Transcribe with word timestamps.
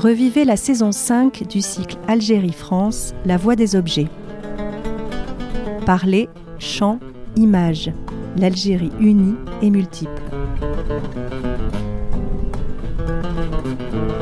Revivez 0.00 0.46
la 0.46 0.56
saison 0.56 0.92
5 0.92 1.46
du 1.46 1.60
cycle 1.60 1.98
Algérie-France, 2.08 3.12
La 3.26 3.36
Voix 3.36 3.54
des 3.54 3.76
objets. 3.76 4.08
Parler, 5.84 6.30
chant, 6.58 6.98
image. 7.36 7.92
L'Algérie 8.38 8.92
unie 8.98 9.34
et 9.60 9.68
multiple. 9.68 10.22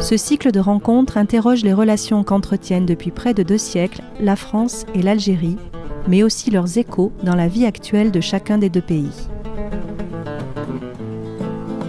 Ce 0.01 0.17
cycle 0.17 0.51
de 0.51 0.59
rencontres 0.59 1.17
interroge 1.17 1.63
les 1.63 1.75
relations 1.75 2.25
qu'entretiennent 2.25 2.85
depuis 2.85 3.13
près 3.13 3.33
de 3.33 3.45
deux 3.45 3.57
siècles 3.57 4.03
la 4.19 4.35
France 4.35 4.85
et 4.97 5.03
l'Algérie, 5.03 5.59
mais 6.09 6.25
aussi 6.25 6.51
leurs 6.51 6.77
échos 6.77 7.13
dans 7.23 7.37
la 7.37 7.47
vie 7.47 7.67
actuelle 7.67 8.11
de 8.11 8.21
chacun 8.21 8.59
des 8.59 8.69
deux 8.69 8.83
pays. 8.83 9.29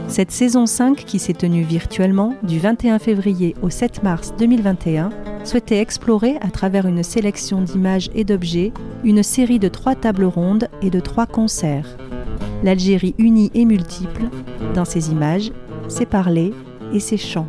Cette 0.09 0.31
saison 0.31 0.65
5, 0.65 1.05
qui 1.05 1.19
s'est 1.19 1.33
tenue 1.33 1.61
virtuellement 1.61 2.33
du 2.41 2.57
21 2.57 2.97
février 2.97 3.55
au 3.61 3.69
7 3.69 4.01
mars 4.01 4.33
2021, 4.39 5.11
souhaitait 5.43 5.77
explorer, 5.77 6.37
à 6.41 6.49
travers 6.49 6.87
une 6.87 7.03
sélection 7.03 7.61
d'images 7.61 8.09
et 8.15 8.23
d'objets, 8.23 8.73
une 9.03 9.21
série 9.21 9.59
de 9.59 9.67
trois 9.67 9.93
tables 9.93 10.25
rondes 10.25 10.67
et 10.81 10.89
de 10.89 10.99
trois 10.99 11.27
concerts. 11.27 11.95
L'Algérie 12.63 13.13
unie 13.19 13.51
et 13.53 13.65
multiple, 13.65 14.23
dans 14.73 14.83
ses 14.83 15.11
images, 15.11 15.51
ses 15.87 16.07
parlers 16.07 16.53
et 16.91 16.99
ses 16.99 17.17
chants. 17.17 17.47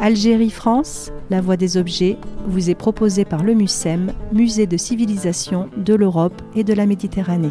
Algérie-France, 0.00 1.12
la 1.30 1.40
voix 1.40 1.56
des 1.56 1.76
objets, 1.76 2.18
vous 2.48 2.68
est 2.68 2.74
proposée 2.74 3.24
par 3.24 3.44
le 3.44 3.54
MUSEM, 3.54 4.12
Musée 4.32 4.66
de 4.66 4.76
civilisation 4.76 5.68
de 5.76 5.94
l'Europe 5.94 6.42
et 6.56 6.64
de 6.64 6.74
la 6.74 6.86
Méditerranée. 6.86 7.50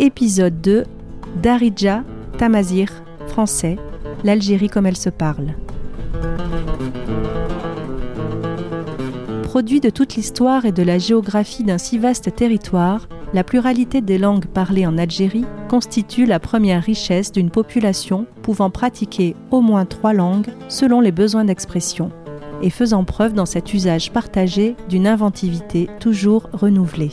Épisode 0.00 0.60
2 0.60 0.84
Darija 1.42 2.04
Tamazir, 2.38 2.88
français, 3.26 3.76
l'Algérie 4.22 4.68
comme 4.68 4.86
elle 4.86 4.96
se 4.96 5.10
parle. 5.10 5.54
Produit 9.42 9.80
de 9.80 9.90
toute 9.90 10.14
l'histoire 10.14 10.66
et 10.66 10.72
de 10.72 10.84
la 10.84 10.98
géographie 10.98 11.64
d'un 11.64 11.78
si 11.78 11.98
vaste 11.98 12.32
territoire, 12.36 13.08
la 13.34 13.42
pluralité 13.42 14.00
des 14.00 14.18
langues 14.18 14.46
parlées 14.46 14.86
en 14.86 14.98
Algérie 14.98 15.46
constitue 15.68 16.26
la 16.26 16.38
première 16.38 16.84
richesse 16.84 17.32
d'une 17.32 17.50
population 17.50 18.26
pouvant 18.42 18.70
pratiquer 18.70 19.34
au 19.50 19.60
moins 19.60 19.84
trois 19.84 20.12
langues 20.12 20.52
selon 20.68 21.00
les 21.00 21.12
besoins 21.12 21.44
d'expression 21.44 22.12
et 22.62 22.70
faisant 22.70 23.02
preuve 23.02 23.32
dans 23.32 23.46
cet 23.46 23.74
usage 23.74 24.12
partagé 24.12 24.76
d'une 24.88 25.08
inventivité 25.08 25.88
toujours 25.98 26.48
renouvelée. 26.52 27.10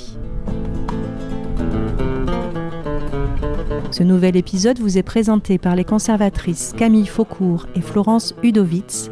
Ce 3.95 4.03
nouvel 4.03 4.35
épisode 4.35 4.77
vous 4.79 4.97
est 4.97 5.03
présenté 5.03 5.57
par 5.57 5.73
les 5.73 5.85
conservatrices 5.85 6.73
Camille 6.75 7.05
Faucourt 7.05 7.65
et 7.77 7.81
Florence 7.81 8.35
Udovitz, 8.43 9.09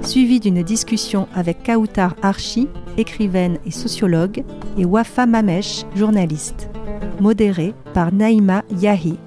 suivi 0.00 0.38
d'une 0.38 0.62
discussion 0.62 1.26
avec 1.34 1.64
Kautar 1.64 2.14
Archi, 2.22 2.68
écrivaine 2.96 3.58
et 3.66 3.72
sociologue, 3.72 4.44
et 4.78 4.84
Wafa 4.84 5.26
Mamesh, 5.26 5.82
journaliste, 5.96 6.70
modéré 7.18 7.74
par 7.94 8.14
Naïma 8.14 8.62
Yahi, 8.80 9.18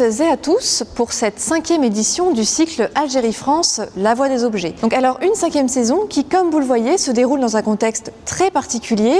et 0.00 0.28
à 0.28 0.36
tous 0.36 0.84
pour 0.94 1.12
cette 1.12 1.40
cinquième 1.40 1.82
édition 1.82 2.30
du 2.30 2.44
cycle 2.44 2.88
Algérie-France, 2.94 3.80
La 3.96 4.14
Voix 4.14 4.28
des 4.28 4.44
Objets. 4.44 4.74
Donc 4.80 4.92
alors 4.92 5.18
une 5.22 5.34
cinquième 5.34 5.66
saison 5.66 6.06
qui, 6.08 6.24
comme 6.24 6.50
vous 6.50 6.60
le 6.60 6.64
voyez, 6.64 6.98
se 6.98 7.10
déroule 7.10 7.40
dans 7.40 7.56
un 7.56 7.62
contexte 7.62 8.12
très 8.24 8.52
particulier, 8.52 9.16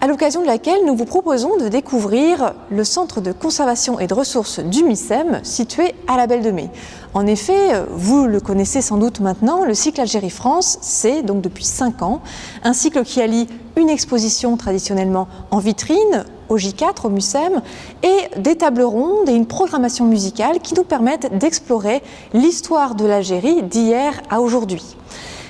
à 0.00 0.08
l'occasion 0.08 0.42
de 0.42 0.46
laquelle 0.46 0.84
nous 0.84 0.96
vous 0.96 1.04
proposons 1.04 1.56
de 1.58 1.68
découvrir 1.68 2.54
le 2.70 2.82
centre 2.82 3.20
de 3.20 3.30
conservation 3.30 4.00
et 4.00 4.08
de 4.08 4.14
ressources 4.14 4.58
du 4.58 4.82
MICEM 4.82 5.40
situé 5.44 5.94
à 6.08 6.16
la 6.16 6.26
Belle 6.26 6.42
de 6.42 6.50
Mai. 6.50 6.70
En 7.14 7.26
effet, 7.26 7.84
vous 7.90 8.26
le 8.26 8.40
connaissez 8.40 8.82
sans 8.82 8.96
doute 8.96 9.20
maintenant, 9.20 9.64
le 9.64 9.74
cycle 9.74 10.00
Algérie-France, 10.00 10.78
c'est 10.80 11.22
donc 11.22 11.40
depuis 11.40 11.64
cinq 11.64 12.02
ans 12.02 12.20
un 12.64 12.72
cycle 12.72 13.04
qui 13.04 13.22
allie 13.22 13.46
une 13.76 13.90
exposition 13.90 14.56
traditionnellement 14.56 15.28
en 15.50 15.58
vitrine 15.58 16.24
au 16.48 16.56
J4, 16.56 17.06
au 17.06 17.08
MUSEM, 17.08 17.62
et 18.02 18.40
des 18.40 18.56
tables 18.56 18.82
rondes 18.82 19.28
et 19.28 19.34
une 19.34 19.46
programmation 19.46 20.04
musicale 20.04 20.60
qui 20.60 20.74
nous 20.74 20.84
permettent 20.84 21.36
d'explorer 21.38 22.02
l'histoire 22.32 22.94
de 22.94 23.04
l'Algérie 23.04 23.62
d'hier 23.62 24.20
à 24.30 24.40
aujourd'hui. 24.40 24.96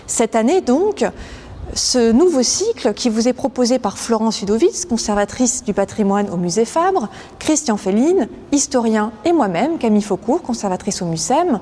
Cette 0.06 0.36
année 0.36 0.60
donc, 0.60 1.04
ce 1.74 2.12
nouveau 2.12 2.42
cycle 2.42 2.94
qui 2.94 3.10
vous 3.10 3.28
est 3.28 3.32
proposé 3.32 3.78
par 3.78 3.98
Florence 3.98 4.40
Udovitz, 4.40 4.84
conservatrice 4.84 5.64
du 5.64 5.74
patrimoine 5.74 6.30
au 6.30 6.36
musée 6.36 6.64
Fabre, 6.64 7.08
Christian 7.38 7.76
Féline, 7.76 8.28
historien, 8.52 9.12
et 9.24 9.32
moi-même, 9.32 9.78
Camille 9.78 10.02
Faucourt, 10.02 10.42
conservatrice 10.42 11.02
au 11.02 11.06
MUSEM, 11.06 11.60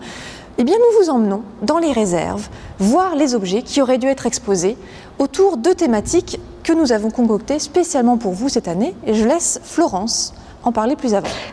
eh 0.58 0.64
bien, 0.64 0.76
nous 0.76 1.04
vous 1.04 1.10
emmenons 1.10 1.42
dans 1.62 1.78
les 1.78 1.90
réserves, 1.90 2.48
voir 2.78 3.16
les 3.16 3.34
objets 3.34 3.62
qui 3.62 3.82
auraient 3.82 3.98
dû 3.98 4.06
être 4.06 4.26
exposés 4.26 4.76
autour 5.18 5.56
de 5.56 5.70
thématiques 5.72 6.38
que 6.64 6.72
nous 6.72 6.90
avons 6.90 7.10
concoctées 7.10 7.60
spécialement 7.60 8.16
pour 8.16 8.32
vous 8.32 8.48
cette 8.48 8.66
année. 8.66 8.96
Et 9.06 9.14
je 9.14 9.28
laisse 9.28 9.60
Florence 9.62 10.34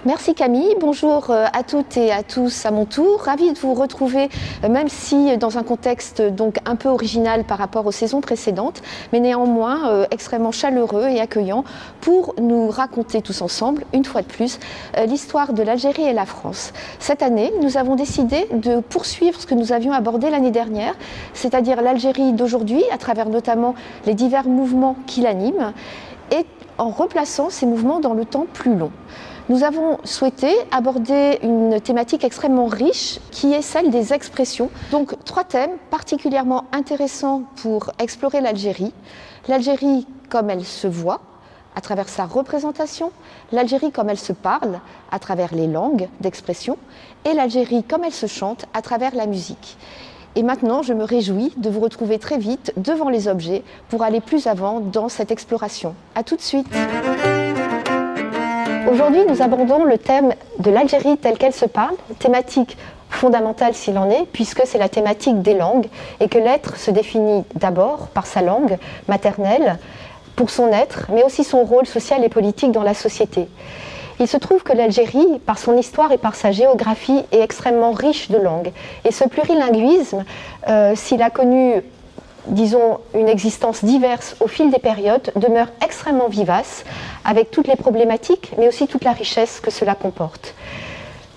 Merci 0.05 0.33
Camille, 0.33 0.73
bonjour 0.79 1.31
euh, 1.31 1.45
à 1.51 1.63
toutes 1.63 1.97
et 1.97 2.13
à 2.13 2.23
tous 2.23 2.65
à 2.65 2.71
mon 2.71 2.85
tour. 2.85 3.21
Ravie 3.23 3.51
de 3.51 3.59
vous 3.59 3.73
retrouver, 3.73 4.29
euh, 4.63 4.69
même 4.69 4.87
si 4.87 5.37
dans 5.37 5.57
un 5.57 5.63
contexte 5.63 6.21
donc 6.21 6.59
un 6.65 6.77
peu 6.77 6.87
original 6.87 7.43
par 7.43 7.57
rapport 7.57 7.85
aux 7.85 7.91
saisons 7.91 8.21
précédentes, 8.21 8.81
mais 9.11 9.19
néanmoins 9.19 9.89
euh, 9.89 10.05
extrêmement 10.11 10.53
chaleureux 10.53 11.07
et 11.09 11.19
accueillant 11.19 11.65
pour 11.99 12.35
nous 12.39 12.69
raconter 12.69 13.21
tous 13.21 13.41
ensemble, 13.41 13.83
une 13.93 14.05
fois 14.05 14.21
de 14.21 14.27
plus, 14.27 14.59
l'histoire 15.05 15.51
de 15.51 15.61
l'Algérie 15.61 16.03
et 16.03 16.13
la 16.13 16.25
France. 16.25 16.71
Cette 16.99 17.21
année, 17.21 17.51
nous 17.61 17.77
avons 17.77 17.95
décidé 17.95 18.47
de 18.53 18.79
poursuivre 18.79 19.39
ce 19.39 19.45
que 19.45 19.55
nous 19.55 19.73
avions 19.73 19.91
abordé 19.91 20.29
l'année 20.29 20.51
dernière, 20.51 20.95
c'est-à-dire 21.33 21.81
l'Algérie 21.81 22.31
d'aujourd'hui, 22.31 22.83
à 22.91 22.97
travers 22.97 23.29
notamment 23.29 23.75
les 24.05 24.13
divers 24.13 24.47
mouvements 24.47 24.95
qui 25.05 25.21
l'animent, 25.21 25.73
et 26.31 26.45
en 26.77 26.89
replaçant 26.89 27.49
ces 27.49 27.65
mouvements 27.65 27.99
dans 27.99 28.13
le 28.13 28.25
temps 28.25 28.45
plus 28.53 28.75
long. 28.75 28.91
Nous 29.49 29.63
avons 29.63 29.97
souhaité 30.03 30.53
aborder 30.71 31.39
une 31.43 31.81
thématique 31.81 32.23
extrêmement 32.23 32.67
riche 32.67 33.19
qui 33.31 33.53
est 33.53 33.61
celle 33.61 33.89
des 33.89 34.13
expressions. 34.13 34.69
Donc 34.91 35.15
trois 35.25 35.43
thèmes 35.43 35.77
particulièrement 35.89 36.65
intéressants 36.71 37.43
pour 37.61 37.91
explorer 37.99 38.39
l'Algérie. 38.39 38.93
L'Algérie 39.47 40.07
comme 40.29 40.49
elle 40.49 40.63
se 40.63 40.87
voit 40.87 41.21
à 41.75 41.81
travers 41.81 42.09
sa 42.09 42.25
représentation, 42.25 43.11
l'Algérie 43.51 43.91
comme 43.91 44.09
elle 44.09 44.19
se 44.19 44.33
parle 44.33 44.79
à 45.11 45.19
travers 45.19 45.53
les 45.53 45.67
langues 45.67 46.07
d'expression 46.19 46.77
et 47.25 47.33
l'Algérie 47.33 47.83
comme 47.83 48.03
elle 48.03 48.13
se 48.13 48.27
chante 48.27 48.65
à 48.73 48.81
travers 48.81 49.15
la 49.15 49.25
musique. 49.25 49.77
Et 50.35 50.43
maintenant, 50.43 50.81
je 50.81 50.93
me 50.93 51.03
réjouis 51.03 51.51
de 51.57 51.69
vous 51.69 51.81
retrouver 51.81 52.17
très 52.17 52.37
vite 52.37 52.73
devant 52.77 53.09
les 53.09 53.27
objets 53.27 53.63
pour 53.89 54.03
aller 54.03 54.21
plus 54.21 54.47
avant 54.47 54.79
dans 54.79 55.09
cette 55.09 55.29
exploration. 55.29 55.93
A 56.15 56.23
tout 56.23 56.37
de 56.37 56.41
suite. 56.41 56.67
Aujourd'hui, 58.89 59.21
nous 59.27 59.41
abordons 59.41 59.83
le 59.83 59.97
thème 59.97 60.33
de 60.59 60.71
l'Algérie 60.71 61.17
telle 61.17 61.37
qu'elle 61.37 61.53
se 61.53 61.65
parle, 61.65 61.95
thématique 62.19 62.77
fondamentale 63.09 63.73
s'il 63.73 63.97
en 63.97 64.09
est, 64.09 64.25
puisque 64.31 64.61
c'est 64.65 64.77
la 64.77 64.87
thématique 64.87 65.41
des 65.41 65.53
langues 65.53 65.87
et 66.21 66.29
que 66.29 66.37
l'être 66.37 66.77
se 66.77 66.91
définit 66.91 67.43
d'abord 67.55 68.07
par 68.07 68.25
sa 68.25 68.41
langue 68.41 68.77
maternelle, 69.09 69.77
pour 70.37 70.49
son 70.49 70.69
être, 70.69 71.07
mais 71.13 71.23
aussi 71.23 71.43
son 71.43 71.63
rôle 71.63 71.85
social 71.85 72.23
et 72.23 72.29
politique 72.29 72.71
dans 72.71 72.83
la 72.83 72.93
société. 72.93 73.47
Il 74.21 74.27
se 74.27 74.37
trouve 74.37 74.61
que 74.61 74.71
l'Algérie, 74.71 75.39
par 75.47 75.57
son 75.57 75.75
histoire 75.75 76.11
et 76.11 76.19
par 76.19 76.35
sa 76.35 76.51
géographie, 76.51 77.23
est 77.31 77.39
extrêmement 77.39 77.91
riche 77.91 78.29
de 78.29 78.37
langues. 78.37 78.71
Et 79.03 79.11
ce 79.11 79.23
plurilinguisme, 79.23 80.25
euh, 80.69 80.93
s'il 80.95 81.23
a 81.23 81.31
connu 81.31 81.81
disons, 82.47 82.99
une 83.13 83.27
existence 83.27 83.83
diverse 83.83 84.35
au 84.39 84.47
fil 84.47 84.71
des 84.71 84.79
périodes, 84.79 85.31
demeure 85.35 85.67
extrêmement 85.83 86.27
vivace, 86.27 86.83
avec 87.25 87.51
toutes 87.51 87.67
les 87.67 87.75
problématiques, 87.75 88.51
mais 88.57 88.67
aussi 88.67 88.87
toute 88.87 89.03
la 89.03 89.11
richesse 89.11 89.59
que 89.59 89.71
cela 89.71 89.95
comporte. 89.95 90.53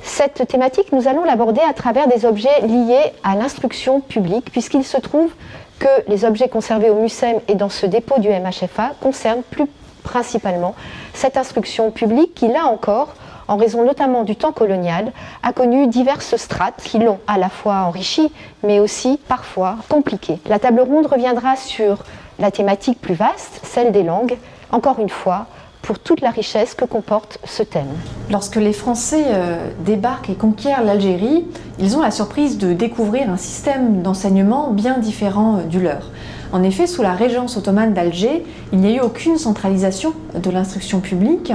Cette 0.02 0.46
thématique, 0.46 0.92
nous 0.92 1.08
allons 1.08 1.25
l'aborder 1.25 1.60
à 1.66 1.72
travers 1.72 2.08
des 2.08 2.26
objets 2.26 2.60
liés 2.62 3.12
à 3.22 3.34
l'instruction 3.34 4.00
publique, 4.00 4.50
puisqu'il 4.50 4.84
se 4.84 4.98
trouve 4.98 5.30
que 5.78 5.88
les 6.08 6.25
objets 6.25 6.48
conservés 6.48 6.90
au 6.90 6.96
MUSEM 6.96 7.40
et 7.48 7.54
dans 7.54 7.70
ce 7.70 7.87
dépôt 7.87 8.19
du 8.19 8.28
MHFA 8.28 8.92
concernent 9.00 9.42
plus 9.50 9.66
principalement 10.04 10.76
cette 11.14 11.36
instruction 11.36 11.90
publique 11.90 12.34
qui, 12.34 12.46
là 12.46 12.66
encore, 12.66 13.14
en 13.48 13.56
raison 13.56 13.84
notamment 13.84 14.22
du 14.22 14.36
temps 14.36 14.52
colonial, 14.52 15.12
a 15.42 15.52
connu 15.52 15.88
diverses 15.88 16.36
strates 16.36 16.80
qui 16.84 16.98
l'ont 16.98 17.18
à 17.26 17.38
la 17.38 17.48
fois 17.48 17.84
enrichi, 17.86 18.32
mais 18.62 18.78
aussi 18.78 19.18
parfois 19.28 19.76
compliqué. 19.88 20.38
La 20.46 20.58
table 20.58 20.80
ronde 20.80 21.06
reviendra 21.06 21.56
sur 21.56 22.04
la 22.38 22.50
thématique 22.50 23.00
plus 23.00 23.14
vaste, 23.14 23.60
celle 23.62 23.92
des 23.92 24.02
langues, 24.02 24.36
encore 24.70 24.98
une 24.98 25.08
fois, 25.08 25.46
pour 25.82 25.98
toute 25.98 26.22
la 26.22 26.30
richesse 26.30 26.74
que 26.74 26.86
comporte 26.86 27.38
ce 27.44 27.62
thème. 27.62 27.92
Lorsque 28.30 28.56
les 28.56 28.72
Français 28.72 29.24
euh, 29.28 29.68
débarquent 29.80 30.30
et 30.30 30.34
conquièrent 30.34 30.82
l'Algérie, 30.82 31.44
ils 31.78 31.96
ont 31.96 32.00
la 32.00 32.10
surprise 32.10 32.56
de 32.56 32.72
découvrir 32.72 33.28
un 33.28 33.36
système 33.36 34.00
d'enseignement 34.00 34.70
bien 34.70 34.96
différent 34.96 35.58
euh, 35.58 35.62
du 35.64 35.80
leur. 35.80 36.10
En 36.54 36.62
effet, 36.62 36.86
sous 36.86 37.02
la 37.02 37.14
régence 37.14 37.56
ottomane 37.56 37.94
d'Alger, 37.94 38.44
il 38.72 38.78
n'y 38.78 38.86
a 38.86 38.96
eu 38.98 39.00
aucune 39.00 39.38
centralisation 39.38 40.12
de 40.40 40.50
l'instruction 40.50 41.00
publique 41.00 41.52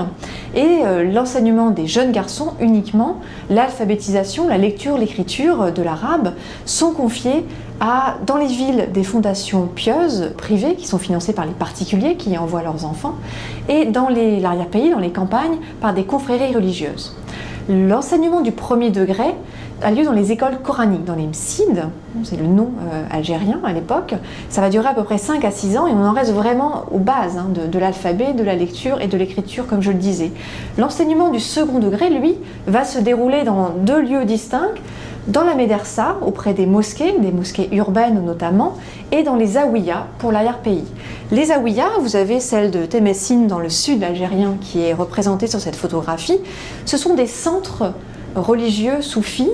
et 0.55 0.79
euh, 0.83 1.09
l'enseignement 1.09 1.69
des 1.69 1.87
jeunes 1.87 2.11
garçons 2.11 2.51
uniquement, 2.59 3.21
l'alphabétisation, 3.49 4.49
la 4.49 4.57
lecture, 4.57 4.97
l'écriture 4.97 5.71
de 5.71 5.81
l'arabe 5.81 6.33
sont 6.65 6.91
confiés 6.91 7.45
à, 7.79 8.17
dans 8.25 8.35
les 8.35 8.47
villes, 8.47 8.89
des 8.93 9.05
fondations 9.05 9.67
pieuses 9.73 10.33
privées 10.37 10.75
qui 10.75 10.85
sont 10.85 10.97
financées 10.97 11.31
par 11.31 11.45
les 11.45 11.53
particuliers 11.53 12.17
qui 12.17 12.31
y 12.31 12.37
envoient 12.37 12.61
leurs 12.61 12.83
enfants 12.83 13.15
et 13.69 13.85
dans 13.85 14.09
l'arrière-pays, 14.09 14.91
dans 14.91 14.99
les 14.99 15.11
campagnes, 15.11 15.59
par 15.79 15.93
des 15.93 16.03
confréries 16.03 16.53
religieuses. 16.53 17.15
L'enseignement 17.69 18.41
du 18.41 18.51
premier 18.51 18.89
degré 18.89 19.33
a 19.81 19.91
lieu 19.91 20.03
dans 20.03 20.11
les 20.11 20.31
écoles 20.31 20.57
coraniques, 20.63 21.05
dans 21.05 21.15
les 21.15 21.27
msides, 21.27 21.85
c'est 22.23 22.37
le 22.37 22.47
nom 22.47 22.71
euh, 22.81 23.03
algérien 23.09 23.59
à 23.63 23.73
l'époque. 23.73 24.15
Ça 24.49 24.61
va 24.61 24.69
durer 24.69 24.87
à 24.87 24.93
peu 24.93 25.03
près 25.03 25.17
5 25.17 25.43
à 25.45 25.51
6 25.51 25.77
ans 25.77 25.87
et 25.87 25.91
on 25.91 26.05
en 26.05 26.13
reste 26.13 26.33
vraiment 26.33 26.85
aux 26.91 26.99
bases 26.99 27.37
hein, 27.37 27.47
de, 27.53 27.79
l'alphabet, 27.79 28.33
de 28.33 28.43
la 28.43 28.55
lecture 28.55 29.01
et 29.01 29.07
de 29.07 29.17
l'écriture, 29.17 29.67
comme 29.67 29.81
je 29.81 29.91
le 29.91 29.97
disais. 29.97 30.31
L'enseignement 30.77 31.29
du 31.29 31.39
second 31.39 31.79
degré, 31.79 32.09
lui, 32.09 32.35
va 32.67 32.83
se 32.83 32.99
dérouler 32.99 33.43
dans 33.43 33.69
deux 33.69 34.01
lieux 34.01 34.25
distincts 34.25 34.71
dans 35.27 35.43
la 35.43 35.53
médersa, 35.53 36.17
auprès 36.21 36.53
des 36.53 36.65
mosquées, 36.65 37.13
des 37.19 37.31
mosquées 37.31 37.69
urbaines 37.71 38.23
notamment, 38.25 38.77
et 39.11 39.23
dans 39.23 39.35
les 39.35 39.57
Aouïas 39.57 40.07
pour 40.17 40.31
l'arrière-pays. 40.31 40.85
Les 41.31 41.51
Aouïas, 41.51 41.99
vous 41.99 42.15
avez 42.15 42.39
celle 42.39 42.71
de 42.71 42.85
Temessine 42.85 43.45
dans 43.45 43.59
le 43.59 43.69
sud 43.69 44.03
algérien 44.03 44.55
qui 44.59 44.81
est 44.81 44.93
représentée 44.93 45.47
sur 45.47 45.59
cette 45.59 45.75
photographie, 45.75 46.39
ce 46.85 46.97
sont 46.97 47.13
des 47.13 47.27
centres 47.27 47.93
religieux 48.35 49.01
soufis, 49.01 49.49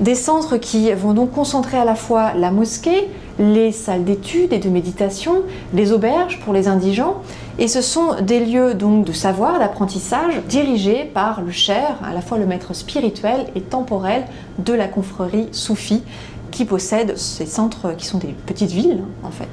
des 0.00 0.14
centres 0.14 0.56
qui 0.56 0.92
vont 0.92 1.14
donc 1.14 1.32
concentrer 1.32 1.76
à 1.76 1.84
la 1.84 1.94
fois 1.94 2.34
la 2.34 2.50
mosquée, 2.50 3.08
les 3.38 3.72
salles 3.72 4.04
d'études 4.04 4.52
et 4.52 4.58
de 4.58 4.68
méditation, 4.68 5.42
les 5.72 5.92
auberges 5.92 6.40
pour 6.40 6.52
les 6.52 6.68
indigents, 6.68 7.22
et 7.58 7.68
ce 7.68 7.82
sont 7.82 8.20
des 8.20 8.40
lieux 8.40 8.74
donc 8.74 9.04
de 9.04 9.12
savoir, 9.12 9.58
d'apprentissage, 9.58 10.40
dirigés 10.48 11.10
par 11.12 11.42
le 11.42 11.50
cher, 11.50 11.98
à 12.04 12.12
la 12.12 12.20
fois 12.20 12.38
le 12.38 12.46
maître 12.46 12.74
spirituel 12.74 13.46
et 13.54 13.60
temporel 13.60 14.24
de 14.58 14.72
la 14.72 14.88
confrérie 14.88 15.48
soufie, 15.52 16.02
qui 16.50 16.64
possède 16.64 17.16
ces 17.18 17.46
centres 17.46 17.96
qui 17.96 18.06
sont 18.06 18.18
des 18.18 18.34
petites 18.46 18.70
villes 18.70 19.02
en 19.24 19.30
fait, 19.30 19.48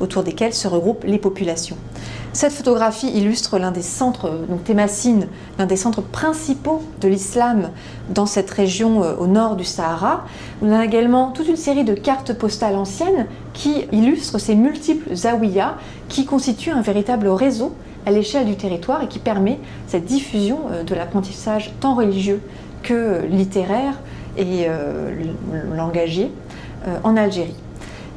autour 0.00 0.22
desquelles 0.22 0.54
se 0.54 0.68
regroupent 0.68 1.04
les 1.04 1.18
populations. 1.18 1.76
Cette 2.32 2.52
photographie 2.52 3.08
illustre 3.08 3.58
l'un 3.58 3.72
des 3.72 3.82
centres, 3.82 4.30
donc 4.48 4.62
Thémassine, 4.62 5.26
l'un 5.58 5.66
des 5.66 5.76
centres 5.76 6.00
principaux 6.00 6.80
de 7.00 7.08
l'islam 7.08 7.70
dans 8.08 8.26
cette 8.26 8.50
région 8.50 9.02
euh, 9.02 9.16
au 9.16 9.26
nord 9.26 9.56
du 9.56 9.64
Sahara. 9.64 10.24
On 10.62 10.70
a 10.72 10.84
également 10.84 11.32
toute 11.32 11.48
une 11.48 11.56
série 11.56 11.82
de 11.82 11.92
cartes 11.92 12.32
postales 12.32 12.76
anciennes 12.76 13.26
qui 13.52 13.84
illustrent 13.90 14.38
ces 14.38 14.54
multiples 14.54 15.12
zawiyas 15.12 15.74
qui 16.08 16.24
constituent 16.24 16.70
un 16.70 16.82
véritable 16.82 17.26
réseau 17.26 17.74
à 18.06 18.12
l'échelle 18.12 18.46
du 18.46 18.54
territoire 18.54 19.02
et 19.02 19.08
qui 19.08 19.18
permet 19.18 19.58
cette 19.88 20.04
diffusion 20.04 20.60
euh, 20.70 20.84
de 20.84 20.94
l'apprentissage 20.94 21.72
tant 21.80 21.96
religieux 21.96 22.40
que 22.84 23.26
littéraire 23.28 23.98
et 24.36 24.66
euh, 24.68 25.10
langagier 25.74 26.30
en 27.04 27.14
Algérie. 27.14 27.56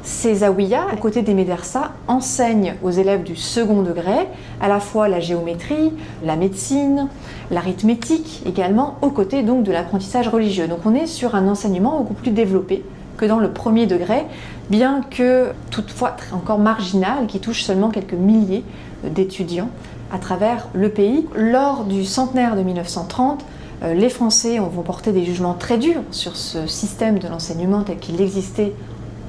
Ces 0.04 0.34
zaouïas, 0.36 0.86
à 0.92 0.96
côté 0.96 1.22
des 1.22 1.32
médersas, 1.32 1.92
enseignent 2.08 2.74
aux 2.82 2.90
élèves 2.90 3.22
du 3.22 3.36
second 3.36 3.80
degré 3.80 4.28
à 4.60 4.68
la 4.68 4.78
fois 4.78 5.08
la 5.08 5.18
géométrie, 5.18 5.92
la 6.22 6.36
médecine, 6.36 7.08
l'arithmétique 7.50 8.42
également, 8.44 8.98
aux 9.00 9.08
côtés 9.08 9.42
donc 9.42 9.62
de 9.62 9.72
l'apprentissage 9.72 10.28
religieux. 10.28 10.68
Donc 10.68 10.80
on 10.84 10.94
est 10.94 11.06
sur 11.06 11.34
un 11.34 11.48
enseignement 11.48 11.96
beaucoup 11.96 12.12
plus 12.12 12.32
développé 12.32 12.84
que 13.16 13.24
dans 13.24 13.38
le 13.38 13.50
premier 13.50 13.86
degré, 13.86 14.26
bien 14.68 15.00
que 15.10 15.52
toutefois 15.70 16.16
encore 16.34 16.58
marginal, 16.58 17.26
qui 17.26 17.40
touche 17.40 17.62
seulement 17.62 17.88
quelques 17.88 18.12
milliers 18.12 18.62
d'étudiants 19.04 19.70
à 20.12 20.18
travers 20.18 20.68
le 20.74 20.90
pays. 20.90 21.26
Lors 21.34 21.84
du 21.84 22.04
centenaire 22.04 22.56
de 22.56 22.62
1930, 22.62 23.42
euh, 23.82 23.94
les 23.94 24.10
Français 24.10 24.58
vont 24.58 24.82
porter 24.82 25.12
des 25.12 25.24
jugements 25.24 25.54
très 25.54 25.78
durs 25.78 26.02
sur 26.10 26.36
ce 26.36 26.66
système 26.66 27.18
de 27.18 27.26
l'enseignement 27.26 27.84
tel 27.84 27.96
qu'il 27.98 28.20
existait 28.20 28.74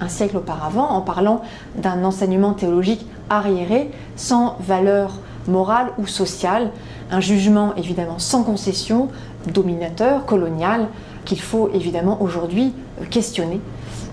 un 0.01 0.07
siècle 0.07 0.37
auparavant 0.37 0.89
en 0.89 1.01
parlant 1.01 1.41
d'un 1.75 2.03
enseignement 2.03 2.53
théologique 2.53 3.05
arriéré, 3.29 3.91
sans 4.15 4.57
valeur 4.59 5.19
morale 5.47 5.91
ou 5.97 6.07
sociale, 6.07 6.71
un 7.11 7.19
jugement 7.19 7.75
évidemment 7.75 8.19
sans 8.19 8.43
concession, 8.43 9.09
dominateur, 9.53 10.25
colonial, 10.25 10.87
qu'il 11.23 11.39
faut 11.39 11.69
évidemment 11.73 12.21
aujourd'hui 12.21 12.73
questionner. 13.09 13.59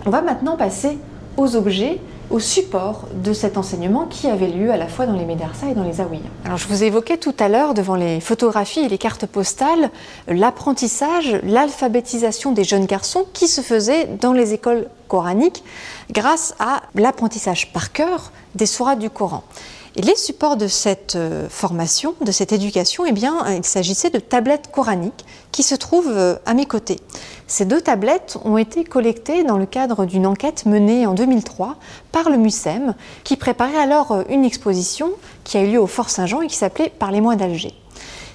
On 0.07 0.11
va 0.11 0.23
maintenant 0.23 0.57
passer 0.57 0.99
aux 1.37 1.57
objets 1.57 2.01
au 2.31 2.41
support 2.41 3.09
de 3.15 3.33
cet 3.33 3.59
enseignement 3.59 4.07
qui 4.07 4.27
avait 4.27 4.49
lieu 4.49 4.71
à 4.71 4.77
la 4.77 4.87
fois 4.87 5.07
dans 5.07 5.13
les 5.13 5.25
Médersa 5.25 5.69
et 5.71 5.75
dans 5.75 5.85
les 5.85 6.01
Aouïas. 6.01 6.21
Alors 6.45 6.59
je 6.59 6.67
vous 6.69 6.83
évoquais 6.83 7.19
tout 7.19 7.35
à 7.39 7.49
l'heure 7.49 7.75
devant 7.75 7.95
les 7.95 8.21
photographies 8.21 8.81
et 8.81 8.89
les 8.89 8.99
cartes 8.99 9.27
postales 9.27 9.91
l'apprentissage, 10.29 11.39
l'alphabétisation 11.43 12.53
des 12.53 12.65
jeunes 12.65 12.87
garçons 12.87 13.27
qui 13.33 13.49
se 13.49 13.61
faisait 13.61 14.07
dans 14.07 14.33
les 14.33 14.53
écoles 14.53 14.89
coraniques 15.09 15.63
grâce 16.11 16.55
à 16.59 16.83
l'apprentissage 16.95 17.73
par 17.73 17.93
cœur 17.93 18.33
des 18.55 18.67
sourates 18.67 18.99
du 18.99 19.11
Coran. 19.11 19.45
Et 19.95 20.01
les 20.01 20.17
supports 20.17 20.57
de 20.57 20.69
cette 20.69 21.17
euh, 21.17 21.49
formation, 21.51 22.15
de 22.23 22.33
cette 22.33 22.53
éducation, 22.53 23.05
eh 23.05 23.13
bien, 23.13 23.45
il 23.55 23.65
s'agissait 23.65 24.09
de 24.09 24.19
tablettes 24.19 24.71
coraniques 24.73 25.25
qui 25.51 25.63
se 25.63 25.75
trouvent 25.75 26.09
euh, 26.09 26.37
à 26.47 26.55
mes 26.55 26.65
côtés. 26.65 26.99
Ces 27.53 27.67
deux 27.67 27.83
tablettes 27.83 28.39
ont 28.47 28.57
été 28.57 28.83
collectées 28.83 29.45
dans 29.45 29.59
le 29.59 29.67
cadre 29.67 30.07
d'une 30.07 30.27
enquête 30.27 30.65
menée 30.65 31.07
en 31.07 31.13
2003 31.13 31.77
par 32.11 32.31
le 32.31 32.39
MUSEM, 32.39 32.95
qui 33.25 33.37
préparait 33.37 33.77
alors 33.77 34.13
euh, 34.13 34.23
une 34.31 34.47
exposition 34.47 35.11
qui 35.45 35.59
a 35.59 35.63
eu 35.63 35.73
lieu 35.73 35.79
au 35.79 35.87
Fort 35.87 36.09
Saint-Jean 36.09 36.41
et 36.41 36.47
qui 36.47 36.57
s'appelait 36.57 36.91
Parlez-moi 36.99 37.37
d'Alger. 37.37 37.75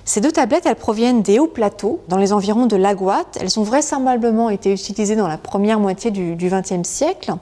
Ces 0.05 0.21
deux 0.21 0.31
tablettes, 0.31 0.67
elles 0.67 0.75
proviennent 0.75 1.23
des 1.23 1.39
hauts 1.39 1.47
plateaux, 1.47 1.99
dans 2.09 2.17
les 2.17 2.31
environs 2.31 2.67
de 2.67 2.75
Laguat. 2.75 3.25
Elles 3.41 3.59
ont 3.59 3.63
vraisemblablement 3.63 4.51
été 4.51 4.71
utilisées 4.71 5.15
dans 5.15 5.27
la 5.27 5.39
première 5.39 5.79
moitié 5.79 6.11
du 6.11 6.35
XXe 6.35 6.87
siècle. 6.87 7.33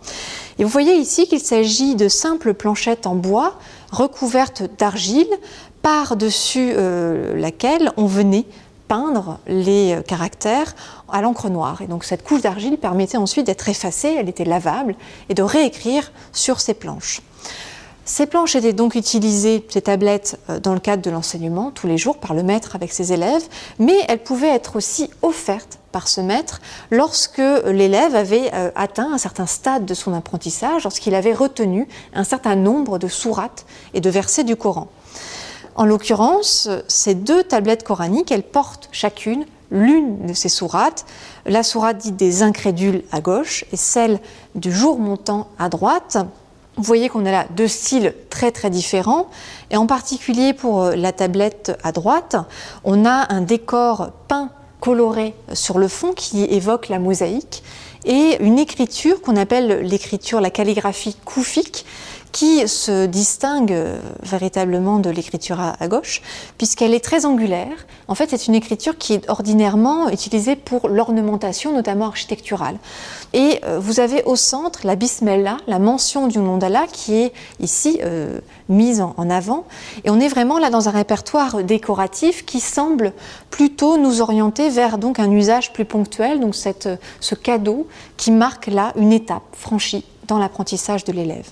Et 0.57 0.63
vous 0.63 0.69
voyez 0.69 0.95
ici 0.95 1.27
qu'il 1.27 1.41
s'agit 1.41 1.95
de 1.95 2.07
simples 2.07 2.53
planchettes 2.53 3.05
en 3.05 3.15
bois 3.15 3.59
recouvertes 3.91 4.63
d'argile, 4.77 5.27
par-dessus 5.85 6.71
euh, 6.75 7.37
laquelle 7.37 7.91
on 7.95 8.07
venait 8.07 8.45
peindre 8.87 9.39
les 9.47 9.93
euh, 9.93 10.01
caractères 10.01 10.75
à 11.11 11.21
l'encre 11.21 11.49
noire. 11.49 11.81
Et 11.81 11.87
donc 11.87 12.03
cette 12.03 12.23
couche 12.23 12.41
d'argile 12.41 12.77
permettait 12.77 13.17
ensuite 13.17 13.45
d'être 13.45 13.67
effacée, 13.69 14.15
elle 14.17 14.29
était 14.29 14.45
lavable, 14.45 14.95
et 15.29 15.33
de 15.33 15.43
réécrire 15.43 16.11
sur 16.31 16.59
ces 16.59 16.73
planches. 16.73 17.21
Ces 18.07 18.27
planches 18.27 18.55
étaient 18.55 18.71
donc 18.71 18.93
utilisées, 18.93 19.65
ces 19.67 19.81
tablettes, 19.81 20.39
euh, 20.51 20.59
dans 20.59 20.73
le 20.75 20.79
cadre 20.79 21.01
de 21.01 21.09
l'enseignement 21.09 21.71
tous 21.71 21.87
les 21.87 21.97
jours 21.97 22.17
par 22.17 22.35
le 22.35 22.43
maître 22.43 22.75
avec 22.75 22.93
ses 22.93 23.13
élèves, 23.13 23.47
mais 23.79 23.97
elles 24.07 24.21
pouvaient 24.21 24.53
être 24.53 24.75
aussi 24.75 25.09
offertes 25.23 25.79
par 25.91 26.07
ce 26.07 26.21
maître 26.21 26.61
lorsque 26.91 27.41
l'élève 27.65 28.15
avait 28.15 28.51
euh, 28.53 28.69
atteint 28.75 29.11
un 29.11 29.17
certain 29.17 29.47
stade 29.47 29.85
de 29.85 29.93
son 29.95 30.13
apprentissage, 30.13 30.83
lorsqu'il 30.83 31.15
avait 31.15 31.33
retenu 31.33 31.87
un 32.13 32.23
certain 32.23 32.55
nombre 32.55 32.99
de 32.99 33.07
sourates 33.07 33.65
et 33.95 34.01
de 34.01 34.09
versets 34.11 34.43
du 34.43 34.55
Coran. 34.55 34.87
En 35.75 35.85
l'occurrence, 35.85 36.69
ces 36.87 37.15
deux 37.15 37.43
tablettes 37.43 37.83
coraniques, 37.83 38.31
elles 38.31 38.43
portent 38.43 38.89
chacune 38.91 39.45
l'une 39.71 40.25
de 40.25 40.33
ces 40.33 40.49
sourates, 40.49 41.05
la 41.45 41.63
sourate 41.63 41.97
dite 41.97 42.15
des 42.15 42.43
incrédules 42.43 43.03
à 43.11 43.19
gauche 43.19 43.65
et 43.71 43.77
celle 43.77 44.19
du 44.53 44.71
jour 44.71 44.99
montant 44.99 45.47
à 45.59 45.69
droite, 45.69 46.17
vous 46.77 46.83
voyez 46.83 47.07
qu'on 47.07 47.25
a 47.25 47.31
là 47.31 47.45
deux 47.55 47.69
styles 47.69 48.13
très 48.29 48.51
très 48.51 48.69
différents. 48.69 49.27
Et 49.71 49.77
en 49.77 49.87
particulier 49.87 50.53
pour 50.53 50.83
euh, 50.83 50.95
la 50.95 51.13
tablette 51.13 51.77
à 51.83 51.93
droite, 51.93 52.35
on 52.83 53.05
a 53.05 53.33
un 53.33 53.41
décor 53.41 54.11
peint 54.27 54.49
coloré 54.81 55.33
sur 55.53 55.79
le 55.79 55.87
fond 55.87 56.11
qui 56.11 56.43
évoque 56.43 56.89
la 56.89 56.99
mosaïque 56.99 57.63
et 58.03 58.37
une 58.39 58.59
écriture 58.59 59.21
qu'on 59.21 59.35
appelle 59.37 59.81
l'écriture, 59.81 60.41
la 60.41 60.49
calligraphie 60.49 61.15
koufique 61.25 61.85
qui 62.35 62.67
se 62.67 63.05
distingue 63.05 63.71
euh, 63.71 63.97
véritablement 64.21 64.99
de 64.99 65.09
l'écriture 65.09 65.57
à, 65.61 65.87
gauche, 65.87 66.21
puisqu'elle 66.57 66.93
est 66.93 66.99
très 66.99 67.25
angulaire. 67.25 67.87
En 68.09 68.15
fait, 68.15 68.29
c'est 68.29 68.47
une 68.47 68.55
écriture 68.55 68.97
qui 68.97 69.13
est 69.13 69.29
ordinairement 69.29 70.09
utilisée 70.09 70.57
pour 70.57 70.89
l'ornementation, 70.89 71.73
notamment 71.73 72.07
architecturale. 72.07 72.75
Et 73.31 73.61
euh, 73.63 73.79
vous 73.79 74.01
avez 74.01 74.21
au 74.23 74.35
centre 74.35 74.81
la 74.83 74.97
bismillah, 74.97 75.59
la 75.65 75.79
mention 75.79 76.27
du 76.27 76.39
nom 76.39 76.57
d'Allah, 76.57 76.87
qui 76.91 77.13
est 77.15 77.33
ici 77.61 78.01
euh, 78.03 78.41
mise 78.67 78.99
en, 78.99 79.29
avant. 79.29 79.63
Et 80.03 80.09
on 80.09 80.19
est 80.19 80.27
vraiment 80.27 80.59
là 80.59 80.69
dans 80.69 80.89
un 80.89 80.91
répertoire 80.91 81.63
décoratif 81.63 82.43
qui 82.43 82.59
semble 82.59 83.13
plutôt 83.49 83.95
nous 83.95 84.19
orienter 84.19 84.67
vers 84.67 84.97
donc 84.97 85.21
un 85.21 85.31
usage 85.31 85.71
plus 85.71 85.85
ponctuel, 85.85 86.41
donc 86.41 86.53
ce 86.53 87.35
cadeau 87.35 87.87
qui 88.17 88.31
marque 88.31 88.67
là 88.67 88.91
une 88.97 89.13
étape 89.13 89.43
franchie 89.53 90.03
dans 90.27 90.37
l'apprentissage 90.37 91.05
de 91.05 91.13
l'élève. 91.13 91.49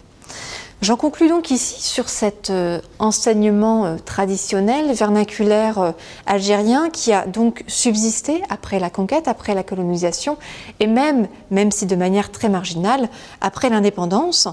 J'en 0.83 0.97
conclus 0.97 1.29
donc 1.29 1.49
ici 1.49 1.81
sur 1.81 2.09
cet 2.09 2.49
euh, 2.49 2.81
enseignement 2.99 3.85
euh, 3.85 3.95
traditionnel, 4.03 4.91
vernaculaire 4.91 5.79
euh, 5.79 5.91
algérien 6.25 6.89
qui 6.89 7.13
a 7.13 7.25
donc 7.25 7.63
subsisté 7.67 8.43
après 8.49 8.79
la 8.79 8.89
conquête, 8.89 9.29
après 9.29 9.53
la 9.53 9.63
colonisation 9.63 10.35
et 10.81 10.87
même, 10.87 11.29
même 11.51 11.71
si 11.71 11.85
de 11.85 11.95
manière 11.95 12.33
très 12.33 12.49
marginale, 12.49 13.07
après 13.39 13.69
l'indépendance. 13.69 14.49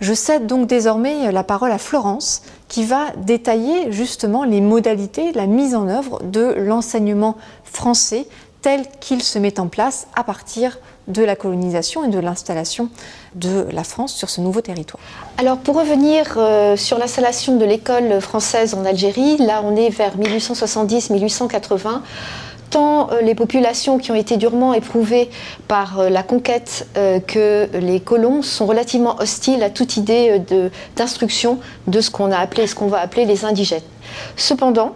Je 0.00 0.14
cède 0.14 0.46
donc 0.46 0.66
désormais 0.66 1.30
la 1.30 1.44
parole 1.44 1.72
à 1.72 1.78
Florence 1.78 2.40
qui 2.68 2.84
va 2.84 3.10
détailler 3.18 3.92
justement 3.92 4.44
les 4.44 4.62
modalités, 4.62 5.32
la 5.32 5.46
mise 5.46 5.74
en 5.74 5.88
œuvre 5.88 6.22
de 6.22 6.54
l'enseignement 6.56 7.36
français 7.64 8.26
tel 8.62 8.86
qu'il 9.00 9.22
se 9.22 9.38
met 9.38 9.60
en 9.60 9.68
place 9.68 10.06
à 10.16 10.24
partir 10.24 10.72
de 10.72 10.80
la 11.22 11.36
colonisation 11.36 12.04
et 12.04 12.08
de 12.08 12.18
l'installation 12.18 12.88
de 13.34 13.66
la 13.70 13.84
France 13.84 14.14
sur 14.14 14.30
ce 14.30 14.40
nouveau 14.40 14.60
territoire. 14.60 15.02
Alors 15.38 15.58
pour 15.58 15.76
revenir 15.76 16.34
euh, 16.36 16.76
sur 16.76 16.98
l'installation 16.98 17.56
de 17.56 17.64
l'école 17.64 18.20
française 18.20 18.74
en 18.74 18.84
Algérie, 18.84 19.36
là 19.38 19.62
on 19.64 19.76
est 19.76 19.90
vers 19.90 20.16
1870-1880 20.16 22.00
tant 22.70 23.10
euh, 23.10 23.20
les 23.20 23.36
populations 23.36 23.98
qui 23.98 24.10
ont 24.10 24.16
été 24.16 24.36
durement 24.36 24.74
éprouvées 24.74 25.30
par 25.68 26.00
euh, 26.00 26.08
la 26.08 26.24
conquête 26.24 26.88
que 26.94 27.68
les 27.78 28.00
colons 28.00 28.42
sont 28.42 28.66
relativement 28.66 29.16
hostiles 29.20 29.62
à 29.62 29.70
toute 29.70 29.96
idée 29.96 30.42
d'instruction 30.96 31.58
de, 31.86 32.00
ce 32.00 32.10
qu'on 32.10 32.32
a 32.32 32.38
appelé, 32.38 32.66
ce 32.66 32.74
qu'on 32.74 32.88
va 32.88 33.00
appeler 33.00 33.24
les 33.24 33.44
indigènes. 33.44 33.82
Cependant, 34.36 34.92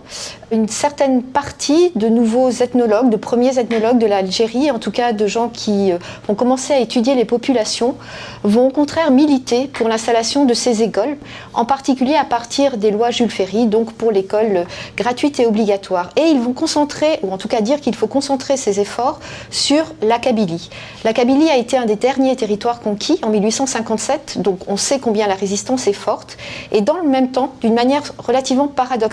une 0.53 0.69
certaine 0.69 1.23
partie 1.23 1.93
de 1.95 2.09
nouveaux 2.09 2.51
ethnologues, 2.51 3.09
de 3.09 3.17
premiers 3.17 3.59
ethnologues 3.59 3.99
de 3.99 4.07
l'Algérie, 4.07 4.71
en 4.71 4.79
tout 4.79 4.91
cas 4.91 5.13
de 5.13 5.27
gens 5.27 5.49
qui 5.49 5.93
euh, 5.93 5.99
vont 6.27 6.35
commencer 6.35 6.73
à 6.73 6.81
étudier 6.81 7.15
les 7.15 7.25
populations, 7.25 7.95
vont 8.43 8.69
au 8.69 8.71
contraire 8.71 9.11
militer 9.11 9.69
pour 9.69 9.89
l'installation 9.89 10.45
de 10.45 10.55
ces 10.55 10.83
écoles, 10.83 11.17
en 11.55 11.65
particulier 11.65 12.17
à 12.17 12.25
partir 12.25 12.79
des 12.79 12.91
lois 12.91 13.11
Jules 13.11 13.31
Ferry, 13.31 13.67
donc 13.67 13.93
pour 13.93 14.11
l'école 14.11 14.67
gratuite 14.97 15.39
et 15.39 15.47
obligatoire. 15.47 16.11
Et 16.17 16.29
ils 16.31 16.41
vont 16.41 16.53
concentrer, 16.53 17.21
ou 17.23 17.33
en 17.33 17.39
tout 17.39 17.49
cas 17.49 17.61
dire 17.61 17.81
qu'il 17.81 17.95
faut 17.95 18.09
concentrer 18.09 18.57
ses 18.57 18.81
efforts 18.81 19.21
sur 19.51 19.85
la 20.03 20.19
Kabylie. 20.19 20.71
La 21.05 21.13
Kabylie 21.13 21.51
a 21.51 21.57
été 21.57 21.77
un 21.77 21.87
des 21.87 21.97
derniers 21.97 22.35
territoires 22.35 22.81
conquis 22.81 23.21
en 23.23 23.29
1857, 23.31 24.39
donc 24.43 24.61
on 24.67 24.77
sait 24.77 24.99
combien 24.99 25.29
la 25.29 25.35
résistance 25.35 25.87
est 25.87 25.93
forte. 25.93 26.37
Et 26.73 26.81
dans 26.81 26.97
le 26.97 27.09
même 27.09 27.31
temps, 27.31 27.53
d'une 27.61 27.75
manière 27.75 28.03
relativement 28.19 28.67
paradoxale, 28.67 29.10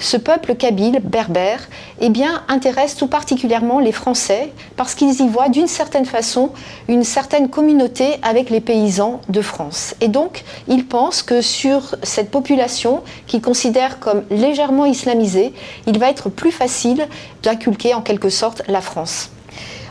ce 0.00 0.16
peuple 0.16 0.54
kabyle, 0.54 1.00
berbère, 1.04 1.68
eh 2.00 2.10
intéresse 2.48 2.96
tout 2.96 3.06
particulièrement 3.06 3.78
les 3.78 3.92
Français 3.92 4.50
parce 4.76 4.94
qu'ils 4.94 5.20
y 5.20 5.28
voient 5.28 5.50
d'une 5.50 5.66
certaine 5.66 6.06
façon 6.06 6.50
une 6.88 7.04
certaine 7.04 7.50
communauté 7.50 8.18
avec 8.22 8.48
les 8.48 8.60
paysans 8.60 9.20
de 9.28 9.42
France. 9.42 9.94
Et 10.00 10.08
donc, 10.08 10.44
ils 10.68 10.86
pensent 10.86 11.22
que 11.22 11.42
sur 11.42 11.94
cette 12.02 12.30
population 12.30 13.02
qu'ils 13.26 13.42
considèrent 13.42 14.00
comme 14.00 14.22
légèrement 14.30 14.86
islamisée, 14.86 15.52
il 15.86 15.98
va 15.98 16.08
être 16.08 16.30
plus 16.30 16.52
facile 16.52 17.06
d'inculquer 17.42 17.92
en 17.92 18.00
quelque 18.00 18.30
sorte 18.30 18.62
la 18.68 18.80
France. 18.80 19.30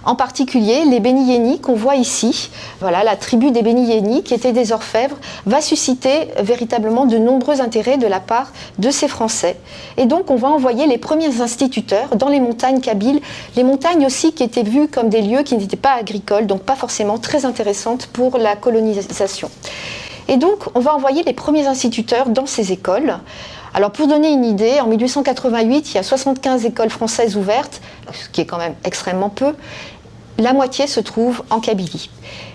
En 0.05 0.15
particulier, 0.15 0.85
les 0.85 0.99
Béni 0.99 1.59
qu'on 1.59 1.73
voit 1.73 1.95
ici, 1.95 2.49
voilà, 2.79 3.03
la 3.03 3.15
tribu 3.15 3.51
des 3.51 3.61
Béni 3.61 4.23
qui 4.23 4.33
étaient 4.33 4.51
des 4.51 4.71
orfèvres, 4.71 5.17
va 5.45 5.61
susciter 5.61 6.29
véritablement 6.39 7.05
de 7.05 7.17
nombreux 7.17 7.61
intérêts 7.61 7.97
de 7.97 8.07
la 8.07 8.19
part 8.19 8.51
de 8.77 8.91
ces 8.91 9.07
Français. 9.07 9.57
Et 9.97 10.05
donc, 10.05 10.31
on 10.31 10.35
va 10.35 10.49
envoyer 10.49 10.87
les 10.87 10.97
premiers 10.97 11.41
instituteurs 11.41 12.15
dans 12.15 12.29
les 12.29 12.39
montagnes 12.39 12.81
kabyles, 12.81 13.21
les 13.55 13.63
montagnes 13.63 14.05
aussi 14.05 14.33
qui 14.33 14.43
étaient 14.43 14.63
vues 14.63 14.87
comme 14.87 15.09
des 15.09 15.21
lieux 15.21 15.43
qui 15.43 15.57
n'étaient 15.57 15.77
pas 15.77 15.93
agricoles, 15.93 16.47
donc 16.47 16.61
pas 16.61 16.75
forcément 16.75 17.17
très 17.17 17.45
intéressantes 17.45 18.07
pour 18.07 18.37
la 18.37 18.55
colonisation. 18.55 19.49
Et 20.27 20.37
donc, 20.37 20.65
on 20.75 20.79
va 20.79 20.93
envoyer 20.93 21.23
les 21.23 21.33
premiers 21.33 21.65
instituteurs 21.65 22.29
dans 22.29 22.45
ces 22.45 22.71
écoles. 22.71 23.17
Alors 23.73 23.91
pour 23.91 24.07
donner 24.07 24.31
une 24.31 24.45
idée, 24.45 24.79
en 24.79 24.87
1888, 24.87 25.91
il 25.91 25.95
y 25.95 25.97
a 25.97 26.03
75 26.03 26.65
écoles 26.65 26.89
françaises 26.89 27.37
ouvertes, 27.37 27.81
ce 28.11 28.29
qui 28.29 28.41
est 28.41 28.45
quand 28.45 28.57
même 28.57 28.75
extrêmement 28.83 29.29
peu. 29.29 29.53
La 30.39 30.53
moitié 30.53 30.87
se 30.87 31.01
trouve 31.01 31.43
en 31.49 31.59
Kabylie. 31.59 32.09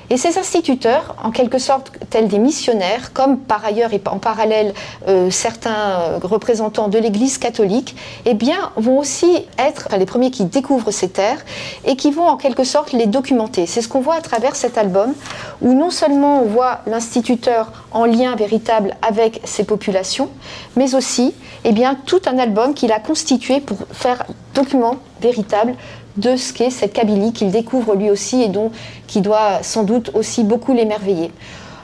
Et 0.09 0.17
ces 0.17 0.39
instituteurs, 0.39 1.17
en 1.23 1.31
quelque 1.31 1.59
sorte 1.59 1.93
tels 2.09 2.29
des 2.29 2.39
missionnaires, 2.39 3.13
comme 3.13 3.39
par 3.39 3.63
ailleurs 3.63 3.93
et 3.93 4.01
en 4.07 4.19
parallèle 4.19 4.73
euh, 5.07 5.31
certains 5.31 6.01
euh, 6.01 6.19
représentants 6.23 6.89
de 6.89 6.99
l'Église 6.99 7.37
catholique, 7.37 7.95
eh 8.25 8.35
vont 8.77 8.99
aussi 8.99 9.45
être 9.59 9.89
les 9.99 10.07
premiers 10.07 10.31
qui 10.31 10.45
découvrent 10.47 10.91
ces 10.91 11.11
terres 11.11 11.45
et 11.85 11.97
qui 11.97 12.11
vont 12.11 12.27
en 12.27 12.39
quelque 12.39 12.65
sorte 12.65 12.93
les 12.93 13.07
documenter. 13.07 13.67
C'est 13.67 13.83
ce 13.83 13.89
qu'on 13.89 14.01
voit 14.01 14.17
à 14.17 14.21
travers 14.23 14.57
cet 14.57 14.79
album, 14.79 15.13
où 15.61 15.75
non 15.75 15.91
seulement 15.91 16.41
on 16.43 16.47
voit 16.47 16.81
l'instituteur 16.87 17.71
en 17.93 18.07
lien 18.07 18.35
véritable 18.35 18.97
avec 19.07 19.43
ces 19.45 19.65
populations, 19.65 20.31
mais 20.77 20.95
aussi 20.95 21.35
eh 21.65 21.75
tout 22.07 22.21
un 22.27 22.39
album 22.39 22.73
qu'il 22.73 22.93
a 22.93 22.99
constitué 22.99 23.61
pour 23.61 23.79
faire 23.93 24.25
document 24.55 24.97
véritable 25.21 25.75
de 26.17 26.37
ce 26.37 26.53
qu'est 26.53 26.71
cette 26.71 26.93
Kabylie 26.93 27.33
qu'il 27.33 27.51
découvre 27.51 27.95
lui 27.95 28.11
aussi 28.11 28.43
et 28.43 28.49
dont 28.49 28.71
qui 29.07 29.21
doit 29.21 29.63
sans 29.63 29.83
doute 29.83 30.11
aussi 30.15 30.45
beaucoup 30.45 30.73
l'émerveiller. 30.73 31.31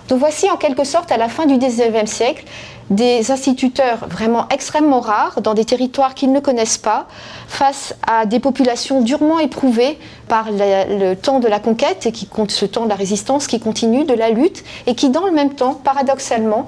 Donc 0.09 0.19
voici 0.19 0.51
en 0.51 0.57
quelque 0.57 0.83
sorte 0.83 1.13
à 1.13 1.17
la 1.17 1.29
fin 1.29 1.47
du 1.47 1.57
XIXe 1.57 2.11
siècle 2.11 2.45
des 2.91 3.31
instituteurs 3.31 4.09
vraiment 4.09 4.49
extrêmement 4.49 4.99
rares 4.99 5.41
dans 5.41 5.55
des 5.55 5.65
territoires 5.65 6.15
qu'ils 6.15 6.33
ne 6.33 6.41
connaissent 6.41 6.79
pas, 6.79 7.07
face 7.47 7.95
à 8.07 8.27
des 8.27 8.41
populations 8.41 9.01
durement 9.01 9.39
éprouvées 9.39 9.97
par 10.27 10.47
le, 10.51 11.15
temps 11.15 11.39
de 11.39 11.47
la 11.47 11.61
conquête 11.61 12.07
et 12.07 12.13
qui 12.13 12.27
compte 12.27 12.51
ce 12.51 12.67
temps 12.67 12.85
de 12.85 12.89
la 12.89 12.97
résistance 12.97 13.47
qui 13.47 13.61
continue, 13.61 14.05
de 14.05 14.15
la 14.15 14.31
lutte, 14.31 14.65
et 14.89 14.97
qui 14.97 15.09
dans 15.09 15.25
le 15.25 15.31
même 15.31 15.55
temps, 15.55 15.75
paradoxalement, 15.75 16.67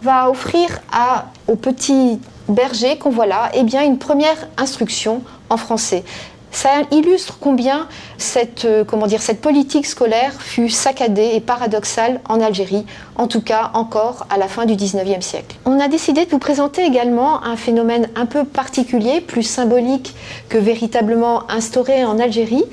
va 0.00 0.30
offrir 0.30 0.80
à, 0.90 1.26
aux 1.48 1.56
petits 1.56 2.18
bergers 2.48 2.96
qu'on 2.96 3.10
voit 3.10 3.26
là 3.26 3.50
eh 3.52 3.62
bien, 3.62 3.84
une 3.84 3.98
première 3.98 4.48
instruction 4.56 5.20
en 5.50 5.58
français. 5.58 6.02
Ça 6.50 6.82
illustre 6.90 7.38
combien 7.40 7.88
cette, 8.18 8.64
euh, 8.64 8.84
comment 8.84 9.06
dire, 9.06 9.22
cette 9.22 9.40
politique 9.40 9.86
scolaire 9.86 10.34
fut 10.40 10.68
saccadée 10.68 11.30
et 11.34 11.40
paradoxale 11.40 12.20
en 12.28 12.40
Algérie, 12.40 12.84
en 13.16 13.26
tout 13.28 13.40
cas 13.40 13.70
encore 13.74 14.26
à 14.28 14.36
la 14.36 14.48
fin 14.48 14.66
du 14.66 14.74
19e 14.74 15.22
siècle. 15.22 15.56
On 15.64 15.80
a 15.80 15.88
décidé 15.88 16.26
de 16.26 16.30
vous 16.30 16.38
présenter 16.38 16.84
également 16.84 17.42
un 17.44 17.56
phénomène 17.56 18.08
un 18.16 18.26
peu 18.26 18.44
particulier, 18.44 19.20
plus 19.20 19.44
symbolique 19.44 20.14
que 20.48 20.58
véritablement 20.58 21.50
instauré 21.50 22.04
en 22.04 22.18
Algérie, 22.18 22.64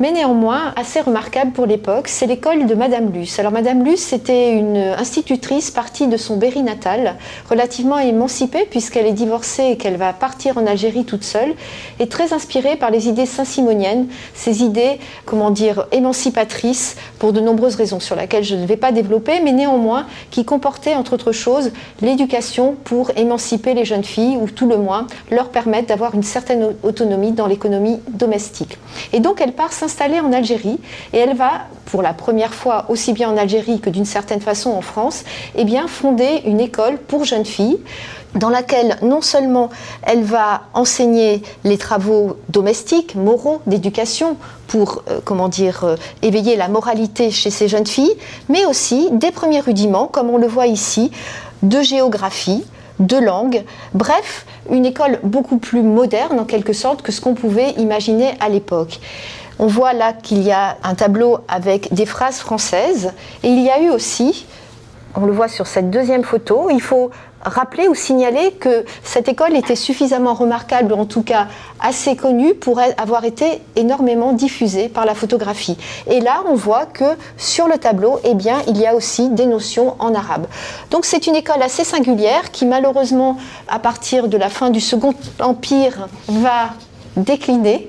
mais 0.00 0.12
néanmoins 0.12 0.72
assez 0.76 1.00
remarquable 1.00 1.52
pour 1.52 1.66
l'époque, 1.66 2.08
c'est 2.08 2.26
l'école 2.26 2.66
de 2.66 2.74
Madame 2.74 3.12
Luce. 3.12 3.38
Alors 3.38 3.52
Madame 3.52 3.84
Luce, 3.84 4.00
c'était 4.00 4.52
une 4.52 4.76
institutrice 4.76 5.70
partie 5.70 6.06
de 6.06 6.16
son 6.16 6.36
Berry 6.36 6.62
natal, 6.62 7.16
relativement 7.50 7.98
émancipée 7.98 8.66
puisqu'elle 8.70 9.06
est 9.06 9.12
divorcée 9.12 9.70
et 9.70 9.76
qu'elle 9.76 9.96
va 9.96 10.12
partir 10.12 10.58
en 10.58 10.66
Algérie 10.66 11.04
toute 11.04 11.24
seule, 11.24 11.54
et 11.98 12.08
très 12.08 12.32
inspirée 12.32 12.76
par 12.76 12.90
les 12.90 13.08
idées 13.08 13.26
saint-simoniennes, 13.26 14.06
ces 14.34 14.62
idées, 14.62 14.87
comment 15.24 15.50
dire, 15.50 15.86
émancipatrices 15.92 16.96
pour 17.18 17.32
de 17.32 17.40
nombreuses 17.40 17.76
raisons 17.76 18.00
sur 18.00 18.16
lesquelles 18.16 18.44
je 18.44 18.54
ne 18.54 18.66
vais 18.66 18.76
pas 18.76 18.92
développer, 18.92 19.40
mais 19.42 19.52
néanmoins 19.52 20.06
qui 20.30 20.44
comportaient 20.44 20.94
entre 20.94 21.14
autres 21.14 21.32
choses 21.32 21.70
l'éducation 22.00 22.76
pour 22.84 23.10
émanciper 23.16 23.74
les 23.74 23.84
jeunes 23.84 24.04
filles 24.04 24.38
ou 24.40 24.48
tout 24.48 24.68
le 24.68 24.76
moins 24.76 25.06
leur 25.30 25.48
permettre 25.50 25.88
d'avoir 25.88 26.14
une 26.14 26.22
certaine 26.22 26.74
autonomie 26.82 27.32
dans 27.32 27.46
l'économie 27.46 27.98
domestique. 28.08 28.78
Et 29.12 29.20
donc 29.20 29.40
elle 29.40 29.52
part 29.52 29.72
s'installer 29.72 30.20
en 30.20 30.32
Algérie 30.32 30.78
et 31.12 31.18
elle 31.18 31.36
va, 31.36 31.66
pour 31.86 32.02
la 32.02 32.12
première 32.12 32.54
fois 32.54 32.86
aussi 32.88 33.12
bien 33.12 33.30
en 33.30 33.36
Algérie 33.36 33.80
que 33.80 33.90
d'une 33.90 34.04
certaine 34.04 34.40
façon 34.40 34.70
en 34.70 34.82
France, 34.82 35.24
eh 35.56 35.64
bien, 35.64 35.88
fonder 35.88 36.42
une 36.44 36.60
école 36.60 36.98
pour 36.98 37.24
jeunes 37.24 37.44
filles 37.44 37.78
dans 38.34 38.48
laquelle 38.48 38.98
non 39.02 39.20
seulement 39.20 39.70
elle 40.02 40.22
va 40.22 40.62
enseigner 40.74 41.42
les 41.64 41.78
travaux 41.78 42.36
domestiques, 42.48 43.14
moraux, 43.14 43.60
d'éducation, 43.66 44.36
pour, 44.66 45.02
euh, 45.10 45.20
comment 45.24 45.48
dire, 45.48 45.84
euh, 45.84 45.96
éveiller 46.22 46.56
la 46.56 46.68
moralité 46.68 47.30
chez 47.30 47.50
ces 47.50 47.68
jeunes 47.68 47.86
filles, 47.86 48.14
mais 48.48 48.66
aussi 48.66 49.08
des 49.12 49.30
premiers 49.30 49.60
rudiments, 49.60 50.06
comme 50.06 50.30
on 50.30 50.38
le 50.38 50.46
voit 50.46 50.66
ici, 50.66 51.10
de 51.62 51.80
géographie, 51.80 52.64
de 53.00 53.16
langue, 53.16 53.64
bref, 53.94 54.46
une 54.70 54.84
école 54.84 55.20
beaucoup 55.22 55.58
plus 55.58 55.82
moderne 55.82 56.38
en 56.40 56.44
quelque 56.44 56.72
sorte 56.72 57.02
que 57.02 57.12
ce 57.12 57.20
qu'on 57.20 57.34
pouvait 57.34 57.70
imaginer 57.72 58.34
à 58.40 58.48
l'époque. 58.48 59.00
On 59.58 59.66
voit 59.66 59.92
là 59.92 60.12
qu'il 60.12 60.42
y 60.42 60.52
a 60.52 60.76
un 60.84 60.94
tableau 60.94 61.38
avec 61.48 61.92
des 61.92 62.06
phrases 62.06 62.38
françaises 62.38 63.12
et 63.42 63.48
il 63.48 63.62
y 63.62 63.70
a 63.70 63.80
eu 63.80 63.90
aussi, 63.90 64.46
on 65.14 65.26
le 65.26 65.32
voit 65.32 65.48
sur 65.48 65.66
cette 65.66 65.90
deuxième 65.90 66.24
photo, 66.24 66.68
il 66.70 66.80
faut 66.80 67.10
rappeler 67.42 67.88
ou 67.88 67.94
signaler 67.94 68.52
que 68.52 68.84
cette 69.02 69.28
école 69.28 69.56
était 69.56 69.76
suffisamment 69.76 70.34
remarquable, 70.34 70.92
en 70.92 71.06
tout 71.06 71.22
cas 71.22 71.46
assez 71.80 72.16
connue, 72.16 72.54
pour 72.54 72.80
avoir 72.80 73.24
été 73.24 73.62
énormément 73.76 74.32
diffusée 74.32 74.88
par 74.88 75.04
la 75.04 75.14
photographie. 75.14 75.76
Et 76.08 76.20
là, 76.20 76.42
on 76.48 76.54
voit 76.54 76.86
que 76.86 77.04
sur 77.36 77.68
le 77.68 77.78
tableau, 77.78 78.20
eh 78.24 78.32
il 78.66 78.78
y 78.78 78.86
a 78.86 78.94
aussi 78.94 79.30
des 79.30 79.46
notions 79.46 79.94
en 79.98 80.14
arabe. 80.14 80.46
Donc 80.90 81.04
c'est 81.04 81.26
une 81.26 81.36
école 81.36 81.62
assez 81.62 81.84
singulière 81.84 82.50
qui, 82.50 82.66
malheureusement, 82.66 83.36
à 83.68 83.78
partir 83.78 84.28
de 84.28 84.36
la 84.36 84.48
fin 84.48 84.70
du 84.70 84.80
Second 84.80 85.14
Empire, 85.40 86.08
va 86.28 86.70
décliner 87.16 87.88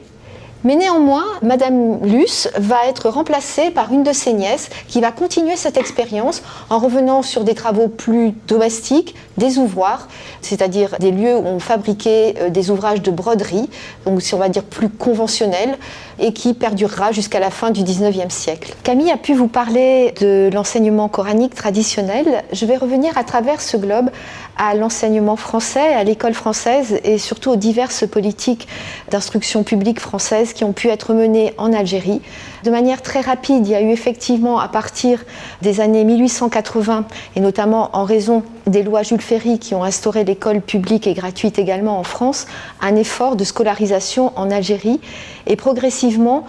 Mais 0.65 0.75
néanmoins, 0.75 1.25
Madame 1.41 2.03
Luce 2.03 2.49
va 2.57 2.85
être 2.87 3.09
remplacée 3.09 3.71
par 3.71 3.93
une 3.93 4.03
de 4.03 4.11
ses 4.11 4.33
nièces 4.33 4.69
qui 4.89 4.99
va 4.99 5.11
continuer 5.11 5.55
cette 5.55 5.77
expérience 5.77 6.43
en 6.69 6.79
revenant 6.79 7.21
sur 7.21 7.45
des 7.45 7.55
travaux 7.55 7.87
plus 7.87 8.33
domestiques, 8.47 9.15
des 9.37 9.57
ouvroirs, 9.57 10.09
c'est-à-dire 10.41 10.97
des 10.99 11.11
lieux 11.11 11.37
où 11.37 11.45
on 11.45 11.59
fabriquait 11.59 12.35
euh, 12.39 12.49
des 12.49 12.71
ouvrages 12.71 13.01
de 13.01 13.09
broderie, 13.09 13.69
donc 14.05 14.21
si 14.21 14.33
on 14.33 14.37
va 14.37 14.49
dire 14.49 14.63
plus 14.63 14.89
conventionnels, 14.89 15.77
et 16.19 16.33
qui 16.33 16.53
perdurera 16.53 17.11
jusqu'à 17.11 17.39
la 17.39 17.49
fin 17.49 17.71
du 17.71 17.81
19e 17.81 18.29
siècle. 18.29 18.75
Camille 18.83 19.11
a 19.11 19.17
pu 19.17 19.33
vous 19.33 19.47
parler 19.47 20.13
de 20.19 20.49
l'enseignement 20.53 21.07
coranique 21.09 21.55
traditionnel. 21.55 22.43
Je 22.51 22.65
vais 22.65 22.77
revenir 22.77 23.17
à 23.17 23.23
travers 23.23 23.61
ce 23.61 23.77
globe 23.77 24.09
à 24.57 24.75
l'enseignement 24.75 25.37
français, 25.37 25.93
à 25.93 26.03
l'école 26.03 26.33
française 26.33 26.99
et 27.03 27.17
surtout 27.17 27.51
aux 27.51 27.55
diverses 27.55 28.05
politiques 28.05 28.67
d'instruction 29.09 29.63
publique 29.63 29.99
française 29.99 30.53
qui 30.53 30.65
ont 30.65 30.73
pu 30.73 30.89
être 30.89 31.13
menées 31.13 31.53
en 31.57 31.71
Algérie. 31.71 32.21
De 32.63 32.71
manière 32.71 33.01
très 33.01 33.21
rapide, 33.21 33.65
il 33.67 33.71
y 33.71 33.75
a 33.75 33.81
eu 33.81 33.89
effectivement 33.89 34.59
à 34.59 34.67
partir 34.67 35.23
des 35.61 35.79
années 35.79 36.03
1880 36.03 37.05
et 37.35 37.39
notamment 37.39 37.89
en 37.93 38.03
raison 38.03 38.43
des 38.67 38.83
lois 38.83 39.03
Jules 39.03 39.21
Ferry 39.21 39.59
qui 39.59 39.75
ont 39.75 39.83
instauré 39.83 40.23
l'école 40.23 40.61
publique 40.61 41.07
et 41.07 41.13
gratuite 41.13 41.57
également 41.57 41.99
en 41.99 42.03
France, 42.03 42.47
un 42.81 42.95
effort 42.95 43.35
de 43.35 43.43
scolarisation 43.43 44.33
en 44.35 44.51
Algérie 44.51 44.99
et 45.47 45.55
progressivement 45.55 46.45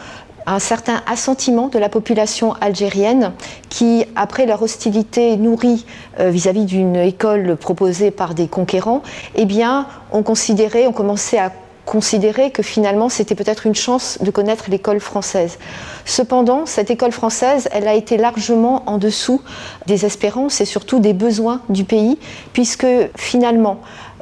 un 0.46 0.58
certain 0.58 1.02
assentiment 1.06 1.68
de 1.68 1.78
la 1.78 1.88
population 1.88 2.54
algérienne 2.60 3.32
qui, 3.68 4.04
après 4.16 4.46
leur 4.46 4.62
hostilité 4.62 5.36
nourrie 5.36 5.84
euh, 6.18 6.30
vis-à-vis 6.30 6.64
d'une 6.64 6.96
école 6.96 7.56
proposée 7.56 8.10
par 8.10 8.34
des 8.34 8.48
conquérants, 8.48 9.02
eh 9.36 9.44
bien, 9.44 9.86
ont 10.12 10.22
considéré, 10.22 10.86
ont 10.86 10.92
commencé 10.92 11.38
à 11.38 11.52
considérer 11.90 12.52
que 12.52 12.62
finalement 12.62 13.08
c'était 13.08 13.34
peut-être 13.34 13.66
une 13.66 13.74
chance 13.74 14.18
de 14.20 14.30
connaître 14.30 14.70
l'école 14.70 15.00
française. 15.00 15.58
Cependant, 16.04 16.64
cette 16.64 16.88
école 16.88 17.10
française, 17.10 17.68
elle 17.72 17.88
a 17.88 17.94
été 17.94 18.16
largement 18.16 18.84
en 18.86 18.96
dessous 18.96 19.42
des 19.88 20.06
espérances 20.06 20.60
et 20.60 20.64
surtout 20.64 21.00
des 21.00 21.14
besoins 21.14 21.62
du 21.68 21.82
pays, 21.82 22.16
puisque 22.52 22.86
finalement, 23.16 23.80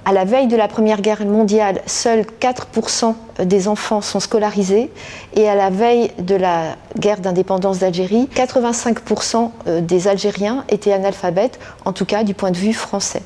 à 0.09 0.13
la 0.13 0.25
veille 0.25 0.47
de 0.47 0.57
la 0.57 0.69
Première 0.69 1.03
Guerre 1.03 1.27
mondiale, 1.27 1.83
seuls 1.85 2.25
4% 2.41 3.15
des 3.45 3.69
enfants 3.69 4.01
sont 4.01 4.21
scolarisés 4.21 4.91
et 5.37 5.47
à 5.47 5.55
la 5.55 5.69
veille 5.69 6.13
de 6.19 6.35
la 6.35 6.77
guerre 6.99 7.21
d'indépendance 7.21 7.81
d'Algérie, 7.81 8.27
85% 8.35 9.51
euh, 9.67 9.83
des 9.83 10.09
Algériens 10.09 10.65
étaient 10.71 10.95
analphabètes, 10.95 11.59
en 11.85 11.93
tout 11.93 12.07
cas 12.07 12.25
du 12.25 12.33
point 12.33 12.51
de 12.51 12.57
vue 12.57 12.73
français. 12.73 13.21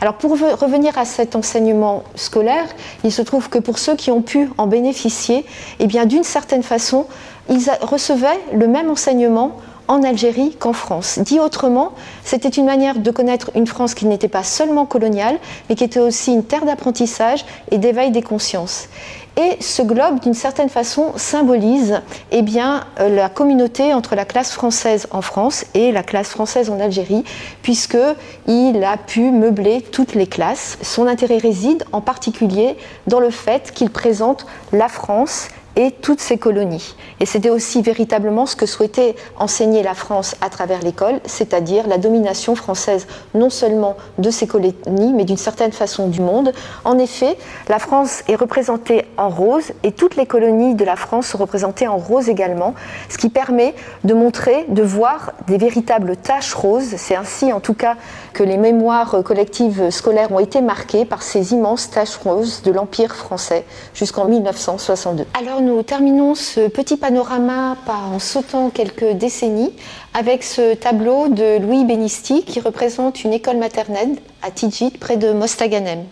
Alors 0.00 0.14
pour 0.14 0.32
revenir 0.32 0.98
à 0.98 1.04
cet 1.04 1.36
enseignement 1.36 2.02
scolaire, 2.16 2.66
il 3.04 3.12
se 3.12 3.22
trouve 3.22 3.48
que 3.48 3.60
pour 3.60 3.78
ceux 3.78 3.94
qui 3.94 4.10
ont 4.10 4.22
pu 4.22 4.50
en 4.58 4.66
bénéficier, 4.66 5.46
eh 5.78 5.86
bien 5.86 6.04
d'une 6.04 6.24
certaine 6.24 6.64
façon, 6.64 7.06
ils 7.48 7.70
recevaient 7.80 8.40
le 8.52 8.66
même 8.66 8.90
enseignement 8.90 9.56
en 9.88 10.02
Algérie 10.02 10.56
qu'en 10.58 10.72
France. 10.72 11.18
Dit 11.18 11.40
autrement, 11.40 11.92
c'était 12.24 12.48
une 12.48 12.66
manière 12.66 12.98
de 12.98 13.10
connaître 13.10 13.50
une 13.54 13.66
France 13.66 13.94
qui 13.94 14.06
n'était 14.06 14.28
pas 14.28 14.42
seulement 14.42 14.86
coloniale, 14.86 15.38
mais 15.68 15.74
qui 15.74 15.84
était 15.84 16.00
aussi 16.00 16.32
une 16.32 16.44
terre 16.44 16.64
d'apprentissage 16.64 17.44
et 17.70 17.78
d'éveil 17.78 18.10
des 18.10 18.22
consciences. 18.22 18.88
Et 19.36 19.56
ce 19.60 19.82
globe, 19.82 20.20
d'une 20.20 20.34
certaine 20.34 20.68
façon, 20.68 21.12
symbolise 21.16 22.00
eh 22.30 22.42
bien, 22.42 22.84
euh, 23.00 23.08
la 23.08 23.28
communauté 23.28 23.92
entre 23.92 24.14
la 24.14 24.24
classe 24.24 24.52
française 24.52 25.08
en 25.10 25.22
France 25.22 25.64
et 25.74 25.90
la 25.90 26.04
classe 26.04 26.28
française 26.28 26.70
en 26.70 26.78
Algérie, 26.78 27.24
puisqu'il 27.62 28.84
a 28.84 28.96
pu 28.96 29.32
meubler 29.32 29.82
toutes 29.82 30.14
les 30.14 30.28
classes. 30.28 30.78
Son 30.82 31.08
intérêt 31.08 31.38
réside 31.38 31.84
en 31.90 32.00
particulier 32.00 32.76
dans 33.08 33.18
le 33.18 33.30
fait 33.30 33.72
qu'il 33.72 33.90
présente 33.90 34.46
la 34.72 34.88
France 34.88 35.48
et 35.76 35.90
toutes 35.90 36.20
ses 36.20 36.38
colonies. 36.38 36.94
Et 37.20 37.26
c'était 37.26 37.50
aussi 37.50 37.82
véritablement 37.82 38.46
ce 38.46 38.56
que 38.56 38.66
souhaitait 38.66 39.16
enseigner 39.38 39.82
la 39.82 39.94
France 39.94 40.36
à 40.40 40.48
travers 40.48 40.80
l'école, 40.80 41.20
c'est-à-dire 41.24 41.86
la 41.86 41.98
domination 41.98 42.54
française 42.54 43.06
non 43.34 43.50
seulement 43.50 43.96
de 44.18 44.30
ses 44.30 44.46
colonies, 44.46 45.12
mais 45.14 45.24
d'une 45.24 45.36
certaine 45.36 45.72
façon 45.72 46.08
du 46.08 46.20
monde. 46.20 46.52
En 46.84 46.98
effet, 46.98 47.36
la 47.68 47.78
France 47.78 48.22
est 48.28 48.36
représentée 48.36 49.04
en 49.16 49.28
rose 49.28 49.72
et 49.82 49.92
toutes 49.92 50.16
les 50.16 50.26
colonies 50.26 50.74
de 50.74 50.84
la 50.84 50.96
France 50.96 51.28
sont 51.28 51.38
représentées 51.38 51.88
en 51.88 51.96
rose 51.96 52.28
également, 52.28 52.74
ce 53.08 53.18
qui 53.18 53.28
permet 53.28 53.74
de 54.04 54.14
montrer, 54.14 54.66
de 54.68 54.82
voir 54.82 55.32
des 55.46 55.58
véritables 55.58 56.16
taches 56.16 56.54
roses. 56.54 56.94
C'est 56.96 57.16
ainsi 57.16 57.52
en 57.52 57.60
tout 57.60 57.74
cas 57.74 57.96
que 58.32 58.42
les 58.42 58.56
mémoires 58.56 59.22
collectives 59.24 59.90
scolaires 59.90 60.32
ont 60.32 60.38
été 60.38 60.60
marquées 60.60 61.04
par 61.04 61.22
ces 61.22 61.52
immenses 61.52 61.90
taches 61.90 62.16
roses 62.16 62.62
de 62.62 62.70
l'Empire 62.70 63.14
français 63.14 63.64
jusqu'en 63.94 64.26
1962. 64.26 65.26
Alors 65.38 65.60
nous 65.64 65.82
terminons 65.82 66.34
ce 66.34 66.68
petit 66.68 66.96
panorama 66.96 67.76
en 67.88 68.18
sautant 68.18 68.68
quelques 68.68 69.12
décennies 69.12 69.72
avec 70.12 70.42
ce 70.42 70.74
tableau 70.74 71.28
de 71.28 71.58
Louis 71.58 71.84
Benisti 71.84 72.44
qui 72.44 72.60
représente 72.60 73.24
une 73.24 73.32
école 73.32 73.56
maternelle 73.56 74.16
à 74.42 74.50
Tijit 74.50 74.90
près 74.90 75.16
de 75.16 75.32
Mostaganem. 75.32 76.04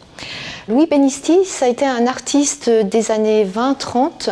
Louis 0.69 0.87
Benisti, 0.87 1.45
ça 1.45 1.67
a 1.67 1.69
été 1.69 1.85
un 1.85 2.07
artiste 2.07 2.71
des 2.71 3.11
années 3.11 3.45
20-30 3.45 4.31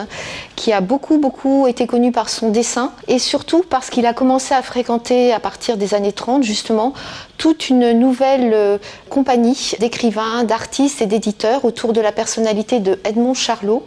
qui 0.61 0.75
a 0.75 0.83
beaucoup, 0.83 1.17
beaucoup 1.17 1.67
été 1.69 1.87
connu 1.87 2.13
par 2.13 2.29
son 2.29 2.51
dessin 2.51 2.93
et 3.09 3.19
surtout 3.19 3.65
parce 3.67 3.89
qu'il 3.89 4.05
a 4.05 4.13
commencé 4.13 4.53
à 4.53 4.61
fréquenter 4.61 5.33
à 5.33 5.41
partir 5.41 5.79
des 5.79 5.95
années 5.95 6.13
30 6.13 6.43
justement 6.43 6.93
toute 7.39 7.71
une 7.71 7.93
nouvelle 7.93 8.53
euh, 8.53 8.77
compagnie 9.09 9.73
d'écrivains, 9.81 10.45
d'artistes 10.45 11.01
et 11.01 11.07
d'éditeurs 11.07 11.65
autour 11.65 11.95
de 11.95 12.03
la 12.03 12.13
personnalité 12.13 12.79
de 12.79 13.01
Edmond 13.05 13.33
Charlot 13.33 13.87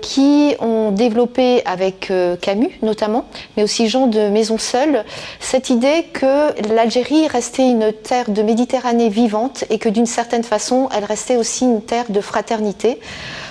qui 0.00 0.54
ont 0.60 0.92
développé 0.92 1.66
avec 1.66 2.12
euh, 2.12 2.36
Camus 2.36 2.70
notamment, 2.82 3.24
mais 3.56 3.64
aussi 3.64 3.88
Jean 3.88 4.06
de 4.06 4.28
Maison 4.28 4.58
Seule, 4.58 5.04
cette 5.40 5.70
idée 5.70 6.04
que 6.12 6.72
l'Algérie 6.72 7.26
restait 7.26 7.68
une 7.68 7.92
terre 7.92 8.30
de 8.30 8.42
Méditerranée 8.42 9.08
vivante 9.08 9.64
et 9.70 9.78
que 9.78 9.88
d'une 9.88 10.06
certaine 10.06 10.44
façon 10.44 10.88
elle 10.94 11.04
restait 11.04 11.36
aussi 11.36 11.64
une 11.64 11.82
terre 11.82 12.06
de 12.10 12.20
fraternité, 12.20 13.00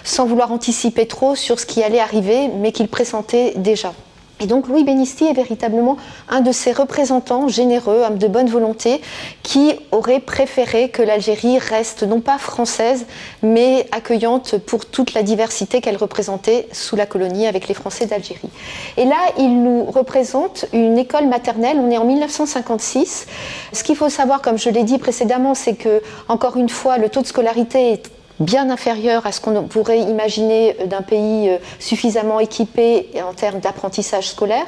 sans 0.03 0.25
vouloir 0.25 0.51
anticiper 0.51 1.07
trop 1.07 1.35
sur 1.35 1.59
ce 1.59 1.65
qui 1.65 1.83
allait 1.83 1.99
arriver, 1.99 2.47
mais 2.47 2.71
qu'il 2.71 2.87
pressentait 2.87 3.53
déjà. 3.55 3.93
Et 4.41 4.47
donc 4.47 4.67
Louis 4.67 4.83
Benisti 4.83 5.25
est 5.25 5.33
véritablement 5.33 5.97
un 6.27 6.41
de 6.41 6.51
ces 6.51 6.71
représentants 6.71 7.47
généreux, 7.47 8.01
homme 8.07 8.17
de 8.17 8.27
bonne 8.27 8.49
volonté, 8.49 8.99
qui 9.43 9.73
aurait 9.91 10.19
préféré 10.19 10.89
que 10.89 11.03
l'Algérie 11.03 11.59
reste 11.59 12.01
non 12.01 12.21
pas 12.21 12.39
française, 12.39 13.05
mais 13.43 13.87
accueillante 13.91 14.57
pour 14.57 14.87
toute 14.87 15.13
la 15.13 15.21
diversité 15.21 15.79
qu'elle 15.79 15.95
représentait 15.95 16.67
sous 16.71 16.95
la 16.95 17.05
colonie 17.05 17.45
avec 17.45 17.67
les 17.67 17.75
Français 17.75 18.07
d'Algérie. 18.07 18.49
Et 18.97 19.05
là, 19.05 19.19
il 19.37 19.61
nous 19.61 19.85
représente 19.85 20.65
une 20.73 20.97
école 20.97 21.27
maternelle. 21.27 21.77
On 21.79 21.91
est 21.91 21.99
en 21.99 22.05
1956. 22.05 23.27
Ce 23.73 23.83
qu'il 23.83 23.95
faut 23.95 24.09
savoir, 24.09 24.41
comme 24.41 24.57
je 24.57 24.71
l'ai 24.71 24.83
dit 24.83 24.97
précédemment, 24.97 25.53
c'est 25.53 25.75
que, 25.75 26.01
encore 26.29 26.57
une 26.57 26.69
fois, 26.69 26.97
le 26.97 27.09
taux 27.09 27.21
de 27.21 27.27
scolarité 27.27 27.91
est 27.91 28.09
bien 28.41 28.69
inférieur 28.69 29.25
à 29.25 29.31
ce 29.31 29.39
qu'on 29.39 29.63
pourrait 29.63 29.99
imaginer 29.99 30.75
d'un 30.85 31.01
pays 31.01 31.49
euh, 31.49 31.57
suffisamment 31.79 32.39
équipé 32.39 33.09
en 33.27 33.33
termes 33.33 33.59
d'apprentissage 33.59 34.29
scolaire. 34.29 34.65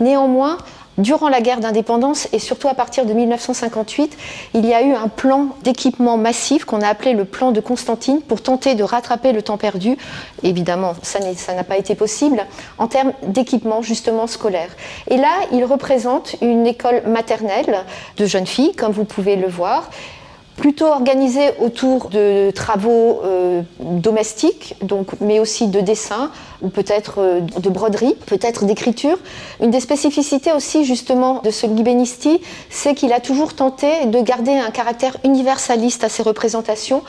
Néanmoins, 0.00 0.58
Durant 0.98 1.28
la 1.28 1.42
guerre 1.42 1.60
d'indépendance 1.60 2.26
et 2.32 2.38
surtout 2.38 2.68
à 2.68 2.74
partir 2.74 3.04
de 3.04 3.12
1958, 3.12 4.16
il 4.54 4.64
y 4.64 4.72
a 4.72 4.82
eu 4.82 4.94
un 4.94 5.08
plan 5.08 5.48
d'équipement 5.62 6.16
massif 6.16 6.64
qu'on 6.64 6.80
a 6.80 6.88
appelé 6.88 7.12
le 7.12 7.26
plan 7.26 7.52
de 7.52 7.60
Constantine 7.60 8.22
pour 8.22 8.40
tenter 8.40 8.74
de 8.74 8.82
rattraper 8.82 9.32
le 9.32 9.42
temps 9.42 9.58
perdu. 9.58 9.98
Évidemment, 10.42 10.94
ça 11.02 11.20
n'a 11.54 11.64
pas 11.64 11.76
été 11.76 11.94
possible 11.94 12.46
en 12.78 12.86
termes 12.86 13.12
d'équipement 13.26 13.82
justement 13.82 14.26
scolaire. 14.26 14.70
Et 15.10 15.18
là, 15.18 15.32
il 15.52 15.66
représente 15.66 16.36
une 16.40 16.66
école 16.66 17.02
maternelle 17.06 17.84
de 18.16 18.24
jeunes 18.24 18.46
filles, 18.46 18.74
comme 18.74 18.92
vous 18.92 19.04
pouvez 19.04 19.36
le 19.36 19.48
voir, 19.48 19.90
plutôt 20.56 20.86
organisé 20.86 21.50
autour 21.60 22.08
de 22.08 22.50
travaux 22.50 23.20
euh, 23.24 23.62
domestiques, 23.80 24.74
donc, 24.82 25.08
mais 25.20 25.38
aussi 25.38 25.68
de 25.68 25.80
dessin, 25.80 26.30
ou 26.62 26.68
peut-être 26.68 27.18
euh, 27.18 27.40
de 27.40 27.68
broderie, 27.68 28.14
peut-être 28.26 28.64
d'écriture. 28.64 29.18
Une 29.60 29.70
des 29.70 29.80
spécificités 29.80 30.52
aussi 30.52 30.84
justement 30.84 31.40
de 31.42 31.50
ce 31.50 31.66
Libenisti, 31.66 32.40
c'est 32.70 32.94
qu'il 32.94 33.12
a 33.12 33.20
toujours 33.20 33.54
tenté 33.54 34.06
de 34.06 34.20
garder 34.20 34.52
un 34.52 34.70
caractère 34.70 35.16
universaliste 35.24 36.04
à 36.04 36.08
ses 36.08 36.22
représentations 36.22 37.02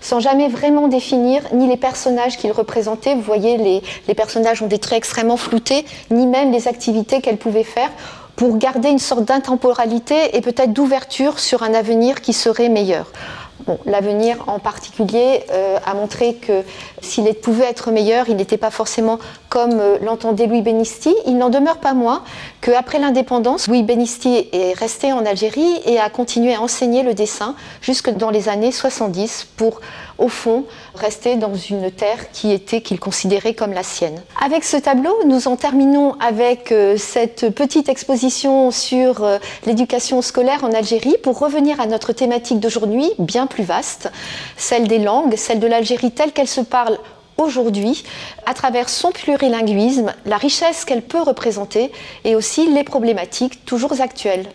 sans 0.00 0.18
jamais 0.18 0.48
vraiment 0.48 0.88
définir 0.88 1.42
ni 1.52 1.68
les 1.68 1.76
personnages 1.76 2.36
qu'il 2.36 2.50
représentait, 2.50 3.14
vous 3.14 3.22
voyez, 3.22 3.56
les, 3.56 3.82
les 4.08 4.14
personnages 4.14 4.60
ont 4.60 4.66
des 4.66 4.80
traits 4.80 4.98
extrêmement 4.98 5.36
floutés, 5.36 5.84
ni 6.10 6.26
même 6.26 6.50
les 6.50 6.66
activités 6.66 7.20
qu'elle 7.20 7.38
pouvait 7.38 7.62
faire 7.62 7.90
pour 8.36 8.56
garder 8.58 8.88
une 8.88 8.98
sorte 8.98 9.24
d'intemporalité 9.24 10.36
et 10.36 10.40
peut-être 10.40 10.72
d'ouverture 10.72 11.38
sur 11.38 11.62
un 11.62 11.74
avenir 11.74 12.20
qui 12.20 12.32
serait 12.32 12.68
meilleur. 12.68 13.12
Bon, 13.66 13.78
L'avenir 13.86 14.42
en 14.48 14.58
particulier 14.58 15.44
euh, 15.52 15.78
a 15.84 15.94
montré 15.94 16.34
que 16.34 16.62
s'il 17.00 17.32
pouvait 17.34 17.66
être 17.66 17.92
meilleur, 17.92 18.28
il 18.28 18.34
n'était 18.34 18.56
pas 18.56 18.72
forcément 18.72 19.20
comme 19.50 19.78
euh, 19.78 19.98
l'entendait 20.02 20.46
Louis 20.46 20.62
Benisti. 20.62 21.14
Il 21.26 21.38
n'en 21.38 21.48
demeure 21.48 21.76
pas 21.76 21.94
moins 21.94 22.24
qu'après 22.60 22.98
l'indépendance, 22.98 23.68
Louis 23.68 23.84
Benisti 23.84 24.48
est 24.52 24.76
resté 24.76 25.12
en 25.12 25.24
Algérie 25.24 25.80
et 25.84 26.00
a 26.00 26.10
continué 26.10 26.54
à 26.54 26.60
enseigner 26.60 27.04
le 27.04 27.14
dessin 27.14 27.54
jusque 27.82 28.10
dans 28.10 28.30
les 28.30 28.48
années 28.48 28.72
70 28.72 29.46
pour, 29.56 29.80
au 30.18 30.28
fond, 30.28 30.64
rester 30.94 31.36
dans 31.36 31.54
une 31.54 31.90
terre 31.90 32.30
qui 32.32 32.52
était, 32.52 32.80
qu'il 32.80 33.00
considérait 33.00 33.54
comme 33.54 33.72
la 33.72 33.82
sienne. 33.82 34.20
Avec 34.44 34.64
ce 34.64 34.76
tableau, 34.76 35.14
nous 35.26 35.48
en 35.48 35.56
terminons 35.56 36.14
avec 36.20 36.72
euh, 36.72 36.96
cette 36.96 37.50
petite 37.50 37.88
exposition 37.88 38.70
sur 38.70 39.26
l'éducation 39.66 40.22
scolaire 40.22 40.64
en 40.64 40.72
Algérie 40.72 41.16
pour 41.22 41.38
revenir 41.38 41.80
à 41.80 41.86
notre 41.86 42.12
thématique 42.12 42.60
d'aujourd'hui, 42.60 43.10
bien 43.18 43.46
plus 43.46 43.64
vaste, 43.64 44.10
celle 44.56 44.88
des 44.88 44.98
langues, 44.98 45.36
celle 45.36 45.60
de 45.60 45.66
l'Algérie 45.66 46.10
telle 46.10 46.32
qu'elle 46.32 46.48
se 46.48 46.60
parle 46.60 46.98
aujourd'hui, 47.38 48.04
à 48.46 48.54
travers 48.54 48.88
son 48.88 49.10
plurilinguisme, 49.10 50.12
la 50.26 50.36
richesse 50.36 50.84
qu'elle 50.84 51.02
peut 51.02 51.22
représenter 51.22 51.92
et 52.24 52.36
aussi 52.36 52.68
les 52.72 52.84
problématiques 52.84 53.64
toujours 53.64 54.00
actuelles. 54.00 54.46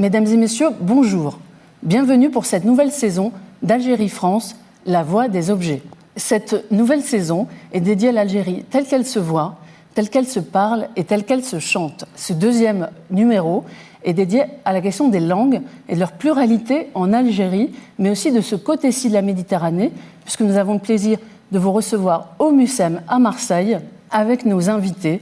Mesdames 0.00 0.28
et 0.28 0.38
messieurs, 0.38 0.70
bonjour. 0.80 1.38
Bienvenue 1.82 2.30
pour 2.30 2.46
cette 2.46 2.64
nouvelle 2.64 2.90
saison 2.90 3.32
d'Algérie 3.62 4.08
France, 4.08 4.56
la 4.86 5.02
voix 5.02 5.28
des 5.28 5.50
objets. 5.50 5.82
Cette 6.16 6.72
nouvelle 6.72 7.02
saison 7.02 7.48
est 7.74 7.82
dédiée 7.82 8.08
à 8.08 8.12
l'Algérie 8.12 8.64
telle 8.70 8.86
qu'elle 8.86 9.04
se 9.04 9.18
voit, 9.18 9.56
telle 9.92 10.08
qu'elle 10.08 10.26
se 10.26 10.40
parle 10.40 10.88
et 10.96 11.04
telle 11.04 11.24
qu'elle 11.24 11.44
se 11.44 11.58
chante. 11.58 12.06
Ce 12.16 12.32
deuxième 12.32 12.88
numéro 13.10 13.64
est 14.02 14.14
dédié 14.14 14.44
à 14.64 14.72
la 14.72 14.80
question 14.80 15.08
des 15.08 15.20
langues 15.20 15.60
et 15.86 15.96
de 15.96 16.00
leur 16.00 16.12
pluralité 16.12 16.86
en 16.94 17.12
Algérie, 17.12 17.70
mais 17.98 18.08
aussi 18.08 18.32
de 18.32 18.40
ce 18.40 18.56
côté-ci 18.56 19.10
de 19.10 19.14
la 19.14 19.20
Méditerranée, 19.20 19.92
puisque 20.24 20.40
nous 20.40 20.56
avons 20.56 20.72
le 20.72 20.80
plaisir 20.80 21.18
de 21.52 21.58
vous 21.58 21.72
recevoir 21.72 22.36
au 22.38 22.52
MUSEM 22.52 23.02
à 23.06 23.18
Marseille 23.18 23.76
avec 24.10 24.46
nos 24.46 24.70
invités. 24.70 25.20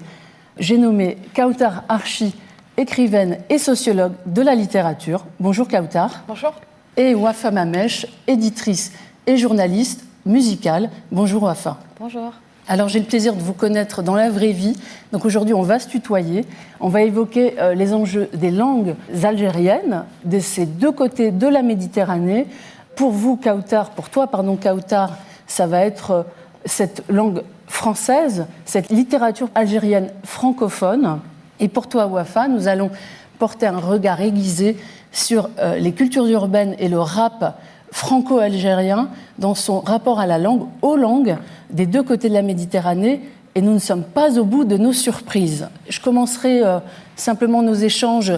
J'ai 0.56 0.78
nommé 0.78 1.16
Kautar 1.34 1.82
Archi, 1.88 2.32
écrivaine 2.78 3.38
et 3.50 3.58
sociologue 3.58 4.12
de 4.24 4.40
la 4.40 4.54
littérature. 4.54 5.26
Bonjour 5.40 5.66
Kautar. 5.66 6.22
Bonjour. 6.28 6.54
Et 6.96 7.14
Wafa 7.14 7.50
Mamesh, 7.50 8.06
éditrice 8.28 8.92
et 9.26 9.36
journaliste 9.36 10.04
musicale. 10.24 10.88
Bonjour 11.10 11.42
Wafa. 11.42 11.76
Bonjour. 11.98 12.32
Alors 12.68 12.88
j'ai 12.88 13.00
le 13.00 13.04
plaisir 13.06 13.34
de 13.34 13.40
vous 13.40 13.52
connaître 13.52 14.02
dans 14.02 14.14
la 14.14 14.30
vraie 14.30 14.52
vie. 14.52 14.76
Donc 15.10 15.24
aujourd'hui 15.24 15.54
on 15.54 15.62
va 15.62 15.80
se 15.80 15.88
tutoyer. 15.88 16.44
On 16.78 16.88
va 16.88 17.02
évoquer 17.02 17.58
euh, 17.58 17.74
les 17.74 17.92
enjeux 17.94 18.30
des 18.32 18.52
langues 18.52 18.94
algériennes 19.24 20.04
de 20.24 20.38
ces 20.38 20.64
deux 20.64 20.92
côtés 20.92 21.32
de 21.32 21.48
la 21.48 21.62
Méditerranée. 21.62 22.46
Pour 22.94 23.10
vous, 23.10 23.36
Kautar, 23.36 23.90
pour 23.90 24.08
toi, 24.08 24.28
pardon, 24.28 24.56
Kautar, 24.56 25.16
ça 25.48 25.66
va 25.66 25.80
être 25.80 26.10
euh, 26.12 26.22
cette 26.64 27.02
langue 27.08 27.42
française, 27.66 28.46
cette 28.66 28.90
littérature 28.90 29.48
algérienne 29.56 30.10
francophone. 30.24 31.20
Et 31.60 31.68
pour 31.68 31.88
toi, 31.88 32.06
Wafa, 32.06 32.48
nous 32.48 32.68
allons 32.68 32.90
porter 33.38 33.66
un 33.66 33.78
regard 33.78 34.20
aiguisé 34.20 34.76
sur 35.12 35.50
euh, 35.58 35.76
les 35.78 35.92
cultures 35.92 36.26
urbaines 36.26 36.74
et 36.78 36.88
le 36.88 37.00
rap 37.00 37.58
franco-algérien 37.90 39.08
dans 39.38 39.54
son 39.54 39.80
rapport 39.80 40.20
à 40.20 40.26
la 40.26 40.38
langue, 40.38 40.66
aux 40.82 40.96
langues 40.96 41.36
des 41.70 41.86
deux 41.86 42.02
côtés 42.02 42.28
de 42.28 42.34
la 42.34 42.42
Méditerranée, 42.42 43.22
et 43.54 43.62
nous 43.62 43.72
ne 43.72 43.78
sommes 43.78 44.04
pas 44.04 44.38
au 44.38 44.44
bout 44.44 44.64
de 44.64 44.76
nos 44.76 44.92
surprises. 44.92 45.68
Je 45.88 46.00
commencerai 46.00 46.62
euh, 46.62 46.78
simplement 47.16 47.62
nos 47.62 47.74
échanges 47.74 48.32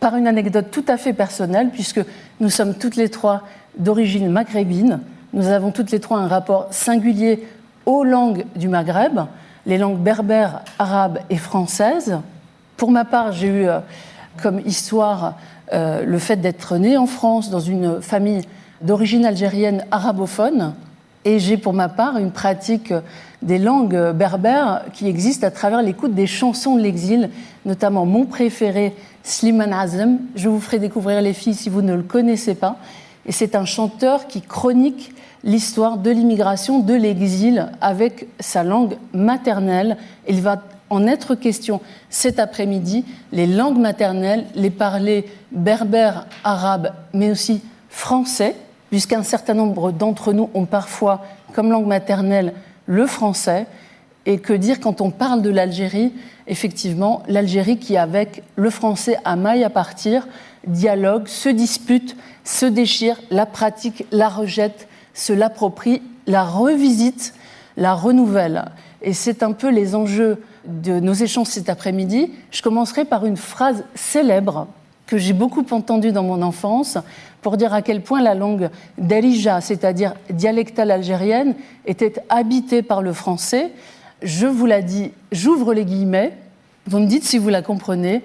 par 0.00 0.16
une 0.16 0.26
anecdote 0.26 0.66
tout 0.70 0.84
à 0.88 0.96
fait 0.96 1.12
personnelle, 1.12 1.70
puisque 1.72 2.00
nous 2.40 2.50
sommes 2.50 2.74
toutes 2.74 2.96
les 2.96 3.08
trois 3.08 3.42
d'origine 3.78 4.28
maghrébine. 4.28 5.00
Nous 5.32 5.46
avons 5.48 5.70
toutes 5.70 5.90
les 5.90 6.00
trois 6.00 6.18
un 6.18 6.28
rapport 6.28 6.68
singulier 6.70 7.46
aux 7.86 8.04
langues 8.04 8.44
du 8.56 8.68
Maghreb, 8.68 9.20
les 9.64 9.78
langues 9.78 9.98
berbères, 9.98 10.62
arabes 10.78 11.20
et 11.30 11.36
françaises. 11.36 12.18
Pour 12.76 12.90
ma 12.90 13.04
part, 13.04 13.32
j'ai 13.32 13.46
eu 13.46 13.68
euh, 13.68 13.78
comme 14.42 14.60
histoire 14.60 15.34
euh, 15.72 16.04
le 16.04 16.18
fait 16.18 16.36
d'être 16.36 16.76
née 16.76 16.98
en 16.98 17.06
France 17.06 17.50
dans 17.50 17.60
une 17.60 18.02
famille 18.02 18.42
d'origine 18.82 19.24
algérienne 19.24 19.84
arabophone. 19.90 20.74
Et 21.24 21.38
j'ai 21.38 21.56
pour 21.56 21.72
ma 21.72 21.88
part 21.88 22.18
une 22.18 22.30
pratique 22.30 22.92
des 23.42 23.58
langues 23.58 24.12
berbères 24.12 24.84
qui 24.92 25.08
existe 25.08 25.42
à 25.42 25.50
travers 25.50 25.82
l'écoute 25.82 26.14
des 26.14 26.26
chansons 26.26 26.76
de 26.76 26.82
l'exil, 26.82 27.30
notamment 27.64 28.06
mon 28.06 28.26
préféré, 28.26 28.94
Slimane 29.24 29.72
Azem. 29.72 30.18
Je 30.36 30.48
vous 30.48 30.60
ferai 30.60 30.78
découvrir 30.78 31.20
les 31.22 31.32
filles 31.32 31.54
si 31.54 31.68
vous 31.68 31.82
ne 31.82 31.94
le 31.94 32.02
connaissez 32.02 32.54
pas. 32.54 32.76
Et 33.24 33.32
c'est 33.32 33.56
un 33.56 33.64
chanteur 33.64 34.28
qui 34.28 34.40
chronique 34.40 35.12
l'histoire 35.42 35.96
de 35.96 36.10
l'immigration, 36.10 36.78
de 36.80 36.94
l'exil, 36.94 37.68
avec 37.80 38.28
sa 38.38 38.62
langue 38.62 38.96
maternelle. 39.12 39.96
Il 40.28 40.42
va 40.42 40.62
en 40.90 41.06
être 41.06 41.34
question 41.34 41.80
cet 42.10 42.38
après-midi, 42.38 43.04
les 43.32 43.46
langues 43.46 43.78
maternelles, 43.78 44.46
les 44.54 44.70
parler 44.70 45.26
berbères, 45.52 46.26
arabes, 46.44 46.92
mais 47.12 47.30
aussi 47.30 47.62
français, 47.88 48.54
puisqu'un 48.90 49.22
certain 49.22 49.54
nombre 49.54 49.92
d'entre 49.92 50.32
nous 50.32 50.50
ont 50.54 50.66
parfois 50.66 51.24
comme 51.54 51.70
langue 51.70 51.86
maternelle 51.86 52.52
le 52.86 53.06
français. 53.06 53.66
Et 54.26 54.38
que 54.38 54.52
dire 54.52 54.80
quand 54.80 55.00
on 55.00 55.10
parle 55.10 55.42
de 55.42 55.50
l'Algérie? 55.50 56.12
Effectivement, 56.48 57.22
l'Algérie 57.28 57.78
qui, 57.78 57.96
avec 57.96 58.42
le 58.56 58.70
français 58.70 59.18
à 59.24 59.36
maille 59.36 59.64
à 59.64 59.70
partir, 59.70 60.26
dialogue, 60.66 61.28
se 61.28 61.48
dispute, 61.48 62.16
se 62.44 62.66
déchire, 62.66 63.20
la 63.30 63.46
pratique, 63.46 64.04
la 64.12 64.28
rejette, 64.28 64.88
se 65.14 65.32
l'approprie, 65.32 66.02
la 66.26 66.44
revisite, 66.44 67.34
la 67.76 67.94
renouvelle. 67.94 68.64
Et 69.02 69.12
c'est 69.12 69.42
un 69.42 69.52
peu 69.52 69.70
les 69.70 69.94
enjeux 69.94 70.42
de 70.66 71.00
nos 71.00 71.12
échanges 71.12 71.48
cet 71.48 71.68
après-midi. 71.68 72.30
Je 72.50 72.62
commencerai 72.62 73.04
par 73.04 73.26
une 73.26 73.36
phrase 73.36 73.84
célèbre 73.94 74.66
que 75.06 75.18
j'ai 75.18 75.32
beaucoup 75.32 75.64
entendue 75.70 76.12
dans 76.12 76.22
mon 76.22 76.42
enfance 76.42 76.98
pour 77.42 77.56
dire 77.56 77.72
à 77.72 77.82
quel 77.82 78.02
point 78.02 78.20
la 78.20 78.34
langue 78.34 78.70
d'Alija, 78.98 79.60
c'est-à-dire 79.60 80.14
dialectale 80.30 80.90
algérienne, 80.90 81.54
était 81.86 82.14
habitée 82.28 82.82
par 82.82 83.02
le 83.02 83.12
français. 83.12 83.70
Je 84.22 84.46
vous 84.46 84.66
la 84.66 84.82
dis, 84.82 85.12
j'ouvre 85.30 85.72
les 85.72 85.84
guillemets, 85.84 86.36
vous 86.86 86.98
me 86.98 87.06
dites 87.06 87.24
si 87.24 87.38
vous 87.38 87.48
la 87.48 87.62
comprenez. 87.62 88.22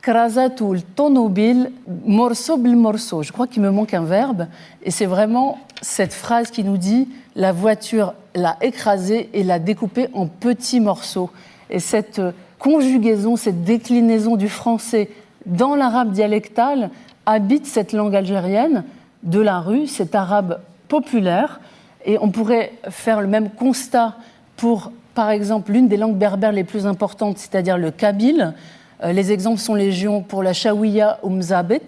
Krazatul 0.00 0.82
tonobil 0.82 1.72
morceau 2.06 2.56
bil 2.56 2.76
morceau. 2.76 3.22
Je 3.22 3.32
crois 3.32 3.46
qu'il 3.46 3.62
me 3.62 3.70
manque 3.70 3.92
un 3.92 4.04
verbe, 4.04 4.46
et 4.84 4.90
c'est 4.90 5.06
vraiment 5.06 5.58
cette 5.82 6.14
phrase 6.14 6.50
qui 6.50 6.62
nous 6.64 6.76
dit 6.76 7.08
la 7.34 7.52
voiture 7.52 8.14
l'a 8.34 8.56
écrasée 8.62 9.28
et 9.34 9.42
l'a 9.42 9.58
découpée 9.58 10.08
en 10.14 10.26
petits 10.26 10.80
morceaux. 10.80 11.30
Et 11.70 11.80
cette 11.80 12.20
conjugaison, 12.58 13.36
cette 13.36 13.64
déclinaison 13.64 14.36
du 14.36 14.48
français 14.48 15.10
dans 15.46 15.74
l'arabe 15.74 16.10
dialectal 16.10 16.90
habite 17.24 17.66
cette 17.66 17.92
langue 17.92 18.14
algérienne 18.14 18.84
de 19.22 19.40
la 19.40 19.60
rue, 19.60 19.86
cet 19.86 20.14
arabe 20.14 20.60
populaire. 20.88 21.60
Et 22.04 22.18
on 22.20 22.30
pourrait 22.30 22.72
faire 22.88 23.20
le 23.20 23.26
même 23.26 23.50
constat 23.50 24.14
pour, 24.56 24.92
par 25.14 25.30
exemple, 25.30 25.72
l'une 25.72 25.88
des 25.88 25.96
langues 25.96 26.16
berbères 26.16 26.52
les 26.52 26.64
plus 26.64 26.86
importantes, 26.86 27.38
c'est-à-dire 27.38 27.78
le 27.78 27.90
kabyle. 27.90 28.54
Euh, 29.02 29.12
les 29.12 29.32
exemples 29.32 29.58
sont 29.58 29.74
légion 29.74 30.22
pour 30.22 30.42
la 30.42 30.52
shawiya 30.52 31.18
ou 31.22 31.30
mzabet. 31.30 31.82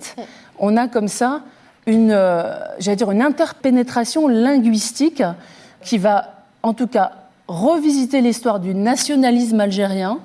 On 0.59 0.77
a 0.77 0.89
comme 0.89 1.09
ça 1.09 1.43
une, 1.87 2.11
euh, 2.11 2.55
dire, 2.81 3.11
une 3.11 3.23
interpénétration 3.23 4.29
linguistique 4.29 5.23
qui 5.83 5.99
va, 5.99 6.35
en 6.63 6.75
tout 6.75 6.89
cas, 6.89 7.13
revisiter 7.49 8.21
l'histoire 8.21 8.61
du 8.61 8.75
nationalisme 8.75 9.61
algérien 9.61 10.21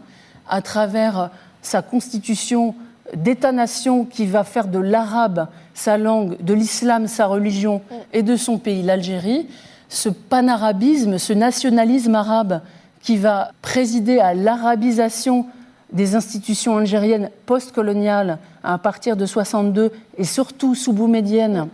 à 0.47 0.62
travers 0.62 1.29
sa 1.62 1.81
constitution 1.81 2.75
d'État-nation 3.15 4.05
qui 4.05 4.25
va 4.25 4.43
faire 4.43 4.67
de 4.67 4.79
l'arabe 4.79 5.47
sa 5.73 5.97
langue, 5.97 6.41
de 6.41 6.53
l'islam 6.53 7.07
sa 7.07 7.25
religion 7.25 7.81
et 8.12 8.23
de 8.23 8.36
son 8.36 8.57
pays, 8.57 8.83
l'Algérie, 8.83 9.47
ce 9.89 10.09
panarabisme, 10.09 11.17
ce 11.17 11.33
nationalisme 11.33 12.15
arabe 12.15 12.62
qui 13.01 13.17
va 13.17 13.51
présider 13.62 14.19
à 14.19 14.33
l'arabisation 14.33 15.45
des 15.91 16.15
institutions 16.15 16.77
algériennes 16.77 17.29
postcoloniales 17.45 18.39
à 18.63 18.77
partir 18.77 19.15
de 19.15 19.25
62 19.25 19.91
et 20.17 20.23
surtout 20.23 20.75
sous 20.75 20.93
Boumedienne 20.93 21.67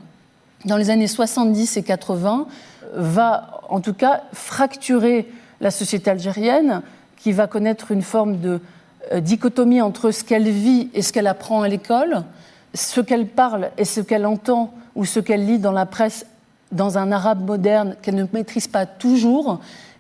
dans 0.66 0.76
les 0.76 0.90
années 0.90 1.08
70 1.08 1.78
et 1.78 1.84
80 1.84 2.48
va 2.96 3.59
en 3.70 3.82
tout 3.82 3.94
cas 3.94 4.24
fracturer 4.34 5.32
la 5.62 5.72
société 5.72 6.10
algérienne 6.10 6.82
qui 7.18 7.32
va 7.32 7.48
connaître 7.48 7.92
une 7.92 8.02
forme 8.02 8.40
de 8.40 8.60
euh, 9.12 9.20
dichotomie 9.20 9.82
entre 9.82 10.12
ce 10.12 10.24
qu'elle 10.24 10.50
vit 10.50 10.90
et 10.94 11.02
ce 11.02 11.14
qu'elle 11.14 11.28
apprend 11.28 11.62
à 11.62 11.68
l'école, 11.68 12.24
ce 12.74 13.02
qu'elle 13.02 13.28
parle 13.28 13.70
et 13.78 13.86
ce 13.86 14.02
qu'elle 14.02 14.26
entend 14.26 14.74
ou 14.96 15.06
ce 15.06 15.20
qu'elle 15.20 15.46
lit 15.46 15.60
dans 15.60 15.72
la 15.72 15.86
presse 15.86 16.26
dans 16.72 16.98
un 16.98 17.12
arabe 17.12 17.46
moderne 17.46 17.96
qu'elle 18.02 18.16
ne 18.16 18.26
maîtrise 18.32 18.68
pas 18.68 18.86
toujours, 18.86 19.60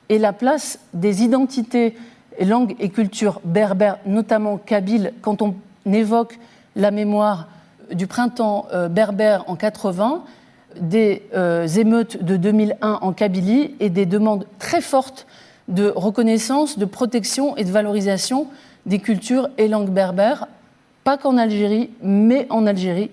et 0.09 0.19
la 0.19 0.33
place 0.33 0.79
des 0.93 1.23
identités, 1.23 1.95
langues 2.41 2.75
et 2.79 2.89
cultures 2.89 3.41
berbères, 3.43 3.97
notamment 4.05 4.57
kabyles, 4.57 5.13
quand 5.21 5.41
on 5.41 5.55
évoque 5.85 6.39
la 6.75 6.91
mémoire 6.91 7.47
du 7.91 8.07
printemps 8.07 8.67
euh, 8.73 8.87
berbère 8.87 9.43
en 9.47 9.55
80, 9.55 10.23
des 10.79 11.23
euh, 11.33 11.67
émeutes 11.67 12.23
de 12.23 12.37
2001 12.37 12.99
en 13.01 13.13
Kabylie 13.13 13.75
et 13.79 13.89
des 13.89 14.05
demandes 14.05 14.45
très 14.59 14.81
fortes 14.81 15.25
de 15.67 15.91
reconnaissance, 15.95 16.77
de 16.77 16.85
protection 16.85 17.55
et 17.57 17.63
de 17.63 17.71
valorisation 17.71 18.47
des 18.85 18.99
cultures 18.99 19.49
et 19.57 19.67
langues 19.67 19.89
berbères, 19.89 20.47
pas 21.03 21.17
qu'en 21.17 21.37
Algérie, 21.37 21.89
mais 22.01 22.47
en 22.49 22.65
Algérie. 22.65 23.11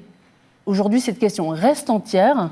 Aujourd'hui, 0.65 1.01
cette 1.01 1.19
question 1.19 1.49
reste 1.49 1.91
entière 1.91 2.51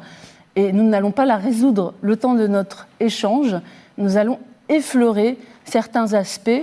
et 0.57 0.73
nous 0.73 0.85
n'allons 0.85 1.11
pas 1.11 1.27
la 1.27 1.37
résoudre 1.37 1.95
le 2.01 2.17
temps 2.17 2.35
de 2.35 2.47
notre 2.47 2.87
échange. 3.01 3.57
Nous 3.99 4.17
allons 4.17 4.39
effleurer 4.69 5.39
certains 5.65 6.13
aspects 6.13 6.63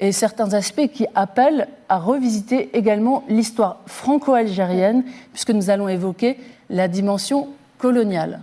et 0.00 0.12
certains 0.12 0.52
aspects 0.52 0.88
qui 0.92 1.06
appellent 1.14 1.68
à 1.88 1.98
revisiter 1.98 2.70
également 2.76 3.24
l'histoire 3.28 3.78
franco-algérienne, 3.86 5.04
puisque 5.32 5.50
nous 5.50 5.70
allons 5.70 5.88
évoquer 5.88 6.38
la 6.70 6.88
dimension 6.88 7.48
coloniale. 7.82 8.38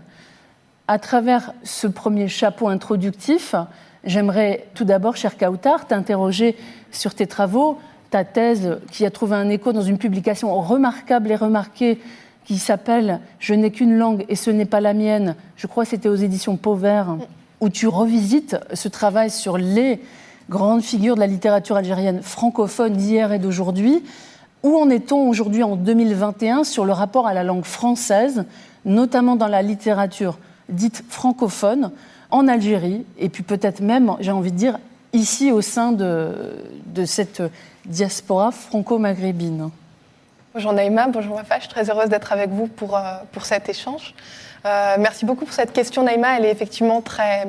À 0.90 1.00
travers 1.00 1.54
ce 1.64 1.88
premier 1.88 2.28
chapeau 2.28 2.68
introductif, 2.68 3.56
j'aimerais 4.04 4.68
tout 4.76 4.84
d'abord, 4.84 5.16
cher 5.16 5.38
Kautar, 5.38 5.88
t'interroger 5.88 6.58
sur 6.92 7.16
tes 7.16 7.26
travaux, 7.26 7.80
ta 8.10 8.26
thèse 8.26 8.80
qui 8.92 9.06
a 9.06 9.12
trouvé 9.12 9.38
un 9.38 9.48
écho 9.48 9.72
dans 9.72 9.82
une 9.82 9.98
publication 9.98 10.54
remarquable 10.60 11.32
et 11.32 11.38
remarquée 11.38 12.02
qui 12.44 12.58
s'appelle 12.58 13.22
Je 13.40 13.54
n'ai 13.54 13.72
qu'une 13.72 13.98
langue 13.98 14.26
et 14.28 14.36
ce 14.36 14.52
n'est 14.52 14.66
pas 14.66 14.82
la 14.82 14.94
mienne. 14.94 15.36
Je 15.56 15.68
crois 15.68 15.86
que 15.86 15.92
c'était 15.92 16.10
aux 16.10 16.16
éditions 16.16 16.58
Pauvert, 16.58 17.16
où 17.62 17.70
tu 17.70 17.88
revisites 17.88 18.58
ce 18.74 18.90
travail 18.90 19.30
sur 19.30 19.58
les 19.58 20.02
grandes 20.50 20.82
figures 20.82 21.16
de 21.16 21.22
la 21.22 21.28
littérature 21.28 21.78
algérienne 21.78 22.22
francophone 22.24 22.94
d'hier 22.94 23.32
et 23.32 23.40
d'aujourd'hui. 23.40 24.04
Où 24.64 24.78
en 24.78 24.90
est-on 24.90 25.30
aujourd'hui 25.30 25.64
en 25.64 25.78
2021 25.78 26.66
sur 26.66 26.84
le 26.84 26.92
rapport 26.92 27.26
à 27.26 27.34
la 27.34 27.46
langue 27.46 27.64
française, 27.64 28.44
notamment 28.86 29.36
dans 29.36 29.48
la 29.48 29.62
littérature 29.62 30.38
dite 30.70 31.04
francophone, 31.10 31.92
en 32.32 32.48
Algérie, 32.48 33.06
et 33.18 33.30
puis 33.30 33.44
peut-être 33.44 33.80
même, 33.80 34.14
j'ai 34.20 34.32
envie 34.32 34.52
de 34.52 34.58
dire, 34.58 34.78
ici 35.14 35.52
au 35.52 35.62
sein 35.62 35.92
de, 35.92 36.56
de 36.86 37.06
cette 37.06 37.42
diaspora 37.86 38.52
franco-maghrébine 38.52 39.72
Bonjour 40.56 40.74
Naïma, 40.74 41.08
bonjour 41.08 41.36
Wafa, 41.36 41.58
je 41.58 41.62
suis 41.62 41.70
très 41.70 41.92
heureuse 41.92 42.10
d'être 42.10 42.32
avec 42.32 42.50
vous 42.50 42.66
pour, 42.66 42.98
euh, 42.98 43.02
pour 43.32 43.46
cet 43.46 43.70
échange. 43.70 44.16
Euh, 44.66 44.96
merci 44.98 45.24
beaucoup 45.24 45.46
pour 45.46 45.54
cette 45.54 45.74
question 45.74 46.02
Naïma, 46.04 46.38
elle 46.38 46.46
est 46.46 46.52
effectivement 46.52 47.02
très, 47.02 47.48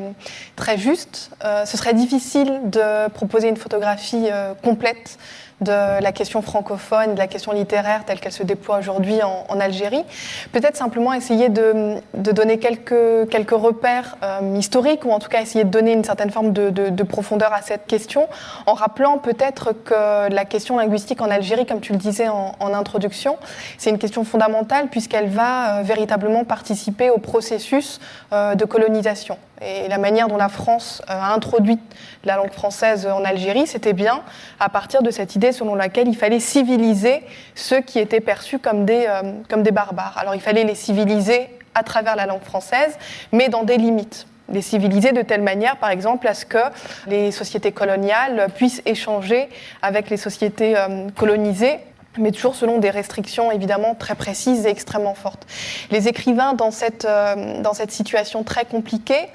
très 0.54 0.76
juste. 0.76 1.30
Euh, 1.42 1.64
ce 1.64 1.78
serait 1.78 1.94
difficile 1.94 2.60
de 2.64 3.08
proposer 3.08 3.48
une 3.48 3.56
photographie 3.56 4.28
complète 4.62 5.18
de 5.60 6.02
la 6.02 6.12
question 6.12 6.42
francophone, 6.42 7.14
de 7.14 7.18
la 7.18 7.26
question 7.26 7.52
littéraire 7.52 8.04
telle 8.04 8.20
qu'elle 8.20 8.32
se 8.32 8.42
déploie 8.42 8.78
aujourd'hui 8.78 9.22
en, 9.22 9.60
Algérie. 9.60 10.04
Peut-être 10.52 10.76
simplement 10.76 11.12
essayer 11.12 11.50
de, 11.50 11.96
donner 12.14 12.58
quelques, 12.58 13.28
quelques 13.28 13.50
repères 13.50 14.16
euh, 14.22 14.56
historiques 14.56 15.04
ou 15.04 15.10
en 15.10 15.18
tout 15.18 15.28
cas 15.28 15.42
essayer 15.42 15.64
de 15.64 15.68
donner 15.68 15.92
une 15.92 16.04
certaine 16.04 16.30
forme 16.30 16.52
de, 16.52 17.02
profondeur 17.02 17.52
à 17.52 17.60
cette 17.60 17.86
question 17.86 18.28
en 18.66 18.74
rappelant 18.74 19.18
peut-être 19.18 19.72
que 19.72 20.32
la 20.32 20.44
question 20.44 20.78
linguistique 20.78 21.20
en 21.20 21.30
Algérie, 21.30 21.66
comme 21.66 21.80
tu 21.80 21.92
le 21.92 21.98
disais 21.98 22.28
en, 22.28 22.54
introduction, 22.72 23.36
c'est 23.78 23.90
une 23.90 23.98
question 23.98 24.24
fondamentale 24.24 24.88
puisqu'elle 24.88 25.28
va 25.28 25.80
euh, 25.80 25.82
véritablement 25.82 26.44
participer 26.44 27.10
au 27.10 27.18
processus 27.18 28.00
euh, 28.32 28.54
de 28.54 28.64
colonisation. 28.64 29.36
Et 29.62 29.88
la 29.88 29.98
manière 29.98 30.28
dont 30.28 30.36
la 30.36 30.48
France 30.48 31.02
euh, 31.10 31.12
a 31.12 31.34
introduit 31.34 31.78
la 32.24 32.36
langue 32.36 32.52
française 32.52 33.06
en 33.06 33.24
Algérie, 33.24 33.66
c'était 33.66 33.92
bien 33.92 34.22
à 34.58 34.68
partir 34.68 35.02
de 35.02 35.10
cette 35.10 35.36
idée 35.36 35.52
selon 35.52 35.74
laquelle 35.74 36.08
il 36.08 36.16
fallait 36.16 36.40
civiliser 36.40 37.22
ceux 37.54 37.80
qui 37.80 37.98
étaient 37.98 38.20
perçus 38.20 38.58
comme 38.58 38.84
des, 38.84 39.04
euh, 39.06 39.32
comme 39.48 39.62
des 39.62 39.70
barbares. 39.70 40.16
Alors 40.16 40.34
il 40.34 40.40
fallait 40.40 40.64
les 40.64 40.74
civiliser 40.74 41.50
à 41.74 41.82
travers 41.82 42.16
la 42.16 42.26
langue 42.26 42.42
française, 42.42 42.96
mais 43.32 43.48
dans 43.48 43.62
des 43.62 43.76
limites 43.76 44.26
les 44.52 44.62
civiliser 44.62 45.12
de 45.12 45.22
telle 45.22 45.42
manière, 45.42 45.76
par 45.76 45.90
exemple, 45.90 46.26
à 46.26 46.34
ce 46.34 46.44
que 46.44 46.58
les 47.06 47.30
sociétés 47.30 47.70
coloniales 47.72 48.48
puissent 48.56 48.82
échanger 48.84 49.48
avec 49.80 50.10
les 50.10 50.16
sociétés 50.16 50.76
euh, 50.76 51.08
colonisées 51.16 51.78
mais 52.18 52.32
toujours 52.32 52.54
selon 52.54 52.78
des 52.78 52.90
restrictions 52.90 53.52
évidemment 53.52 53.94
très 53.94 54.14
précises 54.14 54.66
et 54.66 54.70
extrêmement 54.70 55.14
fortes. 55.14 55.46
Les 55.90 56.08
écrivains, 56.08 56.54
dans 56.54 56.70
cette, 56.70 57.04
euh, 57.04 57.60
dans 57.62 57.74
cette 57.74 57.92
situation 57.92 58.42
très 58.42 58.64
compliquée, 58.64 59.28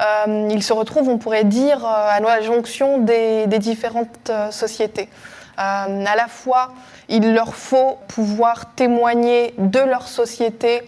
euh, 0.00 0.48
ils 0.50 0.62
se 0.62 0.72
retrouvent, 0.72 1.08
on 1.08 1.18
pourrait 1.18 1.44
dire, 1.44 1.84
euh, 1.84 2.08
à 2.10 2.20
la 2.20 2.40
jonction 2.40 2.98
des, 2.98 3.46
des 3.46 3.58
différentes 3.58 4.30
sociétés. 4.50 5.08
à 5.56 5.86
la 6.16 6.28
fois, 6.28 6.72
il 7.08 7.34
leur 7.34 7.54
faut 7.54 7.98
pouvoir 8.08 8.74
témoigner 8.74 9.54
de 9.58 9.80
leur 9.80 10.08
société 10.08 10.82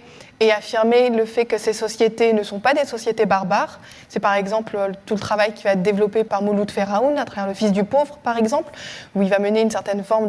et 0.44 0.52
affirmer 0.52 1.08
le 1.08 1.24
fait 1.24 1.46
que 1.46 1.56
ces 1.56 1.72
sociétés 1.72 2.32
ne 2.32 2.42
sont 2.42 2.58
pas 2.58 2.74
des 2.74 2.84
sociétés 2.84 3.24
barbares. 3.24 3.80
C'est 4.08 4.20
par 4.20 4.34
exemple 4.34 4.78
tout 5.06 5.14
le 5.14 5.20
travail 5.20 5.54
qui 5.54 5.64
va 5.64 5.72
être 5.72 5.82
développé 5.82 6.22
par 6.22 6.42
Mouloud 6.42 6.70
Ferraoun 6.70 7.18
à 7.18 7.24
travers 7.24 7.48
le 7.48 7.54
Fils 7.54 7.72
du 7.72 7.84
pauvre, 7.84 8.18
par 8.18 8.36
exemple, 8.36 8.72
où 9.14 9.22
il 9.22 9.30
va 9.30 9.38
mener 9.38 9.62
une 9.62 9.70
certaine 9.70 10.04
forme 10.04 10.28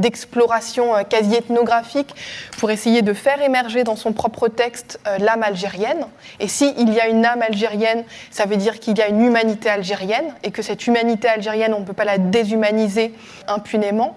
d'exploration 0.00 0.96
euh, 0.96 1.02
quasi 1.02 1.34
ethnographique 1.34 2.14
pour 2.58 2.70
essayer 2.70 3.02
de 3.02 3.12
faire 3.12 3.42
émerger 3.42 3.84
dans 3.84 3.96
son 3.96 4.12
propre 4.12 4.48
texte 4.48 4.98
euh, 5.06 5.18
l'âme 5.18 5.42
algérienne. 5.42 6.06
Et 6.40 6.48
s'il 6.48 6.92
y 6.92 7.00
a 7.00 7.08
une 7.08 7.24
âme 7.26 7.42
algérienne, 7.42 8.04
ça 8.30 8.46
veut 8.46 8.56
dire 8.56 8.80
qu'il 8.80 8.96
y 8.96 9.02
a 9.02 9.08
une 9.08 9.22
humanité 9.22 9.68
algérienne 9.68 10.32
et 10.42 10.50
que 10.50 10.62
cette 10.62 10.86
humanité 10.86 11.28
algérienne, 11.28 11.74
on 11.74 11.80
ne 11.80 11.84
peut 11.84 11.92
pas 11.92 12.04
la 12.04 12.18
déshumaniser 12.18 13.14
impunément. 13.46 14.16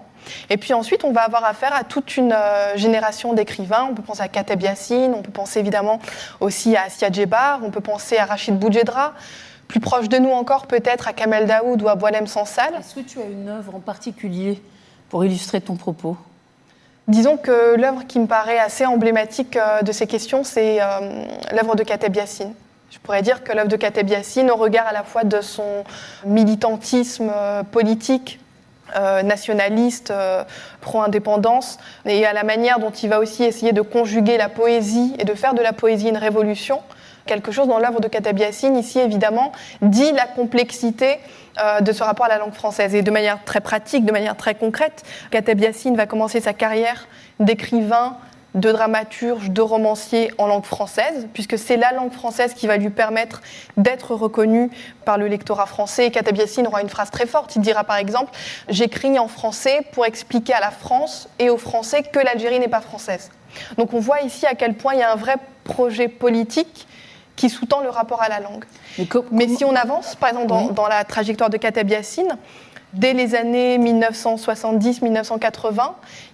Et 0.50 0.56
puis 0.56 0.74
ensuite, 0.74 1.04
on 1.04 1.12
va 1.12 1.22
avoir 1.22 1.44
affaire 1.44 1.74
à 1.74 1.84
toute 1.84 2.16
une 2.16 2.32
euh, 2.32 2.76
génération 2.76 3.32
d'écrivains. 3.32 3.88
On 3.90 3.94
peut 3.94 4.02
penser 4.02 4.22
à 4.22 4.28
Kateb 4.28 4.62
Yassine, 4.62 5.14
on 5.14 5.22
peut 5.22 5.30
penser 5.30 5.60
évidemment 5.60 6.00
aussi 6.40 6.76
à 6.76 6.84
Assia 6.84 7.10
Djebar, 7.10 7.60
on 7.64 7.70
peut 7.70 7.80
penser 7.80 8.16
à 8.16 8.24
Rachid 8.24 8.58
Boudjedra. 8.58 9.14
Plus 9.66 9.80
proche 9.80 10.08
de 10.08 10.16
nous 10.16 10.30
encore, 10.30 10.66
peut-être 10.66 11.08
à 11.08 11.12
Kamel 11.12 11.46
Daoud 11.46 11.82
ou 11.82 11.88
à 11.88 11.94
Boalem 11.94 12.26
Sansal. 12.26 12.74
Est-ce 12.78 12.94
que 12.94 13.00
tu 13.00 13.20
as 13.20 13.26
une 13.26 13.48
œuvre 13.48 13.74
en 13.74 13.80
particulier 13.80 14.62
pour 15.10 15.24
illustrer 15.24 15.60
ton 15.60 15.76
propos? 15.76 16.16
Disons 17.06 17.36
que 17.36 17.76
l'œuvre 17.76 18.06
qui 18.06 18.18
me 18.18 18.26
paraît 18.26 18.58
assez 18.58 18.86
emblématique 18.86 19.56
euh, 19.56 19.82
de 19.82 19.92
ces 19.92 20.06
questions, 20.06 20.44
c'est 20.44 20.80
euh, 20.80 21.24
l'œuvre 21.52 21.74
de 21.74 21.82
Kateb 21.82 22.16
Yassine. 22.16 22.54
Je 22.90 22.98
pourrais 22.98 23.22
dire 23.22 23.44
que 23.44 23.52
l'œuvre 23.52 23.68
de 23.68 23.76
Kateb 23.76 24.08
Yassine, 24.08 24.50
au 24.50 24.56
regard 24.56 24.86
à 24.86 24.92
la 24.92 25.02
fois 25.02 25.24
de 25.24 25.42
son 25.42 25.84
militantisme 26.24 27.30
politique, 27.70 28.40
euh, 28.96 29.22
nationaliste, 29.22 30.10
euh, 30.10 30.44
pro-indépendance, 30.80 31.78
et 32.06 32.24
à 32.24 32.32
la 32.32 32.44
manière 32.44 32.78
dont 32.78 32.90
il 32.90 33.08
va 33.08 33.20
aussi 33.20 33.44
essayer 33.44 33.72
de 33.72 33.82
conjuguer 33.82 34.36
la 34.36 34.48
poésie 34.48 35.14
et 35.18 35.24
de 35.24 35.34
faire 35.34 35.54
de 35.54 35.62
la 35.62 35.72
poésie 35.72 36.08
une 36.08 36.16
révolution. 36.16 36.80
Quelque 37.26 37.52
chose 37.52 37.68
dans 37.68 37.78
l'œuvre 37.78 38.00
de 38.00 38.08
Kateb 38.08 38.38
Yassine, 38.38 38.76
ici 38.76 38.98
évidemment, 38.98 39.52
dit 39.82 40.12
la 40.12 40.24
complexité 40.24 41.18
euh, 41.60 41.80
de 41.80 41.92
ce 41.92 42.02
rapport 42.02 42.26
à 42.26 42.28
la 42.30 42.38
langue 42.38 42.54
française. 42.54 42.94
Et 42.94 43.02
de 43.02 43.10
manière 43.10 43.44
très 43.44 43.60
pratique, 43.60 44.04
de 44.04 44.12
manière 44.12 44.36
très 44.36 44.54
concrète, 44.54 45.02
Kateb 45.30 45.60
Yassine 45.60 45.96
va 45.96 46.06
commencer 46.06 46.40
sa 46.40 46.54
carrière 46.54 47.06
d'écrivain, 47.40 48.16
de 48.54 48.72
dramaturge, 48.72 49.50
de 49.50 49.60
romancier 49.60 50.30
en 50.38 50.46
langue 50.46 50.64
française, 50.64 51.28
puisque 51.32 51.58
c'est 51.58 51.76
la 51.76 51.92
langue 51.92 52.12
française 52.12 52.54
qui 52.54 52.66
va 52.66 52.76
lui 52.76 52.90
permettre 52.90 53.42
d'être 53.76 54.14
reconnu 54.14 54.70
par 55.04 55.18
le 55.18 55.26
lectorat 55.28 55.66
français. 55.66 56.06
Et 56.06 56.10
Kateb 56.10 56.38
aura 56.66 56.82
une 56.82 56.88
phrase 56.88 57.10
très 57.10 57.26
forte. 57.26 57.56
Il 57.56 57.62
dira 57.62 57.84
par 57.84 57.96
exemple 57.96 58.32
J'écris 58.68 59.18
en 59.18 59.28
français 59.28 59.82
pour 59.92 60.06
expliquer 60.06 60.54
à 60.54 60.60
la 60.60 60.70
France 60.70 61.28
et 61.38 61.50
aux 61.50 61.58
Français 61.58 62.02
que 62.02 62.18
l'Algérie 62.18 62.58
n'est 62.58 62.68
pas 62.68 62.80
française. 62.80 63.30
Donc 63.76 63.92
on 63.94 64.00
voit 64.00 64.22
ici 64.22 64.46
à 64.46 64.54
quel 64.54 64.74
point 64.74 64.94
il 64.94 65.00
y 65.00 65.02
a 65.02 65.12
un 65.12 65.16
vrai 65.16 65.36
projet 65.64 66.08
politique 66.08 66.86
qui 67.38 67.48
sous-tend 67.48 67.82
le 67.82 67.88
rapport 67.88 68.20
à 68.20 68.28
la 68.28 68.40
langue. 68.40 68.64
Mais, 69.30 69.46
si 69.46 69.64
on 69.64 69.74
avance, 69.76 70.16
par 70.16 70.30
exemple, 70.30 70.74
dans, 70.74 70.88
la 70.88 71.04
trajectoire 71.04 71.48
de 71.50 71.56
Kateb 71.56 71.88
dès 72.92 73.12
les 73.12 73.34
années 73.34 73.78
1970-1980, 73.78 75.80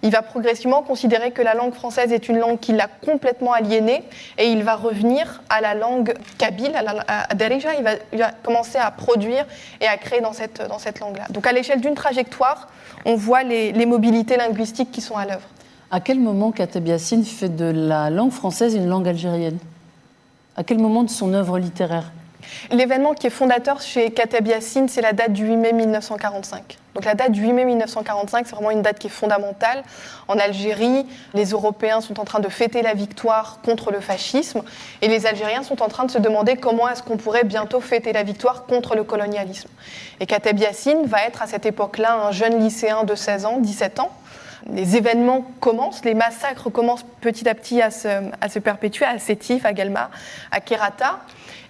il 0.02 0.10
va 0.10 0.22
progressivement 0.22 0.82
considérer 0.82 1.30
que 1.30 1.42
la 1.42 1.54
langue 1.54 1.74
française 1.74 2.12
est 2.12 2.28
une 2.28 2.38
langue 2.38 2.58
qui 2.58 2.72
l'a 2.72 2.86
complètement 2.86 3.52
aliénée 3.52 4.04
et 4.38 4.48
il 4.48 4.62
va 4.62 4.76
revenir 4.76 5.42
à 5.48 5.60
la 5.60 5.74
langue 5.74 6.14
kabyle, 6.38 6.72
à, 7.08 7.34
Derija, 7.34 7.70
il 7.74 8.18
va, 8.18 8.30
commencer 8.42 8.78
à 8.78 8.90
produire 8.90 9.46
et 9.80 9.86
à 9.86 9.96
créer 9.96 10.20
dans 10.20 10.32
cette, 10.32 10.62
dans 10.68 10.78
cette 10.78 11.00
langue-là. 11.00 11.26
Donc 11.30 11.46
à 11.46 11.52
l'échelle 11.52 11.80
d'une 11.80 11.94
trajectoire, 11.94 12.68
on 13.04 13.16
voit 13.16 13.42
les, 13.42 13.86
mobilités 13.86 14.36
linguistiques 14.36 14.90
qui 14.90 15.00
sont 15.00 15.16
à 15.16 15.26
l'œuvre. 15.26 15.46
À 15.90 16.00
quel 16.00 16.18
moment 16.18 16.52
Kateb 16.52 16.88
fait 16.98 17.54
de 17.54 17.66
la 17.66 18.10
langue 18.10 18.32
française 18.32 18.74
une 18.74 18.88
langue 18.88 19.06
algérienne? 19.06 19.58
À 20.56 20.64
quel 20.64 20.78
moment 20.78 21.02
de 21.02 21.10
son 21.10 21.34
œuvre 21.34 21.58
littéraire? 21.58 22.10
L'événement 22.70 23.14
qui 23.14 23.26
est 23.26 23.30
fondateur 23.30 23.80
chez 23.80 24.10
Kateb 24.10 24.46
Yassine, 24.46 24.88
c'est 24.88 25.00
la 25.00 25.12
date 25.12 25.32
du 25.32 25.46
8 25.46 25.56
mai 25.56 25.72
1945. 25.72 26.78
Donc 26.94 27.04
la 27.04 27.14
date 27.14 27.32
du 27.32 27.42
8 27.42 27.52
mai 27.52 27.64
1945, 27.64 28.46
c'est 28.46 28.54
vraiment 28.54 28.70
une 28.70 28.82
date 28.82 28.98
qui 28.98 29.08
est 29.08 29.10
fondamentale. 29.10 29.82
En 30.28 30.38
Algérie, 30.38 31.06
les 31.34 31.46
Européens 31.50 32.00
sont 32.00 32.20
en 32.20 32.24
train 32.24 32.40
de 32.40 32.48
fêter 32.48 32.82
la 32.82 32.94
victoire 32.94 33.60
contre 33.64 33.90
le 33.90 34.00
fascisme 34.00 34.62
et 35.02 35.08
les 35.08 35.26
Algériens 35.26 35.62
sont 35.62 35.82
en 35.82 35.88
train 35.88 36.04
de 36.04 36.10
se 36.10 36.18
demander 36.18 36.56
comment 36.56 36.88
est-ce 36.88 37.02
qu'on 37.02 37.16
pourrait 37.16 37.44
bientôt 37.44 37.80
fêter 37.80 38.12
la 38.12 38.22
victoire 38.22 38.66
contre 38.66 38.94
le 38.94 39.04
colonialisme. 39.04 39.68
Et 40.20 40.26
Kateb 40.26 40.58
Yassine 40.58 41.06
va 41.06 41.24
être 41.24 41.42
à 41.42 41.46
cette 41.46 41.66
époque-là 41.66 42.14
un 42.14 42.30
jeune 42.30 42.60
lycéen 42.60 43.04
de 43.04 43.14
16 43.14 43.44
ans, 43.46 43.58
17 43.58 44.00
ans, 44.00 44.10
les 44.72 44.96
événements 44.96 45.42
commencent, 45.60 46.04
les 46.04 46.14
massacres 46.14 46.70
commencent 46.70 47.04
petit 47.20 47.48
à 47.48 47.54
petit 47.54 47.82
à 47.82 47.90
se, 47.90 48.08
à 48.40 48.48
se 48.48 48.58
perpétuer 48.58 49.04
à 49.04 49.18
Sétif, 49.18 49.66
à 49.66 49.72
Galma, 49.72 50.10
à 50.50 50.60
Kerata. 50.60 51.20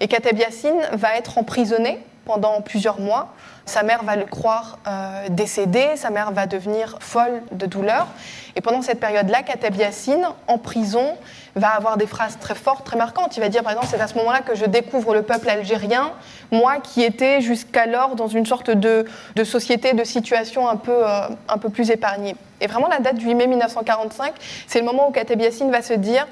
Et 0.05 0.07
Kateb 0.07 0.37
Yassine 0.37 0.83
va 0.93 1.17
être 1.17 1.39
emprisonné 1.39 1.99
pendant 2.27 2.61
plusieurs 2.61 3.01
mois. 3.01 3.33
Sa 3.65 3.83
mère 3.83 4.03
va 4.03 4.17
le 4.17 4.27
croire 4.27 4.79
euh, 4.87 5.31
décédé, 5.31 5.97
sa 5.97 6.11
mère 6.11 6.31
va 6.31 6.47
devenir 6.47 6.99
folle 7.01 7.41
de 7.53 7.65
douleur. 7.65 8.09
Et 8.55 8.61
pendant 8.61 8.83
cette 8.83 9.01
période-là, 9.01 9.43
Kateb 9.43 9.75
Yassine, 9.77 10.27
en 10.47 10.59
prison, 10.59 11.17
va 11.57 11.69
avoir 11.69 11.97
des 11.97 12.07
phrases 12.07 12.39
très 12.39 12.55
fortes, 12.55 12.85
très 12.85 12.99
marquantes. 12.99 13.35
Il 13.39 13.41
va 13.41 13.49
dire, 13.49 13.63
par 13.63 13.73
exemple, 13.73 13.89
c'est 13.91 13.99
à 13.99 14.07
ce 14.07 14.15
moment-là 14.17 14.41
que 14.41 14.55
je 14.55 14.67
découvre 14.67 15.15
le 15.15 15.23
peuple 15.23 15.49
algérien, 15.49 16.13
moi 16.53 16.81
qui 16.81 17.03
étais 17.03 17.41
jusqu'alors 17.41 18.15
dans 18.15 18.29
une 18.29 18.45
sorte 18.45 18.71
de, 18.71 19.07
de, 19.37 19.45
société, 19.45 19.95
de 19.95 20.05
situation 20.05 20.69
un 20.69 20.77
peu, 20.77 21.09
euh, 21.09 21.29
un 21.49 21.57
peu 21.57 21.71
plus 21.71 21.91
épargnée. 21.91 22.37
Et 22.61 22.67
vraiment, 22.67 22.89
la 22.89 22.99
date 22.99 23.17
du 23.17 23.25
8 23.25 23.35
mai 23.37 23.47
1945, 23.47 24.35
c'est 24.67 24.81
le 24.81 24.85
moment 24.85 25.09
où 25.09 25.13
Kateb 25.13 25.41
Yassine 25.41 25.71
va 25.71 25.81
se 25.81 25.95
dire, 25.95 26.27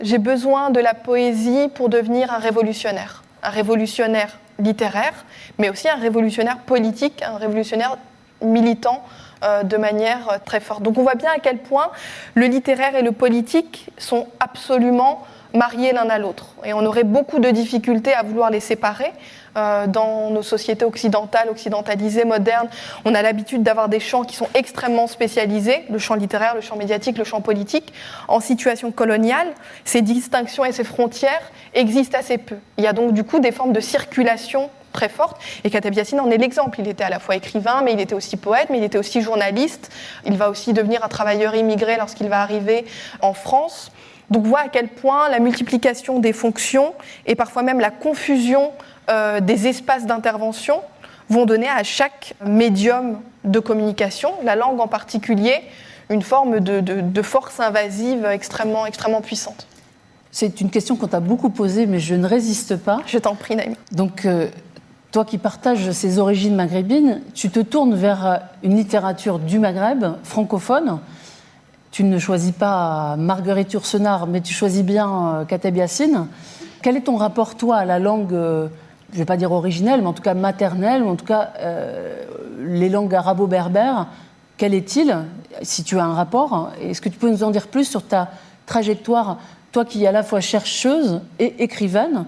j'ai 0.00 0.18
besoin 0.18 0.70
de 0.70 0.80
la 0.80 0.94
poésie 0.94 1.68
pour 1.74 1.88
devenir 1.88 2.32
un 2.32 2.38
révolutionnaire. 2.38 3.22
Un 3.42 3.50
révolutionnaire 3.50 4.38
littéraire, 4.58 5.24
mais 5.58 5.70
aussi 5.70 5.88
un 5.88 5.96
révolutionnaire 5.96 6.58
politique, 6.58 7.22
un 7.22 7.36
révolutionnaire 7.36 7.96
militant 8.42 9.04
euh, 9.44 9.62
de 9.62 9.76
manière 9.76 10.28
euh, 10.28 10.36
très 10.44 10.60
forte. 10.60 10.82
Donc 10.82 10.98
on 10.98 11.02
voit 11.02 11.14
bien 11.14 11.30
à 11.30 11.38
quel 11.38 11.58
point 11.58 11.90
le 12.34 12.46
littéraire 12.46 12.96
et 12.96 13.02
le 13.02 13.12
politique 13.12 13.88
sont 13.96 14.26
absolument 14.40 15.24
mariés 15.54 15.92
l'un 15.92 16.08
à 16.10 16.18
l'autre. 16.18 16.54
Et 16.64 16.72
on 16.72 16.84
aurait 16.84 17.04
beaucoup 17.04 17.38
de 17.38 17.50
difficultés 17.50 18.14
à 18.14 18.22
vouloir 18.22 18.50
les 18.50 18.60
séparer. 18.60 19.12
Euh, 19.58 19.86
dans 19.86 20.30
nos 20.30 20.42
sociétés 20.42 20.84
occidentales, 20.84 21.48
occidentalisées, 21.50 22.24
modernes, 22.24 22.68
on 23.04 23.14
a 23.14 23.22
l'habitude 23.22 23.62
d'avoir 23.62 23.88
des 23.88 24.00
champs 24.00 24.22
qui 24.22 24.36
sont 24.36 24.48
extrêmement 24.54 25.06
spécialisés, 25.06 25.84
le 25.90 25.98
champ 25.98 26.14
littéraire, 26.14 26.54
le 26.54 26.60
champ 26.60 26.76
médiatique, 26.76 27.18
le 27.18 27.24
champ 27.24 27.40
politique. 27.40 27.92
En 28.28 28.40
situation 28.40 28.92
coloniale, 28.92 29.48
ces 29.84 30.02
distinctions 30.02 30.64
et 30.64 30.72
ces 30.72 30.84
frontières 30.84 31.42
existent 31.74 32.18
assez 32.18 32.38
peu. 32.38 32.56
Il 32.76 32.84
y 32.84 32.86
a 32.86 32.92
donc 32.92 33.12
du 33.12 33.24
coup 33.24 33.40
des 33.40 33.50
formes 33.52 33.72
de 33.72 33.80
circulation 33.80 34.70
très 34.92 35.08
fortes. 35.08 35.40
Et 35.64 35.70
Kateb 35.70 35.94
Yassine 35.94 36.20
en 36.20 36.30
est 36.30 36.38
l'exemple. 36.38 36.80
Il 36.80 36.88
était 36.88 37.04
à 37.04 37.10
la 37.10 37.18
fois 37.18 37.34
écrivain, 37.34 37.82
mais 37.84 37.92
il 37.92 38.00
était 38.00 38.14
aussi 38.14 38.36
poète, 38.36 38.68
mais 38.70 38.78
il 38.78 38.84
était 38.84 38.98
aussi 38.98 39.22
journaliste. 39.22 39.90
Il 40.24 40.36
va 40.36 40.50
aussi 40.50 40.72
devenir 40.72 41.04
un 41.04 41.08
travailleur 41.08 41.54
immigré 41.56 41.96
lorsqu'il 41.96 42.28
va 42.28 42.42
arriver 42.42 42.84
en 43.22 43.34
France. 43.34 43.90
Donc 44.30 44.44
voit 44.44 44.60
à 44.60 44.68
quel 44.68 44.88
point 44.88 45.28
la 45.30 45.40
multiplication 45.40 46.18
des 46.18 46.32
fonctions 46.32 46.94
et 47.26 47.34
parfois 47.34 47.62
même 47.62 47.80
la 47.80 47.90
confusion 47.90 48.72
euh, 49.08 49.40
des 49.40 49.66
espaces 49.66 50.06
d'intervention 50.06 50.80
vont 51.30 51.46
donner 51.46 51.68
à 51.68 51.82
chaque 51.82 52.34
médium 52.44 53.20
de 53.44 53.58
communication, 53.58 54.32
la 54.44 54.56
langue 54.56 54.80
en 54.80 54.88
particulier, 54.88 55.54
une 56.10 56.22
forme 56.22 56.60
de, 56.60 57.22
force 57.22 57.60
invasive 57.60 58.24
extrêmement, 58.24 58.86
extrêmement 58.86 59.20
puissante. 59.20 59.66
C'est 60.30 60.60
une 60.60 60.70
question 60.70 60.96
qu'on 60.96 61.06
t'a 61.06 61.20
beaucoup 61.20 61.50
posée, 61.50 61.86
mais 61.86 62.00
je 62.00 62.14
ne 62.14 62.26
résiste 62.26 62.76
pas. 62.76 62.98
Je 63.06 63.18
t'en 63.18 63.34
prie, 63.34 63.56
Naïm. 63.56 63.74
Donc, 63.92 64.24
euh, 64.24 64.48
toi 65.10 65.24
qui 65.24 65.38
partages 65.38 65.90
ces 65.92 66.18
origines 66.18 66.54
maghrébines, 66.54 67.22
tu 67.34 67.50
te 67.50 67.60
tournes 67.60 67.94
vers 67.94 68.42
une 68.62 68.76
littérature 68.76 69.38
du 69.38 69.58
Maghreb, 69.58 70.04
francophone. 70.22 70.98
Tu 71.90 72.04
ne 72.04 72.18
choisis 72.18 72.52
pas 72.52 73.16
Marguerite 73.16 73.72
Yourcenar, 73.72 74.26
mais 74.26 74.42
tu 74.42 74.52
choisis 74.52 74.82
bien 74.82 75.28
euh, 75.28 75.44
Kateb 75.44 75.76
Yassine. 75.76 76.26
Quel 76.82 76.96
est 76.96 77.02
ton 77.02 77.16
rapport, 77.16 77.56
toi, 77.56 77.76
à 77.76 77.84
la 77.84 77.98
langue 77.98 78.34
je 79.10 79.14
ne 79.14 79.18
vais 79.18 79.24
pas 79.24 79.36
dire 79.36 79.52
originelle, 79.52 80.00
mais 80.02 80.06
en 80.06 80.12
tout 80.12 80.22
cas 80.22 80.34
maternelle, 80.34 81.02
ou 81.02 81.08
en 81.08 81.16
tout 81.16 81.24
cas 81.24 81.52
euh, 81.60 82.24
les 82.60 82.88
langues 82.88 83.14
arabo-berbères, 83.14 84.06
quel 84.56 84.74
est-il 84.74 85.16
Si 85.62 85.84
tu 85.84 85.98
as 85.98 86.04
un 86.04 86.14
rapport, 86.14 86.72
est-ce 86.82 87.00
que 87.00 87.08
tu 87.08 87.18
peux 87.18 87.30
nous 87.30 87.42
en 87.42 87.50
dire 87.50 87.68
plus 87.68 87.84
sur 87.84 88.02
ta 88.02 88.28
trajectoire, 88.66 89.38
toi 89.72 89.84
qui 89.84 90.04
es 90.04 90.06
à 90.06 90.12
la 90.12 90.22
fois 90.22 90.40
chercheuse 90.40 91.20
et 91.38 91.62
écrivaine 91.62 92.26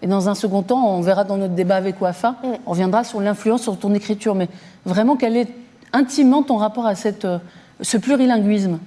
Et 0.00 0.06
dans 0.06 0.28
un 0.28 0.34
second 0.34 0.62
temps, 0.62 0.86
on 0.86 1.00
verra 1.02 1.24
dans 1.24 1.36
notre 1.36 1.54
débat 1.54 1.76
avec 1.76 2.00
Wafa, 2.00 2.30
mm. 2.30 2.46
on 2.66 2.70
reviendra 2.70 3.04
sur 3.04 3.20
l'influence 3.20 3.62
sur 3.62 3.78
ton 3.78 3.92
écriture. 3.94 4.34
Mais 4.34 4.48
vraiment, 4.86 5.16
quel 5.16 5.36
est 5.36 5.48
intimement 5.92 6.42
ton 6.42 6.56
rapport 6.56 6.86
à 6.86 6.94
cette, 6.94 7.26
euh, 7.26 7.38
ce 7.82 7.98
plurilinguisme? 7.98 8.78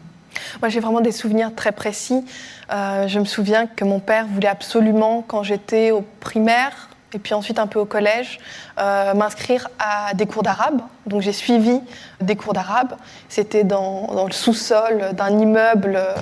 Moi, 0.61 0.69
j'ai 0.69 0.79
vraiment 0.79 1.01
des 1.01 1.11
souvenirs 1.11 1.53
très 1.55 1.71
précis. 1.71 2.25
Euh, 2.73 3.07
je 3.07 3.19
me 3.19 3.25
souviens 3.25 3.67
que 3.67 3.85
mon 3.85 3.99
père 3.99 4.25
voulait 4.27 4.47
absolument, 4.47 5.23
quand 5.25 5.43
j'étais 5.43 5.91
au 5.91 6.03
primaire, 6.19 6.89
et 7.13 7.19
puis 7.19 7.33
ensuite 7.33 7.59
un 7.59 7.67
peu 7.67 7.79
au 7.79 7.85
collège, 7.85 8.39
euh, 8.77 9.13
m'inscrire 9.13 9.69
à 9.79 10.13
des 10.13 10.25
cours 10.25 10.43
d'arabe. 10.43 10.81
Donc 11.05 11.21
j'ai 11.21 11.31
suivi 11.31 11.79
des 12.19 12.35
cours 12.35 12.53
d'arabe. 12.53 12.93
C'était 13.29 13.63
dans, 13.63 14.25
le 14.25 14.33
sous-sol 14.33 15.11
d'un 15.13 15.39
immeuble 15.39 15.95
euh, 15.95 16.13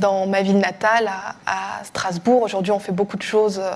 dans 0.00 0.26
ma 0.26 0.42
ville 0.42 0.58
natale, 0.58 1.08
à, 1.46 1.84
Strasbourg. 1.84 2.42
Aujourd'hui, 2.42 2.72
on 2.72 2.78
fait 2.78 2.92
beaucoup 2.92 3.16
de 3.16 3.22
choses 3.22 3.60
euh, 3.60 3.70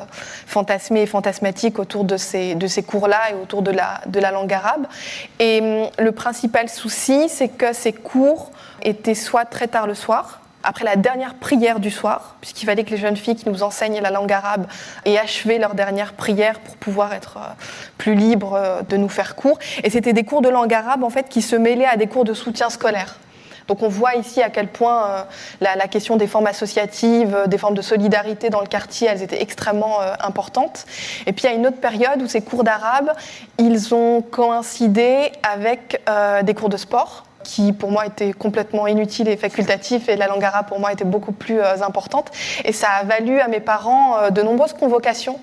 fantasmées 0.47 1.03
et 1.03 1.07
fantasmatiques 1.07 1.79
autour 1.79 2.05
de 2.05 2.17
ces, 2.17 2.55
de 2.55 2.67
ces 2.67 2.83
cours-là 2.83 3.31
et 3.31 3.35
autour 3.35 3.63
de 3.63 3.71
la, 3.71 4.01
de 4.07 4.19
la 4.19 4.31
langue 4.31 4.53
arabe. 4.53 4.87
Et 5.39 5.61
hum, 5.61 5.91
le 6.05 6.13
principal 6.13 6.69
souci, 6.69 7.29
c'est 7.29 7.49
que 7.49 7.73
ces 7.73 7.93
cours 7.93 8.51
étaient 8.83 9.15
soit 9.15 9.45
très 9.45 9.69
tard 9.69 9.87
le 9.87 9.95
soir, 9.95 10.41
après 10.64 10.85
la 10.85 10.97
dernière 10.97 11.35
prière 11.35 11.81
du 11.81 11.90
soir, 11.90 12.37
puisqu'il 12.40 12.66
fallait 12.66 12.85
que 12.85 12.90
les 12.90 12.97
jeunes 12.97 13.16
filles 13.16 13.37
qui 13.37 13.49
nous 13.49 13.62
enseignent 13.62 14.01
la 14.01 14.11
langue 14.11 14.33
arabe 14.33 14.66
aient 15.05 15.18
achevé 15.18 15.59
leur 15.59 15.75
dernière 15.75 16.14
prière 16.14 16.59
pour 16.61 16.77
pouvoir 16.77 17.12
être 17.12 17.37
euh, 17.37 17.51
plus 17.97 18.14
libres 18.14 18.55
euh, 18.55 18.83
de 18.83 18.97
nous 18.97 19.09
faire 19.09 19.37
cours. 19.37 19.59
Et 19.85 19.90
c'était 19.90 20.12
des 20.12 20.25
cours 20.25 20.42
de 20.42 20.49
langue 20.49 20.75
arabe 20.75 21.05
en 21.05 21.11
fait 21.11 21.29
qui 21.29 21.42
se 21.42 21.55
mêlaient 21.55 21.87
à 21.87 21.97
des 21.97 22.09
cours 22.09 22.25
de 22.25 22.35
soutien 22.35 22.71
scolaire. 22.71 23.18
Donc 23.68 23.83
on 23.83 23.88
voit 23.88 24.14
ici 24.14 24.42
à 24.42 24.49
quel 24.49 24.66
point 24.66 25.07
euh, 25.07 25.23
la, 25.61 25.88
question 25.88 26.16
des 26.16 26.27
formes 26.27 26.47
associatives, 26.47 27.37
des 27.47 27.59
formes 27.59 27.75
de 27.75 27.83
solidarité 27.83 28.49
dans 28.49 28.61
le 28.61 28.66
quartier, 28.66 29.09
elles 29.09 29.23
étaient 29.23 29.42
extrêmement 29.42 30.01
importantes. 30.21 30.87
Et 31.27 31.33
puis 31.33 31.44
il 31.44 31.51
y 31.51 31.53
a 31.53 31.57
une 31.57 31.66
autre 31.66 31.77
période 31.77 32.23
où 32.23 32.27
ces 32.27 32.40
cours 32.40 32.64
d'arabe, 32.64 33.12
ils 33.59 33.94
ont 33.94 34.23
coïncidé 34.23 35.31
avec 35.42 36.03
des 36.44 36.55
cours 36.55 36.71
de 36.71 36.79
sport 36.79 37.28
qui 37.49 37.73
pour 37.73 37.91
moi 37.91 38.05
était 38.05 38.35
complètement 38.35 38.87
inutile 38.87 39.27
et 39.27 39.39
facultatif, 39.39 40.11
et 40.11 40.17
la 40.17 40.27
langue 40.27 40.45
arabe 40.45 40.69
pour 40.69 40.81
moi 40.81 40.93
était 40.93 41.07
beaucoup 41.07 41.33
plus 41.33 41.61
euh, 41.61 41.83
importante. 41.83 42.31
Et 42.67 42.75
ça 42.75 42.89
a 42.91 43.05
valu 43.05 43.41
à 43.41 43.49
mes 43.49 43.61
parents 43.61 44.19
euh, 44.19 44.31
de 44.31 44.43
nombreuses 44.43 44.75
convocations 44.75 45.39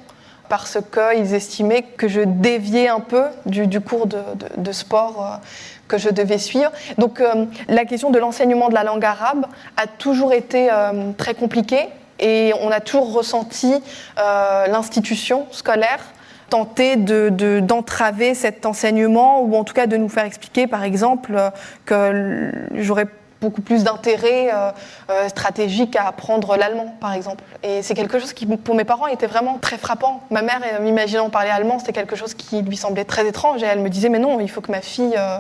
parce 0.48 0.78
qu'ils 0.94 1.34
estimaient 1.34 1.82
que 1.82 2.08
je 2.08 2.22
déviais 2.22 2.90
un 2.90 3.00
peu 3.00 3.24
du, 3.48 3.82
cours 3.82 4.06
de, 4.06 4.72
sport 4.72 5.16
euh, 5.20 5.46
que 5.88 5.98
je 5.98 6.10
devais 6.10 6.38
suivre. 6.38 6.72
Donc 7.00 7.24
la 7.68 7.86
question 7.86 8.12
de 8.12 8.20
l'enseignement 8.20 8.70
de 8.70 8.76
la 8.76 8.84
langue 8.84 9.04
arabe 9.04 9.48
a 9.76 9.88
toujours 9.88 10.34
été 10.34 10.70
très 11.18 11.34
compliquée 11.34 11.90
et 12.20 12.54
on 12.62 12.70
a 12.70 12.80
toujours 12.80 13.14
ressenti 13.14 13.74
l'institution 14.18 15.46
scolaire 15.52 16.00
tenter 16.50 16.96
d'entraver 16.96 18.36
cet 18.36 18.66
enseignement 18.66 19.42
ou 19.42 19.56
en 19.56 19.64
tout 19.64 19.74
cas 19.74 19.88
de 19.88 19.98
nous 19.98 20.10
faire 20.10 20.26
expliquer 20.26 20.68
par 20.68 20.84
exemple 20.84 21.40
que 21.86 22.52
j'aurais 22.76 23.08
beaucoup 23.42 23.62
plus 23.62 23.84
d'intérêt 23.84 24.50
euh, 24.52 24.72
euh, 25.10 25.28
stratégique 25.30 25.96
à 25.96 26.08
apprendre 26.08 26.58
l'allemand, 26.58 26.96
par 27.00 27.14
exemple. 27.14 27.44
Et 27.64 27.82
c'est 27.82 27.94
quelque 27.94 28.20
chose 28.20 28.34
qui, 28.34 28.46
pour 28.46 28.76
mes 28.76 28.86
parents, 28.86 29.08
était 29.08 29.28
vraiment 29.28 29.58
très 29.60 29.78
frappant. 29.78 30.24
Ma 30.32 30.42
mère, 30.42 30.62
m'imaginant 30.82 31.30
parler 31.30 31.50
allemand, 31.50 31.80
c'était 31.80 31.94
quelque 31.94 32.16
chose 32.16 32.34
qui 32.34 32.62
lui 32.62 32.78
semblait 32.78 33.06
très 33.06 33.28
étrange. 33.28 33.62
Et 33.62 33.66
elle 33.66 33.82
me 33.82 33.90
disait, 33.90 34.10
mais 34.10 34.20
non, 34.20 34.40
il 34.40 34.50
faut 34.50 34.62
que 34.62 34.72
ma 34.72 34.82
fille 34.82 35.16
euh, 35.18 35.38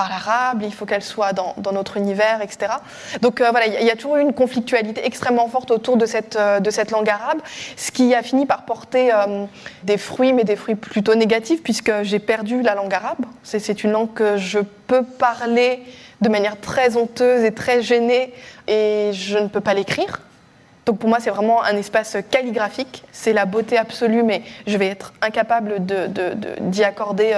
parle 0.00 0.12
arabe, 0.12 0.62
il 0.62 0.72
faut 0.72 0.86
qu'elle 0.86 1.02
soit 1.02 1.34
dans, 1.34 1.72
notre 1.72 1.98
univers, 1.98 2.40
etc. 2.40 2.72
Donc 3.20 3.40
euh, 3.40 3.50
voilà, 3.50 3.66
il 3.66 3.86
y, 3.86 3.90
a 3.90 3.96
toujours 3.96 4.16
eu 4.16 4.22
une 4.22 4.32
conflictualité 4.32 5.04
extrêmement 5.04 5.46
forte 5.48 5.70
autour 5.70 5.98
de 5.98 6.06
cette, 6.06 6.36
euh, 6.36 6.58
langue 6.90 7.10
arabe, 7.10 7.40
ce 7.76 7.90
qui 7.90 8.14
a 8.14 8.22
fini 8.22 8.46
par 8.46 8.64
porter 8.64 9.12
euh, 9.12 9.44
des 9.82 9.98
fruits, 9.98 10.32
mais 10.32 10.44
des 10.44 10.56
fruits 10.56 10.74
plutôt 10.74 11.14
négatifs, 11.14 11.62
puisque 11.62 11.92
j'ai 12.02 12.18
perdu 12.18 12.62
la 12.62 12.74
langue 12.74 12.94
arabe. 12.94 13.18
C'est 13.42 13.84
une 13.84 13.90
langue 13.90 14.14
que 14.14 14.38
je 14.38 14.60
peux 14.86 15.02
parler 15.02 15.82
de 16.22 16.30
manière 16.30 16.58
très 16.58 16.96
honteuse 16.96 17.44
et 17.44 17.52
très 17.52 17.82
gênée, 17.82 18.32
et 18.68 19.10
je 19.12 19.36
ne 19.36 19.48
peux 19.48 19.60
pas 19.60 19.74
l'écrire. 19.74 20.22
Donc 20.86 20.98
pour 20.98 21.10
moi, 21.10 21.18
c'est 21.20 21.30
vraiment 21.30 21.62
un 21.62 21.76
espace 21.76 22.16
calligraphique, 22.30 23.04
c'est 23.12 23.34
la 23.34 23.44
beauté 23.44 23.76
absolue, 23.76 24.22
mais 24.22 24.42
je 24.66 24.78
vais 24.78 24.86
être 24.86 25.12
incapable 25.20 25.80
d'y 25.80 25.94
de, 25.94 26.06
de, 26.08 26.82
accorder 26.82 27.34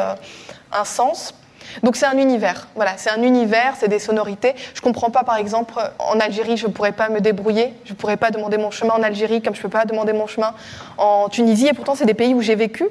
un 0.72 0.84
sens 0.84 1.34
donc 1.82 1.96
c'est 1.96 2.06
un 2.06 2.18
univers, 2.18 2.68
voilà, 2.74 2.92
c'est 2.96 3.10
un 3.10 3.22
univers, 3.22 3.74
c'est 3.78 3.88
des 3.88 3.98
sonorités. 3.98 4.54
Je 4.74 4.80
comprends 4.80 5.10
pas, 5.10 5.24
par 5.24 5.36
exemple, 5.36 5.74
en 5.98 6.20
Algérie, 6.20 6.56
je 6.56 6.66
ne 6.66 6.72
pourrais 6.72 6.92
pas 6.92 7.08
me 7.08 7.20
débrouiller, 7.20 7.74
je 7.84 7.92
ne 7.92 7.96
pourrais 7.96 8.16
pas 8.16 8.30
demander 8.30 8.58
mon 8.58 8.70
chemin 8.70 8.94
en 8.94 9.02
Algérie 9.02 9.42
comme 9.42 9.54
je 9.54 9.60
ne 9.60 9.62
peux 9.62 9.68
pas 9.68 9.84
demander 9.84 10.12
mon 10.12 10.26
chemin 10.26 10.54
en 10.98 11.28
Tunisie, 11.28 11.68
et 11.68 11.72
pourtant 11.72 11.94
c'est 11.94 12.06
des 12.06 12.14
pays 12.14 12.34
où 12.34 12.40
j'ai 12.40 12.54
vécu. 12.54 12.84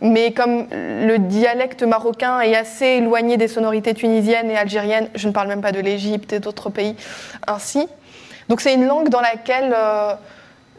Mais 0.00 0.32
comme 0.32 0.66
le 0.70 1.16
dialecte 1.16 1.82
marocain 1.82 2.40
est 2.40 2.54
assez 2.54 2.84
éloigné 2.84 3.38
des 3.38 3.48
sonorités 3.48 3.94
tunisiennes 3.94 4.50
et 4.50 4.56
algériennes, 4.56 5.08
je 5.14 5.26
ne 5.26 5.32
parle 5.32 5.48
même 5.48 5.62
pas 5.62 5.72
de 5.72 5.80
l'Égypte 5.80 6.34
et 6.34 6.38
d'autres 6.38 6.68
pays 6.68 6.96
ainsi. 7.46 7.88
Donc 8.48 8.60
c'est 8.60 8.74
une 8.74 8.86
langue 8.86 9.08
dans 9.08 9.22
laquelle 9.22 9.74
euh, 9.74 10.14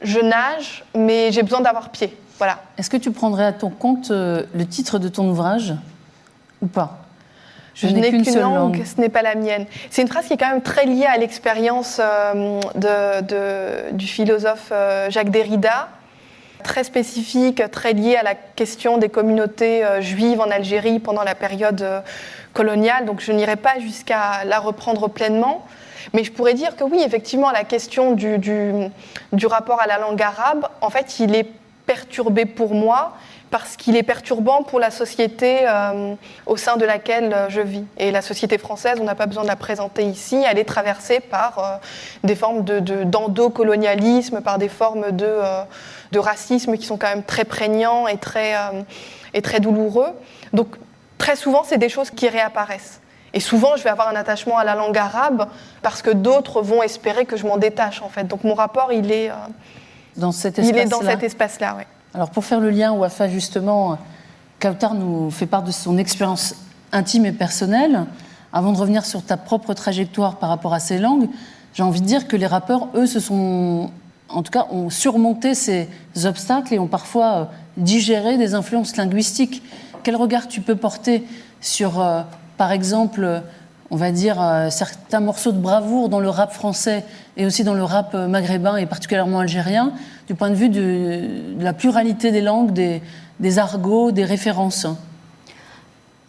je 0.04 0.20
nage, 0.20 0.84
mais 0.96 1.32
j'ai 1.32 1.42
besoin 1.42 1.62
d'avoir 1.62 1.90
pied. 1.90 2.16
Voilà. 2.38 2.60
Est-ce 2.78 2.90
que 2.90 2.98
tu 2.98 3.12
prendrais 3.12 3.46
à 3.46 3.54
ton 3.54 3.70
compte 3.70 4.12
euh, 4.12 4.44
le 4.54 4.68
titre 4.68 5.00
de 5.00 5.10
ton 5.10 5.28
ouvrage 5.28 5.74
ou 6.62 6.68
pas? 6.68 7.00
Je, 7.78 7.88
n'ai 7.88 8.10
qu'une 8.10 8.40
langue, 8.40 8.82
ce 8.84 9.00
n'est 9.00 9.10
pas 9.10 9.22
la 9.22 9.36
mienne. 9.36 9.68
C'est 9.92 10.02
une 10.02 10.08
phrase 10.08 10.26
qui 10.26 10.34
est 10.34 10.38
quand 10.38 10.50
même 10.50 10.64
très 10.64 10.86
liée 10.86 11.06
à 11.06 11.18
l'expérience 11.18 12.02
euh, 12.04 12.60
de, 12.74 13.92
du 13.92 14.08
philosophe 14.08 14.70
euh, 14.72 15.12
Jacques 15.12 15.30
Derrida, 15.30 15.88
très 16.64 16.84
spécifique, 16.84 17.62
très 17.70 17.94
liée 17.94 18.16
à 18.16 18.24
la 18.24 18.34
question 18.34 18.98
des 18.98 19.10
communautés 19.10 19.86
euh, 19.86 20.02
juives 20.02 20.42
en 20.42 20.50
Algérie 20.50 20.98
pendant 20.98 21.22
la 21.24 21.36
période 21.36 21.86
coloniale. 22.54 23.06
Donc 23.06 23.22
je 23.22 23.32
n'irai 23.32 23.58
pas 23.58 23.78
jusqu'à 23.80 24.44
la 24.44 24.58
reprendre 24.58 25.08
pleinement. 25.08 25.64
Mais 26.14 26.24
je 26.24 26.32
pourrais 26.32 26.56
dire 26.56 26.76
que 26.78 26.84
oui, 26.84 27.04
effectivement, 27.06 27.52
la 27.52 27.64
question 27.64 28.14
du, 28.14 28.40
du, 28.40 28.72
du 29.34 29.46
rapport 29.46 29.80
à 29.82 29.86
la 29.86 30.00
langue 30.00 30.22
arabe, 30.22 30.68
en 30.82 30.90
fait, 30.90 31.20
il 31.20 31.36
est 31.36 31.48
perturbé 31.86 32.46
pour 32.46 32.74
moi 32.74 33.14
parce 33.50 33.78
qu'il 33.78 33.96
est 33.96 34.04
perturbant 34.04 34.64
pour 34.64 34.80
la 34.80 34.92
société 34.92 35.60
euh, 35.62 36.16
au 36.46 36.58
sein 36.58 36.76
de 36.76 36.86
laquelle 36.86 37.34
euh, 37.34 37.50
je 37.50 37.62
vis. 37.62 37.86
Et 37.98 38.12
la 38.12 38.22
société 38.22 38.58
française, 38.58 38.98
on 39.00 39.06
n'a 39.06 39.16
pas 39.16 39.26
besoin 39.26 39.44
de 39.44 39.48
la 39.48 39.56
présenter 39.56 40.04
ici, 40.04 40.44
elle 40.50 40.60
est 40.60 40.66
traversée 40.66 41.20
par 41.20 41.60
euh, 41.60 41.78
des 42.24 42.36
formes 42.36 42.64
d'endocolonialisme, 42.64 44.38
de, 44.38 44.42
par 44.42 44.58
des 44.58 44.68
formes 44.68 45.12
de, 45.12 45.40
de, 46.12 46.20
racisme 46.20 46.78
qui 46.78 46.86
sont 46.86 46.98
quand 46.98 47.08
même 47.08 47.24
très 47.24 47.46
prégnants 47.46 48.08
et 48.08 48.18
très, 48.18 48.56
et 49.34 49.42
très 49.42 49.60
douloureux. 49.60 50.14
Donc 50.54 50.76
très 51.18 51.36
souvent, 51.36 51.64
c'est 51.64 51.78
des 51.78 51.90
choses 51.90 52.10
qui 52.10 52.28
réapparaissent. 52.28 53.02
Et 53.34 53.40
souvent, 53.40 53.76
je 53.78 53.84
vais 53.84 53.90
avoir 53.90 54.10
un 54.10 54.16
attachement 54.16 54.58
à 54.58 54.64
la 54.64 54.76
langue 54.76 54.98
arabe 54.98 55.48
parce 55.82 56.02
que 56.02 56.10
d'autres 56.10 56.62
vont 56.62 56.82
espérer 56.82 57.26
que 57.26 57.38
je 57.38 57.46
m'en 57.46 57.58
détache, 57.58 58.02
en 58.02 58.10
fait. 58.10 58.26
Donc 58.26 58.44
mon 58.44 58.56
rapport, 58.56 58.92
il 58.92 59.12
est 59.12 59.32
dans 60.16 60.32
cet 60.32 60.60
espace-là. 60.60 60.82
Il 60.82 60.86
est 60.86 60.90
dans 60.90 61.02
cet 61.02 61.24
espace-là, 61.24 61.76
oui. 61.78 61.84
Alors 62.14 62.30
pour 62.30 62.46
faire 62.46 62.60
le 62.60 62.70
lien, 62.70 62.94
Wafa, 62.94 63.28
justement, 63.28 63.98
Kautar 64.60 64.94
nous 64.94 65.30
fait 65.30 65.46
part 65.46 65.64
de 65.64 65.72
son 65.72 65.98
expérience 65.98 66.56
intime 66.92 67.26
et 67.26 67.32
personnelle. 67.32 68.06
Avant 68.54 68.72
de 68.72 68.78
revenir 68.78 69.06
sur 69.06 69.24
ta 69.24 69.38
propre 69.38 69.74
trajectoire 69.74 70.38
par 70.38 70.50
rapport 70.50 70.74
à 70.74 70.80
ces 70.80 70.98
langues, 70.98 71.28
j'ai 71.74 71.84
envie 71.84 72.02
de 72.02 72.06
dire 72.06 72.28
que 72.28 72.36
les 72.36 72.48
rappeurs, 72.48 72.88
eux, 72.96 73.06
se 73.06 73.20
sont, 73.20 73.92
en 74.30 74.42
tout 74.42 74.52
cas, 74.52 74.68
ont 74.72 74.90
surmonté 74.90 75.54
ces 75.54 75.90
obstacles 76.24 76.74
et 76.74 76.80
ont 76.80 76.88
parfois 76.88 77.36
euh, 77.36 77.46
digéré 77.76 78.38
des 78.38 78.56
influences 78.56 78.96
linguistiques. 78.96 79.62
Quel 80.04 80.16
regard 80.16 80.48
tu 80.48 80.62
peux 80.62 80.76
porter 80.76 81.24
sur, 81.62 82.00
euh, 82.00 82.22
par 82.58 82.72
exemple, 82.72 83.44
on 83.92 83.96
va 83.98 84.12
dire, 84.12 84.42
euh, 84.42 84.70
certains 84.70 85.20
morceaux 85.20 85.52
de 85.52 85.60
bravoure 85.60 86.10
dans 86.10 86.20
le 86.22 86.30
rap 86.30 86.54
français 86.54 87.06
et 87.36 87.46
aussi 87.46 87.64
dans 87.64 87.76
le 87.76 87.84
rap 87.84 88.16
maghrébin 88.16 88.78
et 88.78 88.86
particulièrement 88.86 89.40
algérien, 89.40 89.92
du 90.28 90.36
point 90.36 90.50
de 90.50 90.56
vue 90.56 90.70
de, 90.70 91.56
la 91.60 91.74
pluralité 91.74 92.32
des 92.32 92.42
langues, 92.42 92.72
des, 92.72 93.60
argots, 93.60 94.12
des 94.12 94.26
références 94.26 94.88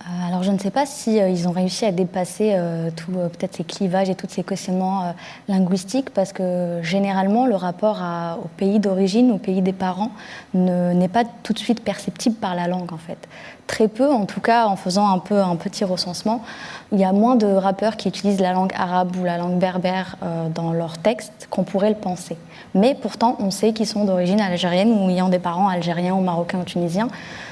euh, 0.01 0.28
alors 0.28 0.42
je 0.42 0.53
ne 0.53 0.59
sais 0.59 0.70
pas 0.70 0.86
si 0.86 1.20
euh, 1.20 1.28
ils 1.28 1.49
ont 1.49 1.51
réussi 1.51 1.84
à 1.84 1.92
dépasser 1.92 2.53
euh, 2.55 2.88
tout 2.94 3.11
peut-être 3.11 3.57
ces 3.57 3.64
clivages 3.64 4.09
et 4.09 4.14
tous 4.14 4.28
ces 4.28 4.42
questionnements 4.42 5.12
linguistiques 5.49 6.11
parce 6.11 6.32
que 6.32 6.78
généralement 6.82 7.46
le 7.46 7.57
rapport 7.57 8.01
au 8.42 8.49
pays 8.57 8.78
d'origine, 8.78 9.32
au 9.32 9.38
pays 9.38 9.61
des 9.61 9.72
parents 9.72 10.12
n'est 10.55 11.09
pas 11.09 11.24
tout 11.42 11.53
de 11.53 11.59
suite 11.59 11.82
perceptible 11.82 12.36
par 12.36 12.55
la 12.55 12.68
langue 12.68 12.92
en 12.92 12.96
fait. 12.96 13.18
Très 13.66 13.88
peu, 13.88 14.11
en 14.11 14.24
tout 14.24 14.40
cas 14.40 14.66
en 14.66 14.76
faisant 14.76 15.11
un 15.11 15.18
peu 15.18 15.42
un 15.42 15.57
petit 15.57 15.84
recensement, 15.84 16.42
il 16.92 16.99
y 16.99 17.05
a 17.05 17.12
moins 17.12 17.36
de 17.36 17.46
rappeurs 17.46 17.96
qui 17.96 18.09
utilisent 18.09 18.40
la 18.40 18.53
langue 18.53 18.72
arabe 18.76 19.14
ou 19.20 19.24
la 19.24 19.36
langue 19.36 19.59
berbère 19.59 20.16
dans 20.55 20.72
leurs 20.72 20.96
textes 20.96 21.49
qu'on 21.51 21.64
pourrait 21.64 21.90
le 21.90 21.96
penser. 21.96 22.38
Mais 22.74 22.94
pourtant 22.94 23.36
on 23.40 23.50
sait 23.50 23.72
qu'ils 23.72 23.86
sont 23.86 24.04
d'origine 24.04 24.40
algérienne 24.40 24.92
ou 24.92 25.08
ayant 25.10 25.28
des 25.28 25.38
parents 25.38 25.68
algériens 25.68 26.14
ou 26.14 26.20
marocains 26.20 26.60
ou 26.60 26.64
tunisiens 26.64 27.08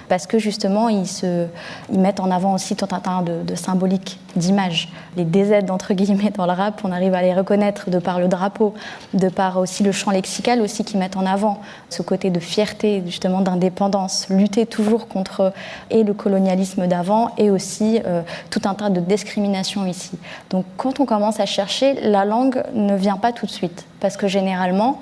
parce 0.08 0.26
que 0.26 0.38
justement, 0.38 0.88
ils, 0.88 1.06
se, 1.06 1.46
mettent 1.90 2.20
en 2.20 2.30
avant 2.30 2.54
aussi 2.54 2.76
tout 2.76 2.88
un 2.90 3.00
tas 3.00 3.22
de, 3.22 3.54
symboliques, 3.54 4.18
d'images. 4.36 4.88
Les 5.16 5.24
DZ, 5.24 5.70
entre 5.70 5.94
guillemets, 5.94 6.30
dans 6.30 6.46
le 6.46 6.52
rap, 6.52 6.80
on 6.84 6.92
arrive 6.92 7.14
à 7.14 7.22
les 7.22 7.34
reconnaître 7.34 7.90
de 7.90 7.98
par 7.98 8.20
le 8.20 8.28
drapeau, 8.28 8.74
de 9.14 9.28
par 9.28 9.58
aussi 9.58 9.82
le 9.82 9.92
champ 9.92 10.10
lexical 10.10 10.60
aussi 10.60 10.84
qui 10.84 10.96
mettent 10.96 11.16
en 11.16 11.26
avant 11.26 11.60
ce 11.88 12.02
côté 12.02 12.30
de 12.30 12.40
fierté, 12.40 13.02
justement 13.06 13.40
d'indépendance, 13.40 14.26
lutter 14.28 14.66
toujours 14.66 15.08
contre 15.08 15.52
et 15.90 16.04
le 16.04 16.12
colonialisme 16.14 16.86
d'avant 16.86 17.32
et 17.38 17.50
aussi 17.50 18.00
euh, 18.04 18.22
tout 18.50 18.62
un 18.64 18.74
tas 18.74 18.90
de 18.90 19.00
discriminations 19.00 19.86
ici. 19.86 20.12
Donc 20.50 20.64
quand 20.76 21.00
on 21.00 21.06
commence 21.06 21.40
à 21.40 21.46
chercher, 21.46 21.94
la 22.02 22.24
langue 22.24 22.62
ne 22.74 22.94
vient 22.94 23.16
pas 23.16 23.32
tout 23.32 23.46
de 23.46 23.50
suite, 23.50 23.86
parce 24.00 24.16
que 24.16 24.28
généralement, 24.28 25.00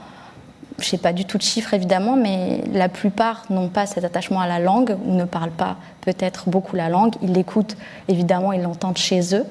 je 0.78 0.86
sais 0.86 0.98
pas 0.98 1.12
du 1.12 1.24
tout 1.24 1.38
de 1.38 1.42
chiffres 1.42 1.72
évidemment, 1.72 2.16
mais 2.16 2.62
la 2.72 2.88
plupart 2.88 3.44
n'ont 3.48 3.68
pas 3.68 3.86
cet 3.86 4.04
attachement 4.04 4.40
à 4.40 4.48
la 4.48 4.58
langue 4.58 4.96
ou 5.04 5.14
ne 5.14 5.24
parlent 5.24 5.50
pas 5.50 5.76
peut-être 6.00 6.48
beaucoup 6.48 6.74
la 6.74 6.88
langue. 6.88 7.14
Ils 7.22 7.32
l'écoutent 7.32 7.76
évidemment, 8.08 8.52
ils 8.52 8.62
l'entendent 8.62 8.98
chez 8.98 9.34
eux, 9.34 9.44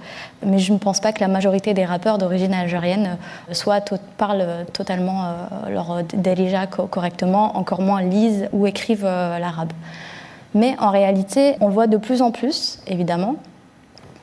mais 0.45 0.59
je 0.59 0.73
ne 0.73 0.77
pense 0.77 0.99
pas 0.99 1.13
que 1.13 1.21
la 1.21 1.29
majorité 1.29 1.73
des 1.73 1.85
rappeurs 1.85 2.17
d'origine 2.17 2.53
algérienne 2.53 3.17
soit 3.51 3.93
parlent 4.17 4.65
totalement 4.73 5.25
euh, 5.25 5.69
leur 5.69 6.03
derija 6.13 6.67
correctement, 6.67 7.57
encore 7.57 7.81
moins 7.81 8.01
lisent 8.01 8.49
ou 8.51 8.67
écrivent 8.67 9.05
euh, 9.05 9.39
l'arabe. 9.39 9.71
Mais 10.53 10.75
en 10.79 10.91
réalité, 10.91 11.55
on 11.61 11.67
le 11.67 11.73
voit 11.73 11.87
de 11.87 11.97
plus 11.97 12.21
en 12.21 12.31
plus, 12.31 12.79
évidemment, 12.85 13.37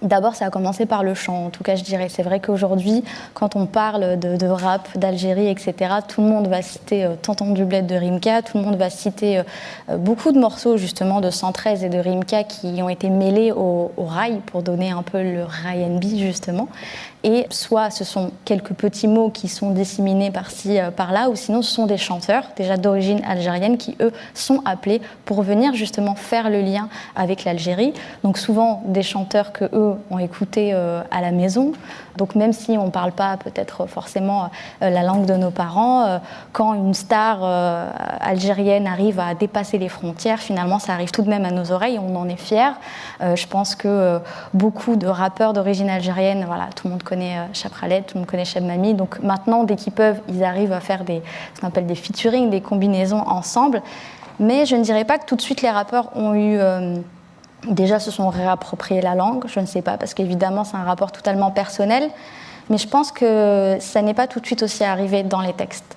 D'abord, 0.02 0.34
ça 0.34 0.46
a 0.46 0.50
commencé 0.50 0.86
par 0.86 1.02
le 1.02 1.12
chant, 1.12 1.46
en 1.46 1.50
tout 1.50 1.62
cas, 1.62 1.76
je 1.76 1.84
dirais. 1.84 2.08
C'est 2.08 2.22
vrai 2.22 2.40
qu'aujourd'hui, 2.40 3.04
quand 3.34 3.54
on 3.54 3.66
parle 3.66 4.18
de, 4.18 4.46
rap, 4.46 4.88
d'Algérie, 4.96 5.48
etc., 5.48 5.74
tout 6.08 6.22
le 6.22 6.28
monde 6.28 6.48
va 6.48 6.62
citer 6.62 7.04
euh, 7.04 7.14
Tantan 7.20 7.50
de 7.50 7.94
Rimka, 7.94 8.40
tout 8.40 8.56
le 8.56 8.64
monde 8.64 8.76
va 8.76 8.88
citer 8.88 9.38
euh, 9.38 9.42
euh, 9.90 9.96
beaucoup 9.98 10.32
de 10.32 10.38
morceaux, 10.38 10.78
justement, 10.78 11.20
de 11.20 11.30
113 11.30 11.84
et 11.84 11.90
de 11.90 11.98
Rimka 11.98 12.44
qui 12.44 12.82
ont 12.82 12.88
été 12.88 13.10
mêlés 13.10 13.52
au, 13.52 13.92
au 13.96 14.04
rail 14.04 14.40
pour 14.46 14.62
donner 14.62 14.90
un 14.90 15.02
peu 15.02 15.22
le 15.22 15.44
rail 15.44 15.84
NB, 15.84 16.04
justement. 16.16 16.68
Et 17.22 17.46
soit 17.50 17.90
ce 17.90 18.02
sont 18.02 18.30
quelques 18.46 18.72
petits 18.72 19.06
mots 19.06 19.28
qui 19.28 19.48
sont 19.48 19.70
disséminés 19.72 20.30
par-ci, 20.30 20.78
euh, 20.78 20.90
par-là, 20.90 21.28
ou 21.28 21.36
sinon 21.36 21.60
ce 21.60 21.70
sont 21.70 21.86
des 21.86 21.98
chanteurs, 21.98 22.44
déjà 22.56 22.78
d'origine 22.78 23.20
algérienne, 23.28 23.76
qui 23.76 23.94
eux 24.00 24.12
sont 24.32 24.62
appelés 24.64 25.02
pour 25.26 25.42
venir 25.42 25.74
justement 25.74 26.14
faire 26.14 26.48
le 26.48 26.62
lien 26.62 26.88
avec 27.14 27.44
l'Algérie. 27.44 27.92
Donc 28.24 28.38
souvent 28.38 28.82
des 28.86 29.02
chanteurs 29.02 29.52
que 29.52 29.66
eux 29.74 29.96
ont 30.10 30.18
écoutés 30.18 30.70
euh, 30.72 31.02
à 31.10 31.20
la 31.20 31.30
maison. 31.30 31.72
Donc 32.16 32.34
même 32.34 32.54
si 32.54 32.78
on 32.78 32.86
ne 32.86 32.90
parle 32.90 33.12
pas 33.12 33.36
peut-être 33.36 33.86
forcément 33.86 34.50
euh, 34.82 34.88
la 34.88 35.02
langue 35.02 35.26
de 35.26 35.34
nos 35.34 35.50
parents, 35.50 36.20
quand 36.52 36.74
une 36.74 36.94
star 36.94 37.42
algérienne 38.20 38.86
arrive 38.86 39.20
à 39.20 39.34
dépasser 39.34 39.78
les 39.78 39.88
frontières, 39.88 40.38
finalement 40.38 40.78
ça 40.78 40.92
arrive 40.92 41.10
tout 41.10 41.22
de 41.22 41.28
même 41.28 41.44
à 41.44 41.50
nos 41.50 41.72
oreilles, 41.72 41.98
on 41.98 42.16
en 42.16 42.28
est 42.28 42.36
fiers. 42.36 42.72
je 43.20 43.46
pense 43.46 43.74
que 43.74 44.18
beaucoup 44.54 44.96
de 44.96 45.06
rappeurs 45.06 45.52
d'origine 45.52 45.88
algérienne, 45.88 46.44
voilà, 46.46 46.68
tout 46.74 46.88
le 46.88 46.92
monde 46.92 47.02
connaît 47.10 47.38
euh, 47.38 47.46
Chapralet, 47.52 48.02
tout 48.02 48.14
le 48.14 48.20
monde 48.20 48.30
connaît 48.30 48.44
Mami. 48.60 48.94
Donc 48.94 49.20
maintenant, 49.20 49.64
dès 49.64 49.76
qu'ils 49.76 49.92
peuvent, 49.92 50.20
ils 50.28 50.44
arrivent 50.44 50.72
à 50.72 50.80
faire 50.80 51.02
ce 51.06 51.60
qu'on 51.60 51.66
appelle 51.66 51.86
des 51.86 51.94
featuring, 51.94 52.48
des 52.48 52.60
combinaisons 52.60 53.22
ensemble. 53.26 53.82
Mais 54.38 54.64
je 54.64 54.76
ne 54.76 54.82
dirais 54.82 55.04
pas 55.04 55.18
que 55.18 55.26
tout 55.26 55.36
de 55.36 55.42
suite 55.42 55.60
les 55.60 55.70
rappeurs 55.70 56.16
ont 56.16 56.34
eu. 56.34 56.56
Euh, 56.58 56.96
déjà 57.68 57.98
se 57.98 58.10
sont 58.10 58.30
réappropriés 58.30 59.02
la 59.02 59.14
langue, 59.14 59.44
je 59.46 59.60
ne 59.60 59.66
sais 59.66 59.82
pas, 59.82 59.98
parce 59.98 60.14
qu'évidemment 60.14 60.64
c'est 60.64 60.78
un 60.78 60.84
rapport 60.84 61.12
totalement 61.12 61.50
personnel. 61.50 62.08
Mais 62.70 62.78
je 62.78 62.88
pense 62.88 63.12
que 63.12 63.76
ça 63.80 64.00
n'est 64.00 64.14
pas 64.14 64.28
tout 64.28 64.40
de 64.40 64.46
suite 64.46 64.62
aussi 64.62 64.84
arrivé 64.84 65.22
dans 65.22 65.42
les 65.42 65.52
textes. 65.52 65.96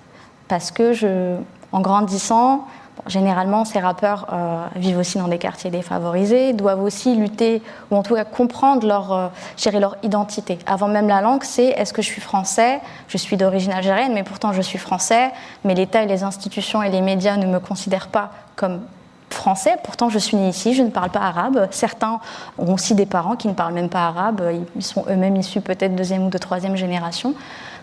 Parce 0.50 0.72
que 0.72 1.38
en 1.72 1.82
grandissant, 1.82 2.66
généralement, 3.08 3.66
ces 3.66 3.80
rappeurs 3.80 4.28
euh, 4.32 4.66
vivent 4.76 4.98
aussi 4.98 5.18
dans 5.18 5.28
des 5.28 5.38
quartiers 5.38 5.72
défavorisés, 5.72 6.54
doivent 6.54 6.82
aussi 6.82 7.16
lutter, 7.16 7.62
ou 7.92 7.96
en 7.96 8.04
tout 8.04 8.16
cas 8.16 8.24
comprendre 8.24 8.88
leur, 8.88 9.12
euh, 9.12 9.28
gérer 9.58 9.80
leur 9.80 9.98
identité. 10.04 10.60
Avant 10.66 10.88
même 10.88 11.08
la 11.08 11.22
langue, 11.22 11.44
c'est 11.44 11.68
est-ce 11.68 11.94
que 11.94 12.02
je 12.02 12.08
suis 12.08 12.22
français? 12.22 12.82
Je 13.08 13.18
suis 13.18 13.38
d'origine 13.38 13.72
algérienne, 13.72 14.14
mais 14.14 14.24
pourtant 14.24 14.54
je 14.54 14.62
suis 14.62 14.78
français, 14.78 15.32
mais 15.64 15.76
l'État 15.76 16.04
et 16.04 16.08
les 16.08 16.24
institutions 16.24 16.82
et 16.82 16.90
les 16.90 17.02
médias 17.02 17.38
ne 17.38 17.46
me 17.46 17.60
considèrent 17.60 18.08
pas 18.08 18.32
comme 18.56 18.82
français, 19.30 19.76
pourtant 19.84 20.10
je 20.10 20.20
suis 20.20 20.38
né 20.38 20.48
ici, 20.48 20.76
je 20.76 20.84
ne 20.84 20.90
parle 20.90 21.10
pas 21.10 21.22
arabe. 21.22 21.68
Certains 21.72 22.20
ont 22.60 22.74
aussi 22.74 22.94
des 22.94 23.08
parents 23.08 23.36
qui 23.36 23.48
ne 23.48 23.54
parlent 23.54 23.74
même 23.74 23.90
pas 23.90 24.06
arabe, 24.06 24.44
ils 24.76 24.84
sont 24.84 25.06
eux-mêmes 25.10 25.36
issus 25.36 25.60
peut-être 25.60 25.96
deuxième 25.96 26.28
ou 26.28 26.30
de 26.30 26.38
troisième 26.38 26.76
génération. 26.76 27.34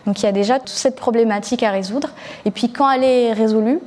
Donc 0.06 0.20
il 0.20 0.26
y 0.26 0.28
a 0.28 0.32
déjà 0.32 0.58
toute 0.58 0.68
cette 0.68 0.96
problématique 0.96 1.62
à 1.62 1.70
résoudre. 1.70 2.10
Et 2.44 2.50
puis 2.50 2.72
quand 2.72 2.90
elle 2.90 3.04
est 3.04 3.32
résolue, 3.32 3.80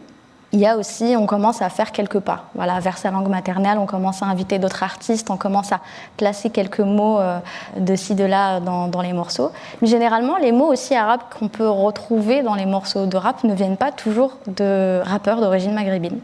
il 0.54 0.60
y 0.60 0.68
a 0.68 0.78
aussi, 0.78 1.16
on 1.18 1.26
commence 1.26 1.64
à 1.64 1.70
faire 1.70 1.92
quelques 1.92 2.20
pas. 2.20 2.46
Voilà, 2.54 2.80
vers 2.80 3.00
sa 3.00 3.10
langue 3.10 3.28
maternelle, 3.28 3.80
on 3.80 3.88
commence 3.88 4.22
à 4.22 4.28
inviter 4.28 4.60
d'autres 4.60 4.84
artistes, 4.84 5.32
on 5.32 5.38
commence 5.38 5.72
à 5.72 5.82
placer 6.16 6.52
quelques 6.52 6.80
mots 6.80 7.20
euh, 7.20 7.40
de 7.78 7.96
ci, 7.96 8.14
de 8.14 8.24
là 8.24 8.60
dans, 8.60 8.88
dans, 8.88 9.02
les 9.02 9.14
morceaux. 9.14 9.52
Mais 9.82 9.88
généralement, 9.88 10.38
les 10.38 10.52
mots 10.52 10.72
aussi 10.72 10.94
arabes 10.96 11.22
qu'on 11.38 11.48
peut 11.48 11.68
retrouver 11.68 12.44
dans 12.44 12.54
les 12.54 12.68
morceaux 12.68 13.08
de 13.08 13.18
rap 13.18 13.44
ne 13.44 13.54
viennent 13.56 13.78
pas 13.78 13.92
toujours 13.92 14.38
de 14.46 15.02
rappeurs 15.04 15.42
d'origine 15.42 15.74
maghrébine. 15.74 16.20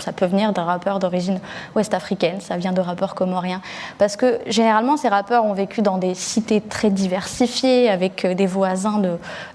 Ça 0.00 0.12
peut 0.12 0.26
venir 0.26 0.52
d'un 0.52 0.64
rappeur 0.64 0.98
d'origine 0.98 1.40
ouest-africaine, 1.76 2.40
ça 2.40 2.56
vient 2.56 2.72
de 2.72 2.80
rappeurs 2.80 3.14
comoriens. 3.14 3.60
Parce 3.98 4.16
que 4.16 4.38
généralement, 4.46 4.96
ces 4.96 5.08
rappeurs 5.08 5.44
ont 5.44 5.52
vécu 5.52 5.82
dans 5.82 5.98
des 5.98 6.14
cités 6.14 6.60
très 6.60 6.90
diversifiées, 6.90 7.88
avec 7.88 8.24
euh, 8.24 8.34
des 8.34 8.46
voisins 8.46 9.00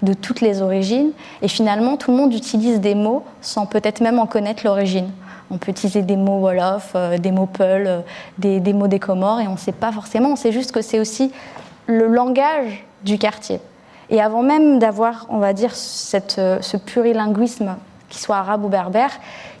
de, 0.02 0.14
toutes 0.14 0.40
les 0.40 0.62
origines. 0.62 1.10
Et 1.42 1.48
finalement, 1.48 1.96
tout 1.96 2.10
le 2.10 2.16
monde 2.16 2.32
utilise 2.32 2.80
des 2.80 2.94
mots 2.94 3.24
sans 3.40 3.66
peut-être 3.66 4.00
même 4.00 4.18
en 4.18 4.26
connaître 4.26 4.64
l'origine. 4.64 5.10
On 5.50 5.58
peut 5.58 5.70
utiliser 5.70 6.02
des 6.02 6.16
mots 6.16 6.40
Wolof, 6.40 6.92
euh, 6.94 7.18
des 7.18 7.32
mots 7.32 7.46
Peul, 7.46 8.02
des, 8.38 8.60
mots 8.72 8.88
des 8.88 8.98
Comores, 8.98 9.40
et 9.40 9.48
on 9.48 9.52
ne 9.52 9.58
sait 9.58 9.72
pas 9.72 9.92
forcément. 9.92 10.30
On 10.30 10.36
sait 10.36 10.52
juste 10.52 10.72
que 10.72 10.82
c'est 10.82 11.00
aussi 11.00 11.32
le 11.86 12.06
langage 12.06 12.84
du 13.04 13.18
quartier. 13.18 13.60
Et 14.10 14.20
avant 14.20 14.42
même 14.42 14.78
d'avoir, 14.78 15.26
on 15.28 15.38
va 15.38 15.52
dire, 15.52 15.74
ce 15.74 16.76
plurilinguisme 16.76 17.76
qu'il 18.08 18.20
soit 18.20 18.36
arabe 18.36 18.64
ou 18.64 18.68
berbère, 18.68 19.10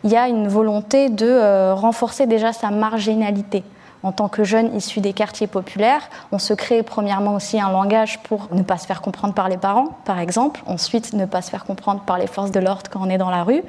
il 0.04 0.10
y 0.10 0.16
a 0.16 0.28
une 0.28 0.48
volonté 0.48 1.08
de 1.08 1.72
renforcer 1.72 2.26
déjà 2.26 2.52
sa 2.52 2.70
marginalité 2.70 3.64
en 4.06 4.12
tant 4.12 4.28
que 4.28 4.44
jeune 4.44 4.74
issu 4.76 5.00
des 5.00 5.12
quartiers 5.12 5.48
populaires. 5.48 6.02
On 6.30 6.38
se 6.38 6.54
crée 6.54 6.84
premièrement 6.84 7.34
aussi 7.34 7.60
un 7.60 7.70
langage 7.70 8.20
pour 8.22 8.48
ne 8.52 8.62
pas 8.62 8.78
se 8.78 8.86
faire 8.86 9.02
comprendre 9.02 9.34
par 9.34 9.48
les 9.48 9.56
parents, 9.56 9.88
par 10.04 10.20
exemple. 10.20 10.62
Ensuite, 10.66 11.12
ne 11.12 11.24
pas 11.24 11.42
se 11.42 11.50
faire 11.50 11.64
comprendre 11.64 12.02
par 12.02 12.16
les 12.16 12.28
forces 12.28 12.52
de 12.52 12.60
l'ordre 12.60 12.88
quand 12.88 13.00
on 13.02 13.10
est 13.10 13.18
dans 13.18 13.30
la 13.30 13.42
rue. 13.42 13.62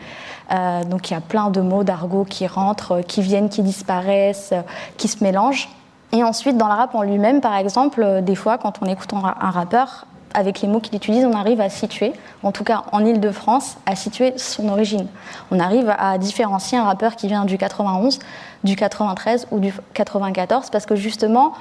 Euh, 0.52 0.84
donc 0.84 1.10
il 1.10 1.14
y 1.14 1.18
a 1.18 1.22
plein 1.22 1.50
de 1.50 1.62
mots 1.62 1.84
d'argot 1.84 2.24
qui 2.24 2.46
rentrent, 2.46 3.02
qui 3.02 3.22
viennent, 3.22 3.50
qui 3.50 3.64
disparaissent, 3.64 4.54
qui 4.98 5.08
se 5.08 5.24
mélangent. 5.24 5.70
Et 6.14 6.24
ensuite, 6.24 6.56
dans 6.56 6.68
le 6.68 6.74
rap 6.74 6.94
en 6.94 7.02
lui-même, 7.02 7.42
par 7.42 7.56
exemple, 7.56 8.04
euh, 8.04 8.22
des 8.22 8.36
fois, 8.36 8.60
quand 8.60 8.82
on 8.82 8.86
écoute 8.86 9.12
un 9.14 9.50
rappeur, 9.50 10.06
avec 10.38 10.62
les 10.62 10.68
mots 10.68 10.80
qu'il 10.80 10.96
utilise, 10.96 11.26
on 11.26 11.34
arrive 11.34 11.60
à 11.60 11.70
situer, 11.70 12.14
en 12.44 12.52
tout 12.52 12.64
cas 12.64 12.84
en 12.92 13.04
Ile-de-France, 13.04 13.78
à 13.88 13.96
situer 13.96 14.34
son 14.38 14.70
origine. 14.70 15.08
On 15.50 15.60
arrive 15.60 15.94
à 15.98 16.20
différencier 16.20 16.78
un 16.78 16.84
rappeur 16.84 17.16
qui 17.16 17.28
vient 17.28 17.44
du 17.44 17.58
91, 17.58 18.20
du 18.64 18.76
93 18.76 19.48
ou 19.50 19.60
du 19.60 19.74
94, 19.96 20.70
parce 20.70 20.86
que 20.86 20.96
justement, 20.96 21.54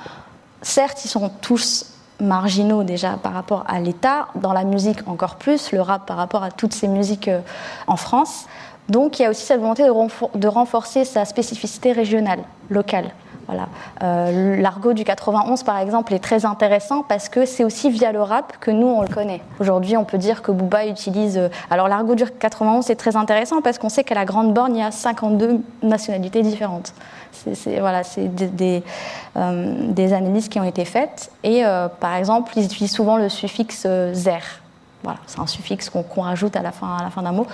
certes, 0.61 1.03
ils 1.07 1.09
sont 1.09 1.31
tous 1.41 1.87
marginaux 2.21 2.83
déjà 2.83 3.13
par 3.23 3.33
rapport 3.33 3.65
à 3.67 3.81
l'État, 3.81 4.29
dans 4.35 4.53
la 4.53 4.65
musique 4.65 5.09
encore 5.09 5.37
plus, 5.37 5.73
le 5.73 5.81
rap 5.81 6.05
par 6.05 6.19
rapport 6.19 6.43
à 6.43 6.51
toutes 6.51 6.75
ces 6.75 6.87
musiques 6.87 7.29
euh, 7.29 7.41
en 7.87 7.97
France. 7.97 8.45
Donc 8.91 9.19
il 9.19 9.23
y 9.23 9.25
a 9.25 9.31
aussi 9.31 9.45
cette 9.45 9.61
volonté 9.61 9.85
de 9.85 10.49
renforcer 10.49 11.07
sa 11.07 11.25
spécificité 11.25 11.93
régionale, 11.93 12.41
locale. 12.69 13.11
Voilà. 13.47 13.69
Euh, 14.03 14.57
l'argot 14.61 14.93
du 14.93 15.05
91, 15.05 15.63
par 15.63 15.79
exemple, 15.79 16.13
est 16.15 16.19
très 16.19 16.45
intéressant 16.45 17.03
parce 17.03 17.29
que 17.29 17.47
c'est 17.47 17.65
aussi 17.65 17.91
via 17.91 18.11
le 18.11 18.21
rap 18.21 18.55
que 18.61 18.71
nous, 18.71 18.89
on 18.89 19.03
le 19.03 19.09
connaît. 19.09 19.41
Aujourd'hui, 19.61 19.97
on 19.97 20.05
peut 20.05 20.19
dire 20.19 20.43
que 20.43 20.51
Booba 20.51 20.87
utilise... 20.87 21.39
Euh, 21.39 21.49
alors, 21.71 21.89
l'argot 21.89 22.15
du 22.15 22.25
91, 22.25 22.85
c'est 22.85 22.97
très 22.97 23.17
intéressant 23.17 23.63
parce 23.63 23.79
qu'on 23.79 23.89
sait 23.89 24.05
qu'à 24.05 24.15
la 24.15 24.25
Grande 24.25 24.53
Borne, 24.53 24.75
il 24.75 24.81
y 24.81 24.83
a 24.83 24.91
52 24.91 25.61
nationalités 25.83 26.43
différentes. 26.43 26.93
C'est 27.33 27.79
voilà, 27.79 28.03
des, 28.17 28.83
euh, 29.37 29.75
des, 29.93 30.13
analyses 30.13 30.49
qui 30.49 30.59
ont 30.59 30.65
été 30.65 30.85
faites. 30.85 31.31
Et, 31.45 31.63
par 32.01 32.15
exemple, 32.15 32.53
ils 32.57 32.65
utilisent 32.65 32.95
souvent 32.95 33.19
le 33.19 33.29
suffixe 33.29 33.87
zer. 34.13 34.41
Voilà, 35.05 35.19
c'est 35.27 35.39
un 35.39 35.47
suffixe 35.47 35.91
qu'on 35.91 36.23
rajoute 36.23 36.57
à 36.57 36.63
la 36.63 36.73
fin, 36.73 36.97
à 36.99 37.05
la 37.05 37.11
fin 37.11 37.23
d'un 37.23 37.33
mot 37.33 37.47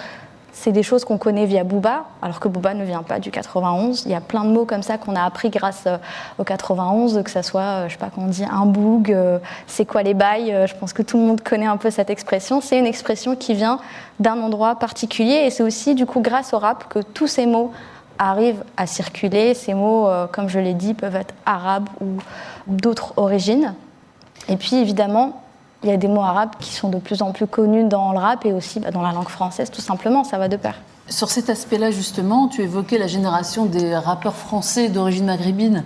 c'est 0.52 0.72
des 0.72 0.82
choses 0.82 1.04
qu'on 1.04 1.16
connaît 1.16 1.46
via 1.46 1.64
Booba, 1.64 2.04
alors 2.20 2.38
que 2.38 2.46
Booba 2.46 2.74
ne 2.74 2.84
vient 2.84 3.02
pas 3.02 3.18
du 3.18 3.30
91. 3.30 4.04
Il 4.04 4.12
y 4.12 4.14
a 4.14 4.20
plein 4.20 4.44
de 4.44 4.50
mots 4.50 4.66
comme 4.66 4.82
ça 4.82 4.98
qu'on 4.98 5.16
a 5.16 5.24
appris 5.24 5.48
grâce 5.48 5.84
euh, 5.86 5.96
au 6.38 6.44
91, 6.44 7.22
que 7.24 7.30
ça 7.30 7.42
soit, 7.42 7.60
euh, 7.60 7.88
je 7.88 7.94
sais 7.94 7.98
pas 7.98 8.10
qu'on 8.10 8.26
dit 8.26 8.44
un 8.44 8.66
boug, 8.66 9.10
euh, 9.10 9.38
c'est 9.66 9.86
quoi 9.86 10.02
les 10.02 10.12
bails. 10.12 10.54
Je 10.66 10.74
pense 10.74 10.92
que 10.92 11.02
tout 11.02 11.18
le 11.18 11.24
monde 11.24 11.40
connaît 11.40 11.66
un 11.66 11.78
peu 11.78 11.90
cette 11.90 12.10
expression. 12.10 12.60
C'est 12.60 12.78
une 12.78 12.86
expression 12.86 13.34
qui 13.34 13.54
vient 13.54 13.80
d'un 14.20 14.38
endroit 14.40 14.76
particulier 14.76 15.44
et 15.46 15.50
c'est 15.50 15.62
aussi 15.62 15.94
du 15.94 16.04
coup 16.04 16.20
grâce 16.20 16.52
au 16.52 16.58
rap 16.58 16.86
que 16.88 16.98
tous 16.98 17.26
ces 17.26 17.46
mots 17.46 17.72
arrivent 18.18 18.62
à 18.76 18.86
circuler. 18.86 19.54
Ces 19.54 19.72
mots, 19.72 20.08
comme 20.32 20.48
je 20.48 20.58
l'ai 20.58 20.74
dit, 20.74 20.92
peuvent 20.94 21.16
être 21.16 21.34
arabes 21.46 21.88
ou 22.00 22.18
d'autres 22.66 23.14
origines. 23.16 23.74
Et 24.48 24.56
puis 24.56 24.76
évidemment, 24.76 25.42
il 25.82 25.90
y 25.90 25.92
a 25.92 25.96
des 25.96 26.08
mots 26.08 26.22
arabes 26.22 26.52
qui 26.60 26.72
sont 26.72 26.88
de 26.88 26.98
plus 26.98 27.22
en 27.22 27.32
plus 27.32 27.46
connus 27.46 27.84
dans 27.84 28.12
le 28.12 28.18
rap 28.18 28.44
et 28.44 28.52
aussi 28.52 28.80
bah, 28.80 28.90
dans 28.90 29.02
la 29.02 29.12
langue 29.12 29.28
française, 29.28 29.70
tout 29.70 29.80
simplement, 29.80 30.24
ça 30.24 30.38
va 30.38 30.48
de 30.48 30.56
pair. 30.56 30.76
Sur 31.08 31.30
cet 31.30 31.50
aspect-là, 31.50 31.90
justement, 31.90 32.48
tu 32.48 32.62
évoquais 32.62 32.98
la 32.98 33.08
génération 33.08 33.66
des 33.66 33.94
rappeurs 33.96 34.36
français 34.36 34.88
d'origine 34.88 35.26
maghrébine 35.26 35.84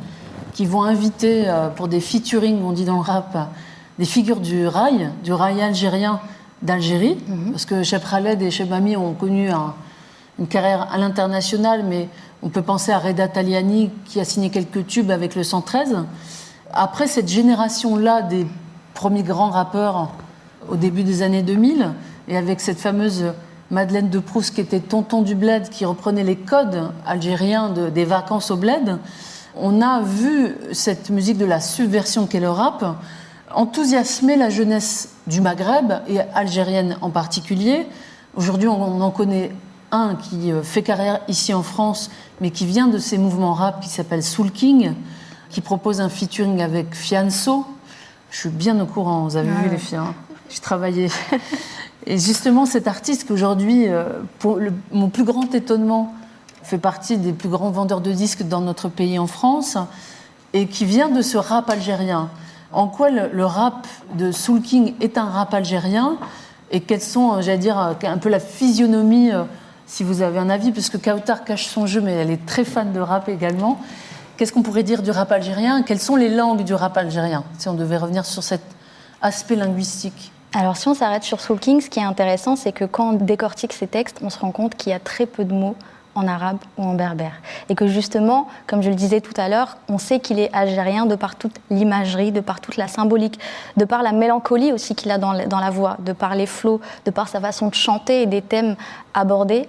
qui 0.53 0.67
vont 0.67 0.83
inviter 0.83 1.45
euh, 1.47 1.69
pour 1.69 1.89
des 1.89 2.01
featuring, 2.01 2.63
on 2.63 2.73
dit 2.73 2.85
dans 2.85 2.97
le 2.97 3.01
rap, 3.01 3.51
des 3.99 4.05
figures 4.05 4.41
du 4.41 4.67
rail, 4.67 5.11
du 5.25 5.33
rail 5.33 5.61
algérien 5.63 6.21
d'Algérie, 6.63 7.19
mhm. 7.29 7.53
parce 7.53 7.65
que 7.65 7.83
Cheb 7.83 8.03
Khaled 8.09 8.41
et 8.43 8.51
Cheb 8.51 8.73
Ami 8.73 8.97
ont 8.97 9.15
connu 9.15 9.51
une 10.39 10.47
carrière 10.47 10.89
à 10.93 10.99
l'international, 10.99 11.85
mais 11.85 12.09
on 12.43 12.49
peut 12.49 12.63
penser 12.63 12.93
à 12.93 12.99
Reda 12.99 13.29
Taliani 13.29 13.91
qui 14.05 14.21
a 14.21 14.25
signé 14.25 14.51
quelques 14.51 14.87
tubes 14.87 15.11
avec 15.11 15.35
le 15.35 15.43
113. 15.43 15.97
Après 16.73 17.07
cette 17.07 17.29
génération-là 17.29 18.23
des 18.23 18.47
premier 18.97 19.23
grand 19.23 19.51
rappeur 19.51 20.09
au 20.69 20.77
début 20.77 21.05
des 21.05 21.23
années 21.23 21.43
2000, 21.43 21.93
et 22.29 22.37
avec 22.37 22.61
cette 22.61 22.79
fameuse 22.79 23.27
Madeleine 23.71 24.09
de 24.09 24.19
Proust 24.19 24.55
qui 24.55 24.63
était 24.63 24.81
tonton 24.81 25.21
du 25.21 25.35
bled, 25.35 25.69
qui 25.69 25.85
reprenait 25.85 26.25
les 26.25 26.37
codes 26.37 26.91
algériens 27.07 27.69
des 27.69 28.05
vacances 28.07 28.51
au 28.51 28.57
bled, 28.57 28.99
on 29.55 29.83
a 29.83 30.01
vu 30.01 30.57
cette 30.73 31.11
musique 31.11 31.37
de 31.37 31.45
la 31.45 31.61
subversion 31.61 32.27
qu'est 32.27 32.41
le 32.41 32.51
rap 32.51 32.97
enthousiasmer 33.55 34.37
la 34.37 34.49
jeunesse 34.51 35.11
du 35.27 35.41
Maghreb 35.41 35.93
et 36.09 36.21
algérienne 36.35 36.97
en 37.01 37.11
particulier. 37.11 37.87
Aujourd'hui, 38.35 38.69
on 38.69 39.01
en 39.01 39.11
connaît 39.11 39.53
un 39.93 40.17
qui 40.17 40.51
euh, 40.51 40.63
fait 40.63 40.83
carrière 40.83 41.21
ici 41.29 41.55
en 41.55 41.63
France, 41.63 42.11
mais 42.41 42.51
qui 42.51 42.67
vient 42.67 42.89
de 42.89 42.99
ces 42.99 43.19
mouvements 43.19 43.55
rap 43.55 43.81
qui 43.81 43.89
s'appelle 43.89 44.23
Soul 44.23 44.51
King, 44.51 44.95
qui 45.49 45.61
propose 45.61 46.01
un 46.01 46.09
featuring 46.09 46.61
avec 46.61 46.95
Fianso, 46.95 47.65
je 48.31 48.39
suis 48.39 48.49
bien 48.49 48.79
au 48.81 48.87
courant, 48.87 49.25
vous 49.25 49.37
avez 49.37 49.51
vu 49.51 49.69
les 49.71 49.79
filles. 49.79 49.99
Hein. 49.99 50.15
J'ai 50.49 50.61
travaillé. 50.61 51.09
Et 52.07 52.19
justement, 52.19 52.67
cet 52.67 52.87
artiste 52.87 53.27
qu'aujourd'hui, 53.27 53.89
euh, 53.89 54.05
pour 54.39 54.61
mon 54.93 55.09
plus 55.09 55.25
grand 55.25 55.53
étonnement, 55.55 56.15
fait 56.63 56.79
partie 56.79 57.17
des 57.17 57.33
plus 57.33 57.49
grands 57.49 57.71
vendeurs 57.71 58.01
de 58.01 58.13
disques 58.13 58.43
dans 58.43 58.61
notre 58.61 58.89
pays 58.89 59.19
en 59.19 59.27
France, 59.27 59.77
et 60.53 60.67
qui 60.67 60.85
vient 60.85 61.09
de 61.09 61.23
ce 61.23 61.37
rap 61.37 61.69
algérien. 61.71 62.31
En 62.73 62.89
quoi 62.89 63.11
le, 63.11 63.45
rap 63.45 63.87
de 64.15 64.33
Soul 64.33 64.61
King 64.61 64.95
est 65.01 65.19
un 65.19 65.25
rap 65.25 65.55
algérien 65.55 66.17
et 66.71 66.81
quelles 66.81 67.03
sont, 67.03 67.35
euh, 67.35 67.43
j'allais 67.43 67.59
dire, 67.59 67.79
euh, 67.79 67.95
un 68.03 68.19
peu 68.19 68.29
la 68.29 68.41
physionomie, 68.41 69.31
si 69.87 70.03
vous 70.03 70.23
avez 70.23 70.39
un 70.39 70.51
avis, 70.51 70.73
puisque 70.73 71.01
Kautar 71.01 71.45
cache 71.45 71.67
son 71.67 71.87
jeu, 71.87 72.01
mais 72.01 72.13
elle 72.13 72.31
est 72.31 72.45
très 72.45 72.65
fan 72.65 72.93
de 72.93 73.01
rap 73.01 73.29
également. 73.29 73.81
Qu'est-ce 74.37 74.53
qu'on 74.53 74.63
pourrait 74.63 74.83
dire 74.83 75.01
du 75.01 75.11
rap 75.11 75.33
algérien? 75.33 75.83
Quelles 75.83 75.99
sont 75.99 76.17
les 76.17 76.29
langues 76.29 76.63
du 76.63 76.75
rap 76.75 76.97
algérien? 76.99 77.43
Si 77.57 77.69
on 77.69 77.75
devait 77.75 77.97
revenir 77.97 78.27
sur 78.27 78.43
cet 78.43 78.61
aspect 79.23 79.57
linguistique. 79.57 80.31
Alors 80.55 80.77
si 80.77 80.89
on 80.89 80.95
s'arrête 80.95 81.23
sur 81.23 81.41
Soul 81.41 81.59
King, 81.59 81.81
ce 81.81 81.89
qui 81.89 82.01
est 82.01 82.05
intéressant, 82.05 82.55
c'est 82.55 82.73
que 82.73 82.85
quand 82.85 83.11
on 83.11 83.13
décortique 83.15 83.73
ces 83.73 83.87
textes, 83.87 84.19
on 84.23 84.29
se 84.29 84.39
rend 84.39 84.51
compte 84.51 84.75
qu'il 84.75 84.91
y 84.91 84.95
a 84.95 84.99
très 84.99 85.25
peu 85.25 85.45
de 85.47 85.55
mots 85.55 85.75
en 86.15 86.29
arabe 86.29 86.59
ou 86.77 86.83
en 86.83 86.93
berbère. 86.93 87.33
Et 87.71 87.75
que 87.75 87.87
justement, 87.87 88.47
comme 88.67 88.83
je 88.83 88.91
le 88.91 88.95
disais 88.95 89.23
tout 89.23 89.39
à 89.39 89.49
l'heure, 89.49 89.79
on 89.89 89.97
sait 89.97 90.21
qu'il 90.21 90.39
est 90.39 90.53
algérien 90.55 91.07
de 91.07 91.15
par 91.15 91.37
toute 91.37 91.55
l'imagerie, 91.71 92.31
de 92.31 92.41
par 92.41 92.61
toute 92.61 92.77
la 92.77 92.89
symbolique, 92.89 93.39
de 93.79 93.87
par 93.87 94.03
la 94.03 94.13
mélancolie 94.13 94.71
aussi 94.71 94.95
qu'il 94.95 95.11
a 95.11 95.19
dans 95.19 95.33
la 95.33 95.71
voix, 95.71 95.97
de 96.01 96.13
par 96.13 96.35
les 96.35 96.47
flots, 96.47 96.83
de 97.07 97.11
par 97.11 97.29
sa 97.29 97.41
façon 97.41 97.69
de 97.69 97.75
chanter 97.75 98.23
et 98.23 98.27
des 98.27 98.43
thèmes 98.43 98.77
abordés 99.15 99.67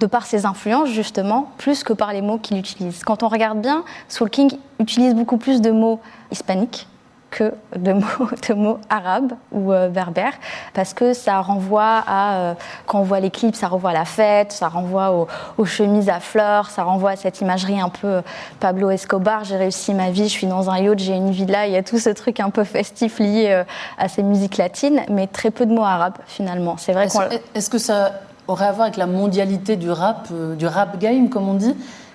de 0.00 0.06
par 0.06 0.26
ses 0.26 0.46
influences 0.46 0.88
justement, 0.88 1.50
plus 1.58 1.84
que 1.84 1.92
par 1.92 2.12
les 2.12 2.22
mots 2.22 2.38
qu'il 2.38 2.58
utilise. 2.58 3.04
Quand 3.04 3.22
on 3.22 3.28
regarde 3.28 3.60
bien, 3.60 3.84
Soul 4.08 4.30
King 4.30 4.58
utilise 4.78 5.14
beaucoup 5.14 5.36
plus 5.36 5.60
de 5.60 5.70
mots 5.70 6.00
hispaniques 6.30 6.86
que 7.32 7.54
de 7.74 7.92
mots, 7.94 8.28
de 8.48 8.54
mots 8.54 8.78
arabes 8.88 9.32
ou 9.50 9.72
euh, 9.72 9.88
berbères, 9.88 10.34
parce 10.74 10.94
que 10.94 11.14
ça 11.14 11.40
renvoie 11.40 12.04
à, 12.06 12.34
euh, 12.34 12.54
quand 12.86 13.00
on 13.00 13.02
voit 13.02 13.18
les 13.18 13.30
clips, 13.30 13.56
ça 13.56 13.66
renvoie 13.68 13.90
à 13.90 13.94
la 13.94 14.04
fête, 14.04 14.52
ça 14.52 14.68
renvoie 14.68 15.26
aux, 15.56 15.64
chemises 15.64 16.10
à 16.10 16.20
fleurs, 16.20 16.70
ça 16.70 16.84
renvoie 16.84 17.12
à 17.12 17.16
cette 17.16 17.40
imagerie 17.40 17.80
un 17.80 17.88
peu 17.88 18.06
euh, 18.06 18.22
Pablo 18.60 18.90
Escobar, 18.90 19.44
j'ai 19.44 19.56
réussi 19.56 19.94
ma 19.94 20.10
vie, 20.10 20.24
je 20.24 20.32
suis 20.32 20.46
dans 20.46 20.70
un 20.70 20.78
yacht, 20.78 20.98
j'ai 20.98 21.14
une 21.14 21.30
villa, 21.30 21.66
il 21.66 21.72
y 21.72 21.76
a 21.76 21.82
tout 21.82 21.98
ce 21.98 22.10
truc 22.10 22.38
un 22.38 22.50
peu 22.50 22.64
festif 22.64 23.18
lié 23.18 23.62
à 23.96 24.08
ces 24.08 24.22
musiques 24.22 24.58
latines, 24.58 25.00
mais 25.08 25.26
très 25.26 25.50
peu 25.50 25.64
de 25.64 25.72
mots 25.72 25.84
arabes 25.84 26.18
finalement. 26.26 26.76
C'est 26.76 26.92
vrai 26.92 27.08
Est-ce 27.54 27.70
que 27.70 27.78
ça 27.78 28.12
aurait 28.48 28.66
à 28.66 28.72
voir 28.72 28.86
avec 28.86 28.96
la 28.96 29.06
mondialité 29.06 29.76
du 29.76 29.90
rap, 29.90 30.28
euh, 30.32 30.54
du 30.54 30.66
rap 30.66 30.98
game, 30.98 31.28
comme 31.28 31.48
on 31.48 31.54
dit 31.54 31.74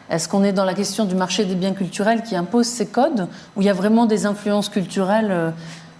Est-ce 0.09 0.27
qu'on 0.27 0.43
est 0.43 0.53
dans 0.53 0.65
la 0.65 0.73
question 0.73 1.05
du 1.05 1.15
marché 1.15 1.45
des 1.45 1.55
biens 1.55 1.73
culturels 1.73 2.23
qui 2.23 2.35
impose 2.35 2.65
ces 2.65 2.87
codes, 2.87 3.27
ou 3.55 3.61
il 3.61 3.65
y 3.65 3.69
a 3.69 3.73
vraiment 3.73 4.05
des 4.05 4.25
influences 4.25 4.69
culturelles 4.69 5.31
euh, 5.31 5.51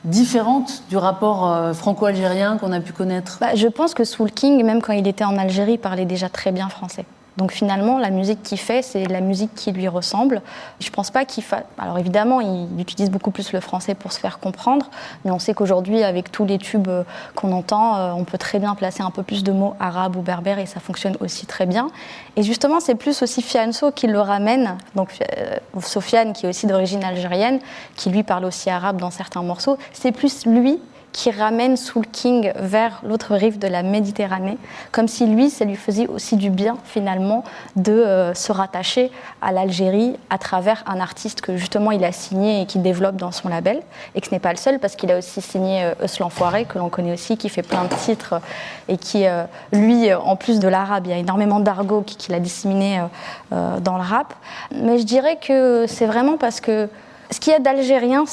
différentes 0.03 0.83
du 0.89 0.97
rapport 0.97 1.51
euh, 1.51 1.73
franco-algérien 1.73 2.57
qu'on 2.57 2.71
a 2.71 2.79
pu 2.79 2.93
connaître? 2.93 3.37
Bah, 3.39 3.55
Je 3.55 3.67
pense 3.67 3.93
que 3.93 4.03
Soul 4.03 4.31
King, 4.31 4.63
même 4.63 4.81
quand 4.81 4.93
il 4.93 5.07
était 5.07 5.25
en 5.25 5.37
Algérie, 5.37 5.77
parlait 5.77 6.05
déjà 6.05 6.29
très 6.29 6.51
bien 6.51 6.69
français. 6.69 7.05
Donc 7.37 7.51
finalement, 7.51 7.99
la 7.99 8.09
musique 8.09 8.41
qu'il 8.43 8.59
fait, 8.59 8.81
c'est 8.81 9.05
la 9.05 9.21
musique 9.21 9.53
qui 9.55 9.71
lui 9.71 9.87
ressemble. 9.87 10.41
Je 10.79 10.89
pense 10.89 11.11
pas 11.11 11.23
qu'il 11.23 11.43
fasse. 11.43 11.63
Alors 11.77 11.97
évidemment, 11.99 12.41
il 12.41 12.67
utilise 12.79 13.11
beaucoup 13.11 13.31
plus 13.31 13.53
le 13.53 13.59
français 13.59 13.93
pour 13.93 14.11
se 14.11 14.19
faire 14.19 14.39
comprendre, 14.39 14.89
mais 15.23 15.31
on 15.31 15.39
sait 15.39 15.53
qu'aujourd'hui, 15.53 16.03
avec 16.03 16.31
tous 16.31 16.45
les 16.45 16.57
tubes 16.57 16.87
euh, 16.87 17.03
qu'on 17.35 17.51
entend, 17.51 17.97
euh, 17.97 18.11
on 18.13 18.23
peut 18.23 18.37
très 18.37 18.59
bien 18.59 18.73
placer 18.75 19.03
un 19.03 19.11
peu 19.11 19.23
plus 19.23 19.43
de 19.43 19.51
mots 19.51 19.75
arabes 19.79 20.15
ou 20.15 20.21
berbères 20.21 20.59
et 20.59 20.65
ça 20.65 20.79
fonctionne 20.79 21.15
aussi 21.19 21.45
très 21.45 21.65
bien. 21.65 21.89
Et 22.35 22.43
justement, 22.43 22.79
c'est 22.79 22.95
plus 22.95 23.21
aussi 23.21 23.41
Fianso 23.41 23.91
qui 23.91 24.07
le 24.07 24.19
ramène, 24.19 24.77
donc 24.95 25.09
euh, 25.37 25.57
Sofiane 25.79 26.33
qui 26.33 26.47
est 26.47 26.49
aussi 26.49 26.65
d'origine 26.65 27.03
algérienne, 27.03 27.59
qui 27.95 28.09
lui 28.09 28.23
parle 28.23 28.45
aussi 28.45 28.69
arabe 28.69 28.99
dans 28.99 29.11
certains 29.11 29.43
morceaux. 29.43 29.77
C'est 29.93 30.11
plus 30.11 30.45
lui 30.45 30.79
qui 31.17 31.31
ramène 31.31 31.77
Soul 31.77 32.05
King 32.05 32.51
vers 32.57 33.01
l'autre 33.03 33.35
rive 33.35 33.57
de 33.57 33.67
la 33.67 33.81
Méditerranée, 33.81 34.59
comme 34.91 35.07
si 35.07 35.25
lui, 35.25 35.49
ça 35.49 35.65
lui 35.65 35.75
faisait 35.75 36.05
aussi 36.05 36.35
du 36.35 36.51
bien 36.51 36.77
finalement 36.85 37.43
de 37.75 37.91
euh, 37.91 38.35
se 38.35 38.51
rattacher 38.51 39.11
à 39.41 39.51
l'Algérie 39.51 40.15
à 40.29 40.37
travers 40.37 40.83
un 40.85 40.99
artiste 40.99 41.41
que 41.41 41.57
justement 41.57 41.89
il 41.89 42.05
a 42.05 42.11
signé 42.11 42.61
et 42.61 42.65
qui 42.67 42.77
développe 42.77 43.15
dans 43.15 43.31
son 43.31 43.49
label, 43.49 43.81
et 44.13 44.21
que 44.21 44.27
ce 44.27 44.31
n'est 44.31 44.39
pas 44.39 44.51
le 44.51 44.57
seul 44.57 44.77
parce 44.77 44.95
qu'il 44.95 45.11
a 45.11 45.17
aussi 45.17 45.41
signé 45.41 45.85
euh, 45.85 46.05
Eus 46.05 46.19
l'Enfoiré, 46.19 46.65
que 46.65 46.77
l'on 46.77 46.89
connaît 46.89 47.13
aussi, 47.13 47.35
qui 47.35 47.49
fait 47.49 47.63
plein 47.63 47.85
de 47.85 47.95
titres 47.95 48.39
et 48.87 48.97
qui, 48.97 49.25
euh, 49.25 49.45
lui, 49.73 50.13
en 50.13 50.35
plus 50.35 50.59
de 50.59 50.67
l'arabe, 50.67 51.07
il 51.07 51.09
y 51.09 51.15
a 51.15 51.17
énormément 51.17 51.59
d'argot 51.59 52.03
qu'il 52.03 52.35
a 52.35 52.39
disséminé 52.39 53.01
dans 53.49 53.97
le 53.97 54.03
rap. 54.03 54.35
Mais 54.71 54.99
je 54.99 55.03
dirais 55.03 55.39
que 55.41 55.85
c'est 55.87 56.05
vraiment 56.05 56.37
parce 56.37 56.61
que 56.61 56.87
ce 57.31 57.39
qu'il 57.39 57.53
y 57.53 57.55
a 57.55 57.59
d'algérien, 57.59 58.25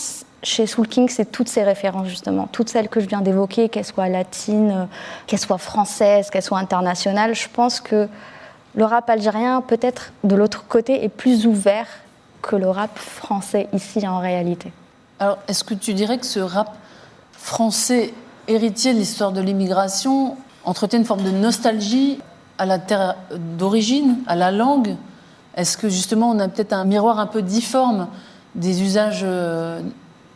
chez 0.45 0.67
Soul 0.67 0.87
King, 0.87 1.09
c'est 1.09 1.31
toutes 1.31 1.49
ces 1.49 1.63
références 1.63 2.09
justement, 2.09 2.47
toutes 2.47 2.69
celles 2.69 2.89
que 2.89 3.01
je 3.01 3.07
viens 3.07 3.21
d'évoquer, 3.21 3.69
qu'elles 3.69 3.85
soient 3.85 4.09
latines, 4.09 4.71
euh, 4.71 4.85
qu'elles 5.27 5.41
soient 5.41 5.59
françaises, 5.59 6.31
qu'elles 6.31 6.43
soient 6.43 6.59
internationales. 6.59 7.35
Je 7.35 7.49
pense 7.49 7.81
que 7.81 8.09
le 8.75 8.85
rap 8.85 9.09
algérien, 9.09 9.61
peut-être 9.61 10.13
de 10.23 10.37
l'autre 10.37 10.67
côté, 10.69 11.05
est 11.05 11.09
plus 11.09 11.47
ouvert 11.47 11.87
que 12.43 12.57
le 12.57 12.69
rap 12.69 12.97
français 12.99 13.69
ici 13.73 14.07
en 14.07 14.19
réalité. 14.19 14.73
Alors, 15.19 15.39
est-ce 15.49 15.65
que 15.65 15.75
tu 15.75 15.95
dirais 15.95 16.19
que 16.19 16.27
ce 16.27 16.41
rap 16.41 16.77
français, 17.33 18.13
héritier 18.49 18.93
de 18.93 18.99
l'histoire 18.99 19.33
de 19.33 19.41
l'immigration, 19.41 20.37
entretient 20.65 20.99
une 20.99 21.05
forme 21.05 21.23
de 21.23 21.31
nostalgie 21.31 22.21
à 22.59 22.67
la 22.67 22.79
terre 22.79 23.17
d'origine, 23.59 24.19
à 24.27 24.37
la 24.37 24.51
langue? 24.51 24.97
Est-ce 25.57 25.79
que 25.79 25.89
justement 25.89 26.31
on 26.31 26.39
a 26.41 26.49
peut-être 26.49 26.73
un 26.73 26.85
miroir 26.85 27.19
un 27.19 27.27
peu 27.27 27.43
difforme 27.43 28.09
des 28.55 28.83
usages 28.83 29.23
euh, 29.23 29.81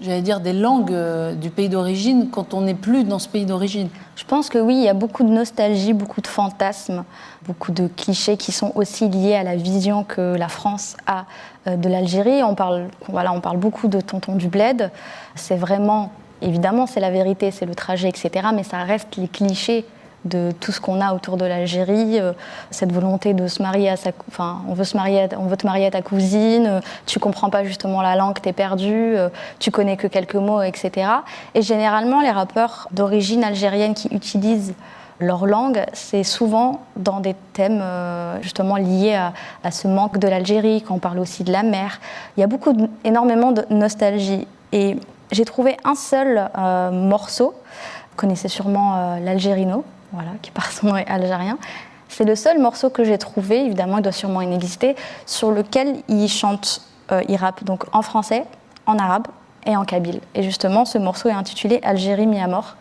j'allais 0.00 0.22
dire, 0.22 0.40
des 0.40 0.52
langues 0.52 0.92
euh, 0.92 1.34
du 1.34 1.50
pays 1.50 1.68
d'origine 1.68 2.28
quand 2.30 2.54
on 2.54 2.62
n'est 2.62 2.74
plus 2.74 3.04
dans 3.04 3.18
ce 3.18 3.28
pays 3.28 3.46
d'origine 3.46 3.88
Je 4.16 4.24
pense 4.24 4.48
que 4.48 4.58
oui, 4.58 4.76
il 4.76 4.84
y 4.84 4.88
a 4.88 4.94
beaucoup 4.94 5.24
de 5.24 5.30
nostalgie, 5.30 5.92
beaucoup 5.92 6.20
de 6.20 6.26
fantasmes, 6.26 7.04
beaucoup 7.46 7.72
de 7.72 7.88
clichés 7.88 8.36
qui 8.36 8.52
sont 8.52 8.72
aussi 8.74 9.08
liés 9.08 9.34
à 9.34 9.42
la 9.42 9.56
vision 9.56 10.04
que 10.04 10.36
la 10.36 10.48
France 10.48 10.96
a 11.06 11.24
euh, 11.66 11.76
de 11.76 11.88
l'Algérie. 11.88 12.42
On 12.42 12.54
parle, 12.54 12.88
voilà, 13.08 13.32
on 13.32 13.40
parle 13.40 13.58
beaucoup 13.58 13.88
de 13.88 14.00
Tonton 14.00 14.36
du 14.36 14.48
Bled. 14.48 14.90
C'est 15.34 15.56
vraiment, 15.56 16.12
évidemment, 16.42 16.86
c'est 16.86 17.00
la 17.00 17.10
vérité, 17.10 17.50
c'est 17.50 17.66
le 17.66 17.74
trajet, 17.74 18.08
etc. 18.08 18.48
Mais 18.54 18.62
ça 18.62 18.78
reste 18.78 19.16
les 19.16 19.28
clichés 19.28 19.84
de 20.28 20.52
tout 20.60 20.72
ce 20.72 20.80
qu'on 20.80 21.00
a 21.00 21.14
autour 21.14 21.36
de 21.36 21.44
l'Algérie, 21.44 22.20
euh, 22.20 22.32
cette 22.70 22.92
volonté 22.92 23.34
de 23.34 23.48
se 23.48 23.62
marier 23.62 23.88
à 23.88 23.96
sa, 23.96 24.10
enfin, 24.28 24.62
on 24.68 24.74
veut 24.74 24.84
se 24.84 24.96
marier, 24.96 25.28
on 25.38 25.46
veut 25.46 25.56
te 25.56 25.66
marier 25.66 25.86
à 25.86 25.90
ta 25.90 26.02
cousine, 26.02 26.66
euh, 26.66 26.80
tu 27.06 27.18
comprends 27.18 27.50
pas 27.50 27.64
justement 27.64 28.02
la 28.02 28.16
langue, 28.16 28.40
t'es 28.40 28.52
perdu, 28.52 28.92
euh, 28.92 29.28
tu 29.58 29.70
connais 29.70 29.96
que 29.96 30.06
quelques 30.06 30.34
mots, 30.34 30.62
etc. 30.62 31.10
Et 31.54 31.62
généralement, 31.62 32.20
les 32.20 32.30
rappeurs 32.30 32.88
d'origine 32.92 33.42
algérienne 33.42 33.94
qui 33.94 34.08
utilisent 34.08 34.74
leur 35.20 35.46
langue, 35.46 35.84
c'est 35.94 36.22
souvent 36.22 36.82
dans 36.96 37.18
des 37.18 37.34
thèmes 37.52 37.82
justement 38.40 38.76
liés 38.76 39.16
à, 39.16 39.32
à, 39.64 39.72
ce 39.72 39.88
manque 39.88 40.18
de 40.18 40.28
l'Algérie, 40.28 40.80
quand 40.86 40.94
on 40.94 40.98
parle 41.00 41.18
aussi 41.18 41.42
de 41.42 41.50
la 41.50 41.64
mer. 41.64 41.98
Il 42.36 42.40
y 42.40 42.44
a 42.44 42.46
beaucoup, 42.46 42.72
énormément 43.02 43.50
de 43.50 43.64
nostalgie. 43.68 44.46
Et 44.70 44.96
j'ai 45.32 45.44
trouvé 45.44 45.76
un 45.82 45.96
seul 45.96 46.48
morceau, 46.92 47.52
vous 48.10 48.16
connaissez 48.16 48.46
sûrement 48.46 49.18
l'Algérino, 49.18 49.84
voilà, 50.12 50.30
qui 50.42 50.50
par 50.50 50.70
son 50.70 50.88
nom 50.88 50.96
est 50.96 51.06
algérien. 51.08 51.58
C'est 52.08 52.24
le 52.24 52.34
seul 52.34 52.58
morceau 52.58 52.90
que 52.90 53.04
j'ai 53.04 53.18
trouvé, 53.18 53.66
évidemment 53.66 53.98
il 53.98 54.02
doit 54.02 54.12
sûrement 54.12 54.40
en 54.40 54.52
exister, 54.52 54.96
sur 55.26 55.50
lequel 55.50 55.98
il 56.08 56.28
chante, 56.28 56.82
euh, 57.12 57.22
il 57.28 57.36
rappe 57.36 57.64
donc 57.64 57.84
en 57.92 58.02
français, 58.02 58.44
en 58.86 58.98
arabe 58.98 59.26
et 59.66 59.76
en 59.76 59.84
kabyle. 59.84 60.20
Et 60.34 60.42
justement, 60.42 60.84
ce 60.84 60.98
morceau 60.98 61.28
est 61.28 61.32
intitulé 61.32 61.80
Algérie 61.82 62.26
mis 62.26 62.40
à 62.40 62.48
mort. 62.48 62.76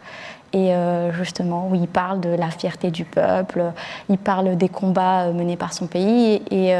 Et 0.53 0.73
euh, 0.73 1.11
justement, 1.11 1.67
où 1.69 1.75
il 1.75 1.89
parle 1.89 2.21
de 2.21 2.29
la 2.29 2.49
fierté 2.49 2.89
du 2.89 3.03
peuple, 3.03 3.73
il 4.07 4.17
parle 4.17 4.55
des 4.55 4.69
combats 4.69 5.23
euh, 5.23 5.33
menés 5.33 5.57
par 5.57 5.73
son 5.73 5.87
pays. 5.87 6.41
Et 6.49 6.73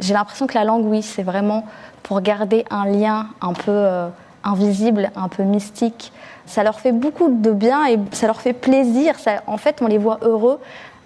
j'ai 0.00 0.12
l'impression 0.12 0.46
que 0.48 0.54
la 0.54 0.64
langue, 0.64 0.84
oui, 0.84 1.02
c'est 1.02 1.22
vraiment 1.22 1.64
pour 2.02 2.20
garder 2.20 2.64
un 2.68 2.84
lien 2.84 3.28
un 3.40 3.52
peu 3.52 3.86
invisible, 4.42 5.10
un 5.14 5.28
peu 5.28 5.44
mystique 5.44 6.12
ça 6.46 6.62
leur 6.62 6.80
fait 6.80 6.92
beaucoup 6.92 7.28
de 7.28 7.52
bien 7.52 7.86
et 7.86 7.98
ça 8.12 8.26
leur 8.26 8.40
fait 8.40 8.52
plaisir. 8.52 9.14
en 9.46 9.56
fait, 9.56 9.82
on 9.82 9.86
les 9.86 9.98
voit 9.98 10.18
heureux 10.22 10.58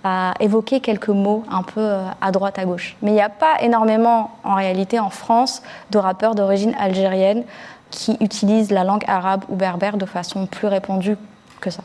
à 0.04 0.34
évoquer 0.40 0.80
quelques 0.80 1.08
mots 1.08 1.44
un 1.50 1.62
peu 1.62 1.80
euh, 1.80 2.06
à 2.20 2.30
droite, 2.32 2.58
à 2.58 2.64
gauche. 2.64 2.96
Mais 3.02 3.10
il 3.10 3.14
n'y 3.14 3.20
a 3.20 3.28
pas 3.28 3.60
énormément, 3.60 4.30
en 4.44 4.54
réalité, 4.54 4.98
en 4.98 5.10
France, 5.10 5.62
de 5.90 5.98
rappeurs 5.98 6.34
d'origine 6.34 6.74
algérienne 6.78 7.44
qui 7.90 8.16
utilisent 8.20 8.70
la 8.70 8.84
langue 8.84 9.04
arabe 9.08 9.44
ou 9.48 9.56
berbère 9.56 9.96
de 9.96 10.06
façon 10.06 10.46
plus 10.46 10.68
répandue 10.68 11.16
que 11.60 11.70
ça. 11.70 11.82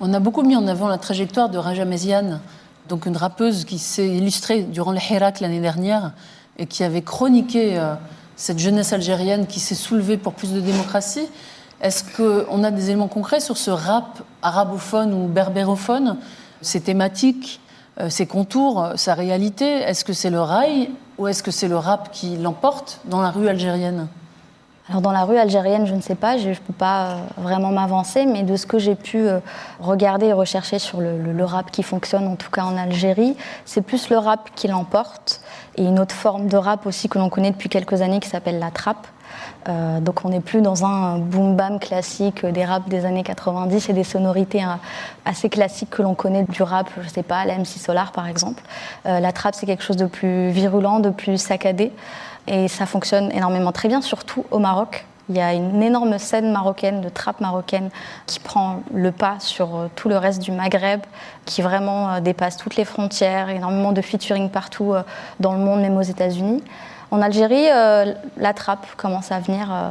On 0.00 0.12
a 0.12 0.20
beaucoup 0.20 0.42
mis 0.42 0.56
en 0.56 0.66
avant 0.66 0.88
la 0.88 0.98
trajectoire 0.98 1.48
de 1.48 1.58
Raja 1.58 1.84
Meziane, 1.84 2.40
donc 2.88 3.06
une 3.06 3.16
rappeuse 3.16 3.64
qui 3.64 3.78
s'est 3.78 4.08
illustrée 4.08 4.62
durant 4.62 4.92
le 4.92 4.98
Hirak 4.98 5.40
l'année 5.40 5.60
dernière 5.60 6.12
et 6.58 6.66
qui 6.66 6.84
avait 6.84 7.02
chroniqué 7.02 7.78
euh, 7.78 7.94
cette 8.36 8.58
jeunesse 8.58 8.92
algérienne 8.92 9.46
qui 9.46 9.60
s'est 9.60 9.74
soulevée 9.74 10.16
pour 10.16 10.34
plus 10.34 10.52
de 10.52 10.60
démocratie. 10.60 11.28
Est-ce 11.80 12.04
qu'on 12.16 12.64
a 12.64 12.70
des 12.70 12.90
éléments 12.90 13.08
concrets 13.08 13.40
sur 13.40 13.56
ce 13.56 13.70
rap 13.70 14.22
arabophone 14.42 15.14
ou 15.14 15.28
berbérophone, 15.28 16.16
ses 16.60 16.80
thématiques, 16.80 17.60
euh, 18.00 18.10
ses 18.10 18.26
contours, 18.26 18.92
sa 18.96 19.14
réalité 19.14 19.64
Est-ce 19.64 20.04
que 20.04 20.12
c'est 20.12 20.30
le 20.30 20.40
rail 20.40 20.90
ou 21.18 21.28
est-ce 21.28 21.42
que 21.42 21.50
c'est 21.50 21.68
le 21.68 21.76
rap 21.76 22.10
qui 22.12 22.36
l'emporte 22.36 23.00
dans 23.04 23.20
la 23.20 23.30
rue 23.30 23.48
algérienne? 23.48 24.08
Alors 24.88 25.02
dans 25.02 25.12
la 25.12 25.24
rue 25.24 25.36
algérienne, 25.36 25.86
je 25.86 25.94
ne 25.94 26.00
sais 26.00 26.14
pas, 26.14 26.38
je 26.38 26.48
ne 26.48 26.54
peux 26.54 26.72
pas 26.72 27.10
euh, 27.10 27.16
vraiment 27.36 27.70
m'avancer, 27.70 28.24
mais 28.24 28.42
de 28.42 28.56
ce 28.56 28.64
que 28.64 28.78
j'ai 28.78 28.94
pu 28.94 29.18
euh, 29.18 29.38
regarder 29.80 30.26
et 30.26 30.32
rechercher 30.32 30.78
sur 30.78 31.00
le, 31.00 31.44
rap 31.44 31.70
qui 31.70 31.82
fonctionne, 31.82 32.26
en 32.26 32.36
tout 32.36 32.50
cas 32.50 32.62
en 32.62 32.76
Algérie, 32.76 33.36
c'est 33.66 33.82
plus 33.82 34.08
le 34.08 34.16
rap 34.16 34.48
qui 34.54 34.66
l'emporte, 34.66 35.42
et 35.78 35.84
une 35.84 36.00
autre 36.00 36.14
forme 36.14 36.48
de 36.48 36.56
rap 36.56 36.86
aussi 36.86 37.08
que 37.08 37.18
l'on 37.18 37.30
connaît 37.30 37.52
depuis 37.52 37.68
quelques 37.68 38.02
années 38.02 38.20
qui 38.20 38.28
s'appelle 38.28 38.58
la 38.58 38.70
trappe. 38.70 39.06
Euh, 39.68 40.00
donc 40.00 40.24
on 40.24 40.30
n'est 40.30 40.40
plus 40.40 40.60
dans 40.60 40.84
un 40.84 41.18
boom 41.18 41.54
bam 41.54 41.78
classique 41.78 42.44
des 42.44 42.64
raps 42.64 42.88
des 42.88 43.04
années 43.04 43.22
90 43.22 43.88
et 43.88 43.92
des 43.92 44.04
sonorités 44.04 44.62
hein, 44.62 44.80
assez 45.24 45.48
classiques 45.48 45.90
que 45.90 46.02
l'on 46.02 46.14
connaît 46.14 46.44
du 46.44 46.62
rap, 46.62 46.88
je 47.00 47.08
sais 47.08 47.22
pas, 47.22 47.44
la 47.44 47.58
MC 47.58 47.78
Solar 47.78 48.12
par 48.12 48.26
exemple. 48.26 48.62
Euh, 49.06 49.20
la 49.20 49.32
trappe 49.32 49.54
c'est 49.54 49.66
quelque 49.66 49.84
chose 49.84 49.96
de 49.96 50.06
plus 50.06 50.50
virulent, 50.50 51.00
de 51.00 51.10
plus 51.10 51.38
saccadé 51.38 51.92
et 52.46 52.68
ça 52.68 52.86
fonctionne 52.86 53.30
énormément 53.32 53.72
très 53.72 53.88
bien, 53.88 54.00
surtout 54.00 54.44
au 54.50 54.58
Maroc. 54.58 55.06
Il 55.28 55.36
y 55.36 55.40
a 55.40 55.52
une 55.52 55.82
énorme 55.82 56.18
scène 56.18 56.52
marocaine, 56.52 57.00
de 57.00 57.08
trappe 57.08 57.40
marocaine, 57.40 57.90
qui 58.26 58.40
prend 58.40 58.82
le 58.92 59.12
pas 59.12 59.36
sur 59.40 59.76
euh, 59.76 59.88
tout 59.94 60.08
le 60.08 60.16
reste 60.16 60.42
du 60.42 60.52
Maghreb, 60.52 61.00
qui 61.44 61.62
vraiment 61.62 62.20
dépasse 62.20 62.56
toutes 62.56 62.76
les 62.76 62.84
frontières, 62.84 63.50
énormément 63.50 63.92
de 63.92 64.02
featuring 64.02 64.50
partout 64.50 64.94
dans 65.40 65.52
le 65.52 65.58
monde, 65.58 65.80
même 65.80 65.96
aux 65.96 66.02
États-Unis. 66.02 66.62
En 67.10 67.22
Algérie, 67.22 67.68
euh, 67.70 68.12
la 68.36 68.52
trappe 68.52 68.86
commence 68.98 69.32
à 69.32 69.40
venir 69.40 69.68
euh, 69.72 69.88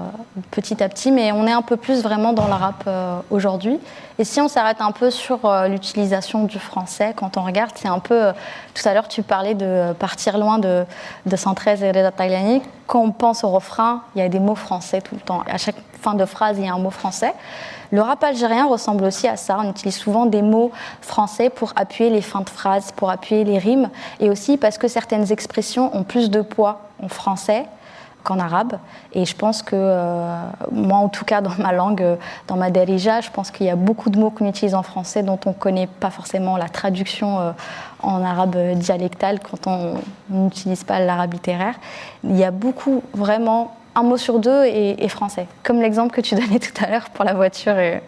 petit 0.51 0.83
à 0.83 0.89
petit, 0.89 1.11
mais 1.11 1.31
on 1.31 1.47
est 1.47 1.51
un 1.51 1.63
peu 1.63 1.75
plus 1.75 2.03
vraiment 2.03 2.31
dans 2.31 2.45
le 2.45 2.53
rap 2.53 2.83
euh, 2.85 3.17
aujourd'hui. 3.31 3.79
Et 4.19 4.23
si 4.23 4.39
on 4.39 4.47
s'arrête 4.47 4.81
un 4.81 4.91
peu 4.91 5.09
sur 5.09 5.39
l'utilisation 5.67 6.43
du 6.43 6.59
français, 6.59 7.13
quand 7.15 7.37
on 7.37 7.43
regarde, 7.43 7.71
c'est 7.75 7.87
un 7.87 7.99
peu. 7.99 8.31
tout 8.73 8.87
à 8.87 8.93
l'heure, 8.93 9.07
tu 9.07 9.21
parlais 9.21 9.53
de 9.53 9.93
partir 9.93 10.39
loin 10.39 10.57
de, 10.57 10.85
de 11.27 11.35
113 11.35 11.83
et 11.83 11.89
Reda 11.89 12.11
Tailani. 12.11 12.63
Quand 12.87 13.01
on 13.01 13.11
pense 13.11 13.43
au 13.43 13.49
refrain, 13.49 14.01
il 14.15 14.19
y 14.19 14.21
a 14.23 14.29
des 14.29 14.39
mots 14.39 14.55
français 14.55 15.01
tout 15.01 15.13
le 15.13 15.21
temps. 15.21 15.43
À 15.47 15.57
chaque 15.57 15.75
fin 16.01 16.15
de 16.15 16.25
phrase, 16.25 16.57
il 16.57 16.65
y 16.65 16.69
a 16.69 16.73
un 16.73 16.79
mot 16.79 16.89
français. 16.89 17.33
Le 17.91 18.01
rap 18.01 18.23
algérien 18.23 18.65
ressemble 18.65 19.03
aussi 19.05 19.27
à 19.27 19.37
ça. 19.37 19.57
On 19.63 19.69
utilise 19.69 19.95
souvent 19.95 20.25
des 20.25 20.41
mots 20.41 20.71
français 21.01 21.49
pour 21.49 21.73
appuyer 21.75 22.09
les 22.09 22.21
fins 22.21 22.41
de 22.41 22.49
phrases, 22.49 22.91
pour 22.91 23.09
appuyer 23.09 23.43
les 23.43 23.57
rimes, 23.57 23.89
et 24.19 24.29
aussi 24.29 24.57
parce 24.57 24.77
que 24.77 24.87
certaines 24.87 25.31
expressions 25.31 25.95
ont 25.95 26.03
plus 26.03 26.29
de 26.29 26.41
poids 26.41 26.81
en 27.01 27.07
français 27.07 27.65
qu'en 28.27 28.39
arabe. 28.39 28.77
Et 29.13 29.23
je 29.23 29.35
pense 29.35 29.61
que, 29.61 29.75
euh, 29.75 30.41
moi 30.71 30.97
en 30.97 31.07
tout 31.07 31.23
cas 31.23 31.39
dans 31.39 31.55
ma 31.59 31.71
langue, 31.71 32.01
euh, 32.01 32.15
dans 32.47 32.57
ma 32.57 32.69
derija, 32.69 33.21
je 33.21 33.29
pense 33.31 33.51
qu'il 33.51 33.65
y 33.65 33.69
a 33.69 33.77
beaucoup 33.77 34.09
de 34.09 34.19
mots 34.19 34.31
qu'on 34.31 34.49
utilise 34.49 34.75
en 34.75 34.83
français 34.83 35.23
dont 35.23 35.39
on 35.45 35.49
ne 35.49 35.55
connaît 35.55 35.87
pas 35.87 36.09
forcément 36.09 36.57
la 36.57 36.67
traduction 36.67 37.39
euh, 37.39 37.51
en 38.03 38.21
arabe 38.23 38.57
dialectal 38.75 39.39
quand 39.39 39.67
on 39.67 39.93
n'utilise 40.29 40.83
pas 40.83 40.99
l'arabe 40.99 41.33
littéraire. 41.33 41.75
Il 42.25 42.35
y 42.35 42.43
a 42.43 42.51
beaucoup 42.51 43.01
vraiment 43.13 43.76
un 43.97 44.03
mot 44.03 44.17
sur 44.17 44.39
deux 44.39 44.63
est, 44.65 45.07
français, 45.07 45.47
comme 45.63 45.81
l'exemple 45.81 46.13
que 46.13 46.21
tu 46.21 46.35
donnais 46.35 46.59
tout 46.59 46.83
à 46.83 46.89
l'heure 46.89 47.09
pour 47.09 47.25
la 47.25 47.33
voiture 47.33 47.77
et, 47.77 48.01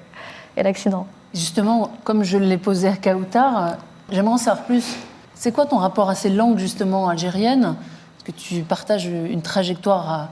l'accident. 0.55 1.07
Justement, 1.33 1.91
comme 2.03 2.23
je 2.23 2.37
l'ai 2.37 2.57
posé 2.57 2.89
à 2.89 2.95
Kautar, 2.95 3.77
j'aimerais 4.11 4.33
en 4.33 4.37
savoir 4.37 4.65
plus. 4.65 4.97
C'est 5.33 5.53
quoi 5.53 5.65
ton 5.65 5.77
rapport 5.77 6.09
à 6.09 6.15
ces 6.15 6.29
langues 6.29 6.57
justement 6.57 7.07
algériennes? 7.07 7.75
Est-ce 8.17 8.25
que 8.25 8.31
tu 8.31 8.61
partages 8.61 9.05
une 9.05 9.41
trajectoire 9.41 10.27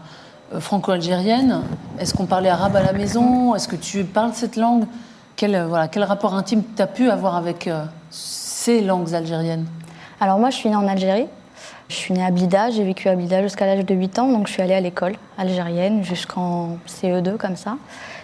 euh, 0.53 0.59
franco-algérienne 0.59 1.61
Est-ce 1.97 2.13
qu'on 2.13 2.25
parlait 2.25 2.49
arabe 2.49 2.75
à 2.75 2.83
la 2.83 2.91
maison? 2.91 3.55
Est-ce 3.55 3.69
que 3.69 3.77
tu 3.77 4.03
parles 4.03 4.33
cette 4.33 4.57
langue? 4.57 4.83
Quel, 5.37 5.55
euh, 5.55 5.65
voilà, 5.65 5.87
quel 5.87 6.03
rapport 6.03 6.35
intime 6.35 6.61
tu 6.75 6.81
as 6.81 6.87
pu 6.87 7.09
avoir 7.09 7.37
avec 7.37 7.67
euh, 7.67 7.85
ces 8.11 8.81
langues 8.81 9.15
algériennes? 9.15 9.65
Alors 10.19 10.39
moi, 10.39 10.49
je 10.49 10.57
suis 10.57 10.69
née 10.69 10.75
en 10.75 10.87
Algérie. 10.87 11.27
Je 11.89 11.95
suis 11.95 12.13
née 12.13 12.25
à 12.25 12.31
Blida, 12.31 12.69
j'ai 12.69 12.83
vécu 12.83 13.07
à 13.07 13.15
Blida 13.15 13.41
jusqu'à 13.41 13.65
l'âge 13.65 13.85
de 13.85 13.95
8 13.95 14.19
ans, 14.19 14.29
donc 14.29 14.47
je 14.47 14.53
suis 14.53 14.61
allée 14.61 14.73
à 14.73 14.81
l'école 14.81 15.13
algérienne 15.37 16.03
jusqu'en 16.03 16.77
CE2 16.85 17.37
comme 17.37 17.55
ça. 17.55 17.77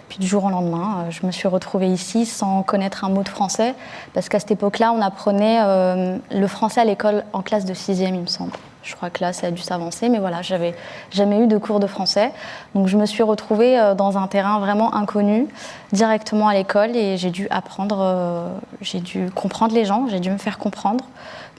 Puis 0.10 0.20
du 0.20 0.28
jour 0.28 0.44
au 0.44 0.50
lendemain, 0.50 1.06
euh, 1.06 1.12
je 1.12 1.26
me 1.26 1.32
suis 1.32 1.48
retrouvée 1.48 1.88
ici 1.88 2.26
sans 2.26 2.62
connaître 2.62 3.06
un 3.06 3.10
mot 3.10 3.24
de 3.24 3.30
français, 3.30 3.74
parce 4.14 4.28
qu'à 4.28 4.40
cette 4.42 4.52
époque-là, 4.52 4.92
on 4.92 5.02
apprenait 5.02 5.60
euh, 5.62 6.18
le 6.30 6.48
français 6.48 6.82
à 6.82 6.86
l'école 6.86 7.24
en 7.32 7.42
classe 7.42 7.64
de 7.64 7.74
6e, 7.74 8.14
il 8.14 8.20
me 8.20 8.28
semble. 8.28 8.52
Je 8.84 8.98
crois 8.98 9.10
que 9.10 9.24
là, 9.24 9.32
ça 9.32 9.48
a 9.48 9.52
dû 9.52 9.62
s'avancer, 9.62 10.10
mais 10.10 10.20
voilà, 10.20 10.42
j'avais 10.42 10.76
jamais 11.10 11.40
eu 11.40 11.48
de 11.48 11.58
cours 11.58 11.80
de 11.80 11.88
français. 11.88 12.34
Donc 12.76 12.88
je 12.88 12.98
me 12.98 13.06
suis 13.06 13.24
retrouvée 13.24 13.80
euh, 13.80 13.96
dans 13.96 14.18
un 14.18 14.28
terrain 14.28 14.60
vraiment 14.60 14.94
inconnu, 14.94 15.48
directement 15.94 16.50
à 16.50 16.54
l'école, 16.54 16.98
et 16.98 17.16
j'ai 17.16 17.32
dû 17.32 17.48
apprendre, 17.50 18.52
j'ai 18.82 19.00
dû 19.00 19.32
comprendre 19.32 19.74
les 19.74 19.86
gens, 19.86 20.08
j'ai 20.10 20.20
dû 20.20 20.30
me 20.32 20.38
faire 20.38 20.58
comprendre. 20.58 21.06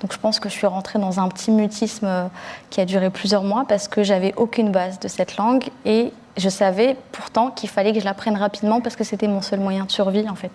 Donc 0.05 0.13
je 0.13 0.19
pense 0.19 0.39
que 0.39 0.51
je 0.51 0.55
suis 0.55 0.67
rentrée 0.67 0.99
dans 0.99 1.19
un 1.19 1.31
petit 1.31 1.51
mutisme 1.51 2.05
euh, 2.05 2.27
qui 2.69 2.79
a 2.83 2.85
duré 2.85 3.09
plusieurs 3.09 3.43
mois 3.43 3.65
parce 3.67 3.89
que 3.89 4.03
j'avais 4.03 4.35
aucune 4.37 4.71
base 4.71 5.01
de 5.01 5.09
cette 5.09 5.39
langue 5.39 5.71
et 5.87 6.13
je 6.37 6.51
savais 6.51 6.95
pourtant 7.11 7.51
qu'il 7.51 7.71
fallait 7.71 7.95
que 7.95 8.01
je 8.01 8.05
l'apprenne 8.05 8.37
rapidement 8.37 8.83
parce 8.83 8.97
que 8.97 9.05
c'était 9.05 9.29
mon 9.29 9.41
seul 9.41 9.61
moyen 9.61 9.87
de 9.87 9.91
survie 9.91 10.29
en 10.29 10.35
fait. 10.35 10.51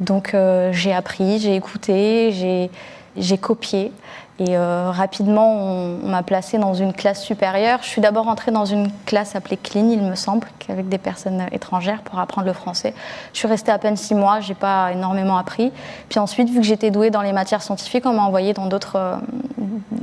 Donc 0.00 0.32
euh, 0.32 0.72
j'ai 0.72 0.94
appris, 0.94 1.40
j'ai 1.40 1.56
écouté, 1.56 2.70
j'ai 3.18 3.36
copié 3.36 3.92
et 4.40 4.56
euh, 4.56 4.90
rapidement, 4.90 5.52
on, 5.52 5.98
m'a 6.08 6.22
placée 6.22 6.56
dans 6.56 6.72
une 6.72 6.94
classe 6.94 7.22
supérieure. 7.22 7.80
Je 7.82 7.88
suis 7.88 8.00
d'abord 8.00 8.26
entrée 8.26 8.50
dans 8.50 8.64
une 8.64 8.90
classe 9.04 9.36
appelée 9.36 9.58
Clean, 9.58 9.90
il 9.90 10.00
me 10.00 10.14
semble, 10.14 10.48
avec 10.70 10.88
des 10.88 10.96
personnes 10.96 11.44
étrangères 11.52 12.00
pour 12.00 12.18
apprendre 12.18 12.46
le 12.46 12.54
français. 12.54 12.94
Je 13.34 13.38
suis 13.38 13.48
restée 13.48 13.70
à 13.70 13.76
peine 13.76 13.96
six 13.96 14.14
mois, 14.14 14.40
j'ai 14.40 14.54
pas 14.54 14.92
énormément 14.92 15.36
appris. 15.36 15.70
Puis 16.08 16.18
ensuite, 16.18 16.48
vu 16.48 16.60
que 16.60 16.66
j'étais 16.66 16.90
douée 16.90 17.10
dans 17.10 17.20
les 17.20 17.34
matières 17.34 17.60
scientifiques, 17.60 18.06
on 18.06 18.14
m'a 18.14 18.22
envoyée 18.22 18.54
dans 18.54 18.64
d'autres, 18.64 18.96
euh, 18.96 19.16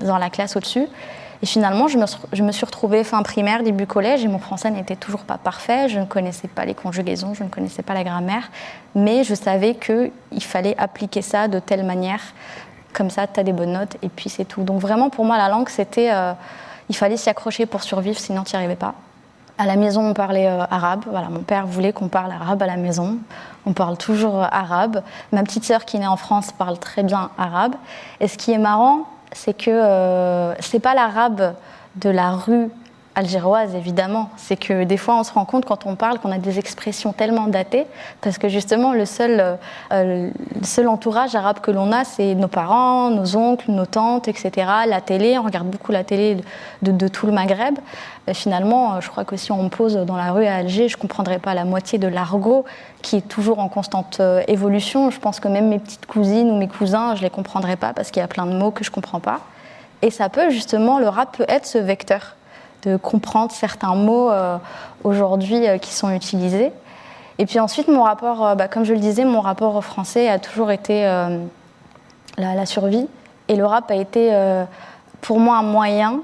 dans 0.06 0.20
la 0.20 0.30
classe 0.30 0.56
au-dessus. 0.56 0.88
Et 1.42 1.46
finalement, 1.48 1.88
je 1.88 1.98
me, 1.98 2.06
je 2.34 2.44
me, 2.44 2.52
suis 2.52 2.66
retrouvée 2.66 3.04
fin 3.04 3.22
primaire, 3.24 3.64
début 3.64 3.88
collège, 3.88 4.24
et 4.24 4.28
mon 4.28 4.40
français 4.40 4.70
n'était 4.70 4.96
toujours 4.96 5.22
pas 5.22 5.38
parfait. 5.38 5.90
Je 5.90 6.00
ne 6.00 6.06
connaissais 6.06 6.48
pas 6.48 6.66
les 6.66 6.74
conjugaisons, 6.76 7.34
je 7.34 7.44
ne 7.44 7.50
connaissais 7.50 7.84
pas 7.84 7.94
la 7.94 8.04
grammaire, 8.04 8.50
mais 8.96 9.24
je 9.24 9.34
savais 9.34 9.76
qu'il 9.76 10.12
fallait 10.42 10.76
appliquer 10.78 11.22
ça 11.22 11.48
de 11.48 11.60
telle 11.60 11.84
manière 11.84 12.22
comme 12.94 13.10
ça, 13.10 13.28
tu 13.28 13.40
as 13.40 13.44
des 13.44 13.54
bonnes 13.54 13.74
notes, 13.74 13.98
et 14.02 14.10
puis 14.10 14.30
c'est 14.30 14.46
tout. 14.46 14.64
Donc 14.64 14.80
vraiment, 14.80 15.10
pour 15.10 15.26
moi, 15.26 15.38
la 15.38 15.50
langue, 15.50 15.70
c'était... 15.70 16.12
Euh, 16.12 16.34
il 16.90 16.96
fallait 16.96 17.18
s'y 17.18 17.30
accrocher 17.30 17.66
pour 17.66 17.84
survivre, 17.84 18.18
sinon 18.18 18.44
tu 18.44 18.56
n'y 18.56 18.58
arrivais 18.58 18.78
pas. 18.78 18.94
À 19.58 19.66
la 19.66 19.76
maison, 19.76 20.10
on 20.10 20.14
parlait 20.14 20.48
euh, 20.48 20.64
arabe. 20.70 21.04
Voilà, 21.10 21.30
mon 21.30 21.42
père 21.42 21.68
voulait 21.68 21.92
qu'on 21.92 22.08
parle 22.08 22.32
arabe 22.32 22.62
à 22.62 22.66
la 22.66 22.78
maison. 22.78 23.18
On 23.66 23.74
parle 23.74 23.98
toujours 23.98 24.42
euh, 24.42 24.48
arabe. 24.50 25.02
Ma 25.32 25.44
petite 25.44 25.66
sœur 25.66 25.84
qui 25.84 25.98
est 25.98 26.00
née 26.00 26.08
en 26.08 26.16
France 26.16 26.52
parle 26.52 26.78
très 26.78 27.04
bien 27.04 27.30
arabe. 27.38 27.76
Et 28.20 28.28
ce 28.28 28.38
qui 28.38 28.52
est 28.52 28.58
marrant, 28.58 29.02
c'est 29.34 29.54
que 29.54 30.54
c'est 30.62 30.80
pas 30.80 30.96
l'arabe 30.96 31.54
de 31.98 32.10
la 32.10 32.32
rue 32.32 32.70
algéroise, 33.18 33.74
évidemment. 33.74 34.30
C'est 34.38 34.56
que 34.56 34.84
des 34.84 34.96
fois, 34.96 35.20
on 35.20 35.24
se 35.24 35.34
rend 35.34 35.44
compte 35.44 35.66
quand 35.66 35.88
on 35.88 35.96
parle 35.96 36.20
qu'on 36.20 36.32
a 36.32 36.38
des 36.38 36.60
expressions 36.60 37.14
tellement 37.14 37.48
datées, 37.48 37.88
parce 38.22 38.38
que 38.38 38.48
justement, 38.48 38.94
le 38.94 39.06
seul, 39.06 39.58
euh, 39.92 40.30
seul 40.62 40.88
entourage 40.88 41.34
arabe 41.34 41.60
que 41.60 41.72
l'on 41.72 41.92
a, 41.92 42.04
c'est 42.04 42.36
nos 42.36 42.48
parents, 42.48 43.10
nos 43.10 43.36
oncles, 43.36 43.72
nos 43.72 43.88
tantes, 43.88 44.28
etc. 44.28 44.52
La 44.88 45.02
télé, 45.02 45.38
on 45.40 45.42
regarde 45.44 45.68
beaucoup 45.68 45.92
la 45.92 46.04
télé 46.04 46.38
de, 46.84 47.08
tout 47.08 47.26
le 47.26 47.32
Maghreb. 47.32 47.80
finalement, 48.34 48.94
euh, 48.94 49.02
je 49.02 49.10
crois 49.10 49.26
que 49.26 49.36
si 49.36 49.52
on 49.52 49.64
me 49.64 49.70
pose 49.70 49.96
dans 49.96 50.16
la 50.16 50.32
rue 50.32 50.46
à 50.46 50.58
Alger, 50.58 50.88
je 50.88 50.96
ne 50.96 51.02
comprendrais 51.02 51.40
pas 51.40 51.56
la 51.56 51.66
moitié 51.66 51.98
de 51.98 52.08
l'argot 52.08 52.66
qui 53.02 53.16
est 53.16 53.28
toujours 53.28 53.58
en 53.58 53.68
constante 53.68 54.20
euh, 54.20 54.44
évolution. 54.48 55.10
Je 55.10 55.20
pense 55.20 55.40
que 55.40 55.48
même 55.48 55.70
mes 55.70 55.80
petites 55.80 56.06
cousines 56.06 56.52
ou 56.52 56.58
mes 56.58 56.68
cousins, 56.68 57.16
je 57.16 57.22
ne 57.22 57.24
les 57.24 57.32
comprendrais 57.32 57.78
pas 57.78 57.94
parce 57.94 58.12
qu'il 58.12 58.22
y 58.22 58.24
a 58.24 58.28
plein 58.28 58.46
de 58.46 58.54
mots 58.54 58.70
que 58.70 58.84
je 58.84 58.92
ne 58.92 58.94
comprends 58.94 59.20
pas. 59.20 59.40
Et 60.04 60.12
ça 60.12 60.30
peut 60.30 60.52
justement, 60.52 61.00
le 61.00 61.10
rap 61.10 61.36
peut 61.36 61.46
être 61.48 61.66
ce 61.66 61.80
vecteur 61.80 62.37
de 62.88 62.98
comprendre 62.98 63.52
certains 63.52 63.96
mots 63.96 64.32
euh, 64.32 64.58
aujourd'hui 65.04 65.68
euh, 65.68 65.78
qui 65.78 65.94
sont 65.94 66.10
utilisés. 66.10 66.72
Et 67.38 67.46
puis 67.46 67.60
ensuite, 67.60 67.88
mon 67.88 68.04
rapport, 68.04 68.46
euh, 68.46 68.56
bah, 68.56 68.68
comme 68.68 68.84
je 68.84 68.94
le 68.94 69.00
disais, 69.00 69.26
mon 69.26 69.42
rapport 69.42 69.76
au 69.76 69.82
français 69.82 70.30
a 70.30 70.40
toujours 70.40 70.72
été 70.72 71.04
la, 72.38 72.66
survie. 72.66 73.08
Et 73.48 73.56
le 73.56 73.66
rap 73.66 73.90
a 73.92 73.96
été 73.96 74.32
pour 75.22 75.40
moi 75.40 75.58
un 75.58 75.64
moyen 75.64 76.22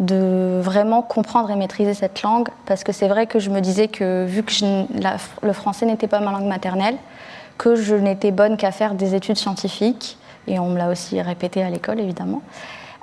de 0.00 0.60
vraiment 0.62 1.02
comprendre 1.02 1.50
et 1.50 1.56
maîtriser 1.56 1.94
cette 1.94 2.22
langue. 2.22 2.48
Parce 2.66 2.84
que 2.84 2.92
c'est 2.92 3.08
vrai 3.08 3.26
que 3.26 3.38
je 3.38 3.50
me 3.50 3.60
disais 3.60 3.88
que 3.88 4.24
vu 4.24 4.42
que 4.42 4.52
le 5.46 5.52
français 5.52 5.86
n'était 5.86 6.08
pas 6.08 6.20
ma 6.20 6.32
langue 6.32 6.46
maternelle, 6.46 6.96
que 7.58 7.76
je 7.76 7.94
n'étais 7.94 8.30
bonne 8.30 8.56
qu'à 8.56 8.72
faire 8.72 8.94
des 8.94 9.14
études 9.14 9.36
scientifiques, 9.36 10.18
et 10.46 10.58
on 10.58 10.68
me 10.68 10.78
l'a 10.78 10.88
aussi 10.88 11.20
répété 11.20 11.62
à 11.62 11.70
l'école 11.70 12.00
évidemment, 12.00 12.42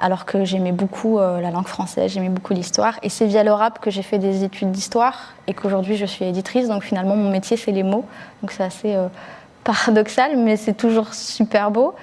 alors 0.01 0.25
que 0.25 0.43
j'aimais 0.43 0.71
beaucoup 0.71 1.19
euh, 1.19 1.39
la 1.39 1.51
langue 1.51 1.67
française, 1.67 2.11
j'aimais 2.11 2.29
beaucoup 2.29 2.53
l'histoire. 2.53 2.97
Et 3.03 3.09
c'est 3.09 3.27
via 3.27 3.43
le 3.43 3.53
rap 3.53 3.79
que 3.79 3.91
j'ai 3.91 4.01
fait 4.01 4.17
des 4.17 4.43
études 4.43 4.71
d'histoire 4.71 5.33
et 5.47 5.53
qu'aujourd'hui 5.53 5.95
je 5.95 6.05
suis 6.05 6.25
éditrice. 6.25 6.67
Donc 6.67 6.83
finalement, 6.83 7.15
mon 7.15 7.29
métier, 7.29 7.55
c'est 7.55 7.71
les 7.71 7.83
mots. 7.83 8.03
Donc 8.41 8.51
c'est 8.51 8.63
assez 8.63 8.95
euh, 8.95 9.07
paradoxal, 9.63 10.37
mais 10.37 10.57
c'est 10.57 10.73
toujours 10.73 11.13
super 11.13 11.69
beau. 11.69 11.93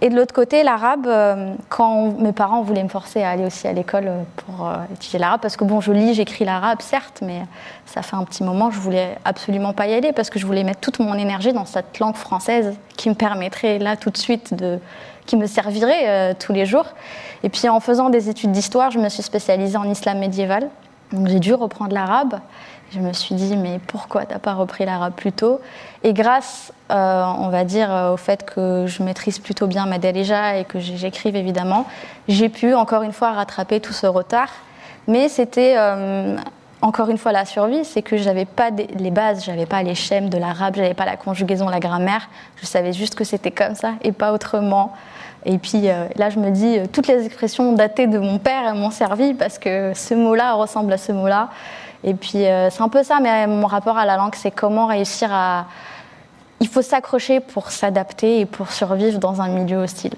Et 0.00 0.08
de 0.08 0.16
l'autre 0.16 0.34
côté, 0.34 0.64
l'arabe, 0.64 1.06
euh, 1.06 1.54
quand 1.68 2.18
mes 2.18 2.32
parents 2.32 2.62
voulaient 2.62 2.82
me 2.82 2.88
forcer 2.88 3.22
à 3.22 3.30
aller 3.30 3.46
aussi 3.46 3.68
à 3.68 3.72
l'école 3.72 4.10
pour 4.34 4.68
étudier 4.92 5.20
l'arabe, 5.20 5.40
parce 5.40 5.56
que 5.56 5.62
bon, 5.62 5.80
je 5.80 5.92
lis, 5.92 6.14
j'écris 6.14 6.44
l'arabe, 6.44 6.82
certes, 6.82 7.20
mais 7.22 7.42
ça 7.86 8.02
fait 8.02 8.16
un 8.16 8.24
petit 8.24 8.42
moment, 8.42 8.72
je 8.72 8.80
voulais 8.80 9.16
absolument 9.24 9.72
pas 9.72 9.86
y 9.86 9.94
aller 9.94 10.12
parce 10.12 10.28
que 10.28 10.40
je 10.40 10.44
voulais 10.44 10.64
mettre 10.64 10.80
toute 10.80 10.98
mon 10.98 11.14
énergie 11.14 11.52
dans 11.52 11.64
cette 11.64 12.00
langue 12.00 12.16
française 12.16 12.74
qui 12.96 13.08
me 13.08 13.14
permettrait 13.14 13.78
là 13.78 13.96
tout 13.96 14.10
de 14.10 14.18
suite 14.18 14.52
de 14.52 14.80
qui 15.26 15.36
me 15.36 15.46
servirait 15.46 16.08
euh, 16.08 16.34
tous 16.38 16.52
les 16.52 16.66
jours. 16.66 16.86
Et 17.42 17.48
puis 17.48 17.68
en 17.68 17.80
faisant 17.80 18.10
des 18.10 18.28
études 18.28 18.52
d'histoire, 18.52 18.90
je 18.90 18.98
me 18.98 19.08
suis 19.08 19.22
spécialisée 19.22 19.76
en 19.76 19.88
islam 19.90 20.18
médiéval. 20.18 20.68
Donc 21.12 21.28
j'ai 21.28 21.40
dû 21.40 21.54
reprendre 21.54 21.94
l'arabe. 21.94 22.40
Je 22.92 23.00
me 23.00 23.12
suis 23.12 23.34
dit, 23.34 23.56
mais 23.56 23.80
pourquoi 23.86 24.24
t'as 24.24 24.38
pas 24.38 24.54
repris 24.54 24.84
l'arabe 24.84 25.14
plus 25.14 25.32
tôt? 25.32 25.60
Et 26.04 26.12
grâce, 26.12 26.72
euh, 26.90 27.24
on 27.38 27.48
va 27.48 27.64
dire, 27.64 27.92
euh, 27.92 28.12
au 28.12 28.16
fait 28.16 28.44
que 28.44 28.84
je 28.86 29.02
maîtrise 29.02 29.38
plutôt 29.38 29.66
bien 29.66 29.86
ma 29.86 29.98
déjà 29.98 30.58
et 30.58 30.64
que 30.64 30.78
j'écrive 30.78 31.34
évidemment, 31.34 31.86
j'ai 32.28 32.48
pu 32.48 32.74
encore 32.74 33.02
une 33.02 33.12
fois 33.12 33.32
rattraper 33.32 33.80
tout 33.80 33.92
ce 33.92 34.06
retard. 34.06 34.50
Mais 35.06 35.28
c'était 35.28 35.76
encore 36.84 37.08
une 37.08 37.16
fois 37.16 37.32
la 37.32 37.46
survie, 37.46 37.82
c'est 37.82 38.02
que 38.02 38.18
j'avais 38.18 38.44
pas 38.44 38.68
les 38.70 39.10
bases, 39.10 39.42
j'avais 39.42 39.64
pas 39.64 39.82
les 39.82 39.94
schèmes 39.94 40.28
de 40.28 40.36
l'arabe, 40.36 40.74
j'avais 40.76 40.92
pas 40.92 41.06
la 41.06 41.16
conjugaison, 41.16 41.66
la 41.66 41.80
grammaire. 41.80 42.28
Je 42.56 42.66
savais 42.66 42.92
juste 42.92 43.14
que 43.14 43.24
c'était 43.24 43.50
comme 43.50 43.74
ça 43.74 43.92
et 44.02 44.12
pas 44.12 44.32
autrement. 44.32 44.92
Et 45.46 45.58
puis 45.58 45.88
euh, 45.88 46.06
là, 46.16 46.30
je 46.30 46.38
me 46.38 46.50
dis, 46.50 46.78
euh, 46.78 46.86
toutes 46.90 47.06
les 47.06 47.26
expressions 47.26 47.72
datées 47.72 48.06
de 48.06 48.18
mon 48.18 48.38
père 48.38 48.74
m'ont 48.74 48.90
servi 48.90 49.34
parce 49.34 49.58
que 49.58 49.92
ce 49.94 50.14
mot-là 50.14 50.54
ressemble 50.54 50.92
à 50.92 50.98
ce 50.98 51.12
mot-là. 51.12 51.50
Et 52.02 52.14
puis 52.14 52.46
euh, 52.46 52.70
c'est 52.70 52.82
un 52.82 52.88
peu 52.88 53.02
ça, 53.02 53.18
mais 53.20 53.46
mon 53.46 53.66
rapport 53.66 53.98
à 53.98 54.06
la 54.06 54.16
langue, 54.16 54.34
c'est 54.34 54.50
comment 54.50 54.86
réussir 54.86 55.28
à... 55.32 55.66
Il 56.60 56.68
faut 56.68 56.82
s'accrocher 56.82 57.40
pour 57.40 57.70
s'adapter 57.70 58.40
et 58.40 58.46
pour 58.46 58.72
survivre 58.72 59.18
dans 59.18 59.42
un 59.42 59.48
milieu 59.48 59.78
hostile. 59.78 60.14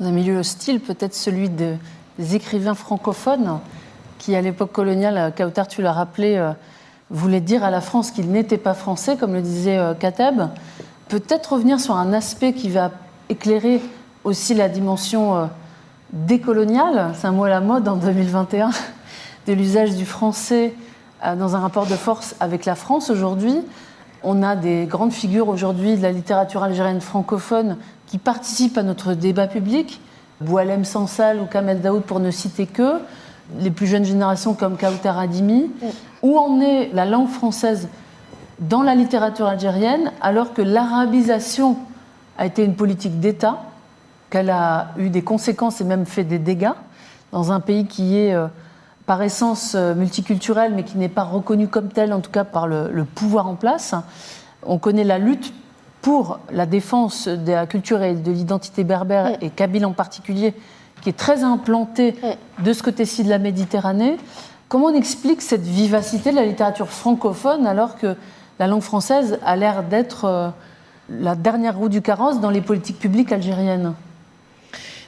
Dans 0.00 0.08
un 0.08 0.12
milieu 0.12 0.38
hostile, 0.38 0.80
peut-être 0.80 1.14
celui 1.14 1.48
des 1.50 1.78
écrivains 2.34 2.74
francophones 2.74 3.60
qui, 4.18 4.34
à 4.34 4.40
l'époque 4.40 4.72
coloniale, 4.72 5.32
Kautar, 5.36 5.68
tu 5.68 5.82
l'as 5.82 5.92
rappelé, 5.92 6.52
voulait 7.10 7.40
dire 7.40 7.62
à 7.62 7.70
la 7.70 7.80
France 7.80 8.10
qu'il 8.10 8.30
n'était 8.32 8.58
pas 8.58 8.74
français, 8.74 9.16
comme 9.16 9.34
le 9.34 9.42
disait 9.42 9.78
Kateb. 10.00 10.42
Peut-être 11.08 11.52
revenir 11.52 11.78
sur 11.78 11.94
un 11.96 12.12
aspect 12.12 12.54
qui 12.54 12.70
va 12.70 12.90
éclairer 13.28 13.80
aussi 14.24 14.54
la 14.54 14.68
dimension 14.68 15.36
euh, 15.36 15.46
décoloniale, 16.12 17.12
c'est 17.14 17.26
un 17.26 17.32
mot 17.32 17.44
à 17.44 17.48
la 17.48 17.60
mode 17.60 17.88
en 17.88 17.96
2021, 17.96 18.70
de 19.46 19.52
l'usage 19.52 19.94
du 19.94 20.04
français 20.04 20.74
euh, 21.24 21.36
dans 21.36 21.56
un 21.56 21.60
rapport 21.60 21.86
de 21.86 21.94
force 21.94 22.34
avec 22.40 22.64
la 22.64 22.74
France 22.74 23.10
aujourd'hui. 23.10 23.56
On 24.22 24.42
a 24.42 24.56
des 24.56 24.86
grandes 24.86 25.12
figures 25.12 25.48
aujourd'hui 25.48 25.96
de 25.96 26.02
la 26.02 26.12
littérature 26.12 26.62
algérienne 26.62 27.00
francophone 27.00 27.76
qui 28.06 28.18
participent 28.18 28.78
à 28.78 28.82
notre 28.82 29.14
débat 29.14 29.46
public. 29.46 30.00
Boualem 30.40 30.84
Sansal 30.84 31.40
ou 31.40 31.46
Kamel 31.46 31.80
Daoud 31.80 32.02
pour 32.02 32.20
ne 32.20 32.30
citer 32.30 32.66
que, 32.66 33.00
les 33.58 33.70
plus 33.70 33.86
jeunes 33.86 34.04
générations 34.04 34.54
comme 34.54 34.76
Kautar 34.76 35.18
Adimi. 35.18 35.70
Où 36.22 36.36
en 36.38 36.60
est 36.60 36.90
la 36.92 37.06
langue 37.06 37.28
française 37.28 37.88
dans 38.58 38.82
la 38.82 38.94
littérature 38.94 39.46
algérienne 39.46 40.10
alors 40.20 40.52
que 40.52 40.62
l'arabisation 40.62 41.76
a 42.38 42.46
été 42.46 42.64
une 42.64 42.74
politique 42.74 43.20
d'État 43.20 43.58
qu'elle 44.30 44.50
a 44.50 44.88
eu 44.98 45.10
des 45.10 45.22
conséquences 45.22 45.80
et 45.80 45.84
même 45.84 46.06
fait 46.06 46.24
des 46.24 46.38
dégâts 46.38 46.72
dans 47.32 47.52
un 47.52 47.60
pays 47.60 47.86
qui 47.86 48.18
est 48.18 48.34
euh, 48.34 48.46
par 49.06 49.22
essence 49.22 49.74
euh, 49.74 49.94
multiculturel, 49.94 50.74
mais 50.74 50.82
qui 50.82 50.98
n'est 50.98 51.08
pas 51.08 51.24
reconnu 51.24 51.68
comme 51.68 51.88
tel, 51.88 52.12
en 52.12 52.20
tout 52.20 52.30
cas 52.30 52.44
par 52.44 52.66
le, 52.66 53.04
pouvoir 53.14 53.46
en 53.46 53.54
place. 53.54 53.94
On 54.64 54.78
connaît 54.78 55.04
la 55.04 55.18
lutte 55.18 55.52
pour 56.02 56.38
la 56.50 56.66
défense 56.66 57.26
de 57.26 57.52
la 57.52 57.66
culture 57.66 58.02
et 58.02 58.14
de 58.14 58.30
l'identité 58.30 58.84
berbère, 58.84 59.36
et 59.42 59.50
kabyle 59.50 59.84
en 59.86 59.92
particulier, 59.92 60.54
qui 61.02 61.08
est 61.08 61.16
très 61.16 61.42
implantée 61.42 62.14
de 62.62 62.72
ce 62.72 62.82
côté-ci 62.82 63.24
de 63.24 63.28
la 63.28 63.38
Méditerranée. 63.38 64.16
Comment 64.68 64.86
on 64.86 64.94
explique 64.94 65.40
cette 65.40 65.62
vivacité 65.62 66.30
de 66.30 66.36
la 66.36 66.44
littérature 66.44 66.88
francophone 66.88 67.66
alors 67.66 67.96
que 67.96 68.16
la 68.58 68.66
langue 68.66 68.82
française 68.82 69.38
a 69.44 69.56
l'air 69.56 69.82
d'être 69.84 70.24
euh, 70.26 70.50
la 71.08 71.34
dernière 71.34 71.78
roue 71.78 71.88
du 71.88 72.02
carrosse 72.02 72.40
dans 72.40 72.50
les 72.50 72.60
politiques 72.60 72.98
publiques 72.98 73.32
algériennes? 73.32 73.94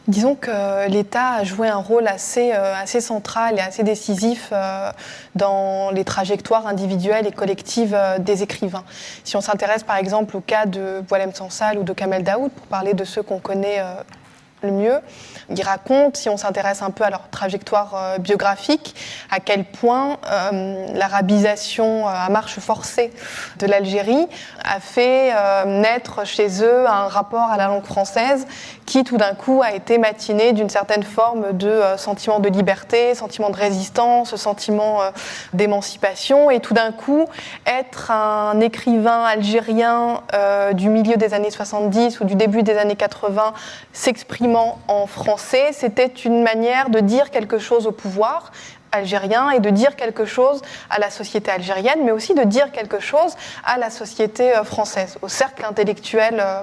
Disons 0.09 0.35
que 0.35 0.89
l'État 0.89 1.33
a 1.35 1.45
joué 1.45 1.69
un 1.69 1.77
rôle 1.77 2.09
assez, 2.09 2.53
euh, 2.53 2.75
assez 2.75 3.01
central 3.01 3.59
et 3.59 3.61
assez 3.61 3.83
décisif 3.83 4.49
euh, 4.51 4.91
dans 5.35 5.91
les 5.91 6.05
trajectoires 6.05 6.67
individuelles 6.67 7.27
et 7.27 7.33
collectives 7.33 7.95
euh, 7.95 8.19
des 8.19 8.43
écrivains. 8.43 8.85
Si 9.25 9.37
on 9.37 9.41
s'intéresse 9.41 9.83
par 9.83 9.97
exemple 9.97 10.37
au 10.37 10.41
cas 10.41 10.67
de 10.67 11.03
Boilem 11.07 11.35
Sansal 11.35 11.79
ou 11.79 11.83
de 11.83 11.93
Kamel 11.93 12.25
Daoud, 12.25 12.51
pour 12.51 12.67
parler 12.67 12.95
de 12.95 13.05
ceux 13.05 13.23
qu'on 13.23 13.39
connaît 13.41 13.83
le 14.63 14.71
mieux. 14.71 15.01
Ils 15.49 15.63
racontent, 15.63 16.19
si 16.19 16.29
on 16.29 16.37
s'intéresse 16.37 16.83
un 16.83 16.91
peu 16.91 17.05
à 17.05 17.11
leur 17.11 17.29
trajectoire 17.31 17.95
euh, 17.95 18.19
biographique, 18.19 18.95
à 19.31 19.41
quel 19.41 19.65
point 19.65 20.19
euh, 20.31 20.87
l'arabisation 20.95 22.07
euh, 22.07 22.13
à 22.13 22.29
marche 22.29 22.59
forcée 22.61 23.13
de 23.59 23.67
l'Algérie 23.67 24.29
a 24.65 24.81
fait 24.81 25.33
naître 25.67 26.27
chez 26.27 26.63
eux 26.63 26.87
un 26.87 27.09
rapport 27.09 27.51
à 27.51 27.57
la 27.57 27.67
langue 27.67 27.85
française 27.85 28.47
qui 28.87 29.05
tout 29.05 29.17
d'un 29.17 29.35
coup 29.35 29.63
a 29.63 29.73
été 29.73 29.99
matiné 29.99 30.53
d'une 30.53 30.69
certaine 30.69 31.03
forme 31.03 31.53
de 31.53 31.81
sentiment 31.97 32.41
de 32.41 32.49
liberté, 32.49 33.15
sentiment 33.15 33.51
de 33.51 33.57
résistance, 33.57 34.35
sentiment 34.37 35.01
d'émancipation, 35.53 36.51
et 36.51 36.61
tout 36.61 36.75
d'un 36.75 36.93
coup 36.93 37.27
être 37.67 38.11
un 38.11 38.61
écrivain 38.61 39.25
algérien 39.25 40.23
du 40.73 40.89
milieu 40.89 41.17
des 41.17 41.35
années 41.35 41.51
70 41.51 42.21
ou 42.21 42.25
du 42.25 42.35
début 42.35 42.63
des 42.63 42.77
années 42.77 42.97
80 42.97 43.53
en 44.57 45.07
français, 45.07 45.73
c'était 45.73 46.07
une 46.07 46.43
manière 46.43 46.91
de 46.91 47.01
dire 47.01 47.31
quelque 47.31 47.59
chose 47.59 47.87
au 47.87 47.93
pouvoir 47.93 48.53
algérien 48.93 49.51
et 49.51 49.61
de 49.61 49.71
dire 49.71 49.97
quelque 49.97 50.25
chose 50.25 50.63
à 50.89 50.99
la 50.99 51.11
société 51.11 51.51
algérienne, 51.51 52.01
mais 52.05 52.13
aussi 52.13 52.35
de 52.35 52.43
dire 52.43 52.73
quelque 52.73 53.01
chose 53.01 53.35
à 53.65 53.79
la 53.79 53.91
société 53.91 54.57
euh, 54.57 54.65
française, 54.65 55.19
au 55.23 55.29
cercle 55.29 55.65
intellectuel 55.65 56.41
euh, 56.41 56.63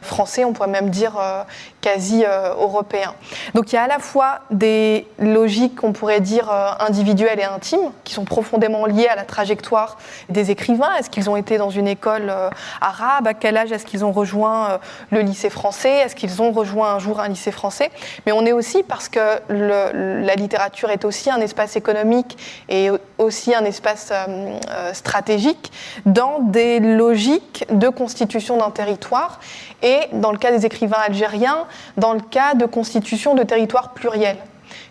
français, 0.00 0.44
on 0.44 0.52
pourrait 0.52 0.68
même 0.68 0.90
dire 0.90 1.16
euh, 1.18 1.42
quasi 1.80 2.24
européen. 2.24 3.14
Donc 3.54 3.72
il 3.72 3.76
y 3.76 3.78
a 3.78 3.84
à 3.84 3.86
la 3.86 4.00
fois 4.00 4.40
des 4.50 5.06
logiques, 5.18 5.84
on 5.84 5.92
pourrait 5.92 6.20
dire, 6.20 6.50
individuelles 6.80 7.38
et 7.38 7.44
intimes, 7.44 7.92
qui 8.02 8.14
sont 8.14 8.24
profondément 8.24 8.84
liées 8.84 9.06
à 9.06 9.14
la 9.14 9.24
trajectoire 9.24 9.96
des 10.28 10.50
écrivains. 10.50 10.92
Est-ce 10.98 11.08
qu'ils 11.08 11.30
ont 11.30 11.36
été 11.36 11.56
dans 11.56 11.70
une 11.70 11.86
école 11.86 12.32
arabe? 12.80 13.28
À 13.28 13.34
quel 13.34 13.56
âge 13.56 13.70
est-ce 13.70 13.86
qu'ils 13.86 14.04
ont 14.04 14.10
rejoint 14.10 14.80
le 15.10 15.20
lycée 15.20 15.50
français? 15.50 15.98
Est-ce 15.98 16.16
qu'ils 16.16 16.42
ont 16.42 16.50
rejoint 16.50 16.94
un 16.94 16.98
jour 16.98 17.20
un 17.20 17.28
lycée 17.28 17.52
français? 17.52 17.90
Mais 18.26 18.32
on 18.32 18.44
est 18.44 18.52
aussi, 18.52 18.82
parce 18.82 19.08
que 19.08 19.38
la 19.48 20.34
littérature 20.34 20.90
est 20.90 21.04
aussi 21.04 21.30
un 21.30 21.40
espace 21.40 21.67
économique 21.76 22.36
et 22.68 22.90
aussi 23.18 23.54
un 23.54 23.64
espace 23.64 24.10
euh, 24.12 24.58
euh, 24.70 24.92
stratégique 24.94 25.72
dans 26.06 26.40
des 26.40 26.80
logiques 26.80 27.64
de 27.70 27.88
constitution 27.88 28.56
d'un 28.56 28.70
territoire 28.70 29.40
et 29.82 30.00
dans 30.12 30.32
le 30.32 30.38
cas 30.38 30.50
des 30.50 30.66
écrivains 30.66 30.98
algériens, 31.06 31.66
dans 31.96 32.12
le 32.12 32.20
cas 32.20 32.54
de 32.54 32.66
constitution 32.66 33.34
de 33.34 33.42
territoires 33.42 33.92
pluriels. 33.92 34.38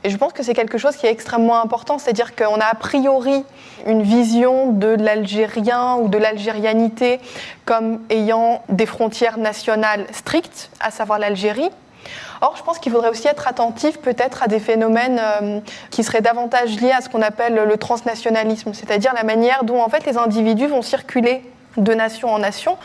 Et 0.03 0.09
je 0.09 0.17
pense 0.17 0.33
que 0.33 0.43
c'est 0.43 0.53
quelque 0.53 0.77
chose 0.77 0.95
qui 0.95 1.05
est 1.05 1.11
extrêmement 1.11 1.61
important, 1.61 1.97
c'est-à-dire 1.97 2.35
qu'on 2.35 2.59
a 2.59 2.65
a 2.65 2.75
priori 2.75 3.43
une 3.85 4.01
vision 4.01 4.71
de 4.71 4.87
l'algérien 4.87 5.95
ou 5.95 6.07
de 6.07 6.17
l'algérianité 6.17 7.19
comme 7.65 7.99
ayant 8.09 8.63
des 8.69 8.85
frontières 8.85 9.37
nationales 9.37 10.05
strictes, 10.11 10.69
à 10.79 10.91
savoir 10.91 11.19
l'Algérie, 11.19 11.69
Or, 12.41 12.55
je 12.57 12.63
pense 12.63 12.79
qu'il 12.79 12.91
faudrait 12.91 13.09
aussi 13.09 13.27
être 13.27 13.47
attentif 13.47 13.99
peut-être 13.99 14.43
à 14.43 14.47
des 14.47 14.59
phénomènes 14.59 15.19
euh, 15.19 15.59
qui 15.91 16.03
seraient 16.03 16.21
davantage 16.21 16.79
liés 16.79 16.91
à 16.91 17.01
ce 17.01 17.09
qu'on 17.09 17.21
appelle 17.21 17.55
le 17.55 17.77
transnationalisme, 17.77 18.73
c'est-à-dire 18.73 19.13
la 19.13 19.23
manière 19.23 19.63
dont 19.63 19.81
en 19.81 19.89
fait 19.89 20.05
les 20.05 20.17
individus 20.17 20.67
vont 20.67 20.81
circuler 20.81 21.43
de 21.77 21.93
nation 21.93 22.29
en 22.29 22.39
nation 22.39 22.77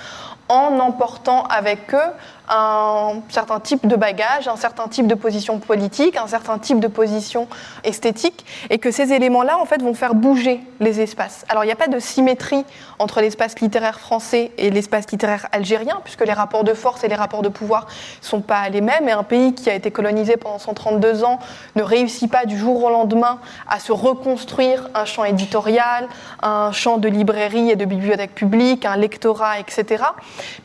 en 0.48 0.78
emportant 0.80 1.44
avec 1.44 1.94
eux 1.94 2.10
un 2.54 3.22
certain 3.30 3.60
type 3.60 3.86
de 3.86 3.96
bagage, 3.96 4.46
un 4.46 4.56
certain 4.56 4.86
type 4.86 5.06
de 5.06 5.14
position 5.14 5.58
politique, 5.58 6.16
un 6.16 6.26
certain 6.26 6.58
type 6.58 6.80
de 6.80 6.86
position 6.86 7.48
esthétique, 7.82 8.44
et 8.68 8.78
que 8.78 8.90
ces 8.90 9.12
éléments-là, 9.12 9.58
en 9.58 9.64
fait, 9.64 9.80
vont 9.80 9.94
faire 9.94 10.14
bouger 10.14 10.60
les 10.78 11.00
espaces. 11.00 11.44
Alors, 11.48 11.64
il 11.64 11.68
n'y 11.68 11.72
a 11.72 11.76
pas 11.76 11.88
de 11.88 11.98
symétrie 11.98 12.64
entre 12.98 13.20
l'espace 13.20 13.58
littéraire 13.60 13.98
français 13.98 14.52
et 14.58 14.70
l'espace 14.70 15.10
littéraire 15.10 15.48
algérien, 15.52 16.00
puisque 16.04 16.24
les 16.26 16.32
rapports 16.32 16.64
de 16.64 16.74
force 16.74 17.02
et 17.04 17.08
les 17.08 17.14
rapports 17.14 17.42
de 17.42 17.48
pouvoir 17.48 17.86
ne 18.20 18.26
sont 18.26 18.42
pas 18.42 18.68
les 18.68 18.82
mêmes, 18.82 19.08
et 19.08 19.12
un 19.12 19.22
pays 19.22 19.54
qui 19.54 19.70
a 19.70 19.74
été 19.74 19.90
colonisé 19.90 20.36
pendant 20.36 20.58
132 20.58 21.24
ans 21.24 21.38
ne 21.74 21.82
réussit 21.82 22.30
pas 22.30 22.44
du 22.44 22.58
jour 22.58 22.84
au 22.84 22.90
lendemain 22.90 23.38
à 23.68 23.78
se 23.78 23.92
reconstruire 23.92 24.90
un 24.94 25.06
champ 25.06 25.24
éditorial, 25.24 26.06
un 26.42 26.70
champ 26.72 26.98
de 26.98 27.08
librairie 27.08 27.70
et 27.70 27.76
de 27.76 27.86
bibliothèque 27.86 28.34
publique, 28.34 28.84
un 28.84 28.96
lectorat, 28.96 29.58
etc. 29.58 30.04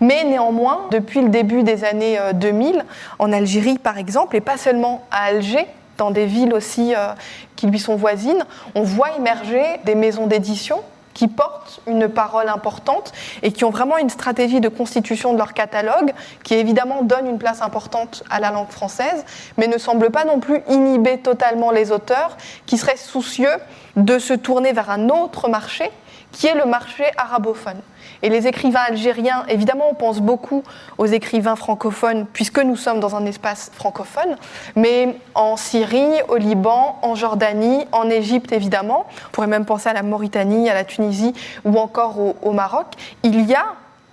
Mais 0.02 0.26
néanmoins, 0.26 0.82
depuis 0.92 1.22
le 1.22 1.30
début 1.30 1.64
des 1.64 1.77
années 1.84 2.20
2000, 2.34 2.78
euh, 2.78 2.82
en 3.20 3.32
Algérie 3.32 3.78
par 3.78 3.98
exemple, 3.98 4.36
et 4.36 4.42
pas 4.42 4.58
seulement 4.58 5.06
à 5.12 5.24
Alger, 5.26 5.68
dans 5.98 6.12
des 6.12 6.26
villes 6.26 6.54
aussi 6.54 6.94
euh, 6.96 7.14
qui 7.56 7.68
lui 7.68 7.80
sont 7.80 7.96
voisines, 7.96 8.46
on 8.76 8.84
voit 8.84 9.16
émerger 9.18 9.64
des 9.84 9.96
maisons 9.96 10.28
d'édition 10.28 10.82
qui 11.14 11.28
portent 11.28 11.82
une 11.88 12.08
parole 12.08 12.48
importante 12.48 13.12
et 13.42 13.52
qui 13.52 13.66
ont 13.66 13.72
vraiment 13.72 13.98
une 13.98 14.12
stratégie 14.12 14.62
de 14.62 14.70
constitution 14.70 15.34
de 15.34 15.40
leur 15.40 15.56
catalogue 15.56 16.14
qui 16.44 16.54
évidemment 16.54 17.02
donne 17.02 17.26
une 17.26 17.40
place 17.40 17.64
importante 17.64 18.24
à 18.30 18.40
la 18.40 18.52
langue 18.52 18.70
française, 18.70 19.26
mais 19.58 19.66
ne 19.68 19.80
semble 19.80 20.12
pas 20.12 20.26
non 20.26 20.40
plus 20.40 20.62
inhiber 20.70 21.18
totalement 21.18 21.72
les 21.72 21.92
auteurs 21.92 22.38
qui 22.68 22.78
seraient 22.78 22.98
soucieux 22.98 23.50
de 23.96 24.20
se 24.20 24.34
tourner 24.34 24.74
vers 24.74 24.92
un 24.92 25.10
autre 25.10 25.50
marché 25.50 25.90
qui 26.32 26.46
est 26.46 26.56
le 26.56 26.66
marché 26.66 27.06
arabophone. 27.18 27.82
Et 28.24 28.30
les 28.30 28.48
écrivains 28.48 28.82
algériens, 28.88 29.46
évidemment, 29.48 29.86
on 29.92 29.94
pense 29.94 30.20
beaucoup 30.20 30.64
aux 30.98 31.06
écrivains 31.06 31.56
francophones, 31.56 32.26
puisque 32.32 32.60
nous 32.60 32.76
sommes 32.76 33.00
dans 33.00 33.16
un 33.16 33.26
espace 33.26 33.72
francophone, 33.74 34.38
mais 34.76 35.16
en 35.36 35.58
Syrie, 35.58 36.22
au 36.28 36.38
Liban, 36.38 37.00
en 37.02 37.16
Jordanie, 37.16 37.86
en 37.92 38.10
Égypte, 38.10 38.52
évidemment, 38.52 39.06
on 39.28 39.30
pourrait 39.32 39.48
même 39.48 39.66
penser 39.66 39.90
à 39.90 39.94
la 39.94 40.04
Mauritanie, 40.04 40.70
à 40.70 40.74
la 40.74 40.84
Tunisie 40.84 41.34
ou 41.66 41.78
encore 41.78 42.20
au, 42.20 42.36
au 42.42 42.52
Maroc, 42.52 42.88
il 43.24 43.42
y 43.42 43.54
a 43.54 43.66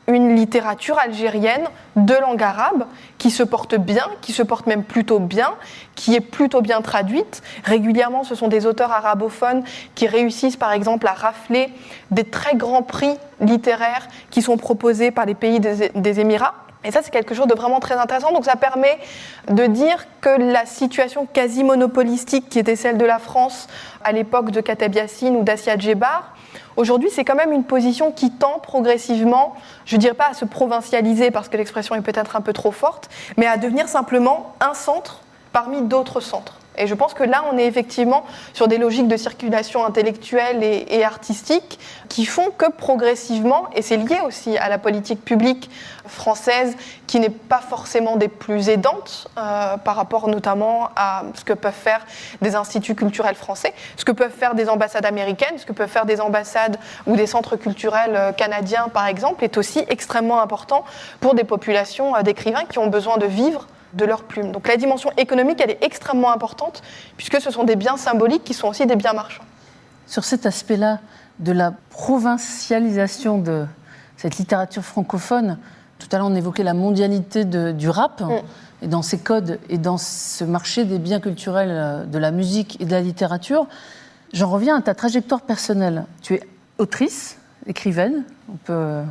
une 0.07 0.37
littérature 0.37 0.99
algérienne 0.99 1.65
de 1.97 2.15
langue 2.15 2.43
arabe 2.43 2.87
qui 3.19 3.31
se 3.31 3.43
porte 3.43 3.75
bien, 3.75 4.07
qui 4.21 4.33
se 4.33 4.43
porte 4.43 4.67
même 4.67 4.85
plutôt 4.85 5.19
bien, 5.19 5.55
qui 5.95 6.15
est 6.15 6.21
plutôt 6.21 6.61
bien 6.61 6.83
traduite. 6.83 7.43
Régulièrement, 7.65 8.25
ce 8.25 8.35
sont 8.35 8.49
des 8.49 8.67
auteurs 8.67 8.93
arabophones 8.93 9.65
qui 9.95 10.07
réussissent 10.07 10.57
par 10.57 10.73
exemple 10.73 11.07
à 11.07 11.13
rafler 11.13 11.73
des 12.11 12.25
très 12.25 12.57
grands 12.57 12.83
prix 12.83 13.17
littéraires 13.41 14.07
qui 14.31 14.43
sont 14.43 14.57
proposés 14.57 15.11
par 15.11 15.27
les 15.27 15.35
pays 15.35 15.61
des, 15.61 16.21
Émirats. 16.21 16.55
Et 16.87 16.91
ça, 16.91 17.01
c'est 17.03 17.11
quelque 17.11 17.35
chose 17.35 17.47
de 17.47 17.55
vraiment 17.55 17.81
très 17.81 17.95
intéressant. 17.95 18.31
Donc 18.33 18.45
ça 18.45 18.57
permet 18.57 18.99
de 19.49 19.67
dire 19.67 20.05
que 20.21 20.29
la 20.29 20.67
situation 20.67 21.27
quasi 21.27 21.65
monopolistique 21.65 22.51
qui 22.51 22.59
était 22.59 22.77
celle 22.77 22.99
de 22.99 23.07
la 23.07 23.19
France 23.19 23.69
à 24.05 24.13
l'époque 24.13 24.51
de 24.51 24.61
Kateb 24.61 24.95
Yassine 24.95 25.37
ou 25.37 25.43
d'Assia 25.43 25.79
Djebar, 25.79 26.34
Aujourd'hui, 26.77 27.09
c'est 27.13 27.25
quand 27.25 27.37
même 27.37 27.53
une 27.53 27.65
position 27.65 28.11
qui 28.11 28.31
tend 28.31 28.59
progressivement, 28.59 29.55
je 29.85 29.97
ne 29.97 30.01
dirais 30.01 30.15
pas 30.15 30.31
à 30.31 30.35
se 30.35 30.45
provincialiser 30.45 31.31
parce 31.31 31.49
que 31.49 31.57
l'expression 31.57 31.95
est 31.95 32.01
peut-être 32.01 32.37
un 32.37 32.41
peu 32.41 32.53
trop 32.53 32.73
forte, 32.73 33.09
mais 33.37 33.47
à 33.47 33.57
devenir 33.57 33.89
simplement 33.89 34.55
un 34.61 34.75
centre 34.75 35.21
parmi 35.53 35.83
d'autres 35.83 36.21
centres. 36.21 36.59
Et 36.77 36.87
je 36.87 36.95
pense 36.95 37.15
que 37.15 37.23
là, 37.23 37.45
on 37.53 37.59
est 37.59 37.67
effectivement 37.67 38.25
sur 38.53 38.69
des 38.69 38.79
logiques 38.79 39.09
de 39.09 39.17
circulation 39.17 39.85
intellectuelle 39.85 40.63
et, 40.63 41.05
artistique 41.05 41.79
qui 42.09 42.25
font 42.25 42.51
que 42.57 42.71
progressivement, 42.71 43.69
et 43.75 43.83
c'est 43.83 43.97
lié 43.97 44.19
aussi 44.27 44.57
à 44.57 44.69
la 44.69 44.79
politique 44.79 45.25
publique 45.25 45.71
française 46.07 46.77
qui 47.07 47.21
n'est 47.21 47.31
pas 47.31 47.61
forcément 47.61 48.17
des 48.17 48.29
plus 48.29 48.69
aidantes 48.69 49.29
euh, 49.37 49.77
par 49.77 49.97
rapport 49.97 50.29
notamment 50.29 50.91
à 50.97 51.25
ce 51.35 51.45
que 51.45 51.53
peuvent 51.53 51.73
faire 51.73 52.05
des 52.41 52.57
instituts 52.57 52.95
culturels 52.95 53.35
français, 53.35 53.75
ce 53.97 54.05
que 54.05 54.13
peuvent 54.13 54.33
faire 54.33 54.55
des 54.55 54.69
ambassades 54.69 55.07
américaines, 55.07 55.59
ce 55.59 55.67
que 55.67 55.73
peuvent 55.73 55.91
faire 55.91 56.07
des 56.07 56.21
ambassades 56.21 56.79
ou 57.07 57.17
des 57.17 57.27
centres 57.27 57.57
culturels 57.57 58.17
euh, 58.17 58.33
canadiens 58.33 58.89
par 58.89 59.07
exemple, 59.07 59.45
est 59.45 59.57
aussi 59.59 59.85
extrêmement 59.89 60.41
important 60.41 60.85
pour 61.21 61.35
des 61.35 61.45
populations 61.45 62.17
euh, 62.17 62.23
d'écrivains 62.23 62.65
qui 62.69 62.79
ont 62.79 62.89
besoin 62.89 63.19
de 63.19 63.27
vivre 63.27 63.67
de 63.95 64.05
leur 64.05 64.25
plume. 64.25 64.53
Donc 64.53 64.69
la 64.69 64.77
dimension 64.77 65.11
économique, 65.17 65.61
elle 65.61 65.71
est 65.71 65.83
extrêmement 65.83 66.33
importante, 66.33 66.83
puisque 67.17 67.41
ce 67.41 67.51
sont 67.51 67.65
des 67.65 67.77
biens 67.77 67.97
symboliques 67.97 68.45
qui 68.45 68.55
sont 68.55 68.69
aussi 68.69 68.87
des 68.87 68.97
biens 68.97 69.13
marchands. 69.13 69.45
Sur 70.07 70.25
cet 70.25 70.47
aspect-là 70.47 71.01
de 71.39 71.53
la 71.53 71.73
provincialisation 71.91 73.39
de 73.39 73.67
cette 74.17 74.39
littérature 74.39 74.85
francophone, 74.85 75.59
tout 75.99 76.09
à 76.13 76.19
l'heure 76.19 76.27
on 76.27 76.35
évoquait 76.35 76.63
la 76.63 76.75
mondialité 76.75 77.45
du 77.45 77.89
rap, 77.89 78.21
mm. 78.21 78.33
et 78.83 78.87
dans 78.89 79.03
ses 79.03 79.19
codes, 79.19 79.59
et 79.69 79.79
dans 79.79 79.99
ce 79.99 80.45
marché 80.45 80.85
des 80.85 80.99
biens 80.99 81.21
culturels 81.21 81.71
euh, 81.71 82.05
de 82.05 82.19
la 82.19 82.31
musique 82.31 82.81
et 82.81 82.85
de 82.85 82.91
la 82.91 83.01
littérature. 83.01 83.67
J'en 84.33 84.51
reviens 84.51 84.77
à 84.77 84.83
ta 84.83 84.95
trajectoire 84.95 85.43
personnelle. 85.43 86.05
Tu 86.21 86.35
es 86.35 86.43
autrice, 86.79 87.39
écrivaine, 87.67 88.25
on 88.53 88.57
peut... 88.57 88.73
Euh, 88.73 89.03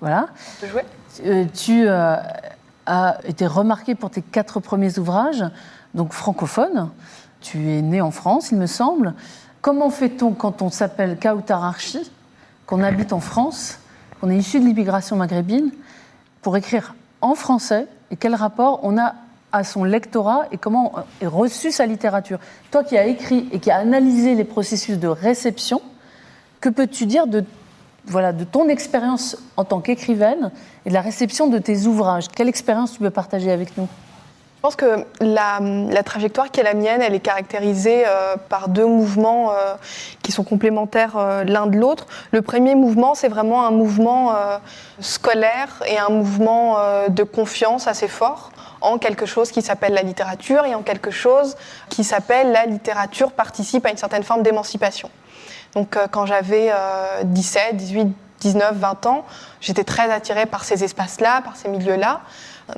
voilà. 0.00 0.28
On 0.30 0.60
peut 0.60 0.70
jouer. 0.70 0.82
Euh, 1.24 1.44
tu 1.52 1.88
a 2.88 3.18
été 3.24 3.46
remarqué 3.46 3.94
pour 3.94 4.10
tes 4.10 4.22
quatre 4.22 4.60
premiers 4.60 4.98
ouvrages, 4.98 5.44
donc 5.94 6.12
francophones. 6.12 6.90
Tu 7.40 7.70
es 7.70 7.82
né 7.82 8.00
en 8.00 8.10
France, 8.10 8.50
il 8.50 8.58
me 8.58 8.66
semble. 8.66 9.14
Comment 9.60 9.90
fait-on 9.90 10.32
quand 10.32 10.62
on 10.62 10.70
s'appelle 10.70 11.18
Kautar 11.18 11.62
Archi, 11.62 12.10
qu'on 12.66 12.82
habite 12.82 13.12
en 13.12 13.20
France, 13.20 13.78
qu'on 14.20 14.30
est 14.30 14.38
issu 14.38 14.58
de 14.58 14.64
l'immigration 14.64 15.16
maghrébine, 15.16 15.70
pour 16.42 16.56
écrire 16.56 16.94
en 17.20 17.34
français 17.34 17.86
Et 18.10 18.16
quel 18.16 18.34
rapport 18.34 18.80
on 18.82 18.98
a 18.98 19.14
à 19.52 19.64
son 19.64 19.84
lectorat 19.84 20.44
et 20.50 20.58
comment 20.58 20.94
est 21.20 21.26
reçue 21.26 21.72
sa 21.72 21.86
littérature? 21.86 22.38
Toi 22.70 22.84
qui 22.84 22.96
as 22.96 23.06
écrit 23.06 23.48
et 23.52 23.60
qui 23.60 23.70
as 23.70 23.78
analysé 23.78 24.34
les 24.34 24.44
processus 24.44 24.98
de 24.98 25.08
réception, 25.08 25.82
que 26.60 26.68
peux-tu 26.68 27.06
dire 27.06 27.26
de, 27.26 27.44
voilà, 28.06 28.32
de 28.32 28.44
ton 28.44 28.68
expérience 28.68 29.36
en 29.56 29.64
tant 29.64 29.80
qu'écrivaine 29.80 30.50
et 30.86 30.88
de 30.88 30.94
la 30.94 31.00
réception 31.00 31.46
de 31.46 31.58
tes 31.58 31.86
ouvrages 31.86 32.28
Quelle 32.34 32.48
expérience 32.48 32.92
tu 32.92 32.98
peux 33.00 33.10
partager 33.10 33.50
avec 33.50 33.76
nous? 33.76 33.88
Je 34.58 34.62
pense 34.62 34.74
que 34.74 35.04
la, 35.20 36.02
trajectoire 36.02 36.50
qui 36.50 36.58
est 36.58 36.64
la 36.64 36.74
mienne, 36.74 37.00
elle 37.00 37.14
est 37.14 37.20
caractérisée 37.20 38.02
euh, 38.04 38.34
par 38.48 38.68
deux 38.68 38.86
mouvements 38.86 39.52
euh, 39.52 39.74
qui 40.24 40.32
sont 40.32 40.42
complémentaires 40.42 41.16
euh, 41.16 41.44
l'un 41.44 41.68
de 41.68 41.76
l'autre. 41.76 42.08
Le 42.32 42.42
premier 42.42 42.74
mouvement, 42.74 43.14
c'est 43.14 43.28
vraiment 43.28 43.64
un 43.64 43.70
mouvement 43.70 44.34
scolaire 44.98 45.80
et 45.86 45.96
un 45.96 46.08
mouvement 46.08 46.76
de 47.08 47.22
confiance 47.22 47.86
assez 47.86 48.08
fort 48.08 48.50
en 48.80 48.98
quelque 48.98 49.26
chose 49.26 49.52
qui 49.52 49.62
s'appelle 49.62 49.94
la 49.94 50.02
littérature 50.02 50.64
et 50.64 50.74
en 50.74 50.82
quelque 50.82 51.12
chose 51.12 51.56
qui 51.88 52.02
s'appelle 52.02 52.50
la 52.50 52.66
littérature 52.66 53.30
participe 53.30 53.86
à 53.86 53.90
une 53.90 53.96
certaine 53.96 54.24
forme 54.24 54.42
d'émancipation. 54.42 55.08
Donc 55.74 55.98
quand 56.10 56.26
j'avais 56.26 56.72
17, 57.24 57.76
18, 57.76 58.08
19, 58.40 58.76
20 58.76 59.06
ans, 59.06 59.24
j'étais 59.60 59.84
très 59.84 60.10
attirée 60.10 60.46
par 60.46 60.64
ces 60.64 60.84
espaces-là, 60.84 61.42
par 61.42 61.56
ces 61.56 61.68
milieux-là. 61.68 62.20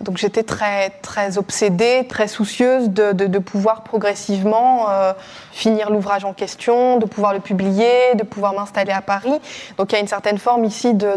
Donc 0.00 0.18
j'étais 0.18 0.44
très, 0.44 0.90
très 1.02 1.36
obsédée, 1.36 2.06
très 2.08 2.28
soucieuse 2.28 2.90
de, 2.90 3.38
pouvoir 3.38 3.82
progressivement 3.82 4.88
euh, 4.88 5.12
finir 5.50 5.90
l'ouvrage 5.90 6.24
en 6.24 6.32
question, 6.32 6.98
de 6.98 7.06
pouvoir 7.06 7.34
le 7.34 7.40
publier, 7.40 8.14
de 8.14 8.22
pouvoir 8.22 8.54
m'installer 8.54 8.92
à 8.92 9.02
Paris. 9.02 9.40
Donc 9.78 9.90
il 9.90 9.94
y 9.94 9.98
a 9.98 10.00
une 10.00 10.08
certaine 10.08 10.38
forme 10.38 10.64
ici 10.64 10.94
de, 10.94 11.16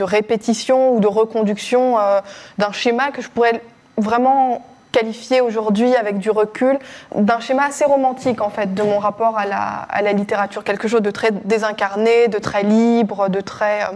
répétition 0.00 0.94
ou 0.94 1.00
de 1.00 1.08
reconduction 1.08 1.98
euh, 1.98 2.20
d'un 2.56 2.72
schéma 2.72 3.10
que 3.10 3.20
je 3.20 3.28
pourrais 3.28 3.60
vraiment 3.96 4.64
qualifié 4.92 5.40
aujourd'hui 5.40 5.94
avec 5.94 6.18
du 6.18 6.30
recul 6.30 6.78
d'un 7.14 7.40
schéma 7.40 7.66
assez 7.66 7.84
romantique 7.84 8.40
en 8.40 8.50
fait 8.50 8.74
de 8.74 8.82
mon 8.82 8.98
rapport 8.98 9.38
à 9.38 9.46
la, 9.46 9.86
à 9.88 10.02
la, 10.02 10.12
littérature, 10.12 10.64
quelque 10.64 10.88
chose 10.88 11.02
de 11.02 11.10
très 11.10 11.30
désincarné, 11.30 12.28
de 12.28 12.38
très 12.38 12.62
libre, 12.62 13.28
de 13.28 13.40
très 13.40 13.82
euh, 13.82 13.92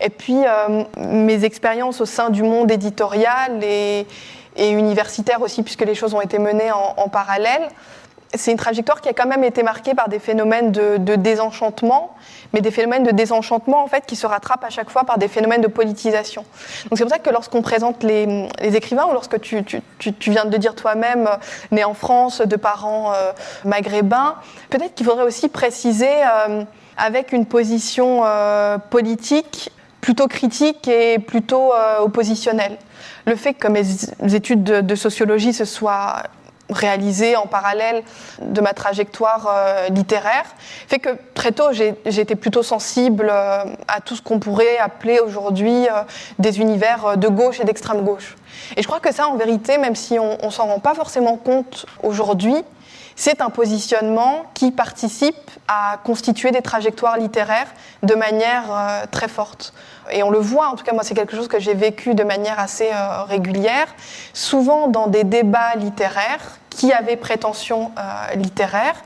et 0.00 0.10
puis 0.10 0.36
euh, 0.36 0.84
mes 0.98 1.44
expériences 1.44 2.00
au 2.00 2.06
sein 2.06 2.30
du 2.30 2.42
monde 2.42 2.70
éditorial 2.70 3.62
et, 3.62 4.06
universitaire 4.56 5.42
aussi 5.42 5.64
puisque 5.64 5.80
les 5.80 5.96
choses 5.96 6.14
ont 6.14 6.20
été 6.20 6.38
menées 6.38 6.70
en, 6.70 6.94
en 6.96 7.08
parallèle 7.08 7.68
c'est 8.36 8.50
une 8.50 8.56
trajectoire 8.56 9.00
qui 9.00 9.08
a 9.08 9.12
quand 9.12 9.26
même 9.26 9.44
été 9.44 9.62
marquée 9.62 9.94
par 9.94 10.08
des 10.08 10.18
phénomènes 10.18 10.72
de, 10.72 11.16
désenchantement, 11.16 12.14
mais 12.52 12.60
des 12.60 12.70
phénomènes 12.70 13.04
de 13.04 13.10
désenchantement 13.10 13.82
en 13.82 13.86
fait 13.86 14.04
qui 14.06 14.16
se 14.16 14.26
rattrapent 14.26 14.64
à 14.64 14.70
chaque 14.70 14.90
fois 14.90 15.04
par 15.04 15.18
des 15.18 15.28
phénomènes 15.28 15.60
de 15.60 15.68
politisation. 15.68 16.44
Donc 16.90 16.98
c'est 16.98 17.04
pour 17.04 17.12
ça 17.12 17.18
que 17.18 17.30
lorsqu'on 17.30 17.62
présente 17.62 18.02
les, 18.02 18.48
écrivains 18.62 19.06
ou 19.06 19.12
lorsque 19.12 19.40
tu, 19.40 19.64
viens 20.26 20.44
de 20.44 20.56
dire 20.56 20.74
toi-même, 20.74 21.26
euh, 21.26 21.36
né 21.70 21.84
en 21.84 21.94
France, 21.94 22.40
de 22.40 22.56
parents 22.56 23.12
euh, 23.12 23.32
maghrébins, 23.64 24.36
peut-être 24.70 24.94
qu'il 24.94 25.06
faudrait 25.06 25.24
aussi 25.24 25.48
préciser 25.48 26.08
euh, 26.08 26.64
avec 26.96 27.32
une 27.32 27.46
position 27.46 28.22
politique 28.90 29.72
plutôt 30.00 30.28
critique 30.28 30.86
et 30.86 31.18
plutôt 31.18 31.72
oppositionnelle. 31.98 32.76
Le 33.26 33.34
fait 33.34 33.54
que 33.54 33.66
mes 33.66 34.34
études 34.34 34.62
de, 34.62 34.80
de 34.80 34.94
sociologie 34.94 35.52
se 35.52 35.64
soient 35.64 36.22
réalisé 36.70 37.36
en 37.36 37.46
parallèle 37.46 38.02
de 38.40 38.60
ma 38.60 38.72
trajectoire 38.72 39.48
euh, 39.50 39.88
littéraire, 39.88 40.44
fait 40.88 40.98
que 40.98 41.10
très 41.34 41.52
tôt 41.52 41.70
été 41.70 42.36
plutôt 42.36 42.62
sensible 42.62 43.28
euh, 43.30 43.64
à 43.88 44.00
tout 44.00 44.16
ce 44.16 44.22
qu'on 44.22 44.38
pourrait 44.38 44.78
appeler 44.78 45.20
aujourd'hui 45.20 45.86
euh, 45.88 46.02
des 46.38 46.60
univers 46.60 47.16
de 47.16 47.28
gauche 47.28 47.60
et 47.60 47.64
d'extrême 47.64 48.02
gauche. 48.02 48.36
Et 48.76 48.82
je 48.82 48.86
crois 48.86 49.00
que 49.00 49.12
ça, 49.12 49.28
en 49.28 49.36
vérité, 49.36 49.78
même 49.78 49.96
si 49.96 50.18
on, 50.18 50.38
on 50.42 50.50
s'en 50.50 50.66
rend 50.66 50.78
pas 50.78 50.94
forcément 50.94 51.36
compte 51.36 51.86
aujourd'hui, 52.02 52.56
c'est 53.16 53.40
un 53.40 53.50
positionnement 53.50 54.46
qui 54.54 54.70
participe 54.70 55.50
à 55.68 55.98
constituer 56.04 56.50
des 56.50 56.62
trajectoires 56.62 57.16
littéraires 57.16 57.72
de 58.02 58.14
manière 58.14 58.64
euh, 58.70 59.04
très 59.10 59.28
forte. 59.28 59.72
Et 60.10 60.22
on 60.22 60.30
le 60.30 60.38
voit, 60.38 60.68
en 60.68 60.76
tout 60.76 60.84
cas 60.84 60.92
moi 60.92 61.02
c'est 61.02 61.14
quelque 61.14 61.36
chose 61.36 61.48
que 61.48 61.60
j'ai 61.60 61.74
vécu 61.74 62.14
de 62.14 62.24
manière 62.24 62.58
assez 62.58 62.90
euh, 62.92 63.22
régulière, 63.24 63.94
souvent 64.32 64.88
dans 64.88 65.06
des 65.06 65.24
débats 65.24 65.74
littéraires 65.76 66.58
qui 66.70 66.92
avaient 66.92 67.16
prétention 67.16 67.92
euh, 67.96 68.34
littéraire, 68.34 68.96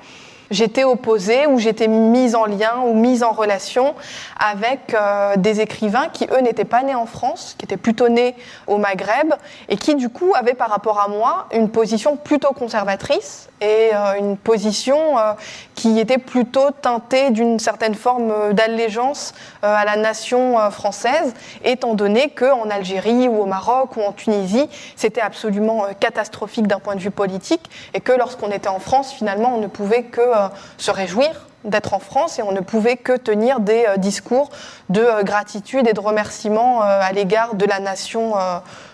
j'étais 0.51 0.85
opposée 0.85 1.47
ou 1.47 1.59
j'étais 1.59 1.87
mise 1.87 2.35
en 2.35 2.47
lien 2.47 2.79
ou 2.87 2.95
mise 2.95 3.23
en 3.23 3.33
relation 3.33 3.95
avec 4.41 4.97
des 5.37 5.61
écrivains 5.61 6.09
qui, 6.09 6.27
eux, 6.33 6.41
n'étaient 6.41 6.65
pas 6.65 6.83
nés 6.83 6.95
en 6.95 7.05
France, 7.05 7.55
qui 7.59 7.67
étaient 7.67 7.77
plutôt 7.77 8.09
nés 8.09 8.35
au 8.67 8.79
Maghreb 8.79 9.35
et 9.69 9.77
qui, 9.77 9.95
du 9.95 10.09
coup, 10.09 10.33
avaient 10.35 10.55
par 10.55 10.71
rapport 10.71 11.01
à 11.01 11.09
moi 11.09 11.49
une 11.53 11.69
position 11.69 12.17
plutôt 12.17 12.55
conservatrice 12.55 13.51
et 13.61 13.91
euh, 13.93 14.19
une 14.19 14.37
position 14.37 15.19
euh, 15.19 15.33
qui 15.75 15.99
était 15.99 16.19
plutôt 16.19 16.71
teintée 16.71 17.31
d'une 17.31 17.59
certaine 17.59 17.95
forme 17.95 18.53
d'allégeance 18.53 19.35
à 19.63 19.85
la 19.85 19.97
nation 19.97 20.71
française, 20.71 21.35
étant 21.65 21.95
donné 21.95 22.31
qu'en 22.31 22.69
Algérie 22.69 23.29
ou 23.29 23.43
au 23.43 23.47
Maroc 23.47 23.97
ou 23.97 24.03
en 24.03 24.13
Tunisie, 24.13 24.69
c'était 24.97 25.21
absolument 25.21 25.87
catastrophique 26.01 26.67
d'un 26.67 26.81
point 26.81 26.97
de 26.97 27.01
vue 27.01 27.11
politique 27.11 27.71
et 27.95 28.01
que 28.01 28.13
lorsqu'on 28.13 28.51
était 28.51 28.69
en 28.69 28.81
France, 28.81 29.13
finalement, 29.13 29.55
on 29.55 29.61
ne 29.61 29.67
pouvait 29.67 30.05
que 30.05 30.21
euh, 30.21 30.49
se 30.77 30.91
réjouir 30.91 31.47
d'être 31.65 31.95
en 31.95 31.99
France 31.99 32.39
et 32.39 32.43
on 32.43 32.53
ne 32.53 32.61
pouvait 32.61 32.97
que 32.97 33.17
tenir 33.17 33.61
des 33.61 33.85
euh, 33.89 33.97
discours 33.97 34.51
de 34.89 35.01
euh, 35.01 35.23
gratitude 35.23 35.89
et 35.89 35.93
de 35.93 36.01
remerciement 36.01 36.81
à 36.81 37.13
l'égard 37.13 37.55
de 37.55 37.67
la 37.67 37.81
nation 37.81 38.35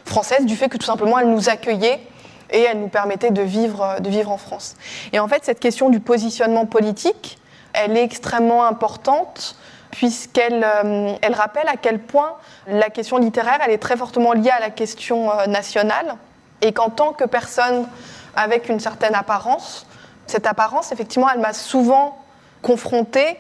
française 0.05 0.47
du 0.47 0.57
fait 0.57 0.69
que 0.69 0.77
tout 0.77 0.87
simplement 0.87 1.19
elle 1.19 1.31
nous 1.31 1.49
accueillait 1.49 2.01
et 2.55 2.63
elle 2.63 2.81
nous 2.81 2.89
permettait 2.89 3.31
de 3.31 3.43
vivre, 3.43 3.97
de 4.01 4.09
vivre 4.09 4.31
en 4.31 4.39
France. 4.39 4.77
Et 5.13 5.19
en 5.19 5.29
fait, 5.29 5.45
cette 5.45 5.61
question 5.61 5.91
du 5.91 6.01
positionnement 6.01 6.65
politique, 6.65 7.39
elle 7.75 7.97
est 7.97 8.03
extrêmement 8.03 8.65
importante 8.65 9.57
puisqu'elle 9.91 10.67
elle 11.23 11.35
rappelle 11.35 11.69
à 11.69 11.77
quel 11.77 12.01
point 12.01 12.35
la 12.67 12.91
question 12.91 13.19
littéraire, 13.19 13.59
elle 13.65 13.71
est 13.71 13.79
très 13.79 13.97
fortement 13.97 14.33
liée 14.33 14.51
à 14.51 14.59
la 14.59 14.71
question 14.71 15.31
nationale 15.47 16.17
et 16.63 16.73
qu'en 16.73 16.91
tant 16.91 17.13
que 17.13 17.25
personne 17.25 17.87
avec 18.35 18.69
une 18.69 18.81
certaine 18.81 19.15
apparence, 19.15 19.87
cette 20.27 20.47
apparence, 20.47 20.93
effectivement, 20.93 21.29
elle 21.33 21.41
m'a 21.41 21.53
souvent 21.53 22.19
confrontée 22.63 23.37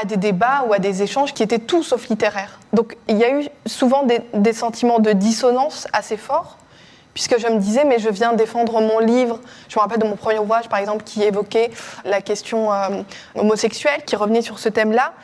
à 0.00 0.04
des 0.04 0.16
débats 0.16 0.64
ou 0.68 0.72
à 0.72 0.78
des 0.78 1.02
échanges 1.02 1.32
qui 1.32 1.42
étaient 1.42 1.58
tout 1.58 1.82
sauf 1.82 2.08
littéraires. 2.08 2.60
Donc 2.72 2.96
il 3.08 3.16
y 3.16 3.24
a 3.24 3.40
eu 3.40 3.46
souvent 3.64 4.04
des, 4.04 4.52
sentiments 4.52 4.98
de 4.98 5.12
dissonance 5.12 5.88
assez 5.92 6.16
forts, 6.16 6.58
puisque 7.16 7.38
je 7.38 7.46
me 7.46 7.58
disais, 7.58 7.86
mais 7.86 7.98
je 7.98 8.10
viens 8.10 8.34
défendre 8.34 8.78
mon 8.82 8.98
livre. 8.98 9.40
Je 9.70 9.78
me 9.78 9.80
rappelle 9.80 10.00
de 10.00 10.04
mon 10.04 10.16
premier 10.16 10.38
ouvrage, 10.38 10.68
par 10.68 10.78
exemple, 10.78 11.02
qui 11.02 11.22
évoquait 11.22 11.70
la 12.04 12.20
question 12.20 12.70
euh, 12.70 13.00
homosexuelle, 13.34 14.02
qui 14.04 14.16
revenait 14.16 14.42
sur 14.42 14.58
ce 14.58 14.68
thème-là. 14.68 15.14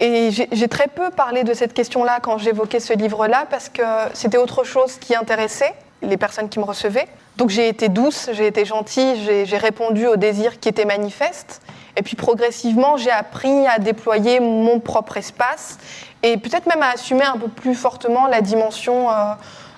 Et 0.00 0.28
j'ai 0.30 0.68
très 0.68 0.86
peu 0.86 1.08
parlé 1.08 1.42
de 1.42 1.54
cette 1.54 1.72
question-là 1.72 2.18
quand 2.20 2.36
j'évoquais 2.36 2.78
ce 2.78 2.92
livre-là, 2.92 3.46
parce 3.48 3.70
que 3.70 3.82
c'était 4.12 4.36
autre 4.36 4.64
chose 4.64 4.98
qui 4.98 5.14
intéressait 5.14 5.72
les 6.02 6.18
personnes 6.18 6.50
qui 6.50 6.58
me 6.58 6.64
recevaient. 6.64 7.08
Donc 7.38 7.48
j'ai 7.48 7.68
été 7.68 7.88
douce, 7.88 8.28
j'ai 8.32 8.46
été 8.46 8.66
gentille, 8.66 9.46
j'ai 9.46 9.56
répondu 9.56 10.06
aux 10.06 10.16
désirs 10.16 10.60
qui 10.60 10.68
étaient 10.68 10.84
manifestes. 10.84 11.62
Et 11.96 12.02
puis 12.02 12.16
progressivement, 12.16 12.98
j'ai 12.98 13.10
appris 13.10 13.66
à 13.66 13.78
déployer 13.78 14.40
mon 14.40 14.78
propre 14.78 15.16
espace 15.16 15.78
et 16.22 16.36
peut-être 16.36 16.66
même 16.66 16.82
à 16.82 16.90
assumer 16.90 17.24
un 17.24 17.38
peu 17.38 17.48
plus 17.48 17.74
fortement 17.74 18.26
la 18.26 18.42
dimension 18.42 19.10
euh, 19.10 19.14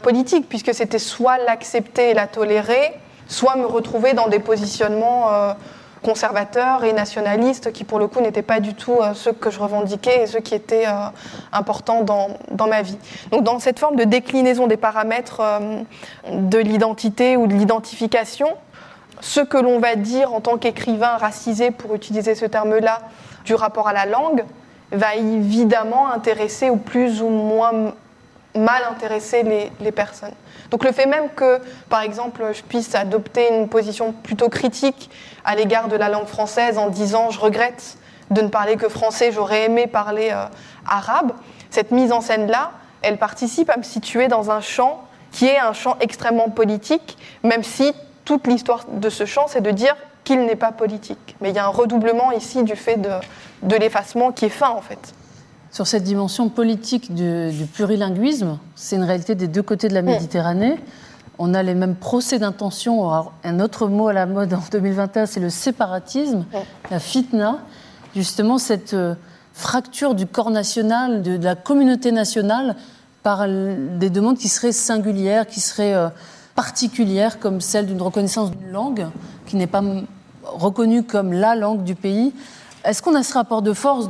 politique, 0.03 0.49
puisque 0.49 0.75
c'était 0.75 0.99
soit 0.99 1.39
l'accepter 1.39 2.11
et 2.11 2.15
la 2.15 2.27
tolérer, 2.27 2.93
soit 3.29 3.57
me 3.57 3.67
retrouver 3.67 4.13
dans 4.13 4.29
des 4.29 4.39
positionnements 4.39 5.33
euh, 5.33 5.53
conservateurs 6.03 6.85
et 6.85 6.93
nationalistes 6.93 7.73
qui, 7.73 7.85
pour 7.85 7.99
le 7.99 8.09
coup, 8.09 8.21
n'étaient 8.21 8.43
pas 8.43 8.61
du 8.61 8.75
tout 8.75 8.99
euh, 9.01 9.15
ceux 9.15 9.33
que 9.33 9.51
je 9.51 9.59
revendiquais 9.59 10.25
et 10.25 10.27
ceux 10.27 10.41
qui 10.41 10.55
étaient 10.55 10.87
euh, 10.87 11.07
importants 11.53 12.03
dans, 12.03 12.29
dans, 12.51 12.67
ma 12.67 12.83
vie. 12.83 12.99
Donc, 13.31 13.45
dans 13.45 13.59
cette 13.59 13.79
forme 13.79 13.97
de 13.97 14.05
déclinaison 14.05 14.67
des 14.67 14.77
paramètres 14.77 15.41
de 16.31 16.59
l'identité 16.59 17.37
ou 17.37 17.47
de 17.47 17.55
l'identification, 17.55 18.49
ce 19.21 19.41
que 19.41 19.57
l'on 19.57 19.79
va 19.79 19.95
dire 19.95 20.35
en 20.35 20.41
tant 20.41 20.59
qu'écrivain 20.59 21.17
racisé, 21.17 21.71
pour 21.71 21.95
utiliser 21.95 22.35
ce 22.35 22.45
terme-là, 22.45 22.99
du 23.45 23.55
rapport 23.55 23.89
à 23.89 23.93
la 23.93 24.07
langue, 24.07 24.45
va 24.91 25.15
évidemment 25.15 26.11
intéresser 26.13 26.71
ou 26.71 26.77
plus 26.77 27.23
ou 27.23 27.29
moins 27.29 27.95
mal 28.55 28.83
intéresser 28.91 29.71
les, 29.81 29.93
personnes. 29.93 30.35
Donc 30.71 30.85
le 30.85 30.93
fait 30.93 31.07
même 31.07 31.31
que, 31.31 31.61
par 31.89 32.03
exemple, 32.03 32.43
je 32.53 32.63
puisse 32.63 32.95
adopter 32.95 33.49
une 33.55 33.69
position 33.69 34.13
plutôt 34.13 34.49
critique 34.49 35.11
à 35.45 35.55
l'égard 35.55 35.89
de 35.89 35.97
la 35.97 36.09
langue 36.09 36.27
française 36.27 36.79
en 36.79 36.89
disant 36.89 37.31
je 37.31 37.41
regrette 37.41 37.97
de 38.31 38.41
ne 38.41 38.49
parler 38.49 38.77
que 38.77 38.89
français, 38.89 39.33
j'aurais 39.33 39.65
aimé 39.65 39.87
parler 39.87 40.31
euh, 40.33 40.47
arabe, 40.87 41.33
cette 41.71 41.91
mise 41.91 42.13
en 42.13 42.21
scène-là, 42.21 42.73
elle 43.03 43.19
participe 43.19 43.69
à 43.69 43.77
me 43.77 43.83
situer 43.83 44.29
dans 44.29 44.51
un 44.51 44.61
champ 44.61 45.05
qui 45.33 45.47
est 45.47 45.59
un 45.59 45.73
champ 45.73 45.97
extrêmement 46.01 46.49
politique, 46.49 47.19
même 47.43 47.63
si 47.63 47.93
toute 48.25 48.47
l'histoire 48.47 48.85
de 48.89 49.11
ce 49.11 49.25
champ, 49.27 49.47
c'est 49.49 49.61
de 49.61 49.71
dire 49.71 49.97
qu'il 50.25 50.45
n'est 50.45 50.57
pas 50.57 50.73
politique. 50.73 51.37
Mais 51.41 51.51
il 51.51 51.57
y 51.57 51.59
a 51.59 51.65
un 51.65 51.71
redoublement 51.71 52.33
ici 52.33 52.63
du 52.63 52.77
fait 52.77 52.97
de, 52.97 53.11
de 53.63 53.77
l'effacement 53.77 54.31
qui 54.31 54.47
est 54.47 54.51
fin, 54.51 54.71
en 54.71 54.83
fait 54.83 55.15
sur 55.73 55.87
cette 55.87 56.05
dimension 56.05 56.51
politique 56.51 57.15
du, 57.15 57.67
plurilinguisme. 57.73 58.59
C'est 58.77 58.97
une 58.97 59.05
réalité 59.05 59.35
des 59.35 59.49
deux 59.49 59.63
côtés 59.63 59.89
de 59.89 59.95
la 59.95 60.03
mm. 60.03 60.07
Méditerranée. 60.07 60.79
on 61.39 61.55
a 61.55 61.63
les 61.63 61.75
mêmes 61.75 61.97
procès 61.97 62.39
d'intention. 62.39 63.11
Un 63.43 63.59
autre 63.59 63.89
mot 63.89 64.09
à 64.09 64.13
la 64.13 64.27
mode 64.27 64.53
en 64.53 64.63
2021, 64.71 65.27
c'est 65.27 65.41
le 65.41 65.51
séparatisme, 65.51 66.45
la 66.91 67.01
fitna. 67.01 67.59
Justement, 68.15 68.59
cette 68.59 68.93
euh, 68.93 69.15
fracture 69.55 70.15
du 70.15 70.27
corps 70.27 70.51
national, 70.51 71.23
de, 71.23 71.43
la 71.43 71.55
communauté 71.55 72.13
nationale, 72.13 72.77
par 73.23 73.47
des 73.49 74.11
demandes 74.11 74.37
qui 74.37 74.49
seraient 74.49 74.73
singulières, 74.73 75.47
qui 75.47 75.61
seraient 75.61 75.95
euh, 75.95 76.09
particulières, 76.55 77.39
comme 77.39 77.63
celle 77.63 77.87
d'une 77.87 78.03
reconnaissance 78.03 78.51
d'une 78.51 78.71
langue 78.71 79.07
qui 79.47 79.57
n'est 79.57 79.67
pas 79.67 79.83
reconnue 80.45 81.03
comme 81.03 81.33
la 81.33 81.55
langue 81.55 81.85
du 81.85 81.95
pays. 81.95 82.35
Est-ce 82.85 83.03
qu'on 83.03 83.15
a 83.15 83.23
ce 83.23 83.35
rapport 83.35 83.63
de 83.63 83.73
force 83.73 84.09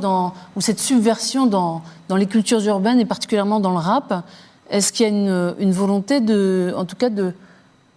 ou 0.55 0.61
cette 0.61 0.79
subversion 0.79 1.45
dans, 1.45 1.81
dans 2.09 2.15
les 2.15 2.25
cultures 2.25 2.65
urbaines 2.65 2.99
et 2.99 3.05
particulièrement 3.05 3.59
dans 3.59 3.71
le 3.71 3.77
rap? 3.77 4.23
Est-ce 4.69 4.91
qu'il 4.91 5.05
y 5.05 5.09
a 5.09 5.11
une, 5.11 5.71
volonté 5.71 6.21
de, 6.21 6.73
en 6.75 6.85
tout 6.85 6.95
cas, 6.95 7.09
de 7.09 7.33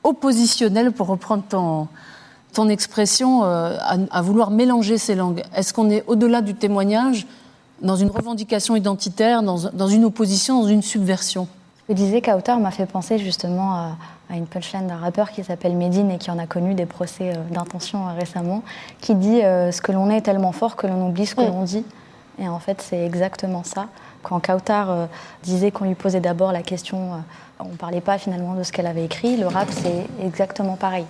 oppositionnelle, 0.05 0.93
pour 0.93 1.07
reprendre 1.07 1.45
ton, 1.49 1.89
ton 2.53 2.69
expression, 2.69 3.45
euh, 3.45 3.77
à, 4.11 4.23
vouloir 4.23 4.51
mélanger 4.51 4.99
ces 4.99 5.15
langues? 5.15 5.43
Est-ce 5.55 5.73
qu'on 5.73 5.89
est, 5.91 6.05
au-delà 6.07 6.43
du 6.43 6.55
témoignage 6.55 7.27
dans 7.81 7.97
une 7.97 8.11
revendication 8.11 8.77
identitaire, 8.77 9.43
dans, 9.43 9.71
dans 9.73 9.89
une 9.89 10.05
opposition, 10.05 10.61
dans 10.63 10.69
une 10.69 10.83
subversion? 10.83 11.49
Je 11.89 11.95
disais 11.95 12.21
qu'Auteur 12.21 12.59
m'a 12.59 12.73
fait 12.73 12.87
penser 12.87 13.19
justement 13.19 13.73
à 13.75 13.97
à 14.31 14.37
une 14.37 14.47
punchline 14.47 14.87
d'un 14.87 14.97
rappeur 14.97 15.31
qui 15.31 15.45
s'appelle 15.45 15.77
Medine 15.77 16.11
et 16.11 16.19
qui 16.19 16.31
en 16.31 16.39
a 16.39 16.47
connu 16.47 16.75
des 16.75 16.87
procès 16.87 17.33
euh, 17.35 17.43
d'intention 17.51 18.09
euh, 18.09 18.13
récemment, 18.19 18.63
qui 19.01 19.15
dit 19.15 19.43
euh, 19.43 19.71
ce 19.71 19.81
que 19.81 19.93
l'on 19.93 20.11
est 20.11 20.17
est 20.17 20.23
tellement 20.23 20.53
fort 20.53 20.77
que 20.77 20.87
l'on 20.87 21.09
oublie 21.09 21.27
ce 21.27 21.35
que 21.35 21.43
mm. 21.43 21.49
l'on 21.49 21.63
dit. 21.63 21.85
Et 22.39 22.49
en 22.49 22.59
fait, 22.59 22.83
c'est 22.83 23.05
exactement 23.05 23.65
ça. 23.65 23.89
Quand 24.23 24.41
Kautar 24.41 25.09
disait 25.43 25.71
qu'on 25.71 25.85
lui 25.85 25.95
posait 25.95 26.21
d'abord 26.21 26.53
la 26.53 26.63
question, 26.63 27.13
on 27.61 27.69
ne 27.69 27.77
parlait 27.77 28.03
pas 28.03 28.19
finalement 28.19 28.55
de 28.55 28.63
ce 28.63 28.73
qu'elle 28.73 28.87
avait 28.87 29.05
écrit, 29.05 29.37
le 29.39 29.47
rap, 29.47 29.69
c'est 29.71 30.07
exactement 30.23 30.77
pareil 30.77 31.07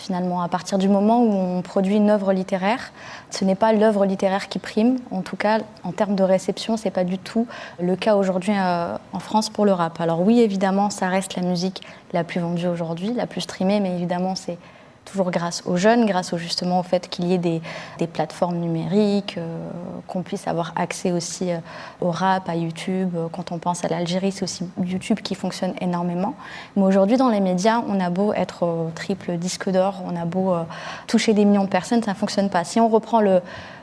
finalement. 0.00 0.42
À 0.42 0.48
partir 0.48 0.78
du 0.78 0.88
moment 0.88 1.22
où 1.22 1.32
on 1.32 1.62
produit 1.62 1.96
une 1.96 2.10
œuvre 2.10 2.32
littéraire, 2.32 2.92
ce 3.30 3.44
n'est 3.44 3.54
pas 3.54 3.72
l'œuvre 3.72 4.04
littéraire 4.06 4.48
qui 4.48 4.58
prime. 4.58 4.96
En 5.10 5.22
tout 5.22 5.36
cas, 5.36 5.58
en 5.84 5.92
termes 5.92 6.16
de 6.16 6.24
réception, 6.24 6.76
ce 6.76 6.84
n'est 6.84 6.90
pas 6.90 7.04
du 7.04 7.18
tout 7.18 7.46
le 7.80 7.94
cas 7.96 8.16
aujourd'hui 8.16 8.54
euh, 8.56 8.96
en 9.12 9.18
France 9.20 9.50
pour 9.50 9.64
le 9.64 9.72
rap. 9.72 10.00
Alors 10.00 10.20
oui, 10.22 10.40
évidemment, 10.40 10.90
ça 10.90 11.08
reste 11.08 11.36
la 11.36 11.42
musique 11.42 11.82
la 12.12 12.24
plus 12.24 12.40
vendue 12.40 12.66
aujourd'hui, 12.66 13.12
la 13.14 13.26
plus 13.26 13.42
streamée, 13.42 13.80
mais 13.80 13.94
évidemment, 13.94 14.34
c'est 14.34 14.58
toujours 15.10 15.30
grâce 15.30 15.62
aux 15.66 15.76
jeunes, 15.76 16.06
grâce 16.06 16.32
au, 16.32 16.38
justement 16.38 16.80
au 16.80 16.82
fait 16.82 17.08
qu'il 17.08 17.26
y 17.26 17.34
ait 17.34 17.38
des, 17.38 17.60
plateformes 18.12 18.56
numériques, 18.56 19.36
euh, 19.38 19.68
qu'on 20.06 20.22
puisse 20.22 20.48
avoir 20.48 20.72
accès 20.76 21.12
aussi 21.12 21.52
euh, 21.52 21.58
au 22.00 22.10
rap, 22.10 22.48
à 22.48 22.56
YouTube. 22.56 23.10
Euh, 23.14 23.26
quand 23.30 23.52
on 23.52 23.58
pense 23.58 23.84
à 23.84 23.88
l'Algérie, 23.88 24.32
c'est 24.32 24.42
aussi 24.42 24.64
YouTube 24.82 25.20
qui 25.22 25.34
fonctionne 25.34 25.74
énormément. 25.80 26.34
Mais 26.76 26.82
aujourd'hui, 26.82 27.16
dans 27.16 27.28
les 27.28 27.40
médias, 27.40 27.82
on 27.86 28.00
a 28.00 28.10
beau 28.10 28.32
être 28.32 28.90
triple 28.94 29.36
disque 29.36 29.70
d'or, 29.70 30.02
on 30.06 30.16
a 30.16 30.24
beau 30.24 30.54
toucher 31.06 31.34
des 31.34 31.44
millions 31.44 31.64
de 31.64 31.68
personnes, 31.68 32.02
ça 32.02 32.12
ne 32.12 32.16
fonctionne 32.16 32.50
pas. 32.50 32.64
Si 32.64 32.80
on 32.80 32.88
reprend 32.88 33.20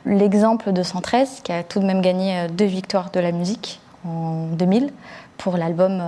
l'exemple 0.04 0.72
de 0.72 0.82
113, 0.82 1.40
qui 1.42 1.52
a 1.52 1.62
tout 1.62 1.80
de 1.80 1.84
même 1.84 2.00
gagné 2.00 2.46
deux 2.48 2.64
victoires 2.64 3.10
de 3.10 3.20
la 3.20 3.32
musique 3.32 3.80
en 4.06 4.46
2000 4.52 4.92
pour 5.36 5.56
l'album 5.56 6.02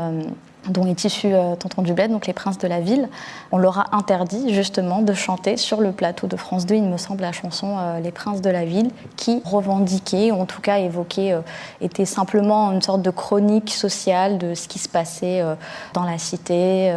dont 0.68 0.86
est 0.86 1.04
issu 1.04 1.28
euh, 1.32 1.56
Tonton 1.56 1.82
du 1.82 1.94
donc 1.94 2.26
les 2.26 2.32
princes 2.32 2.58
de 2.58 2.68
la 2.68 2.80
ville, 2.80 3.08
on 3.52 3.58
leur 3.58 3.78
a 3.78 3.96
interdit 3.96 4.54
justement 4.54 5.02
de 5.02 5.12
chanter 5.12 5.56
sur 5.56 5.80
le 5.80 5.92
plateau 5.92 6.26
de 6.26 6.36
France 6.36 6.66
2, 6.66 6.74
il 6.76 6.84
me 6.84 6.96
semble, 6.96 7.22
la 7.22 7.32
chanson 7.32 7.76
euh, 7.78 8.00
Les 8.00 8.12
princes 8.12 8.40
de 8.40 8.50
la 8.50 8.64
ville, 8.64 8.90
qui 9.16 9.42
revendiquait, 9.44 10.30
ou 10.30 10.40
en 10.40 10.46
tout 10.46 10.61
cas 10.61 10.78
évoquait, 10.78 11.32
euh, 11.32 11.40
était 11.80 12.04
simplement 12.04 12.72
une 12.72 12.82
sorte 12.82 13.02
de 13.02 13.11
chronique 13.11 13.70
sociale 13.70 14.38
de 14.38 14.54
ce 14.54 14.68
qui 14.68 14.78
se 14.78 14.88
passait 14.88 15.42
dans 15.94 16.04
la 16.04 16.18
cité, 16.18 16.92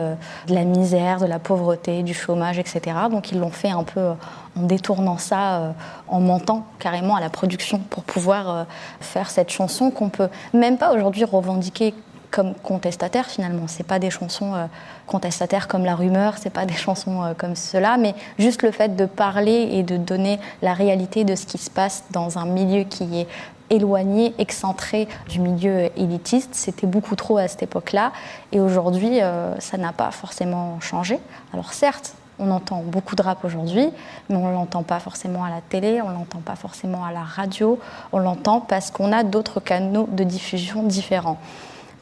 de 0.48 0.54
la 0.54 0.64
misère, 0.64 1.20
de 1.20 1.26
la 1.26 1.40
pauvreté, 1.40 2.04
du 2.04 2.14
chômage, 2.14 2.60
etc. 2.60 2.82
Donc 3.10 3.32
ils 3.32 3.40
l'ont 3.40 3.52
fait 3.52 3.70
un 3.70 3.84
peu 3.84 4.12
en 4.58 4.64
détournant 4.64 5.18
ça, 5.18 5.74
en 6.08 6.20
mentant 6.20 6.66
carrément 6.80 7.16
à 7.16 7.20
la 7.20 7.30
production 7.30 7.80
pour 7.90 8.04
pouvoir 8.04 8.66
faire 9.00 9.30
cette 9.30 9.50
chanson 9.50 9.92
qu'on 9.92 10.10
peut 10.10 10.30
même 10.54 10.78
pas 10.78 10.94
aujourd'hui 10.94 11.24
revendiquer 11.24 11.94
comme 12.34 12.56
contestataires 12.56 13.28
finalement. 13.28 13.68
C'est 13.68 13.86
pas 13.86 14.00
des 14.00 14.10
chansons 14.10 14.56
euh, 14.56 14.66
contestataires 15.06 15.68
comme 15.68 15.86
La 15.86 15.96
Rumeur, 15.96 16.38
c'est 16.38 16.50
pas 16.50 16.66
des 16.66 16.74
chansons 16.86 17.24
euh, 17.24 17.34
comme 17.38 17.56
cela, 17.56 17.98
mais 17.98 18.16
juste 18.40 18.64
le 18.64 18.72
fait 18.72 18.96
de 18.96 19.06
parler 19.06 19.70
et 19.72 19.84
de 19.84 19.96
donner 19.96 20.40
la 20.62 20.74
réalité 20.74 21.24
de 21.24 21.36
ce 21.36 21.46
qui 21.46 21.60
se 21.60 21.70
passe 21.70 22.04
dans 22.10 22.40
un 22.40 22.46
milieu 22.46 22.84
qui 22.84 23.20
est 23.20 23.28
éloigné, 23.70 24.34
excentré 24.40 25.08
du 25.30 25.40
milieu 25.40 25.90
élitiste. 25.96 26.50
C'était 26.54 26.88
beaucoup 26.88 27.16
trop 27.16 27.38
à 27.38 27.48
cette 27.48 27.64
époque-là. 27.64 28.12
Et 28.52 28.60
aujourd'hui, 28.60 29.22
euh, 29.22 29.58
ça 29.60 29.78
n'a 29.78 29.94
pas 29.94 30.12
forcément 30.12 30.80
changé. 30.80 31.20
Alors 31.54 31.72
certes, 31.74 32.16
on 32.40 32.50
entend 32.50 32.82
beaucoup 32.86 33.16
de 33.16 33.22
rap 33.22 33.46
aujourd'hui, 33.46 33.90
mais 34.30 34.36
on 34.36 34.48
ne 34.48 34.54
l'entend 34.54 34.82
pas 34.82 35.00
forcément 35.00 35.44
à 35.44 35.52
la 35.52 35.62
télé, 35.62 36.02
on 36.02 36.10
ne 36.10 36.16
l'entend 36.16 36.40
pas 36.40 36.56
forcément 36.56 37.06
à 37.06 37.12
la 37.12 37.22
radio, 37.22 37.80
on 38.12 38.18
l'entend 38.18 38.60
parce 38.60 38.90
qu'on 38.90 39.12
a 39.12 39.24
d'autres 39.24 39.60
canaux 39.60 40.10
de 40.12 40.24
diffusion 40.24 40.82
différents. 40.82 41.38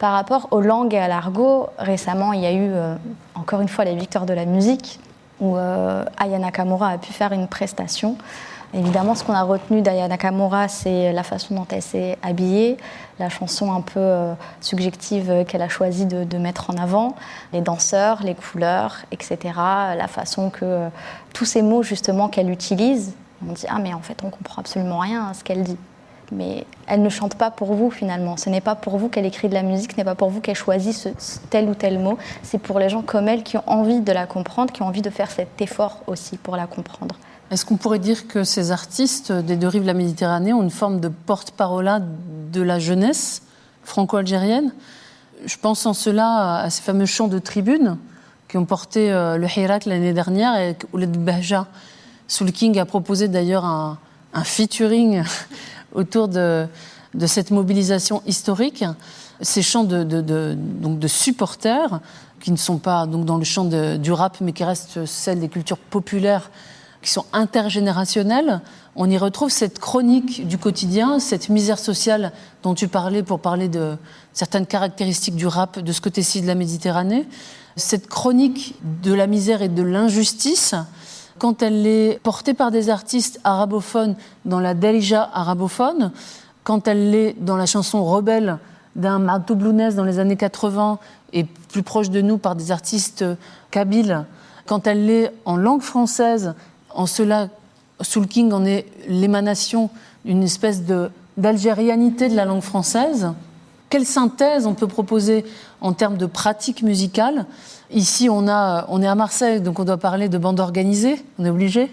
Par 0.01 0.13
rapport 0.13 0.47
aux 0.49 0.61
langues 0.61 0.95
et 0.95 0.97
à 0.97 1.07
l'argot, 1.07 1.69
récemment, 1.77 2.33
il 2.33 2.41
y 2.41 2.47
a 2.47 2.51
eu 2.51 2.71
euh, 2.71 2.95
encore 3.35 3.61
une 3.61 3.69
fois 3.69 3.85
les 3.85 3.93
victoires 3.93 4.25
de 4.25 4.33
la 4.33 4.45
musique, 4.45 4.99
où 5.39 5.57
euh, 5.57 6.03
Aya 6.17 6.39
Nakamura 6.39 6.87
a 6.87 6.97
pu 6.97 7.13
faire 7.13 7.33
une 7.33 7.47
prestation. 7.47 8.17
Évidemment, 8.73 9.13
ce 9.13 9.23
qu'on 9.23 9.33
a 9.33 9.43
retenu 9.43 9.83
d'Aya 9.83 10.07
Nakamura, 10.07 10.69
c'est 10.69 11.13
la 11.13 11.21
façon 11.21 11.53
dont 11.53 11.67
elle 11.69 11.83
s'est 11.83 12.17
habillée, 12.23 12.77
la 13.19 13.29
chanson 13.29 13.71
un 13.71 13.81
peu 13.81 13.99
euh, 13.99 14.33
subjective 14.59 15.45
qu'elle 15.47 15.61
a 15.61 15.69
choisi 15.69 16.07
de, 16.07 16.37
mettre 16.39 16.71
en 16.71 16.77
avant, 16.77 17.15
les 17.53 17.61
danseurs, 17.61 18.23
les 18.23 18.33
couleurs, 18.33 19.01
etc. 19.11 19.37
La 19.53 20.07
façon 20.07 20.49
que 20.49 20.87
tous 21.35 21.45
ces 21.45 21.61
mots 21.61 21.83
justement 21.83 22.27
qu'elle 22.27 22.49
utilise, 22.49 23.13
on 23.47 23.51
dit 23.53 23.67
ah 23.69 23.77
mais 23.79 23.93
en 23.93 24.01
fait 24.01 24.23
on 24.23 24.31
comprend 24.31 24.61
absolument 24.61 24.97
rien 24.97 25.27
à 25.27 25.35
ce 25.35 25.43
qu'elle 25.43 25.61
dit 25.61 25.77
mais 26.31 26.65
elle 26.87 27.01
ne 27.01 27.09
chante 27.09 27.35
pas 27.35 27.51
pour 27.51 27.73
vous 27.73 27.91
finalement. 27.91 28.37
Ce 28.37 28.49
n'est 28.49 28.61
pas 28.61 28.75
pour 28.75 28.97
vous 28.97 29.09
qu'elle 29.09 29.25
écrit 29.25 29.49
de 29.49 29.53
la 29.53 29.63
musique, 29.63 29.91
ce 29.93 29.97
n'est 29.97 30.03
pas 30.03 30.15
pour 30.15 30.29
vous 30.29 30.41
qu'elle 30.41 30.55
choisit 30.55 30.93
ce, 30.93 31.09
tel 31.49 31.69
ou 31.69 31.75
tel 31.75 31.99
mot. 31.99 32.17
C'est 32.43 32.57
pour 32.57 32.79
les 32.79 32.89
gens 32.89 33.01
comme 33.01 33.27
elle 33.27 33.43
qui 33.43 33.57
ont 33.57 33.63
envie 33.67 34.01
de 34.01 34.11
la 34.11 34.25
comprendre, 34.25 34.71
qui 34.71 34.81
ont 34.81 34.87
envie 34.87 35.01
de 35.01 35.09
faire 35.09 35.29
cet 35.29 35.61
effort 35.61 36.01
aussi 36.07 36.37
pour 36.37 36.55
la 36.55 36.67
comprendre. 36.67 37.15
Est-ce 37.51 37.65
qu'on 37.65 37.75
pourrait 37.75 37.99
dire 37.99 38.27
que 38.27 38.43
ces 38.43 38.71
artistes 38.71 39.31
des 39.31 39.57
deux 39.57 39.67
rives 39.67 39.81
de 39.81 39.87
la 39.87 39.93
Méditerranée 39.93 40.53
ont 40.53 40.63
une 40.63 40.69
forme 40.69 41.01
de 41.01 41.09
porte-parole 41.09 41.89
de 42.51 42.61
la 42.61 42.79
jeunesse 42.79 43.41
franco-algérienne? 43.83 44.71
Je 45.45 45.57
pense 45.57 45.85
en 45.85 45.93
cela 45.93 46.61
à 46.61 46.69
ces 46.69 46.81
fameux 46.81 47.05
chants 47.05 47.27
de 47.27 47.39
tribune 47.39 47.97
qui 48.47 48.57
ont 48.57 48.65
porté 48.65 49.11
euh, 49.11 49.37
le 49.37 49.47
Hirak 49.47 49.85
l'année 49.85 50.13
dernière 50.13 50.55
et 50.57 50.77
Ouled 50.93 51.11
Bahja. 51.11 51.67
Soul 52.27 52.51
King 52.51 52.79
a 52.79 52.85
proposé 52.85 53.27
d'ailleurs 53.27 53.65
un, 53.65 53.97
un 54.33 54.43
featuring 54.43 55.23
autour 55.93 56.27
de, 56.27 56.67
cette 57.25 57.51
mobilisation 57.51 58.21
historique, 58.25 58.85
ces 59.41 59.61
chants 59.61 59.83
de, 59.83 60.03
donc 60.53 60.99
de 60.99 61.07
supporters, 61.07 61.99
qui 62.39 62.51
ne 62.51 62.57
sont 62.57 62.77
pas 62.77 63.05
donc 63.05 63.25
dans 63.25 63.37
le 63.37 63.43
champ 63.43 63.65
du 63.65 64.11
rap, 64.11 64.37
mais 64.41 64.51
qui 64.51 64.63
restent 64.63 65.05
celles 65.05 65.39
des 65.39 65.49
cultures 65.49 65.77
populaires, 65.77 66.49
qui 67.01 67.09
sont 67.09 67.25
intergénérationnelles, 67.33 68.61
on 68.95 69.09
y 69.09 69.17
retrouve 69.17 69.49
cette 69.49 69.79
chronique 69.79 70.47
du 70.47 70.57
quotidien, 70.57 71.19
cette 71.19 71.49
misère 71.49 71.79
sociale 71.79 72.31
dont 72.61 72.73
tu 72.73 72.87
parlais 72.87 73.23
pour 73.23 73.39
parler 73.39 73.69
de 73.69 73.95
certaines 74.33 74.65
caractéristiques 74.65 75.35
du 75.35 75.47
rap 75.47 75.79
de 75.79 75.91
ce 75.91 76.01
côté-ci 76.01 76.41
de 76.41 76.47
la 76.47 76.55
Méditerranée, 76.55 77.25
cette 77.77 78.07
chronique 78.07 78.75
de 79.01 79.13
la 79.13 79.27
misère 79.27 79.61
et 79.61 79.69
de 79.69 79.81
l'injustice 79.81 80.75
quand 81.37 81.61
elle 81.61 81.85
est 81.85 82.19
portée 82.23 82.53
par 82.53 82.71
des 82.71 82.89
artistes 82.89 83.39
arabophones 83.43 84.15
dans 84.45 84.59
la 84.59 84.73
Delija 84.73 85.29
arabophone, 85.33 86.11
quand 86.63 86.87
elle 86.87 87.11
l'est 87.11 87.35
dans 87.39 87.57
la 87.57 87.65
chanson 87.65 88.03
Rebelle 88.03 88.57
d'un 88.95 89.19
Martou 89.19 89.55
Blounès 89.55 89.95
dans 89.95 90.03
les 90.03 90.19
années 90.19 90.35
80 90.35 90.99
et 91.33 91.45
plus 91.45 91.83
proche 91.83 92.09
de 92.09 92.21
nous 92.21 92.37
par 92.37 92.55
des 92.55 92.71
artistes 92.71 93.25
kabyles, 93.71 94.25
quand 94.65 94.87
elle 94.87 95.05
l'est 95.05 95.33
en 95.45 95.55
langue 95.55 95.81
française, 95.81 96.53
en 96.93 97.05
cela, 97.05 97.47
Soul 98.01 98.27
King 98.27 98.51
en 98.51 98.65
est 98.65 98.85
l'émanation 99.07 99.89
d'une 100.25 100.43
espèce 100.43 100.83
d'algérianité 101.37 102.29
de 102.29 102.35
la 102.35 102.45
langue 102.45 102.61
française. 102.61 103.31
Quelle 103.89 104.05
synthèse 104.05 104.65
on 104.65 104.73
peut 104.73 104.87
proposer 104.87 105.45
en 105.81 105.93
termes 105.93 106.17
de 106.17 106.25
pratique 106.25 106.83
musicale 106.83 107.45
Ici, 107.93 108.29
on, 108.29 108.47
est 108.47 109.07
à 109.07 109.15
Marseille, 109.15 109.59
donc 109.59 109.79
on 109.79 109.83
doit 109.83 109.97
parler 109.97 110.29
de 110.29 110.37
bande 110.37 110.61
organisée, 110.61 111.21
on 111.37 111.45
est 111.45 111.49
obligé. 111.49 111.91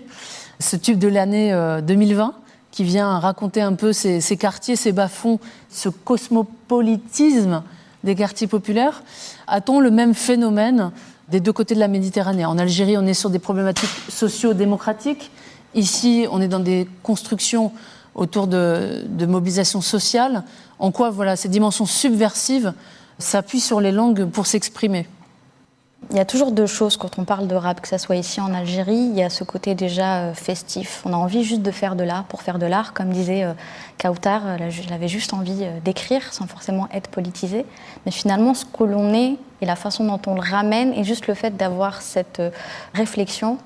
Ce 0.61 0.77
tube 0.77 0.97
de 0.97 1.09
l'année 1.09 1.51
2020 1.83 2.25
euh, 2.25 2.31
qui 2.71 2.85
vient 2.85 3.19
raconter 3.19 3.63
un 3.63 3.75
peu 3.75 3.93
ces, 3.93 4.21
quartiers, 4.37 4.77
ces 4.77 4.93
bas-fonds, 4.93 5.41
ce 5.71 5.89
cosmopolitisme 5.89 7.65
des 8.05 8.15
quartiers 8.15 8.47
populaires. 8.47 9.03
A-t-on 9.49 9.81
le 9.81 9.91
même 9.91 10.15
phénomène 10.15 10.93
des 11.31 11.41
deux 11.41 11.53
côtés 11.53 11.75
de 11.75 11.81
la 11.81 11.89
Méditerranée? 11.89 12.45
En 12.45 12.59
Algérie, 12.59 12.97
on 12.97 13.07
est 13.07 13.15
sur 13.15 13.31
des 13.31 13.41
problématiques 13.41 13.91
socio-démocratiques. 14.09 15.33
Ici, 15.75 16.29
on 16.31 16.41
est 16.41 16.49
dans 16.49 16.61
des 16.61 16.89
constructions 17.03 17.73
autour 18.15 18.47
de, 18.47 19.03
de 19.09 19.27
mobilisation 19.27 19.81
sociale. 19.81 20.45
En 20.79 20.93
quoi 20.93 21.11
voilà, 21.11 21.35
ces 21.35 21.49
dimensions 21.49 21.87
subversives 21.87 22.73
s'appuient 23.19 23.61
sur 23.61 23.81
les 23.81 23.93
langues 23.93 24.27
pour 24.27 24.47
s'exprimer 24.47 25.07
il 26.11 26.17
y 26.17 26.21
a 26.21 26.25
toujours 26.25 26.53
deux 26.53 26.67
choses 26.67 26.97
quand 26.97 27.19
on 27.19 27.25
parle 27.25 27.49
de 27.49 27.55
rap, 27.55 27.81
que 27.81 27.89
ce 27.89 27.99
soit 27.99 28.17
ici 28.17 28.41
en 28.41 28.55
Algérie, 28.55 28.97
il 28.97 29.15
y 29.15 29.23
a 29.23 29.29
ce 29.29 29.45
côté 29.45 29.75
déjà 29.75 30.21
euh, 30.21 30.35
festif. 30.35 31.03
On 31.05 31.13
a 31.13 31.17
envie 31.17 31.45
juste 31.45 31.63
de 31.63 31.71
faire 31.71 31.97
de 31.97 32.05
l'art 32.05 32.25
pour 32.25 32.43
faire 32.43 32.59
de 32.59 32.67
l'art, 32.67 32.95
comme 32.95 33.11
disait 33.11 33.45
euh, 33.45 33.53
Kautar, 34.01 34.43
il 34.59 34.93
avait 34.93 35.09
juste 35.09 35.35
envie 35.35 35.65
euh, 35.65 35.81
d'écrire 35.85 36.33
sans 36.33 36.47
forcément 36.47 36.89
être 36.95 37.11
politisé. 37.11 37.67
Mais 38.07 38.13
finalement, 38.13 38.55
ce 38.55 38.65
que 38.65 38.85
l'on 38.85 39.13
est 39.13 39.37
et 39.61 39.67
la 39.67 39.77
façon 39.77 40.05
dont 40.05 40.21
on 40.27 40.35
le 40.35 40.41
ramène, 40.41 40.95
et 40.95 41.05
juste 41.05 41.27
le 41.27 41.35
fait 41.35 41.57
d'avoir 41.57 42.01
cette 42.01 42.41
réflexion, 42.95 43.59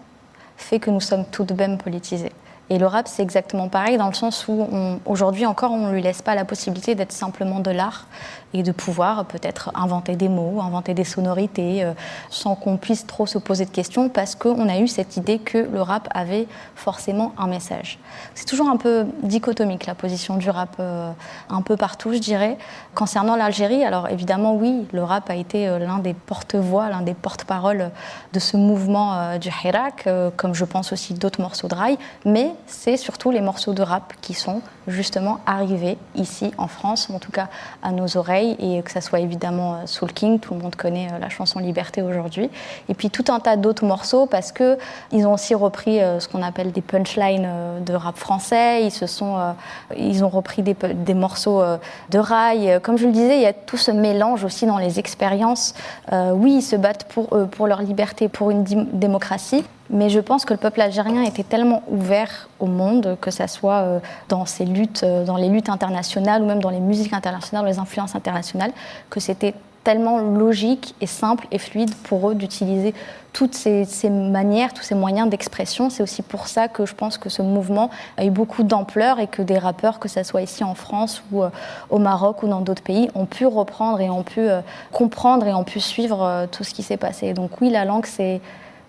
fait 0.57 0.81
que 0.81 0.91
nous 0.91 1.01
sommes 1.01 1.27
tout 1.27 1.45
de 1.45 1.55
même 1.55 1.77
politisés. 1.77 2.33
Et 2.71 2.79
le 2.79 2.87
rap, 2.87 3.07
c'est 3.07 3.23
exactement 3.23 3.69
pareil, 3.69 3.99
dans 3.99 4.07
le 4.07 4.15
sens 4.15 4.49
où 4.49 4.67
aujourd'hui 5.05 5.45
encore, 5.45 5.73
on 5.73 5.89
ne 5.89 5.93
lui 5.93 6.01
laisse 6.01 6.23
pas 6.23 6.35
la 6.35 6.47
possibilité 6.47 6.95
d'être 6.95 7.13
simplement 7.13 7.61
de 7.61 7.71
l'art, 7.71 8.07
et 8.55 8.63
de 8.63 8.73
pouvoir 8.73 9.25
peut-être 9.25 9.71
inventer 9.75 10.17
des 10.17 10.29
mots, 10.29 10.61
inventer 10.61 10.95
des 10.95 11.05
sonorités, 11.05 11.85
euh, 11.85 11.93
sans 12.31 12.55
qu'on 12.55 12.77
puisse 12.77 13.07
trop 13.07 13.27
se 13.27 13.39
poser 13.39 13.65
de 13.65 13.71
questions, 13.71 14.09
parce 14.09 14.35
qu'on 14.35 14.69
a 14.69 14.79
eu 14.79 14.89
cette 14.89 15.17
idée 15.17 15.39
que 15.39 15.59
le 15.59 15.81
rap 15.81 16.09
avait 16.15 16.47
forcément 16.75 17.33
un 17.39 17.47
message. 17.47 17.99
C'est 18.35 18.47
toujours 18.47 18.69
un 18.69 18.77
peu 18.77 19.07
dichotomique 19.23 19.87
la 19.87 19.95
position 19.95 20.37
du 20.37 20.51
rap, 20.51 20.77
euh, 20.81 21.11
un 21.49 21.63
peu 21.63 21.77
partout, 21.77 22.13
je 22.13 22.19
dirais. 22.19 22.59
Concernant 22.95 23.37
l'Algérie, 23.37 23.85
alors 23.85 24.09
évidemment, 24.09 24.55
oui, 24.55 24.87
le 24.93 25.03
rap 25.03 25.31
a 25.31 25.35
été 25.35 25.69
euh, 25.69 25.79
l'un 25.79 25.99
des 25.99 26.15
porte-voix, 26.15 26.89
l'un 26.89 27.03
des 27.03 27.15
porte-paroles 27.15 27.91
de 28.33 28.39
ce 28.39 28.57
mouvement 28.57 29.39
du 29.39 29.49
Hirak, 29.49 30.09
comme 30.37 30.55
je 30.55 30.65
pense 30.65 30.93
aussi 30.93 31.15
d'autres 31.15 31.41
morceaux 31.41 31.69
de 31.69 31.75
rail, 31.75 31.99
mais 32.25 32.53
c'est 32.67 32.97
surtout 32.97 33.31
les 33.31 33.41
morceaux 33.41 33.75
de 33.75 33.83
rap 33.83 34.15
qui 34.21 34.35
sont 34.35 34.63
justement 34.89 35.41
arrivés 35.47 35.99
ici 36.15 36.53
en 36.59 36.67
France, 36.67 37.09
en 37.11 37.19
tout 37.19 37.33
cas 37.33 37.49
à 37.83 37.93
nos 37.93 38.17
oreilles 38.17 38.57
et 38.59 38.83
que 38.83 38.91
ça 38.91 39.01
soit 39.01 39.21
évidemment 39.21 39.75
euh, 39.75 39.77
Soul 39.87 40.13
King, 40.13 40.39
tout 40.39 40.55
le 40.55 40.61
monde 40.61 40.77
connaît 40.77 41.09
euh, 41.13 41.19
la 41.19 41.29
chanson 41.29 41.59
Liberté 41.59 42.03
aujourd'hui, 42.03 42.51
et 42.89 42.95
puis 42.95 43.11
tout 43.11 43.25
un 43.29 43.41
tas 43.41 43.57
d'autres 43.57 43.85
morceaux 43.85 44.27
parce 44.27 44.53
que 44.53 44.79
ils 45.13 45.27
ont 45.27 45.35
aussi 45.35 45.55
repris 45.55 46.01
euh, 46.01 46.21
ce 46.21 46.29
qu'on 46.29 46.43
appelle 46.43 46.73
des 46.73 46.81
punchlines 46.81 47.49
de 47.85 47.95
rap 47.95 48.17
français, 48.17 48.85
ils 48.85 48.91
se 48.91 49.07
sont, 49.07 49.55
ils 49.97 50.25
ont 50.25 50.29
repris 50.29 50.63
des, 50.63 50.75
des 50.95 51.15
morceaux 51.15 51.63
de 52.11 52.19
rail. 52.19 52.81
Comme 52.83 52.99
je 52.99 53.07
le 53.07 53.13
disais, 53.13 53.37
il 53.37 53.43
y 53.43 53.47
a 53.47 53.53
tout 53.53 53.77
ce 53.77 53.91
mélange 53.91 54.45
aussi 54.45 54.67
dans 54.67 54.79
les 54.79 54.99
expériences. 54.99 55.75
oui, 56.13 56.57
ils 56.57 56.63
se 56.63 56.77
battent 56.77 57.05
pour, 57.05 57.29
pour 57.51 57.67
leur 57.67 57.83
liberté, 57.83 58.29
pour 58.29 58.51
une 58.51 58.65
démocratie, 58.65 59.65
mais 59.93 60.09
je 60.09 60.19
pense 60.19 60.45
que 60.45 60.55
le 60.55 60.59
peuple 60.59 60.81
algérien 60.81 61.23
était 61.23 61.45
tellement 61.45 61.83
ouvert 61.89 62.49
au 62.59 62.67
monde, 62.67 63.17
que 63.21 63.31
ce 63.31 63.47
soit 63.47 63.81
euh, 63.83 64.01
dans 64.29 64.47
ses 64.47 64.65
luttes, 64.65 65.03
euh, 65.05 65.25
dans 65.25 65.37
les 65.37 65.49
luttes 65.49 65.69
internationales 65.69 66.43
ou 66.43 66.47
même 66.47 66.61
dans 66.61 66.71
les 66.71 66.81
musiques 66.81 67.13
internationales, 67.13 67.67
les 67.67 67.79
influences 67.79 68.17
internationales, 68.17 68.73
que 69.11 69.21
c'était 69.21 69.55
tellement 69.85 70.19
logique 70.19 70.95
et 71.01 71.07
simple 71.07 71.47
et 71.51 71.59
fluide 71.59 71.93
pour 72.05 72.31
eux 72.31 72.35
d'utiliser 72.35 72.95
toutes 73.33 73.55
ces, 73.55 73.85
manières, 74.09 74.73
tous 74.73 74.85
ces 74.85 74.95
moyens 74.95 75.29
d'expression. 75.29 75.91
C'est 75.91 76.05
aussi 76.05 76.23
pour 76.23 76.47
ça 76.47 76.69
que 76.69 76.87
je 76.87 76.95
pense 76.95 77.19
que 77.19 77.29
ce 77.29 77.43
mouvement 77.43 77.91
a 78.17 78.25
eu 78.25 78.31
beaucoup 78.31 78.63
d'ampleur 78.63 79.19
et 79.19 79.27
que 79.27 79.43
des 79.43 79.59
rappeurs, 79.59 79.99
que 79.99 80.09
ce 80.09 80.23
soit 80.23 80.43
ici 80.43 80.63
en 80.63 80.75
France 80.75 81.23
ou 81.33 81.43
euh, 81.43 81.51
au 81.91 81.99
Maroc 81.99 82.45
ou 82.45 82.49
dans 82.49 82.61
d'autres 82.61 82.83
pays, 82.83 83.11
ont 83.15 83.27
pu 83.27 83.45
reprendre 83.45 84.01
et 84.01 84.09
ont 84.09 84.23
pu 84.23 84.49
comprendre 84.93 85.47
et 85.47 85.53
ont 85.53 85.65
pu 85.65 85.81
suivre 85.81 86.47
tout 86.53 86.65
ce 86.65 86.73
qui 86.73 86.83
s'est 86.83 86.97
passé. 86.97 87.35
Donc 87.35 87.61
oui, 87.61 87.69
la 87.69 87.85
langue, 87.85 88.07
c'est 88.07 88.41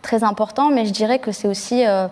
très 0.03 0.23
important, 0.23 0.69
mais 0.69 0.85
je 0.85 0.91
dirais 0.91 1.17
que 1.17 1.31
c'est 1.31 1.47
aussi 1.47 1.87
euh, 1.87 2.07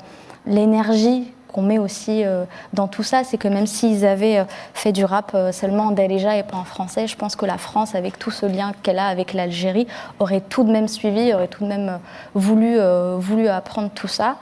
l'énergie 0.47 1.31
qu'on 1.49 1.61
met 1.61 1.77
aussi 1.77 2.23
euh, 2.23 2.45
dans 2.71 2.87
tout 2.87 3.03
ça, 3.03 3.25
c'est 3.25 3.37
que 3.37 3.49
même 3.49 3.67
s'ils 3.67 4.05
avaient 4.05 4.39
euh, 4.39 4.45
fait 4.73 4.93
du 4.93 5.03
rap 5.03 5.35
seulement 5.51 5.87
en 5.87 5.91
Darija 5.91 6.37
et 6.37 6.43
pas 6.43 6.55
en 6.55 6.63
français, 6.63 7.07
je 7.07 7.17
pense 7.17 7.35
que 7.35 7.45
la 7.45 7.57
France, 7.57 7.93
avec 7.93 8.17
tout 8.17 8.31
ce 8.31 8.45
lien 8.45 8.71
qu'elle 8.81 8.97
a 8.97 9.07
avec 9.07 9.33
l'Algérie, 9.33 9.85
aurait 10.19 10.39
tout 10.39 10.63
de 10.63 10.71
même 10.71 10.87
suivi, 10.87 11.33
aurait 11.33 11.49
tout 11.49 11.63
de 11.63 11.69
même 11.69 11.99
voulu, 12.33 12.79
voulu 13.17 13.49
apprendre 13.49 13.89
tout 13.93 14.07
ça. 14.07 14.37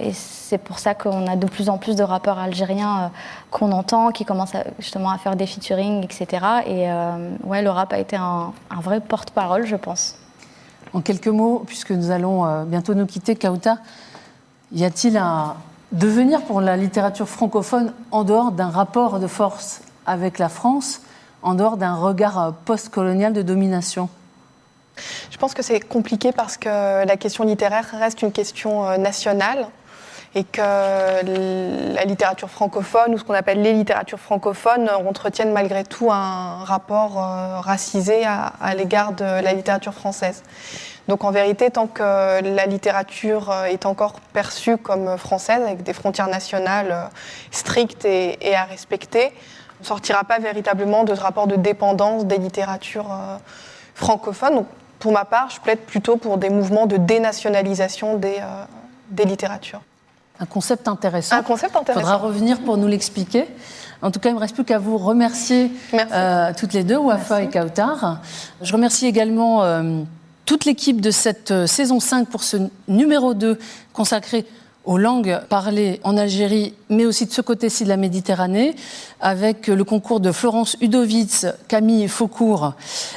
Et 0.00 0.12
c'est 0.12 0.58
pour 0.58 0.78
ça 0.78 0.94
qu'on 0.94 1.26
a 1.26 1.34
de 1.34 1.46
plus 1.48 1.68
en 1.68 1.78
plus 1.78 1.96
de 1.96 2.04
rappeurs 2.04 2.38
algériens 2.38 3.10
qu'on 3.50 3.72
entend, 3.72 4.12
qui 4.12 4.24
commencent 4.24 4.54
justement 4.78 5.10
à 5.10 5.18
faire 5.18 5.34
des 5.34 5.46
featuring, 5.46 6.04
etc. 6.04 6.46
Et 6.68 6.86
ouais, 7.44 7.62
le 7.62 7.70
rap 7.70 7.92
a 7.92 7.98
été 7.98 8.14
un 8.14 8.52
vrai 8.80 9.00
porte-parole, 9.00 9.66
je 9.66 9.74
pense. 9.74 10.14
En 10.94 11.00
quelques 11.00 11.28
mots, 11.28 11.62
puisque 11.66 11.90
nous 11.90 12.10
allons 12.10 12.44
euh, 12.44 12.64
bientôt 12.64 12.94
nous 12.94 13.06
quitter, 13.06 13.34
Kauta, 13.34 13.78
y 14.72 14.84
a-t-il 14.84 15.16
un 15.16 15.56
devenir 15.92 16.42
pour 16.42 16.60
la 16.60 16.76
littérature 16.76 17.28
francophone 17.28 17.92
en 18.10 18.24
dehors 18.24 18.52
d'un 18.52 18.68
rapport 18.68 19.18
de 19.18 19.26
force 19.26 19.82
avec 20.06 20.38
la 20.38 20.48
France, 20.48 21.02
en 21.42 21.54
dehors 21.54 21.76
d'un 21.76 21.94
regard 21.94 22.38
euh, 22.38 22.50
post-colonial 22.64 23.32
de 23.32 23.42
domination? 23.42 24.08
Je 25.30 25.38
pense 25.38 25.54
que 25.54 25.62
c'est 25.62 25.80
compliqué 25.80 26.32
parce 26.32 26.56
que 26.56 27.06
la 27.06 27.16
question 27.16 27.44
littéraire 27.44 27.88
reste 27.92 28.22
une 28.22 28.32
question 28.32 28.84
euh, 28.84 28.98
nationale 28.98 29.66
et 30.34 30.44
que 30.44 31.94
la 31.94 32.04
littérature 32.04 32.48
francophone 32.48 33.14
ou 33.14 33.18
ce 33.18 33.24
qu'on 33.24 33.34
appelle 33.34 33.60
les 33.60 33.74
littératures 33.74 34.18
francophones 34.18 34.88
entretiennent 34.88 35.52
malgré 35.52 35.84
tout 35.84 36.10
un 36.10 36.64
rapport 36.64 37.18
euh, 37.18 37.60
racisé 37.60 38.24
à, 38.24 38.74
l'égard 38.74 39.12
de 39.12 39.24
la 39.24 39.52
littérature 39.52 39.92
française. 39.92 40.42
Donc 41.08 41.24
en 41.24 41.32
vérité, 41.32 41.70
tant 41.70 41.86
que 41.86 42.02
la 42.02 42.66
littérature 42.66 43.50
euh, 43.50 43.64
est 43.64 43.84
encore 43.84 44.20
perçue 44.32 44.78
comme 44.78 45.18
française, 45.18 45.62
avec 45.62 45.82
des 45.82 45.92
frontières 45.92 46.28
nationales 46.28 46.92
euh, 46.92 47.04
strictes 47.50 48.06
et, 48.06 48.54
à 48.54 48.64
respecter, 48.64 49.32
on 49.80 49.82
ne 49.82 49.86
sortira 49.86 50.24
pas 50.24 50.38
véritablement 50.38 51.04
de 51.04 51.14
ce 51.14 51.20
rapport 51.20 51.46
de 51.46 51.56
dépendance 51.56 52.24
des 52.24 52.38
littératures 52.38 53.10
francophones. 53.94 54.54
Donc, 54.54 54.66
pour 55.00 55.10
ma 55.10 55.24
part, 55.24 55.50
je 55.50 55.60
plaide 55.60 55.80
plutôt 55.80 56.16
pour 56.16 56.38
des 56.38 56.50
mouvements 56.50 56.86
de 56.86 56.96
dénationalisation 56.96 58.16
des, 58.16 58.36
des 59.10 59.24
littératures 59.24 59.82
un 60.42 60.46
concept 60.46 60.88
intéressant. 60.88 61.36
Un 61.36 61.42
concept 61.42 61.76
intéressant. 61.76 62.00
Il 62.00 62.02
faudra 62.02 62.16
revenir 62.16 62.58
pour 62.60 62.76
nous 62.76 62.88
l'expliquer. 62.88 63.46
En 64.02 64.10
tout 64.10 64.18
cas, 64.18 64.30
il 64.30 64.32
ne 64.32 64.36
me 64.38 64.40
reste 64.40 64.54
plus 64.54 64.64
qu'à 64.64 64.80
vous 64.80 64.98
remercier 64.98 65.70
euh, 65.94 66.52
toutes 66.58 66.72
les 66.72 66.82
deux, 66.82 66.96
Wafa 66.96 67.42
et 67.42 67.48
Kautar. 67.48 68.20
Je 68.60 68.72
remercie 68.72 69.06
également 69.06 69.62
euh, 69.62 70.02
toute 70.44 70.64
l'équipe 70.64 71.00
de 71.00 71.12
cette 71.12 71.52
euh, 71.52 71.68
saison 71.68 72.00
5 72.00 72.28
pour 72.28 72.42
ce 72.42 72.56
numéro 72.88 73.34
2 73.34 73.56
consacré 73.92 74.44
aux 74.84 74.98
langues 74.98 75.38
parlées 75.48 76.00
en 76.02 76.16
Algérie, 76.16 76.74
mais 76.88 77.06
aussi 77.06 77.26
de 77.26 77.30
ce 77.30 77.40
côté-ci 77.40 77.84
de 77.84 77.88
la 77.88 77.96
Méditerranée, 77.96 78.74
avec 79.20 79.68
le 79.68 79.84
concours 79.84 80.18
de 80.18 80.32
Florence 80.32 80.76
Udovitz, 80.80 81.46
Camille 81.68 82.08
Faucourt, 82.08 82.72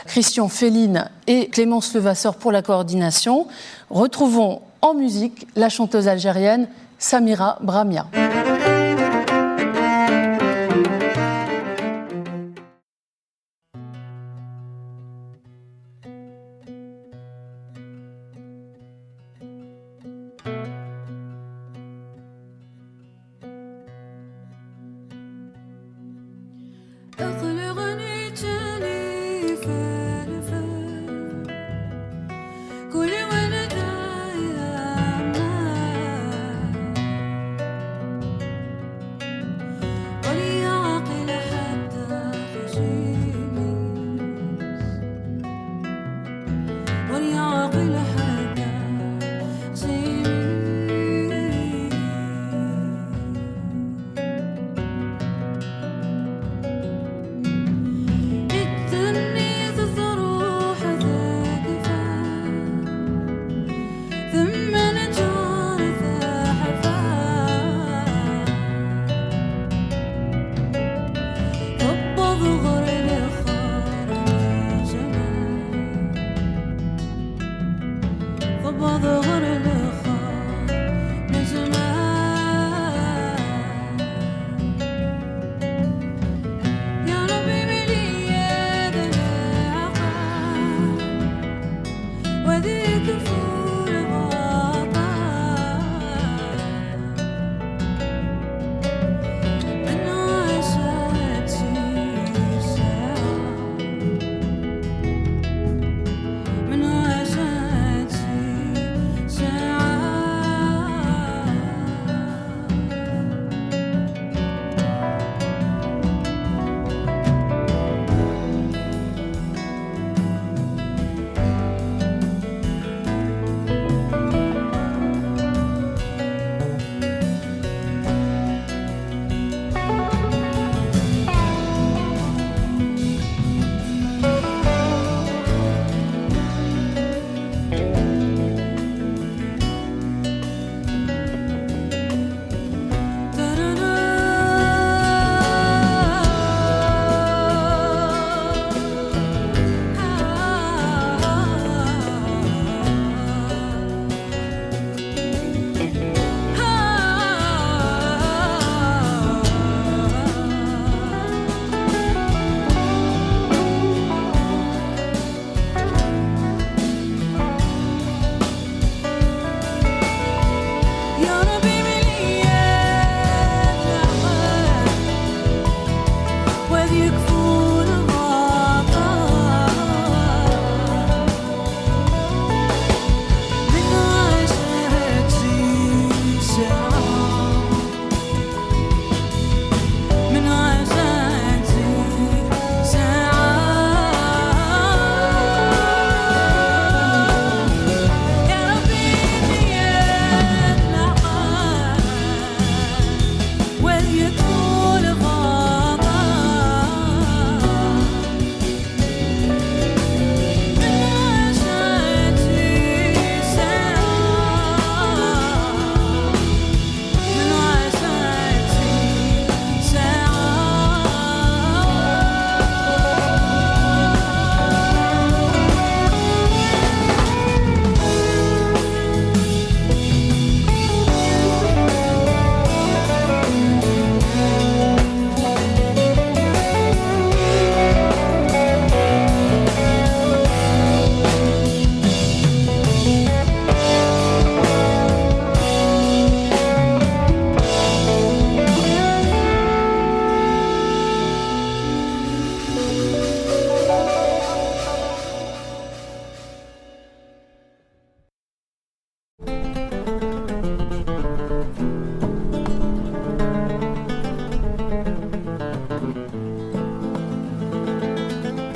Christian 0.05 0.47
Féline 0.47 1.09
et 1.25 1.47
Clémence 1.47 1.95
Levasseur 1.95 2.35
pour 2.35 2.51
la 2.51 2.61
coordination. 2.61 3.47
Retrouvons 3.89 4.61
en 4.83 4.93
musique 4.93 5.47
la 5.55 5.69
chanteuse 5.69 6.07
algérienne 6.07 6.67
Samira 7.05 7.55
Bramia. 7.61 8.54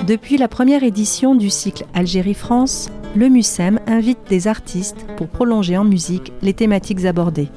Depuis 0.09 0.37
la 0.37 0.47
première 0.47 0.83
édition 0.83 1.35
du 1.35 1.51
cycle 1.51 1.85
Algérie-France, 1.93 2.89
le 3.15 3.29
MUSEM 3.29 3.79
invite 3.85 4.17
des 4.27 4.47
artistes 4.47 5.05
pour 5.17 5.27
prolonger 5.27 5.77
en 5.77 5.83
musique 5.83 6.33
les 6.41 6.55
thématiques 6.55 7.05
abordées. 7.05 7.49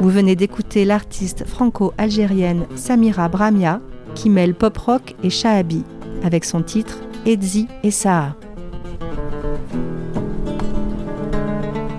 Vous 0.00 0.08
venez 0.08 0.36
d'écouter 0.36 0.86
l'artiste 0.86 1.46
franco-algérienne 1.46 2.64
Samira 2.76 3.28
Bramia 3.28 3.82
qui 4.14 4.30
mêle 4.30 4.54
pop-rock 4.54 5.14
et 5.22 5.28
shahabi 5.28 5.84
avec 6.24 6.46
son 6.46 6.62
titre 6.62 6.96
Edzi 7.26 7.68
et 7.82 7.90
Saha. 7.90 8.36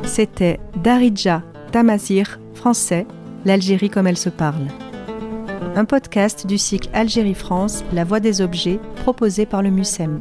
C'était 0.06 0.60
Darija 0.76 1.44
Tamazir, 1.72 2.40
français, 2.56 3.06
l'Algérie 3.46 3.92
comme 3.92 4.08
elle 4.08 4.18
se 4.18 4.30
parle. 4.30 4.66
Un 5.76 5.86
podcast 5.86 6.46
du 6.46 6.58
cycle 6.58 6.90
Algérie-France, 6.94 7.86
La 7.94 8.04
Voix 8.04 8.20
des 8.20 8.42
objets, 8.42 8.80
proposé 8.98 9.46
par 9.46 9.62
le 9.62 9.70
MUSEM. 9.70 10.20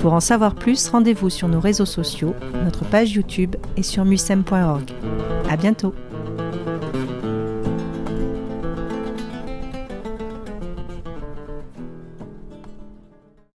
Pour 0.00 0.14
en 0.14 0.20
savoir 0.20 0.54
plus, 0.54 0.88
rendez-vous 0.88 1.28
sur 1.28 1.48
nos 1.48 1.60
réseaux 1.60 1.84
sociaux, 1.84 2.34
notre 2.64 2.84
page 2.84 3.12
YouTube 3.12 3.56
et 3.76 3.82
sur 3.82 4.04
musem.org. 4.04 4.90
À 5.50 5.56
bientôt! 5.56 5.94